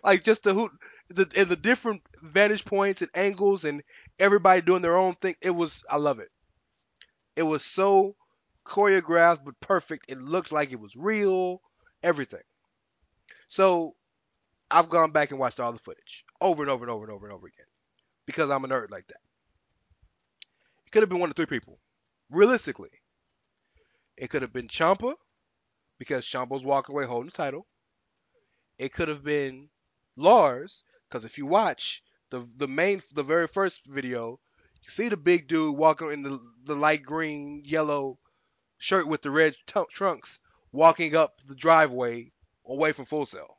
Like 0.05 0.25
just 0.25 0.43
the 0.43 0.55
who 0.55 0.71
the 1.09 1.31
and 1.37 1.49
the 1.49 1.57
different 1.57 2.03
vantage 2.23 2.65
points 2.65 3.03
and 3.03 3.11
angles 3.15 3.65
and 3.65 3.83
everybody 4.19 4.63
doing 4.63 4.83
their 4.83 4.97
own 4.97 5.15
thing. 5.15 5.37
It 5.41 5.51
was 5.51 5.85
I 5.91 5.97
love 5.97 6.19
it. 6.21 6.31
It 7.35 7.43
was 7.43 7.65
so 7.65 8.15
choreographed 8.65 9.45
but 9.45 9.59
perfect. 9.61 10.07
It 10.09 10.19
looked 10.19 10.53
like 10.53 10.71
it 10.71 10.79
was 10.81 10.95
real, 10.95 11.61
everything. 12.03 12.43
So 13.49 13.95
I've 14.71 14.89
gone 14.89 15.11
back 15.11 15.31
and 15.31 15.41
watched 15.41 15.61
all 15.61 15.73
the 15.73 15.79
footage 15.79 16.25
over 16.41 16.63
and 16.63 16.71
over 16.71 16.85
and 16.85 16.91
over 16.91 17.05
and 17.05 17.13
over 17.13 17.27
and 17.27 17.35
over 17.35 17.47
again 17.47 17.67
because 18.27 18.51
I'm 18.51 18.65
a 18.65 18.69
nerd 18.69 18.91
like 18.91 19.07
that. 19.09 19.21
It 20.87 20.93
could 20.93 21.03
have 21.03 21.09
been 21.09 21.19
one 21.19 21.31
of 21.31 21.37
three 21.37 21.47
people. 21.47 21.79
Realistically, 22.31 22.91
it 24.17 24.31
could 24.31 24.43
have 24.43 24.53
been 24.53 24.69
Ciampa 24.69 25.15
because 25.99 26.25
Ciampa 26.25 26.51
was 26.51 26.65
walking 26.65 26.95
away 26.95 27.07
holding 27.07 27.27
the 27.27 27.33
title. 27.33 27.67
It 28.79 28.93
could 28.93 29.09
have 29.09 29.25
been 29.25 29.69
Lars 30.17 30.85
because 31.09 31.25
if 31.25 31.39
you 31.39 31.47
watch 31.47 32.03
the 32.31 32.49
the 32.57 32.69
main 32.69 33.03
the 33.15 33.23
very 33.23 33.49
first 33.49 33.85
video, 33.87 34.39
you 34.83 34.89
see 34.89 35.09
the 35.09 35.17
big 35.17 35.49
dude 35.49 35.77
walking 35.77 36.13
in 36.13 36.23
the 36.23 36.41
the 36.65 36.75
light 36.75 37.03
green 37.03 37.63
yellow 37.65 38.19
shirt 38.79 39.07
with 39.07 39.23
the 39.23 39.31
red 39.31 39.57
t- 39.67 39.83
trunks 39.91 40.41
walking 40.73 41.15
up 41.17 41.41
the 41.47 41.55
driveway 41.55 42.33
away 42.67 42.93
from 42.93 43.05
Full 43.07 43.27
Sail. 43.27 43.57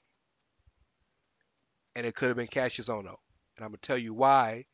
And 1.96 2.06
it 2.06 2.16
could 2.16 2.30
have 2.30 2.38
been 2.38 2.48
Kassius 2.48 2.90
Ohno. 2.90 3.18
And 3.58 3.66
I'm 3.66 3.70
gonna 3.70 3.78
tell 3.82 3.98
you 3.98 4.14
why. 4.14 4.66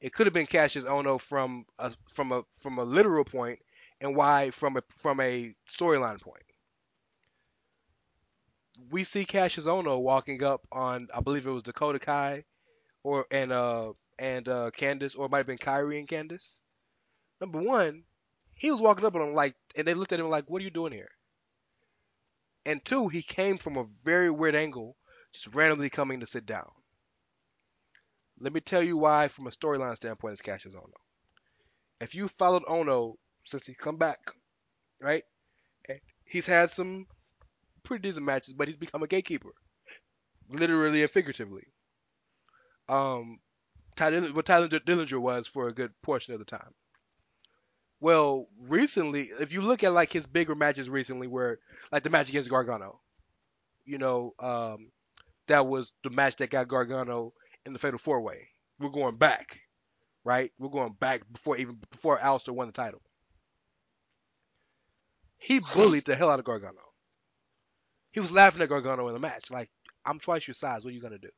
It 0.00 0.12
could 0.12 0.26
have 0.26 0.34
been 0.34 0.46
Kassius 0.46 0.84
Ohno 0.84 1.20
from 1.20 1.66
a 1.78 1.92
from 2.12 2.32
a 2.32 2.42
from 2.60 2.78
a 2.78 2.84
literal 2.84 3.24
point, 3.24 3.58
and 4.00 4.16
why 4.16 4.50
from 4.50 4.76
a 4.76 4.82
from 4.90 5.20
a 5.20 5.54
storyline 5.70 6.20
point. 6.20 6.42
We 8.90 9.04
see 9.04 9.24
Kassius 9.24 9.66
Ohno 9.66 10.00
walking 10.00 10.42
up 10.42 10.66
on 10.72 11.08
I 11.14 11.20
believe 11.20 11.46
it 11.46 11.50
was 11.50 11.62
Dakota 11.62 11.98
Kai, 11.98 12.44
or 13.02 13.26
and 13.30 13.52
uh 13.52 13.92
and 14.18 14.48
uh 14.48 14.70
Candice, 14.76 15.18
or 15.18 15.26
it 15.26 15.30
might 15.30 15.38
have 15.38 15.46
been 15.46 15.58
Kairi 15.58 15.98
and 15.98 16.08
Candice. 16.08 16.60
Number 17.40 17.60
one, 17.60 18.04
he 18.54 18.70
was 18.70 18.80
walking 18.80 19.04
up 19.04 19.14
on 19.14 19.34
like, 19.34 19.54
and 19.76 19.86
they 19.86 19.94
looked 19.94 20.12
at 20.12 20.20
him 20.20 20.28
like, 20.28 20.48
"What 20.48 20.60
are 20.62 20.64
you 20.64 20.70
doing 20.70 20.92
here?" 20.92 21.10
And 22.66 22.84
two, 22.84 23.08
he 23.08 23.22
came 23.22 23.58
from 23.58 23.76
a 23.76 23.86
very 24.04 24.30
weird 24.30 24.54
angle, 24.54 24.96
just 25.32 25.54
randomly 25.54 25.90
coming 25.90 26.20
to 26.20 26.26
sit 26.26 26.46
down. 26.46 26.70
Let 28.40 28.52
me 28.52 28.60
tell 28.60 28.82
you 28.82 28.96
why, 28.96 29.28
from 29.28 29.46
a 29.46 29.50
storyline 29.50 29.94
standpoint, 29.96 30.32
it's 30.32 30.42
Kassius 30.42 30.74
Ohno. 30.74 30.92
If 32.00 32.14
you 32.14 32.28
followed 32.28 32.64
Ono 32.66 33.16
since 33.44 33.66
he's 33.66 33.76
come 33.76 33.96
back, 33.96 34.18
right? 35.00 35.24
He's 36.24 36.46
had 36.46 36.70
some 36.70 37.06
pretty 37.82 38.02
decent 38.02 38.26
matches, 38.26 38.54
but 38.54 38.66
he's 38.66 38.76
become 38.76 39.02
a 39.02 39.06
gatekeeper, 39.06 39.52
literally 40.48 41.02
and 41.02 41.10
figuratively. 41.10 41.64
Um, 42.88 43.38
what 43.96 44.46
Tyler 44.46 44.68
Dillinger 44.68 45.20
was 45.20 45.46
for 45.46 45.68
a 45.68 45.74
good 45.74 45.92
portion 46.02 46.32
of 46.34 46.40
the 46.40 46.44
time. 46.44 46.74
Well, 48.04 48.48
recently, 48.60 49.30
if 49.40 49.54
you 49.54 49.62
look 49.62 49.82
at 49.82 49.94
like 49.94 50.12
his 50.12 50.26
bigger 50.26 50.54
matches 50.54 50.90
recently, 50.90 51.26
where 51.26 51.58
like 51.90 52.02
the 52.02 52.10
match 52.10 52.28
against 52.28 52.50
Gargano, 52.50 53.00
you 53.86 53.96
know, 53.96 54.34
um, 54.40 54.90
that 55.46 55.66
was 55.66 55.94
the 56.02 56.10
match 56.10 56.36
that 56.36 56.50
got 56.50 56.68
Gargano 56.68 57.32
in 57.64 57.72
the 57.72 57.78
Fatal 57.78 57.98
Four 57.98 58.20
Way. 58.20 58.48
We're 58.78 58.90
going 58.90 59.16
back, 59.16 59.58
right? 60.22 60.52
We're 60.58 60.68
going 60.68 60.92
back 61.00 61.22
before 61.32 61.56
even 61.56 61.78
before 61.90 62.18
Aleister 62.18 62.50
won 62.50 62.66
the 62.66 62.74
title. 62.74 63.00
He 65.38 65.60
bullied 65.72 66.04
the 66.04 66.14
hell 66.14 66.28
out 66.28 66.38
of 66.38 66.44
Gargano. 66.44 66.82
He 68.12 68.20
was 68.20 68.30
laughing 68.30 68.60
at 68.60 68.68
Gargano 68.68 69.08
in 69.08 69.14
the 69.14 69.18
match, 69.18 69.50
like, 69.50 69.70
"I'm 70.04 70.20
twice 70.20 70.46
your 70.46 70.52
size. 70.52 70.84
What 70.84 70.90
are 70.90 70.94
you 70.94 71.00
gonna 71.00 71.16
do?" 71.16 71.32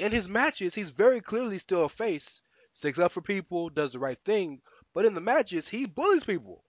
In 0.00 0.12
his 0.12 0.28
matches, 0.28 0.74
he's 0.74 0.90
very 0.90 1.22
clearly 1.22 1.56
still 1.56 1.86
a 1.86 1.88
face, 1.88 2.42
sticks 2.74 2.98
up 2.98 3.10
for 3.10 3.22
people, 3.22 3.70
does 3.70 3.94
the 3.94 3.98
right 3.98 4.22
thing. 4.22 4.60
But 4.96 5.04
in 5.04 5.12
the 5.12 5.20
matches, 5.20 5.68
he 5.68 5.84
bullies 5.84 6.24
people, 6.24 6.64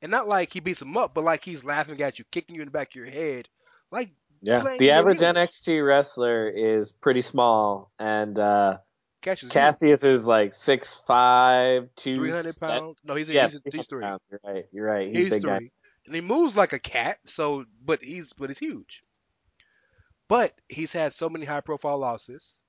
and 0.00 0.10
not 0.10 0.26
like 0.26 0.54
he 0.54 0.60
beats 0.60 0.78
them 0.78 0.96
up, 0.96 1.12
but 1.12 1.22
like 1.22 1.44
he's 1.44 1.64
laughing 1.64 2.00
at 2.00 2.18
you, 2.18 2.24
kicking 2.30 2.54
you 2.54 2.62
in 2.62 2.68
the 2.68 2.72
back 2.72 2.88
of 2.88 2.94
your 2.94 3.10
head, 3.10 3.46
like 3.90 4.10
Yeah, 4.40 4.64
the 4.78 4.90
average. 4.90 5.18
NXT 5.18 5.86
wrestler 5.86 6.48
is 6.48 6.92
pretty 6.92 7.20
small, 7.20 7.90
and 7.98 8.38
uh, 8.38 8.78
Kassius, 9.20 9.50
Kassius 9.50 10.02
is 10.02 10.26
like 10.26 10.54
six 10.54 11.02
five, 11.06 11.90
two 11.94 12.16
three 12.16 12.30
hundred 12.30 12.58
pounds. 12.58 12.96
No, 13.04 13.14
he's 13.14 13.28
Yeah, 13.28 13.50
he's, 13.50 13.60
he's 13.70 13.86
three. 13.86 14.00
pounds. 14.00 14.22
You're 14.30 14.40
right. 14.42 14.64
You're 14.72 14.86
right. 14.86 15.08
He's, 15.08 15.24
He's, 15.24 15.30
big 15.30 15.42
three, 15.42 15.50
guy. 15.50 15.70
and 16.06 16.14
he 16.14 16.22
moves 16.22 16.56
like 16.56 16.72
a 16.72 16.78
cat. 16.78 17.18
So, 17.26 17.66
but 17.84 18.02
he's 18.02 18.32
but 18.32 18.48
he's 18.48 18.58
huge. 18.58 19.02
But 20.26 20.54
he's 20.70 20.94
had 20.94 21.12
so 21.12 21.28
many 21.28 21.44
high 21.44 21.60
profile 21.60 21.98
losses. 21.98 22.60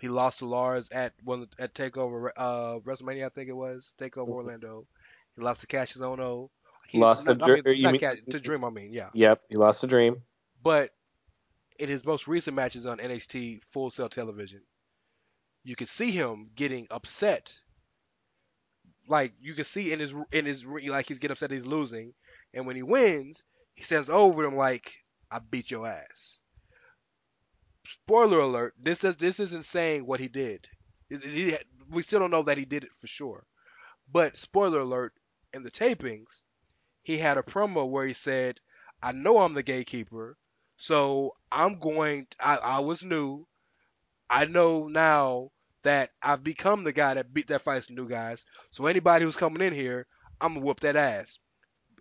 He 0.00 0.08
lost 0.08 0.38
to 0.40 0.46
Lars 0.46 0.88
at 0.90 1.14
one 1.24 1.46
at 1.58 1.74
Takeover 1.74 2.30
uh, 2.36 2.78
WrestleMania, 2.80 3.26
I 3.26 3.28
think 3.30 3.48
it 3.48 3.56
was 3.56 3.94
Takeover 3.98 4.28
Mhm. 4.28 4.34
Orlando. 4.34 4.86
He 5.34 5.42
lost 5.42 5.62
to 5.62 5.66
Kassius 5.66 6.00
Ohno. 6.00 6.50
He, 6.88 6.98
Lost 6.98 7.26
to 7.26 7.34
not, 7.34 7.50
I 7.50 7.54
mean, 7.54 7.82
mean- 7.82 7.98
Cass- 7.98 8.16
to 8.30 8.38
Dream. 8.40 8.64
I 8.64 8.70
mean, 8.70 8.92
yeah. 8.92 9.10
Yep, 9.12 9.42
he 9.48 9.56
lost 9.56 9.82
a 9.82 9.86
dream. 9.86 10.22
But 10.62 10.92
in 11.78 11.88
his 11.88 12.04
most 12.04 12.28
recent 12.28 12.54
matches 12.56 12.86
on 12.86 12.98
NXT 12.98 13.60
Full 13.70 13.90
Sail 13.90 14.08
Television, 14.08 14.60
you 15.64 15.74
could 15.76 15.88
see 15.88 16.10
him 16.12 16.50
getting 16.54 16.86
upset. 16.90 17.58
Like 19.08 19.32
you 19.40 19.54
can 19.54 19.64
see 19.64 19.92
in 19.92 20.00
his 20.00 20.14
in 20.32 20.46
his 20.46 20.64
like 20.64 21.06
he's 21.08 21.18
getting 21.18 21.32
upset 21.32 21.50
he's 21.50 21.66
losing, 21.66 22.12
and 22.54 22.66
when 22.66 22.76
he 22.76 22.82
wins, 22.82 23.42
he 23.74 23.82
stands 23.84 24.08
over 24.08 24.44
him 24.44 24.56
like 24.56 24.96
I 25.30 25.38
beat 25.38 25.70
your 25.70 25.86
ass. 25.86 26.38
Spoiler 27.86 28.40
alert: 28.40 28.74
this 28.78 29.04
is 29.04 29.16
this 29.16 29.40
isn't 29.40 29.64
saying 29.64 30.06
what 30.06 30.20
he 30.20 30.28
did. 30.28 30.68
It- 31.08 31.24
it- 31.24 31.30
he- 31.32 31.58
we 31.88 32.02
still 32.02 32.20
don't 32.20 32.30
know 32.30 32.42
that 32.42 32.58
he 32.58 32.64
did 32.64 32.84
it 32.84 32.90
for 32.96 33.06
sure. 33.06 33.44
But 34.10 34.36
spoiler 34.38 34.80
alert: 34.80 35.14
in 35.52 35.62
the 35.62 35.70
tapings, 35.70 36.40
he 37.02 37.18
had 37.18 37.38
a 37.38 37.42
promo 37.42 37.88
where 37.88 38.06
he 38.06 38.12
said, 38.12 38.60
"I 39.02 39.12
know 39.12 39.38
I'm 39.38 39.54
the 39.54 39.62
gatekeeper, 39.62 40.36
so 40.76 41.36
I'm 41.52 41.78
going. 41.78 42.26
I, 42.40 42.56
I 42.56 42.78
was 42.80 43.02
new. 43.04 43.46
I 44.28 44.44
know 44.46 44.88
now 44.88 45.52
that 45.82 46.10
I've 46.20 46.42
become 46.42 46.82
the 46.82 46.92
guy 46.92 47.14
that 47.14 47.32
beat 47.32 47.46
that 47.48 47.62
fights 47.62 47.90
new 47.90 48.08
guys. 48.08 48.44
So 48.70 48.86
anybody 48.86 49.24
who's 49.24 49.36
coming 49.36 49.62
in 49.62 49.72
here, 49.72 50.06
I'm 50.40 50.54
gonna 50.54 50.66
whoop 50.66 50.80
that 50.80 50.96
ass." 50.96 51.38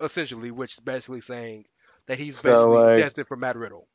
Essentially, 0.02 0.52
which 0.52 0.74
is 0.74 0.80
basically 0.80 1.22
saying 1.22 1.66
that 2.08 2.18
he's 2.18 2.38
So, 2.38 2.74
basically 2.98 3.22
like- 3.22 3.28
for 3.28 3.38
Matt 3.38 3.56
Riddle. 3.56 3.88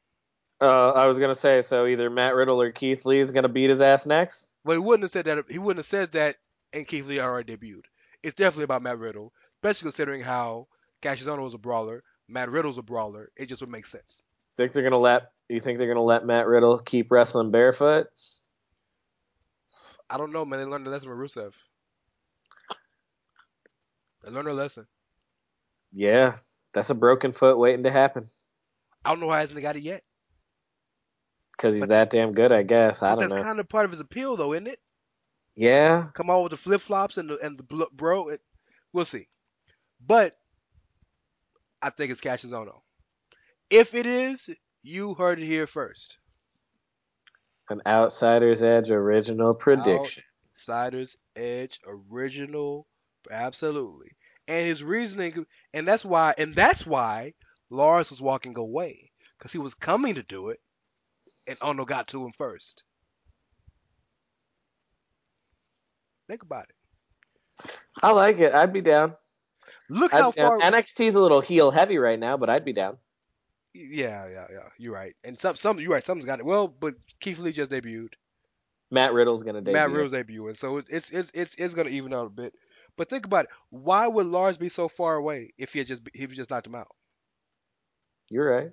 Uh, 0.61 0.91
I 0.91 1.07
was 1.07 1.19
gonna 1.19 1.35
say 1.35 1.63
so 1.63 1.87
either 1.87 2.11
Matt 2.11 2.35
Riddle 2.35 2.61
or 2.61 2.71
Keith 2.71 3.07
Lee 3.07 3.21
is 3.21 3.31
gonna 3.31 3.49
beat 3.49 3.71
his 3.71 3.81
ass 3.81 4.05
next. 4.05 4.57
But 4.65 4.75
he 4.75 4.79
wouldn't 4.79 5.05
have 5.05 5.13
said 5.13 5.25
that. 5.25 5.51
He 5.51 5.59
wouldn't 5.59 5.79
have 5.79 5.87
said 5.87 6.13
that. 6.13 6.37
And 6.73 6.87
Keith 6.87 7.07
Lee 7.07 7.19
already 7.19 7.57
debuted. 7.57 7.85
It's 8.23 8.35
definitely 8.35 8.65
about 8.65 8.83
Matt 8.83 8.99
Riddle, 8.99 9.33
especially 9.57 9.87
considering 9.87 10.23
how 10.23 10.69
Kassius 11.03 11.27
Ohno 11.27 11.43
was 11.43 11.55
a 11.55 11.59
brawler, 11.59 12.05
Matt 12.29 12.51
Riddle's 12.51 12.79
a 12.79 12.83
brawler. 12.83 13.31
It 13.37 13.47
just 13.47 13.63
would 13.63 13.71
make 13.71 13.87
sense. 13.87 14.21
Think 14.57 14.73
they're 14.73 14.85
gonna 14.85 14.99
let? 14.99 15.33
You 15.49 15.61
think 15.61 15.79
they're 15.79 15.89
gonna 15.89 16.03
let 16.03 16.27
Matt 16.27 16.47
Riddle 16.47 16.79
keep 16.79 17.11
wrestling 17.11 17.51
barefoot? 17.51 18.09
I 20.09 20.19
don't 20.19 20.33
know, 20.33 20.45
man. 20.45 20.61
They 20.61 20.67
learned 20.67 20.87
a 20.87 20.91
lesson 20.91 21.09
from 21.09 21.19
Rusev. 21.19 21.55
They 24.23 24.31
learned 24.31 24.49
a 24.49 24.53
lesson. 24.53 24.87
Yeah, 25.93 26.37
that's 26.75 26.91
a 26.91 26.95
broken 26.95 27.33
foot 27.33 27.59
waiting 27.59 27.85
to 27.85 27.91
happen. 27.91 28.27
I 29.05 29.11
don't 29.11 29.21
know 29.21 29.27
why 29.27 29.39
he 29.39 29.41
hasn't 29.41 29.63
got 29.63 29.77
it 29.77 29.83
yet. 29.83 30.05
Cause 31.61 31.75
he's 31.75 31.81
But- 31.83 31.89
that 31.91 32.11
damn 32.11 32.33
good, 32.33 32.53
I 32.53 32.63
guess. 32.63 33.03
I 33.03 33.11
don't 33.15 33.29
that's 33.29 33.39
know. 33.39 33.43
kind 33.45 33.61
of 33.61 33.69
part 33.69 33.85
of 33.85 33.91
his 33.91 34.01
appeal, 34.01 34.35
though, 34.37 34.55
isn't 34.55 34.67
it? 34.67 34.81
Yeah, 35.57 36.09
Come 36.15 36.31
on 36.31 36.43
with 36.43 36.51
the 36.53 36.57
flip 36.57 36.81
flops 36.81 37.19
and 37.19 37.29
the 37.29 37.39
and 37.39 37.59
the 37.59 37.63
bl- 37.63 37.83
bro. 37.93 38.29
It, 38.31 38.41
we'll 38.95 39.05
see. 39.05 39.29
But 40.05 40.35
I 41.83 41.91
think 41.91 42.11
it's 42.13 42.21
Kassius 42.23 42.53
Ohno. 42.53 42.81
If 43.69 43.95
it 43.95 44.07
is, 44.07 44.49
you 44.83 45.13
heard 45.15 45.39
it 45.41 45.45
here 45.47 45.67
first. 45.67 46.19
an 47.69 47.83
outsider's 47.87 48.63
edge 48.63 48.91
original 48.91 49.55
prediction. 49.55 50.23
Outsiders 50.55 51.17
Edge 51.37 51.79
original, 51.87 52.87
absolutely. 53.31 54.11
And 54.49 54.67
his 54.67 54.83
reasoning, 54.83 55.47
and 55.73 55.87
that's 55.87 56.05
why, 56.05 56.35
and 56.39 56.53
that's 56.55 56.85
why 56.87 57.35
Lars 57.71 58.11
was 58.11 58.21
walking 58.21 58.57
away 58.59 59.11
because 59.39 59.53
he 59.53 59.59
was 59.59 59.75
coming 59.75 60.15
to 60.17 60.23
do 60.23 60.49
it, 60.51 60.61
and 61.51 61.59
Ohno 61.59 61.87
got 61.87 62.09
to 62.09 62.25
him 62.25 62.33
first. 62.33 62.85
Think 66.29 66.43
about 66.43 66.67
it. 66.69 67.77
I 68.03 68.13
like 68.13 68.39
it. 68.39 68.55
I'd 68.55 68.73
be 68.73 68.81
down. 68.81 69.15
Look 69.89 70.15
I'd 70.15 70.21
how 70.21 70.31
down. 70.31 70.61
far. 70.61 70.71
NXT's 70.71 71.17
a 71.17 71.21
little 71.21 71.41
heel 71.41 71.73
heavy 71.73 71.99
right 71.99 72.19
now, 72.19 72.37
but 72.37 72.49
I'd 72.49 72.65
be 72.65 72.73
down. 72.73 72.99
Yeah, 73.75 74.29
yeah, 74.29 74.47
yeah. 74.51 74.69
You're 74.79 74.95
right. 74.95 75.15
And 75.25 75.39
some, 75.39 75.57
some, 75.57 75.81
you're 75.81 75.91
right. 75.91 76.05
Someone's 76.05 76.25
got 76.25 76.39
it. 76.39 76.45
Well, 76.45 76.69
but 76.69 76.95
Keith 77.21 77.41
Lee 77.41 77.53
just 77.53 77.73
debuted. 77.73 78.15
Matt 78.93 79.13
Riddle's 79.13 79.43
gonna 79.43 79.61
debut. 79.61 79.75
Matt 79.75 79.91
Riddle's 79.91 80.13
debuting, 80.13 80.57
so 80.57 80.79
it's 80.79 81.11
it's 81.11 81.31
it's 81.33 81.55
it's 81.55 81.75
gonna 81.75 81.91
even 81.91 82.13
out 82.13 82.27
a 82.27 82.31
bit. 82.31 82.55
But 82.97 83.09
think 83.09 83.25
about 83.25 83.45
it. 83.45 83.51
Why 83.71 84.09
would 84.09 84.27
Lars 84.27 84.57
be 84.57 84.69
so 84.69 84.89
far 84.89 85.15
away 85.15 85.53
if 85.59 85.73
he 85.73 85.79
had 85.79 85.89
just 85.89 86.03
if 86.13 86.31
he 86.31 86.37
just 86.37 86.51
knocked 86.51 86.67
him 86.67 86.75
out? 86.75 86.89
You're 88.29 88.51
right. 88.51 88.71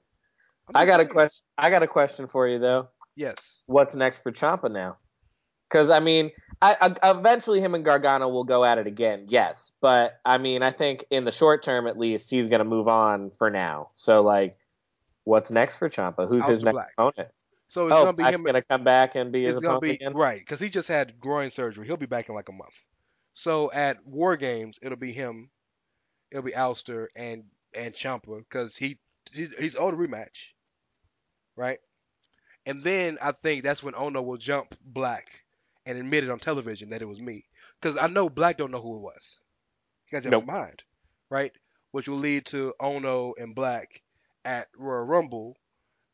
I 0.76 0.86
got 0.86 1.00
a 1.00 1.06
question. 1.06 1.44
I 1.58 1.70
got 1.70 1.84
a 1.84 1.88
question 1.88 2.28
for 2.28 2.48
you 2.48 2.60
though. 2.60 2.90
Yes. 3.16 3.64
What's 3.68 3.96
next 3.96 4.22
for 4.24 4.32
Ciampa 4.32 4.72
now? 4.72 4.98
Because 5.70 5.90
I 5.90 6.00
mean, 6.00 6.32
I, 6.62 6.96
I, 7.04 7.12
eventually 7.12 7.60
him 7.60 7.76
and 7.76 7.84
Gargano 7.84 8.30
will 8.30 8.44
go 8.46 8.64
at 8.64 8.78
it 8.78 8.88
again. 8.88 9.26
Yes, 9.28 9.72
but 9.82 10.20
I 10.26 10.38
mean, 10.38 10.64
I 10.64 10.72
think 10.72 11.04
in 11.10 11.26
the 11.26 11.32
short 11.32 11.64
term 11.64 11.88
at 11.88 11.98
least, 11.98 12.30
he's 12.30 12.48
gonna 12.48 12.64
move 12.64 12.88
on 12.88 13.32
for 13.32 13.50
now. 13.50 13.90
So 13.94 14.22
like, 14.22 14.58
what's 15.24 15.52
next 15.52 15.76
for 15.76 15.90
Ciampa? 15.90 16.28
Who's 16.28 16.46
his 16.46 16.64
next 16.64 16.74
Black. 16.74 16.94
opponent? 16.98 17.30
So 17.70 17.88
it's 17.88 17.96
Oh, 17.96 18.06
gonna 18.06 18.14
be 18.14 18.24
him. 18.24 18.44
gonna 18.44 18.62
come 18.62 18.84
back 18.86 19.16
and 19.16 19.32
be 19.32 19.44
his 19.44 19.58
opponent 19.58 19.82
be 19.82 19.92
again. 19.92 20.14
right 20.14 20.40
because 20.40 20.60
he 20.60 20.70
just 20.70 20.88
had 20.88 21.20
groin 21.20 21.50
surgery. 21.50 21.86
He'll 21.86 21.98
be 21.98 22.06
back 22.06 22.30
in 22.30 22.36
like 22.36 22.48
a 22.50 22.54
month. 22.54 22.86
So 23.34 23.70
at 23.72 24.06
War 24.06 24.38
Games, 24.38 24.80
it'll 24.82 24.98
be 24.98 25.12
him. 25.12 25.50
It'll 26.32 26.44
be 26.44 26.54
Aleister 26.54 27.08
and 27.16 27.44
and 27.74 27.94
Ciampa 27.94 28.40
because 28.40 28.78
he, 28.78 28.98
he 29.34 29.50
he's 29.60 29.76
owed 29.76 29.94
a 29.94 29.98
rematch, 29.98 30.54
right? 31.58 31.80
And 32.66 32.84
then 32.84 33.18
I 33.22 33.34
think 33.34 33.64
that's 33.64 33.84
when 33.84 33.96
Ohno 33.96 34.24
will 34.26 34.38
jump 34.38 34.76
Black 34.86 35.44
and 35.86 35.98
admit 35.98 36.24
it 36.26 36.32
on 36.32 36.40
television 36.40 36.90
that 36.92 37.02
it 37.02 37.08
was 37.10 37.22
me 37.22 37.46
because 37.82 37.98
I 37.98 38.08
know 38.08 38.30
Black 38.30 38.58
don't 38.58 38.72
know 38.72 38.82
who 38.82 38.98
it 38.98 39.02
was. 39.02 39.40
He 40.06 40.16
got 40.18 40.26
Nope. 40.30 40.46
your 40.48 40.54
mind, 40.56 40.84
right? 41.30 41.52
Which 41.92 42.08
will 42.10 42.20
lead 42.20 42.46
to 42.48 42.74
Ohno 42.82 43.34
and 43.38 43.56
Black 43.56 44.02
at 44.46 44.70
Royal 44.78 45.06
Rumble, 45.06 45.58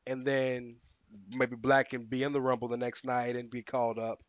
and 0.08 0.26
then 0.26 0.78
maybe 1.30 1.56
Black 1.56 1.90
can 1.90 2.06
be 2.06 2.24
in 2.24 2.34
the 2.34 2.42
Rumble 2.42 2.70
the 2.70 2.78
next 2.78 3.06
night 3.06 3.36
and 3.36 3.50
be 3.52 3.64
called 3.64 4.00
up, 4.00 4.24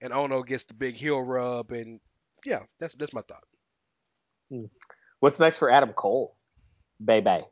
and 0.00 0.12
Ohno 0.12 0.46
gets 0.46 0.64
the 0.64 0.74
big 0.74 0.94
heel 0.96 1.22
rub, 1.22 1.72
and 1.72 2.00
yeah, 2.44 2.64
that's 2.80 2.94
that's 2.94 3.14
my 3.14 3.22
thought. 3.22 3.44
Hmm. 4.50 4.66
What's 5.20 5.40
next 5.40 5.58
for 5.58 5.70
Adam 5.70 5.92
Cole? 5.92 6.36
Bay 7.04 7.20
Bay. 7.20 7.44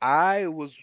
I 0.00 0.48
was 0.48 0.78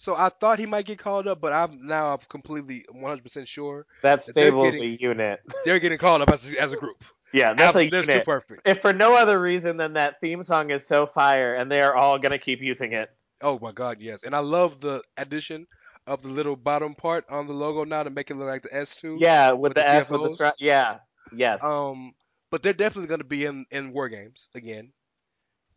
so 0.00 0.16
I 0.16 0.30
thought 0.30 0.58
he 0.58 0.64
might 0.66 0.86
get 0.86 0.98
called 0.98 1.28
up, 1.28 1.40
but 1.40 1.52
I'm 1.52 1.86
now 1.86 2.12
I'm 2.14 2.18
completely 2.28 2.84
100% 2.92 3.46
sure 3.46 3.86
That 4.02 4.22
stable's 4.22 4.72
getting- 4.72 4.88
a 4.88 4.96
unit. 5.00 5.40
they're 5.64 5.78
getting 5.78 5.98
called 5.98 6.22
up 6.22 6.30
as 6.30 6.50
a, 6.52 6.60
as 6.60 6.72
a 6.72 6.76
group. 6.76 7.04
Yeah, 7.32 7.52
that's 7.54 7.76
a 7.76 7.84
Absolutely, 7.84 7.90
they're 7.90 8.00
unit. 8.14 8.24
perfect. 8.24 8.66
If 8.66 8.80
for 8.80 8.92
no 8.92 9.14
other 9.16 9.40
reason 9.40 9.76
than 9.76 9.92
that 9.92 10.20
theme 10.20 10.42
song 10.42 10.70
is 10.70 10.84
so 10.86 11.06
fire, 11.06 11.54
and 11.54 11.70
they 11.70 11.80
are 11.82 11.94
all 11.94 12.18
gonna 12.18 12.38
keep 12.38 12.60
using 12.60 12.92
it. 12.92 13.08
Oh 13.42 13.58
my 13.60 13.70
God, 13.72 13.98
yes, 14.00 14.22
and 14.24 14.34
I 14.34 14.40
love 14.40 14.80
the 14.80 15.02
addition 15.16 15.66
of 16.06 16.22
the 16.22 16.28
little 16.28 16.56
bottom 16.56 16.94
part 16.94 17.24
on 17.30 17.46
the 17.46 17.52
logo 17.52 17.84
now 17.84 18.02
to 18.02 18.10
make 18.10 18.30
it 18.30 18.34
look 18.36 18.48
like 18.48 18.62
the 18.62 18.70
S2. 18.70 19.18
Yeah, 19.20 19.52
with, 19.52 19.60
With 19.60 19.74
the, 19.74 19.80
the 19.82 19.88
S 19.88 20.10
with 20.10 20.22
the 20.22 20.28
TFOs? 20.28 20.32
strap. 20.32 20.54
Yeah, 20.58 20.98
yes. 21.32 21.62
Um, 21.62 22.14
but 22.50 22.62
they're 22.64 22.72
definitely 22.72 23.06
going 23.08 23.20
to 23.20 23.24
be 23.26 23.44
in 23.44 23.64
in 23.70 23.92
war 23.92 24.08
games 24.08 24.48
again. 24.54 24.92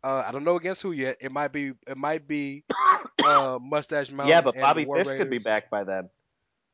Uh, 0.04 0.24
I 0.28 0.32
don't 0.32 0.44
know 0.44 0.58
against 0.58 0.82
who 0.82 0.92
yet. 0.92 1.18
It 1.22 1.32
might 1.32 1.52
be 1.52 1.74
it 1.88 1.98
might 1.98 2.28
be 2.28 2.66
uh 3.26 3.58
Mustache 3.62 4.12
Mountain. 4.12 4.30
yeah, 4.30 4.42
but 4.42 4.56
Bobby 4.60 4.84
the 4.84 4.88
War 4.88 4.98
Fish 4.98 5.08
could 5.08 5.30
be 5.30 5.38
Raiders. 5.38 5.44
back 5.44 5.70
by 5.70 5.84
then. 5.84 6.10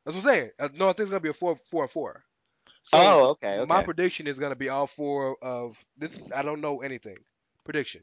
That's 0.06 0.16
what 0.16 0.26
I'm 0.26 0.36
saying. 0.36 0.52
Uh, 0.58 0.70
no, 0.74 0.90
I 0.90 0.94
think 0.94 1.02
it's 1.02 1.12
gonna 1.12 1.20
be 1.20 1.30
a 1.30 1.34
four 1.34 1.56
four 1.70 1.84
and 1.84 1.92
four. 1.92 2.24
So, 2.66 2.74
oh, 2.96 3.28
okay, 3.32 3.60
okay. 3.60 3.66
My 3.66 3.84
prediction 3.84 4.28
is 4.28 4.40
gonna 4.40 4.56
be 4.56 4.70
all 4.70 4.88
four 4.88 5.38
of 5.42 5.84
this. 5.98 6.20
I 6.36 6.42
don't 6.42 6.62
know 6.62 6.82
anything. 6.82 7.18
Prediction 7.66 8.02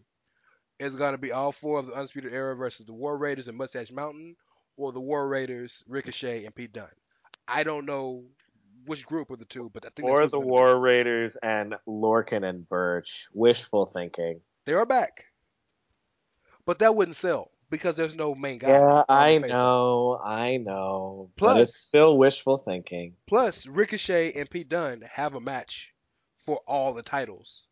is 0.78 0.94
gonna 0.94 1.18
be 1.18 1.32
all 1.32 1.52
four 1.52 1.78
of 1.80 1.86
the 1.86 1.94
Undisputed 1.94 2.32
Era 2.32 2.54
versus 2.54 2.86
the 2.86 2.92
War 2.92 3.16
Raiders 3.16 3.48
and 3.48 3.58
Mustache 3.58 3.90
Mountain, 3.90 4.36
or 4.76 4.92
the 4.92 5.00
War 5.00 5.26
Raiders, 5.26 5.82
Ricochet, 5.88 6.44
and 6.44 6.54
Pete 6.54 6.72
Dunne. 6.72 6.86
I 7.48 7.64
don't 7.64 7.86
know 7.86 8.24
which 8.86 9.06
group 9.06 9.30
of 9.30 9.38
the 9.38 9.44
two, 9.44 9.70
but 9.72 9.84
I 9.84 9.88
think 9.94 10.08
or 10.08 10.18
the 10.18 10.22
what's 10.22 10.34
gonna 10.34 10.46
War 10.46 10.78
Raiders 10.78 11.36
and 11.42 11.74
Lorcan 11.88 12.48
and 12.48 12.68
Birch. 12.68 13.28
Wishful 13.32 13.86
thinking. 13.86 14.40
They 14.66 14.74
are 14.74 14.84
back, 14.84 15.26
but 16.64 16.80
that 16.80 16.94
wouldn't 16.94 17.16
sell 17.16 17.50
because 17.70 17.96
there's 17.96 18.14
no 18.14 18.34
main 18.34 18.58
guy. 18.58 18.70
Yeah, 18.70 19.04
I 19.08 19.38
know, 19.38 20.20
I 20.22 20.56
know. 20.56 21.30
Plus- 21.36 21.58
it's 21.58 21.76
still 21.76 22.18
wishful 22.18 22.58
thinking. 22.58 23.14
Plus, 23.26 23.66
Ricochet 23.66 24.32
and 24.32 24.50
Pete 24.50 24.68
Dunne 24.68 25.02
have 25.12 25.34
a 25.34 25.40
match 25.40 25.94
for 26.40 26.60
all 26.66 26.92
the 26.92 27.02
titles 27.02 27.64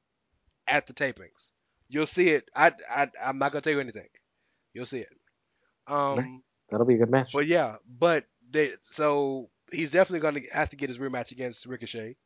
at 0.67 0.87
the 0.87 0.93
tapings. 0.93 1.51
You'll 1.89 2.07
see 2.07 2.31
it. 2.31 2.49
I, 2.55 2.73
I 2.89 3.09
I'm 3.23 3.39
not 3.39 3.53
gonna 3.53 3.63
tell 3.63 3.73
you 3.73 3.81
anything. 3.81 4.09
You'll 4.73 4.87
see 4.87 5.01
it. 5.01 5.13
Um, 5.87 6.17
nice. 6.17 6.63
That'll 6.71 6.87
be 6.87 6.95
a 6.95 6.99
good 6.99 7.11
match. 7.11 7.33
but 7.33 7.47
yeah, 7.47 7.77
but 7.99 8.25
they 8.51 8.73
so 8.83 9.51
he's 9.71 9.91
definitely 9.91 10.21
gonna 10.21 10.41
have 10.53 10.71
to 10.71 10.77
get 10.77 10.89
his 10.89 10.99
rematch 10.99 11.33
against 11.33 11.67
Ricochet 11.67 12.17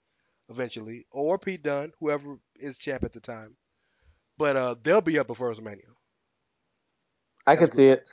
eventually, 0.51 1.07
or 1.11 1.39
Pete 1.39 1.63
Dunne, 1.63 1.93
whoever 2.01 2.39
is 2.59 2.79
champ 2.79 3.05
at 3.05 3.13
the 3.13 3.21
time. 3.21 3.57
But 4.39 4.57
uh, 4.57 4.77
they'll 4.83 5.01
be 5.01 5.19
up 5.19 5.27
before 5.27 5.53
WrestleMania. 5.53 5.83
I 7.47 7.57
could 7.57 7.73
see 7.73 7.89
it. 7.89 8.05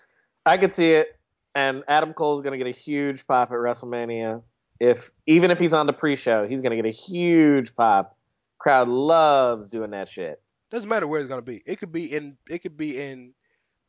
I 0.45 0.57
could 0.57 0.73
see 0.73 0.93
it. 0.93 1.19
And 1.53 1.83
Adam 1.87 2.13
Cole's 2.13 2.41
gonna 2.41 2.57
get 2.57 2.67
a 2.67 2.71
huge 2.71 3.25
pop 3.27 3.49
at 3.51 3.55
WrestleMania. 3.55 4.41
If 4.79 5.11
even 5.25 5.51
if 5.51 5.59
he's 5.59 5.73
on 5.73 5.87
the 5.87 5.93
pre-show, 5.93 6.47
he's 6.47 6.61
gonna 6.61 6.75
get 6.75 6.85
a 6.85 6.89
huge 6.89 7.75
pop. 7.75 8.17
Crowd 8.57 8.89
loves 8.89 9.69
doing 9.69 9.91
that 9.91 10.09
shit. 10.09 10.41
Doesn't 10.71 10.89
matter 10.89 11.07
where 11.07 11.21
it's 11.21 11.29
gonna 11.29 11.41
be. 11.41 11.63
It 11.65 11.77
could 11.79 11.91
be 11.91 12.11
in 12.11 12.37
it 12.49 12.59
could 12.59 12.75
be 12.75 12.99
in 12.99 13.33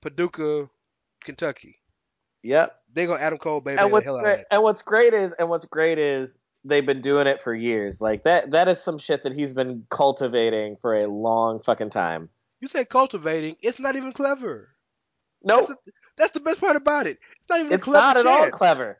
Paducah, 0.02 0.68
Kentucky. 1.24 1.80
Yep. 2.42 2.76
They 2.92 3.06
gonna 3.06 3.20
Adam 3.20 3.38
Cole 3.38 3.60
baby 3.60 3.78
and 3.78 3.88
the 3.88 3.92
what's 3.92 4.06
hell 4.06 4.18
out 4.18 4.20
of 4.20 4.24
great, 4.24 4.44
and 4.50 4.62
what's 4.62 4.82
great 4.82 5.14
is 5.14 5.32
and 5.34 5.48
what's 5.48 5.64
great 5.64 5.98
is 5.98 6.38
they've 6.66 6.84
been 6.84 7.00
doing 7.00 7.26
it 7.26 7.40
for 7.40 7.54
years. 7.54 8.00
Like 8.00 8.24
that 8.24 8.50
that 8.50 8.68
is 8.68 8.82
some 8.82 8.98
shit 8.98 9.22
that 9.22 9.32
he's 9.32 9.52
been 9.52 9.86
cultivating 9.88 10.76
for 10.76 10.94
a 10.94 11.06
long 11.06 11.60
fucking 11.60 11.90
time. 11.90 12.28
You 12.60 12.68
say 12.68 12.84
cultivating, 12.84 13.56
it's 13.62 13.78
not 13.78 13.96
even 13.96 14.12
clever. 14.12 14.70
Nope, 15.42 15.68
That's, 15.68 15.80
that's 16.16 16.32
the 16.32 16.40
best 16.40 16.60
part 16.60 16.76
about 16.76 17.06
it. 17.06 17.18
It's 17.38 17.48
not 17.48 17.60
even 17.60 17.72
it's 17.72 17.84
clever 17.84 18.00
not 18.00 18.16
at 18.16 18.26
all 18.26 18.50
clever, 18.50 18.98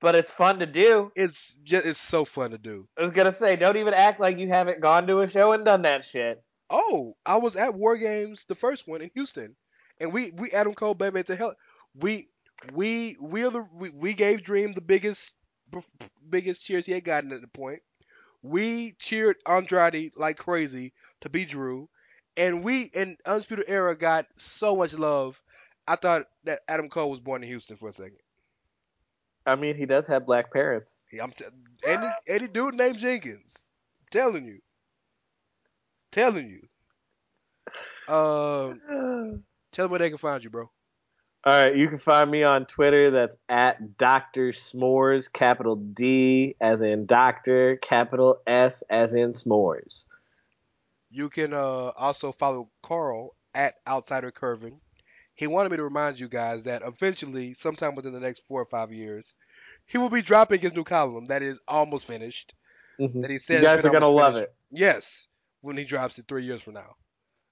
but 0.00 0.14
it's 0.14 0.30
fun 0.30 0.58
to 0.58 0.66
do. 0.66 1.12
It's 1.14 1.56
just 1.64 1.86
it's 1.86 2.00
so 2.00 2.24
fun 2.24 2.50
to 2.50 2.58
do. 2.58 2.88
I 2.98 3.02
was 3.02 3.12
gonna 3.12 3.32
say, 3.32 3.56
don't 3.56 3.76
even 3.76 3.94
act 3.94 4.20
like 4.20 4.38
you 4.38 4.48
haven't 4.48 4.80
gone 4.80 5.06
to 5.06 5.20
a 5.20 5.26
show 5.28 5.52
and 5.52 5.64
done 5.64 5.82
that 5.82 6.04
shit. 6.04 6.42
Oh, 6.70 7.16
I 7.24 7.38
was 7.38 7.56
at 7.56 7.74
War 7.74 7.96
Games, 7.96 8.44
the 8.46 8.54
first 8.54 8.86
one 8.86 9.00
in 9.00 9.10
Houston, 9.14 9.56
and 10.00 10.12
we 10.12 10.32
we 10.32 10.50
Adam 10.50 10.74
Cole 10.74 10.94
baby 10.94 11.20
at 11.20 11.26
the 11.26 11.36
hell 11.36 11.54
we 11.94 12.28
we 12.74 13.16
we 13.20 13.42
are 13.44 13.50
the 13.50 13.64
we, 13.72 13.90
we 13.90 14.14
gave 14.14 14.42
Dream 14.42 14.72
the 14.72 14.80
biggest 14.80 15.34
biggest 16.28 16.62
cheers 16.62 16.86
he 16.86 16.92
had 16.92 17.04
gotten 17.04 17.32
at 17.32 17.40
the 17.40 17.48
point. 17.48 17.80
We 18.42 18.92
cheered 18.98 19.36
Andrade 19.46 20.12
like 20.16 20.38
crazy 20.38 20.92
to 21.20 21.28
be 21.28 21.44
Drew, 21.44 21.88
and 22.36 22.62
we 22.62 22.82
in 22.82 23.16
Undisputed 23.26 23.66
Era 23.68 23.96
got 23.96 24.26
so 24.36 24.76
much 24.76 24.92
love. 24.92 25.40
I 25.86 25.96
thought 25.96 26.26
that 26.44 26.60
Adam 26.68 26.88
Cole 26.88 27.10
was 27.10 27.20
born 27.20 27.42
in 27.42 27.48
Houston 27.48 27.76
for 27.76 27.88
a 27.88 27.92
second. 27.92 28.18
I 29.46 29.56
mean, 29.56 29.76
he 29.76 29.86
does 29.86 30.06
have 30.08 30.26
black 30.26 30.52
parents. 30.52 31.00
Yeah, 31.10 31.24
I'm 31.24 31.32
t- 31.32 31.46
any 31.84 32.08
any 32.28 32.48
dude 32.48 32.74
named 32.74 32.98
Jenkins. 32.98 33.70
telling 34.10 34.44
you. 34.44 34.60
Telling 36.12 36.48
you. 36.48 36.60
Um, 38.08 38.80
tell 39.70 39.84
them 39.84 39.90
where 39.90 39.98
they 39.98 40.08
can 40.08 40.16
find 40.16 40.42
you, 40.42 40.48
bro. 40.48 40.70
All 41.44 41.52
right, 41.52 41.76
you 41.76 41.88
can 41.88 41.98
find 41.98 42.30
me 42.30 42.42
on 42.42 42.66
Twitter. 42.66 43.10
That's 43.10 43.36
at 43.48 43.96
Dr. 43.96 44.52
S'mores, 44.52 45.32
capital 45.32 45.76
D 45.76 46.56
as 46.60 46.82
in 46.82 47.06
doctor, 47.06 47.76
capital 47.76 48.40
S 48.46 48.82
as 48.90 49.14
in 49.14 49.32
s'mores. 49.32 50.04
You 51.10 51.30
can 51.30 51.54
uh, 51.54 51.92
also 51.96 52.32
follow 52.32 52.70
Karl 52.82 53.34
at 53.54 53.76
Outsider 53.86 54.30
Kervin. 54.30 54.80
He 55.34 55.46
wanted 55.46 55.70
me 55.70 55.76
to 55.76 55.84
remind 55.84 56.18
you 56.18 56.28
guys 56.28 56.64
that 56.64 56.82
eventually, 56.82 57.54
sometime 57.54 57.94
within 57.94 58.12
the 58.12 58.20
next 58.20 58.40
four 58.46 58.60
or 58.60 58.66
five 58.66 58.92
years, 58.92 59.34
he 59.86 59.96
will 59.96 60.10
be 60.10 60.22
dropping 60.22 60.60
his 60.60 60.74
new 60.74 60.84
column 60.84 61.26
that 61.26 61.42
is 61.42 61.60
almost 61.68 62.04
finished. 62.06 62.54
Mhm. 62.98 63.22
That 63.22 63.30
he 63.30 63.34
You 63.34 63.38
said 63.38 63.62
guys 63.62 63.86
are 63.86 63.90
gonna 63.90 64.08
love 64.08 64.34
it. 64.34 64.52
Yes, 64.72 65.28
when 65.60 65.76
he 65.76 65.84
drops 65.84 66.18
it 66.18 66.26
three 66.26 66.44
years 66.44 66.62
from 66.62 66.74
now. 66.74 66.96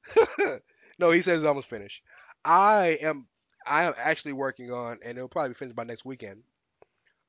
no, 0.99 1.13
he 1.13 1.23
says 1.23 1.39
it's 1.39 1.47
almost 1.47 1.69
finished. 1.69 2.03
I 2.45 2.99
am 3.01 3.29
I 3.67 3.85
am 3.85 3.95
actually 3.99 4.33
working 4.33 4.71
on, 4.71 4.99
and 5.05 5.19
it'll 5.19 5.29
probably 5.29 5.51
be 5.51 5.55
finished 5.55 5.77
by 5.77 5.85
next 5.85 6.05
weekend. 6.05 6.43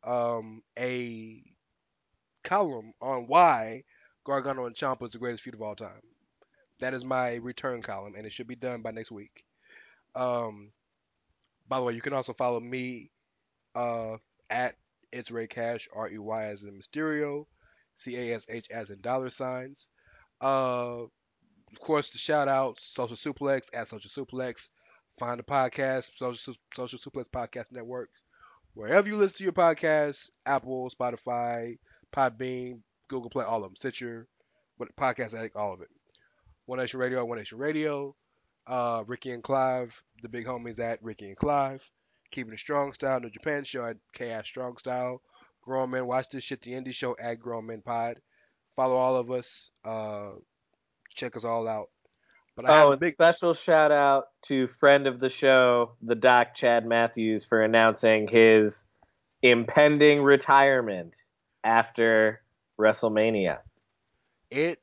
Um, 0.04 0.62
a 0.78 1.42
column 2.44 2.94
on 3.02 3.28
why 3.28 3.84
Gargano 4.24 4.66
and 4.66 4.76
Ciampa 4.76 5.04
is 5.06 5.12
the 5.12 5.18
greatest 5.18 5.44
feud 5.44 5.56
of 5.56 5.62
all 5.62 5.76
time. 5.76 6.02
That 6.80 6.94
is 6.94 7.04
my 7.04 7.36
return 7.36 7.82
column, 7.82 8.16
and 8.16 8.26
it 8.26 8.32
should 8.32 8.48
be 8.48 8.56
done 8.56 8.82
by 8.82 8.92
next 8.92 9.12
week. 9.12 9.44
Um, 10.16 10.72
by 11.68 11.78
the 11.78 11.84
way, 11.84 11.94
you 11.94 12.02
can 12.02 12.14
also 12.14 12.34
follow 12.34 12.60
me 12.60 13.10
uh, 13.76 14.18
at 14.50 14.76
it's 15.12 15.32
Rey 15.32 15.48
Cash, 15.48 15.88
R 15.96 16.10
E 16.10 16.18
Y 16.18 16.44
as 16.46 16.64
in 16.64 16.80
Mysterio, 16.80 17.46
C 17.96 18.16
A 18.18 18.36
S 18.36 18.46
H 18.50 18.68
as 18.70 18.90
in 18.90 19.02
dollar 19.02 19.30
signs. 19.30 19.90
Uh, 20.40 21.04
of 21.72 21.80
course, 21.80 22.12
the 22.12 22.18
shout 22.18 22.48
out 22.48 22.80
Social 22.80 23.16
Suplex 23.16 23.70
at 23.74 23.88
Social 23.88 24.26
Suplex. 24.26 24.70
Find 25.18 25.40
the 25.40 25.44
podcast, 25.44 26.12
Social, 26.16 26.54
Social 26.76 27.00
Suplex 27.00 27.26
Podcast 27.28 27.72
Network. 27.72 28.10
Wherever 28.76 29.10
you 29.10 29.18
listen 29.18 29.38
to 29.38 29.44
your 29.44 29.54
podcasts, 29.54 30.30
Apple, 30.46 30.92
Spotify, 30.92 31.80
Podbean, 32.16 32.82
Google 33.08 33.32
Play, 33.32 33.44
all 33.44 33.64
of 33.64 33.64
them, 33.64 33.76
Stitcher, 33.76 34.28
Podcast 34.96 35.34
Addict, 35.34 35.56
all 35.56 35.74
of 35.74 35.82
it. 35.82 35.88
One 36.68 36.78
Nation 36.78 37.00
Radio, 37.00 37.26
One 37.26 37.40
Nation 37.40 37.58
Radio. 37.58 38.16
Uh, 38.68 39.04
Ricky 39.08 39.32
and 39.32 39.42
Clive, 39.42 40.00
the 40.22 40.30
big 40.30 40.46
homies 40.46 40.80
at 40.80 41.02
Ricky 41.02 41.30
and 41.30 41.38
Clive. 41.38 41.90
Keeping 42.30 42.54
it 42.54 42.60
strong 42.60 42.94
style, 42.94 43.20
New 43.20 43.30
Japan 43.30 43.64
show 43.64 43.86
at 43.86 43.98
KS 44.14 44.46
Strong 44.48 44.78
Style. 44.78 45.22
Grown 45.64 45.90
Men 45.90 46.06
Watch 46.06 46.30
This 46.30 46.44
Shit, 46.44 46.62
the 46.62 46.74
indie 46.74 46.94
show 46.94 47.16
at 47.20 47.40
Grown 47.40 47.66
Men 47.66 47.82
Pod. 47.82 48.20
Follow 48.76 48.98
all 48.98 49.16
of 49.16 49.32
us. 49.32 49.72
Uh, 49.84 50.34
check 51.16 51.36
us 51.38 51.46
all 51.46 51.68
out. 51.68 51.88
But 52.58 52.66
I 52.66 52.84
Oh, 52.84 52.92
a 52.92 52.92
and 52.94 53.00
big 53.00 53.14
special 53.14 53.54
shout 53.54 53.92
out 53.92 54.30
to 54.44 54.68
friend 54.68 55.08
of 55.08 55.20
the 55.20 55.30
show, 55.30 55.94
the 56.02 56.16
Doc 56.16 56.56
Chad 56.56 56.86
Matthews, 56.86 57.46
for 57.46 57.64
announcing 57.64 58.28
his 58.28 58.86
impending 59.44 60.24
retirement 60.24 61.16
after 61.64 62.42
WrestleMania. 62.80 63.60
it 64.52 64.82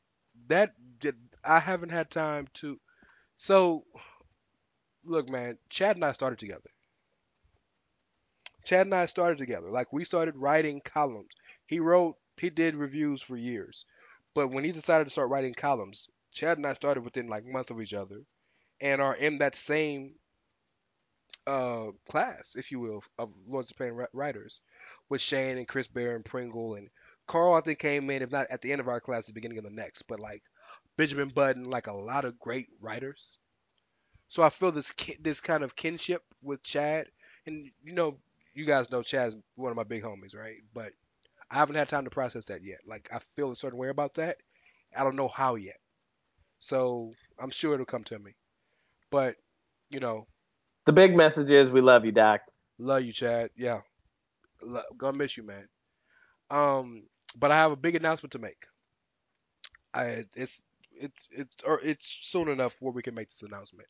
that 0.48 0.74
I 1.44 1.58
haven't 1.60 1.90
had 1.90 2.10
time 2.10 2.48
to. 2.54 2.80
So, 3.36 3.84
look, 5.04 5.28
man, 5.28 5.58
Chad 5.68 5.96
and 5.96 6.04
I 6.04 6.12
started 6.12 6.38
together. 6.38 6.70
Chad 8.64 8.86
and 8.86 8.94
I 8.94 9.06
started 9.06 9.38
together. 9.38 9.68
Like 9.70 9.92
we 9.92 10.04
started 10.04 10.36
writing 10.36 10.80
columns. 10.80 11.30
He 11.66 11.80
wrote, 11.80 12.16
he 12.38 12.50
did 12.50 12.76
reviews 12.76 13.22
for 13.22 13.36
years, 13.36 13.84
but 14.34 14.48
when 14.48 14.64
he 14.64 14.72
decided 14.72 15.04
to 15.04 15.10
start 15.10 15.30
writing 15.30 15.54
columns, 15.54 16.08
Chad 16.34 16.58
and 16.58 16.66
I 16.66 16.74
started 16.74 17.02
within 17.04 17.28
like 17.28 17.46
months 17.46 17.70
of 17.70 17.80
each 17.82 17.94
other, 17.94 18.22
and 18.80 19.02
are 19.02 19.16
in 19.16 19.38
that 19.38 19.56
same 19.56 20.16
uh 21.46 21.90
class, 22.08 22.54
if 22.56 22.70
you 22.70 22.80
will, 22.80 23.02
of 23.18 23.32
Lords 23.46 23.70
of 23.70 23.76
Pain 23.78 23.92
writers, 24.12 24.60
with 25.08 25.20
Shane 25.20 25.58
and 25.58 25.68
Chris 25.68 25.86
Bear 25.86 26.16
and 26.16 26.24
Pringle 26.24 26.74
and 26.74 26.88
Karl. 27.26 27.54
I 27.54 27.60
think 27.60 27.78
came 27.78 28.08
in, 28.10 28.22
if 28.22 28.30
not 28.30 28.46
at 28.50 28.62
the 28.62 28.72
end 28.72 28.80
of 28.80 28.88
our 28.88 29.00
class, 29.00 29.26
the 29.26 29.32
beginning 29.32 29.58
of 29.58 29.64
the 29.64 29.70
next, 29.70 30.02
but 30.02 30.20
like 30.20 30.42
Benjamin 30.96 31.28
Button, 31.30 31.64
like 31.64 31.86
a 31.86 31.92
lot 31.92 32.24
of 32.24 32.38
great 32.38 32.68
writers. 32.80 33.38
So 34.28 34.42
I 34.42 34.50
feel 34.50 34.72
this 34.72 34.92
this 35.20 35.40
kind 35.40 35.62
of 35.64 35.76
kinship 35.76 36.22
with 36.42 36.62
Chad, 36.62 37.08
and 37.46 37.70
you 37.82 37.92
know, 37.94 38.18
you 38.54 38.64
guys 38.66 38.90
know 38.90 39.02
Chad's 39.02 39.36
one 39.56 39.70
of 39.70 39.76
my 39.76 39.84
big 39.84 40.02
homies, 40.02 40.36
right? 40.36 40.58
But 40.74 40.92
I 41.50 41.56
haven't 41.56 41.76
had 41.76 41.88
time 41.88 42.04
to 42.04 42.10
process 42.10 42.46
that 42.46 42.64
yet. 42.64 42.80
Like 42.86 43.08
I 43.12 43.20
feel 43.20 43.52
a 43.52 43.56
certain 43.56 43.78
way 43.78 43.88
about 43.90 44.14
that. 44.14 44.38
I 44.96 45.04
don't 45.04 45.16
know 45.16 45.28
how 45.28 45.56
yet. 45.56 45.78
So 46.64 47.12
I'm 47.38 47.50
sure 47.50 47.74
it'll 47.74 47.84
come 47.86 48.04
to 48.04 48.18
me. 48.18 48.32
But 49.10 49.36
you 49.90 50.00
know, 50.00 50.26
The 50.86 50.92
big 50.92 51.14
message 51.16 51.50
is 51.50 51.70
we 51.70 51.80
love 51.82 52.04
you, 52.06 52.12
Doc. 52.12 52.40
love 52.78 53.02
you, 53.02 53.12
Chad. 53.12 53.50
Yeah, 53.56 53.80
Lo- 54.62 54.82
gonna 54.96 55.16
miss 55.18 55.36
you, 55.36 55.42
man. 55.44 55.68
Um, 56.50 57.04
but 57.36 57.50
I 57.52 57.56
have 57.56 57.72
a 57.72 57.76
big 57.76 57.96
announcement 57.96 58.32
to 58.32 58.38
make. 58.38 58.66
I 59.94 60.24
it's 60.36 60.62
it's 60.92 61.28
it's 61.32 61.54
or 61.66 61.80
it's 61.82 62.06
soon 62.06 62.48
enough 62.48 62.76
where 62.80 62.92
we 62.92 63.02
can 63.02 63.14
make 63.14 63.28
this 63.30 63.42
announcement. 63.42 63.88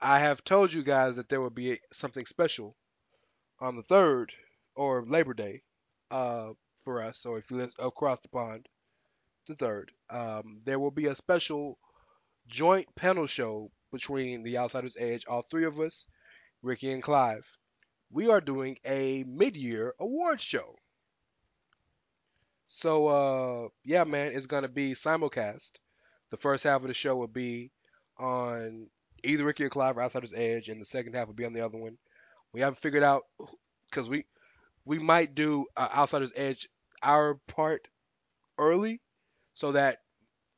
I 0.00 0.20
have 0.20 0.44
told 0.44 0.72
you 0.72 0.82
guys 0.82 1.16
that 1.16 1.28
there 1.28 1.40
will 1.40 1.50
be 1.50 1.80
something 1.92 2.26
special 2.26 2.76
on 3.60 3.76
the 3.76 3.82
third 3.82 4.32
or 4.76 5.04
Labor 5.06 5.34
Day, 5.34 5.62
uh, 6.10 6.50
for 6.84 7.02
us. 7.02 7.18
So 7.20 7.36
if 7.36 7.50
you 7.50 7.58
live 7.58 7.72
across 7.78 8.20
the 8.20 8.28
pond, 8.28 8.68
the 9.46 9.54
third, 9.54 9.92
um, 10.10 10.60
there 10.64 10.78
will 10.78 10.90
be 10.90 11.06
a 11.06 11.14
special 11.14 11.78
joint 12.48 12.86
panel 12.96 13.26
show 13.26 13.70
between 13.92 14.42
the 14.42 14.58
Outsiders 14.58 14.96
Edge, 14.98 15.24
all 15.26 15.42
three 15.42 15.64
of 15.64 15.80
us, 15.80 16.06
Ricky 16.62 16.90
and 16.92 17.02
Clive. 17.02 17.48
We 18.10 18.28
are 18.28 18.40
doing 18.40 18.78
a 18.84 19.24
mid-year 19.26 19.94
awards 19.98 20.42
show. 20.42 20.76
So 22.66 23.06
uh 23.06 23.68
yeah, 23.84 24.04
man, 24.04 24.32
it's 24.34 24.46
gonna 24.46 24.68
be 24.68 24.94
simulcast. 24.94 25.72
The 26.30 26.36
first 26.36 26.64
half 26.64 26.82
of 26.82 26.88
the 26.88 26.94
show 26.94 27.16
will 27.16 27.28
be 27.28 27.70
on 28.18 28.88
either 29.22 29.44
Ricky 29.44 29.64
or 29.64 29.70
Clive 29.70 29.96
or 29.96 30.02
Outsiders 30.02 30.32
Edge, 30.34 30.68
and 30.68 30.80
the 30.80 30.84
second 30.84 31.14
half 31.14 31.26
will 31.26 31.34
be 31.34 31.44
on 31.44 31.52
the 31.52 31.64
other 31.64 31.78
one. 31.78 31.98
We 32.52 32.60
haven't 32.60 32.80
figured 32.80 33.02
out 33.02 33.24
because 33.90 34.08
we 34.08 34.24
we 34.84 34.98
might 34.98 35.34
do 35.34 35.66
uh, 35.76 35.88
Outsiders 35.94 36.32
Edge 36.34 36.68
our 37.02 37.34
part 37.46 37.86
early 38.58 39.00
so 39.54 39.72
that 39.72 40.02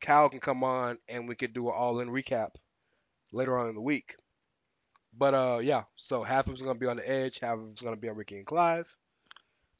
Cal 0.00 0.28
can 0.28 0.40
come 0.40 0.64
on 0.64 0.98
and 1.08 1.28
we 1.28 1.36
could 1.36 1.52
do 1.52 1.68
an 1.68 1.74
all-in 1.76 2.08
recap 2.08 2.50
later 3.32 3.56
on 3.58 3.68
in 3.68 3.74
the 3.74 3.80
week. 3.80 4.16
But 5.16 5.34
uh 5.34 5.58
yeah, 5.62 5.84
so 5.96 6.22
half 6.22 6.46
of 6.46 6.52
it's 6.52 6.62
gonna 6.62 6.78
be 6.78 6.86
on 6.86 6.96
the 6.96 7.08
Edge, 7.08 7.40
half 7.40 7.58
of 7.58 7.70
it's 7.70 7.82
gonna 7.82 7.96
be 7.96 8.08
on 8.08 8.16
Ricky 8.16 8.36
and 8.36 8.46
Clive. 8.46 8.94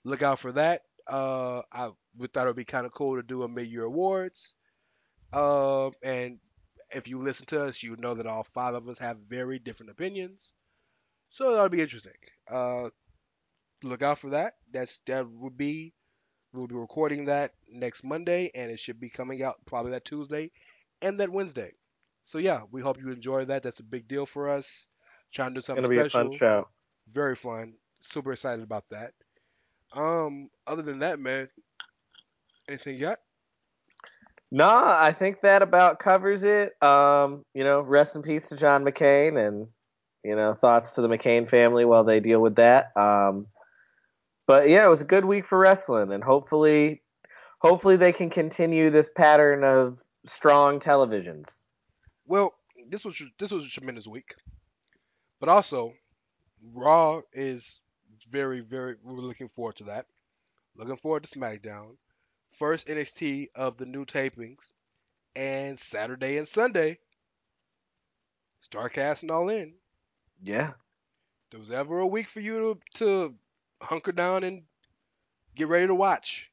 Look 0.05 0.22
out 0.22 0.38
for 0.38 0.52
that. 0.52 0.82
Uh, 1.06 1.62
I 1.72 1.90
thought 2.32 2.44
it 2.44 2.47
would 2.47 2.56
be 2.56 2.64
kind 2.64 2.86
of 2.86 2.93
cool 2.93 3.16
to 3.16 3.22
do 3.22 3.43
a 3.43 3.48
mid-year 3.48 3.84
awards. 3.84 4.55
Um, 5.32 5.93
and 6.02 6.38
if 6.93 7.09
you 7.09 7.20
listen 7.20 7.47
to 7.47 7.64
us, 7.64 7.82
you 7.82 7.97
know 7.97 8.14
that 8.14 8.26
all 8.26 8.44
five 8.44 8.74
of 8.74 8.88
us 8.88 8.98
have 8.98 9.18
very 9.28 9.59
different 9.59 9.90
opinions. 9.90 10.55
So 11.30 11.52
that'll 11.52 11.68
be 11.68 11.82
interesting. 11.82 12.12
Uh, 12.51 12.90
look 13.82 14.02
out 14.02 14.18
for 14.18 14.30
that. 14.30 14.55
That's 14.72 14.98
that 15.06 15.28
would 15.28 15.56
be 15.56 15.93
we'll 16.56 16.66
be 16.66 16.74
recording 16.74 17.26
that 17.26 17.52
next 17.70 18.04
Monday, 18.04 18.50
and 18.54 18.70
it 18.70 18.80
should 18.80 19.00
be 19.00 19.10
coming 19.10 19.42
out 19.42 19.56
probably 19.66 19.92
that 19.92 20.04
Tuesday 20.04 20.50
and 21.02 21.20
that 21.20 21.30
Wednesday. 21.30 21.72
So 22.24 22.38
yeah, 22.38 22.62
we 22.70 22.80
hope 22.82 22.98
you 22.98 23.10
enjoy 23.10 23.44
that. 23.46 23.62
That's 23.62 23.80
a 23.80 23.84
big 23.84 24.08
deal 24.08 24.26
for 24.26 24.48
us. 24.48 24.88
Trying 25.32 25.50
to 25.50 25.54
do 25.54 25.58
It's 25.58 25.66
something 25.66 25.82
gonna 25.82 25.94
be 25.94 25.98
a 25.98 26.10
special. 26.10 26.30
fun 26.30 26.38
show. 26.38 26.68
Very 27.12 27.36
fun. 27.36 27.74
Super 28.00 28.32
excited 28.32 28.62
about 28.64 28.84
that. 28.90 29.12
Um, 29.92 30.50
other 30.66 30.82
than 30.82 31.00
that, 31.00 31.18
man, 31.20 31.48
anything 32.68 32.94
you 32.94 33.00
got? 33.00 33.18
No, 34.50 34.68
I 34.68 35.12
think 35.12 35.40
that 35.42 35.62
about 35.62 35.98
covers 35.98 36.44
it. 36.44 36.80
Um, 36.82 37.44
you 37.54 37.64
know, 37.64 37.80
rest 37.80 38.14
in 38.16 38.22
peace 38.22 38.48
to 38.48 38.56
John 38.56 38.84
McCain, 38.84 39.44
and 39.44 39.68
you 40.24 40.36
know, 40.36 40.54
thoughts 40.54 40.92
to 40.92 41.02
the 41.02 41.08
McCain 41.08 41.48
family 41.48 41.84
while 41.84 42.04
they 42.04 42.20
deal 42.20 42.40
with 42.40 42.56
that. 42.56 42.96
Um, 42.96 43.46
but 44.47 44.68
yeah, 44.68 44.85
it 44.85 44.89
was 44.89 45.01
a 45.01 45.06
good 45.06 45.24
week 45.24 45.44
for 45.44 45.59
wrestling, 45.59 46.12
and 46.12 46.23
hopefully, 46.23 47.02
hopefully 47.59 47.97
they 47.97 48.12
can 48.12 48.31
continue 48.31 48.90
this 48.90 49.10
pattern 49.10 49.64
of 49.64 50.02
strong 50.27 50.81
televisions. 50.81 51.66
Well, 52.27 52.55
this 52.89 53.05
was 53.05 53.20
this 53.39 53.51
was 53.51 53.64
a 53.64 53.68
tremendous 53.68 54.06
week, 54.06 54.35
but 55.40 55.48
also 55.48 55.93
Raw 56.62 57.23
is 57.32 57.81
very 58.31 58.60
very. 58.60 58.97
We're 59.02 59.14
looking 59.14 59.48
forward 59.48 59.77
to 59.77 59.85
that. 59.85 60.06
Looking 60.77 60.97
forward 60.97 61.24
to 61.24 61.39
SmackDown. 61.39 61.97
First 62.52 62.86
NXT 62.86 63.48
of 63.55 63.77
the 63.77 63.86
new 63.86 64.05
tapings, 64.05 64.70
and 65.35 65.78
Saturday 65.78 66.39
and 66.39 66.48
Sunday. 66.48 66.98
Starcast 68.70 69.23
and 69.23 69.31
all 69.31 69.48
in. 69.48 69.74
Yeah, 70.43 70.70
If 70.70 71.51
there 71.51 71.60
was 71.60 71.70
ever 71.70 71.98
a 72.01 72.06
week 72.06 72.27
for 72.27 72.40
you 72.40 72.59
to 72.59 72.78
to 72.94 73.35
hunker 73.82 74.12
down 74.12 74.44
and 74.44 74.62
get 75.54 75.68
ready 75.68 75.86
to 75.86 75.94
watch, 75.94 76.50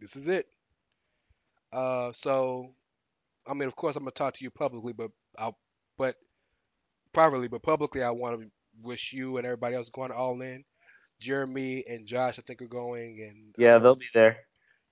this 0.00 0.16
is 0.16 0.28
it. 0.28 0.46
Uh, 1.72 2.12
so, 2.12 2.70
I 3.46 3.54
mean, 3.54 3.68
of 3.68 3.76
course, 3.76 3.96
I'm 3.96 4.02
gonna 4.02 4.12
talk 4.12 4.34
to 4.34 4.44
you 4.44 4.50
publicly, 4.50 4.92
but 4.92 5.10
I'll, 5.38 5.58
but 5.96 6.16
privately, 7.12 7.48
but 7.48 7.62
publicly, 7.62 8.02
I 8.02 8.10
want 8.10 8.40
to 8.40 8.50
wish 8.82 9.12
you 9.12 9.36
and 9.36 9.46
everybody 9.46 9.76
else 9.76 9.90
going 9.90 10.10
all 10.10 10.40
in. 10.40 10.64
Jeremy 11.20 11.84
and 11.86 12.06
Josh, 12.06 12.38
I 12.38 12.42
think, 12.42 12.62
are 12.62 12.66
going, 12.66 13.20
and 13.20 13.54
yeah, 13.58 13.74
don't 13.74 13.82
they'll 13.82 13.94
be 13.96 14.06
there. 14.14 14.38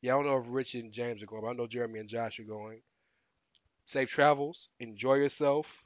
yeah, 0.02 0.12
I 0.12 0.16
don't 0.16 0.26
know 0.26 0.38
if 0.38 0.46
Rich 0.48 0.74
and 0.74 0.92
James 0.92 1.22
are 1.22 1.26
going, 1.26 1.42
but 1.42 1.48
I 1.48 1.52
know 1.54 1.66
Jeremy 1.66 2.00
and 2.00 2.08
Josh 2.08 2.38
are 2.38 2.44
going. 2.44 2.82
Safe 3.86 4.10
travels. 4.10 4.68
Enjoy 4.78 5.14
yourself. 5.14 5.82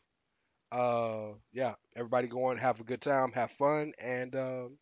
Uh, 0.72 1.34
yeah, 1.52 1.74
everybody 1.94 2.26
going, 2.26 2.58
have 2.58 2.80
a 2.80 2.84
good 2.84 3.00
time, 3.00 3.30
have 3.32 3.50
fun, 3.52 3.92
and 4.02 4.34
um, 4.34 4.78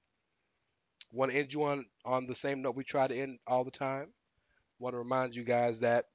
want 1.13 1.33
to 1.33 1.39
end 1.39 1.53
you 1.53 1.65
on 1.65 1.87
on 2.05 2.27
the 2.27 2.35
same 2.35 2.63
note 2.63 2.77
we 2.77 2.85
try 2.85 3.07
to 3.07 3.15
end 3.17 3.39
all 3.47 3.65
the 3.65 3.71
time. 3.71 4.09
Want 4.79 4.95
to 4.95 4.99
remind 4.99 5.35
you 5.37 5.45
guys 5.45 5.81
that 5.81 6.07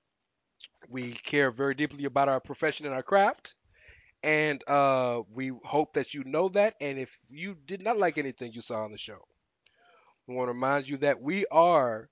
we 0.90 1.12
care 1.14 1.52
very 1.52 1.76
deeply 1.76 2.06
about 2.06 2.30
our 2.30 2.40
profession 2.40 2.86
and 2.86 2.96
our 2.96 3.04
craft, 3.04 3.56
and 4.24 4.64
uh, 4.68 5.22
we 5.34 5.52
hope 5.64 5.94
that 5.94 6.14
you 6.14 6.24
know 6.24 6.50
that. 6.50 6.76
And 6.82 6.98
if 6.98 7.16
you 7.30 7.56
did 7.66 7.82
not 7.82 7.98
like 7.98 8.18
anything 8.18 8.54
you 8.54 8.62
saw 8.62 8.84
on 8.84 8.92
the 8.92 8.98
show, 8.98 9.20
we 10.28 10.36
want 10.36 10.48
to 10.48 10.54
remind 10.54 10.88
you 10.88 10.98
that 10.98 11.22
we 11.22 11.46
are 11.48 12.10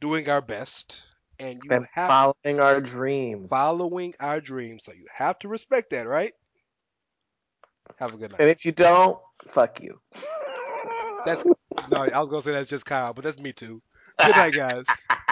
doing 0.00 0.28
our 0.28 0.40
best, 0.40 1.04
and 1.38 1.60
you 1.64 1.70
And 1.70 1.86
have 1.92 2.08
following 2.08 2.60
our 2.60 2.80
dreams. 2.80 3.50
following 3.50 4.14
our 4.20 4.40
dreams. 4.40 4.84
So 4.84 4.92
you 4.92 5.06
have 5.14 5.38
to 5.40 5.48
respect 5.48 5.90
that, 5.90 6.06
right? 6.06 6.32
Have 7.98 8.14
a 8.14 8.16
good 8.16 8.30
night. 8.32 8.40
and 8.40 8.50
if 8.50 8.64
you 8.64 8.72
don't, 8.72 9.18
fuck 9.46 9.80
you. 9.80 10.00
That's 11.26 11.44
no, 11.86 11.98
I 11.98 12.20
was 12.20 12.28
gonna 12.28 12.42
say 12.42 12.52
that's 12.52 12.68
just 12.70 12.86
Kyle, 12.86 13.12
but 13.14 13.24
that's 13.24 13.38
me 13.38 13.52
too. 13.52 13.82
Good 14.22 14.36
night, 14.36 14.54
guys. 14.54 15.08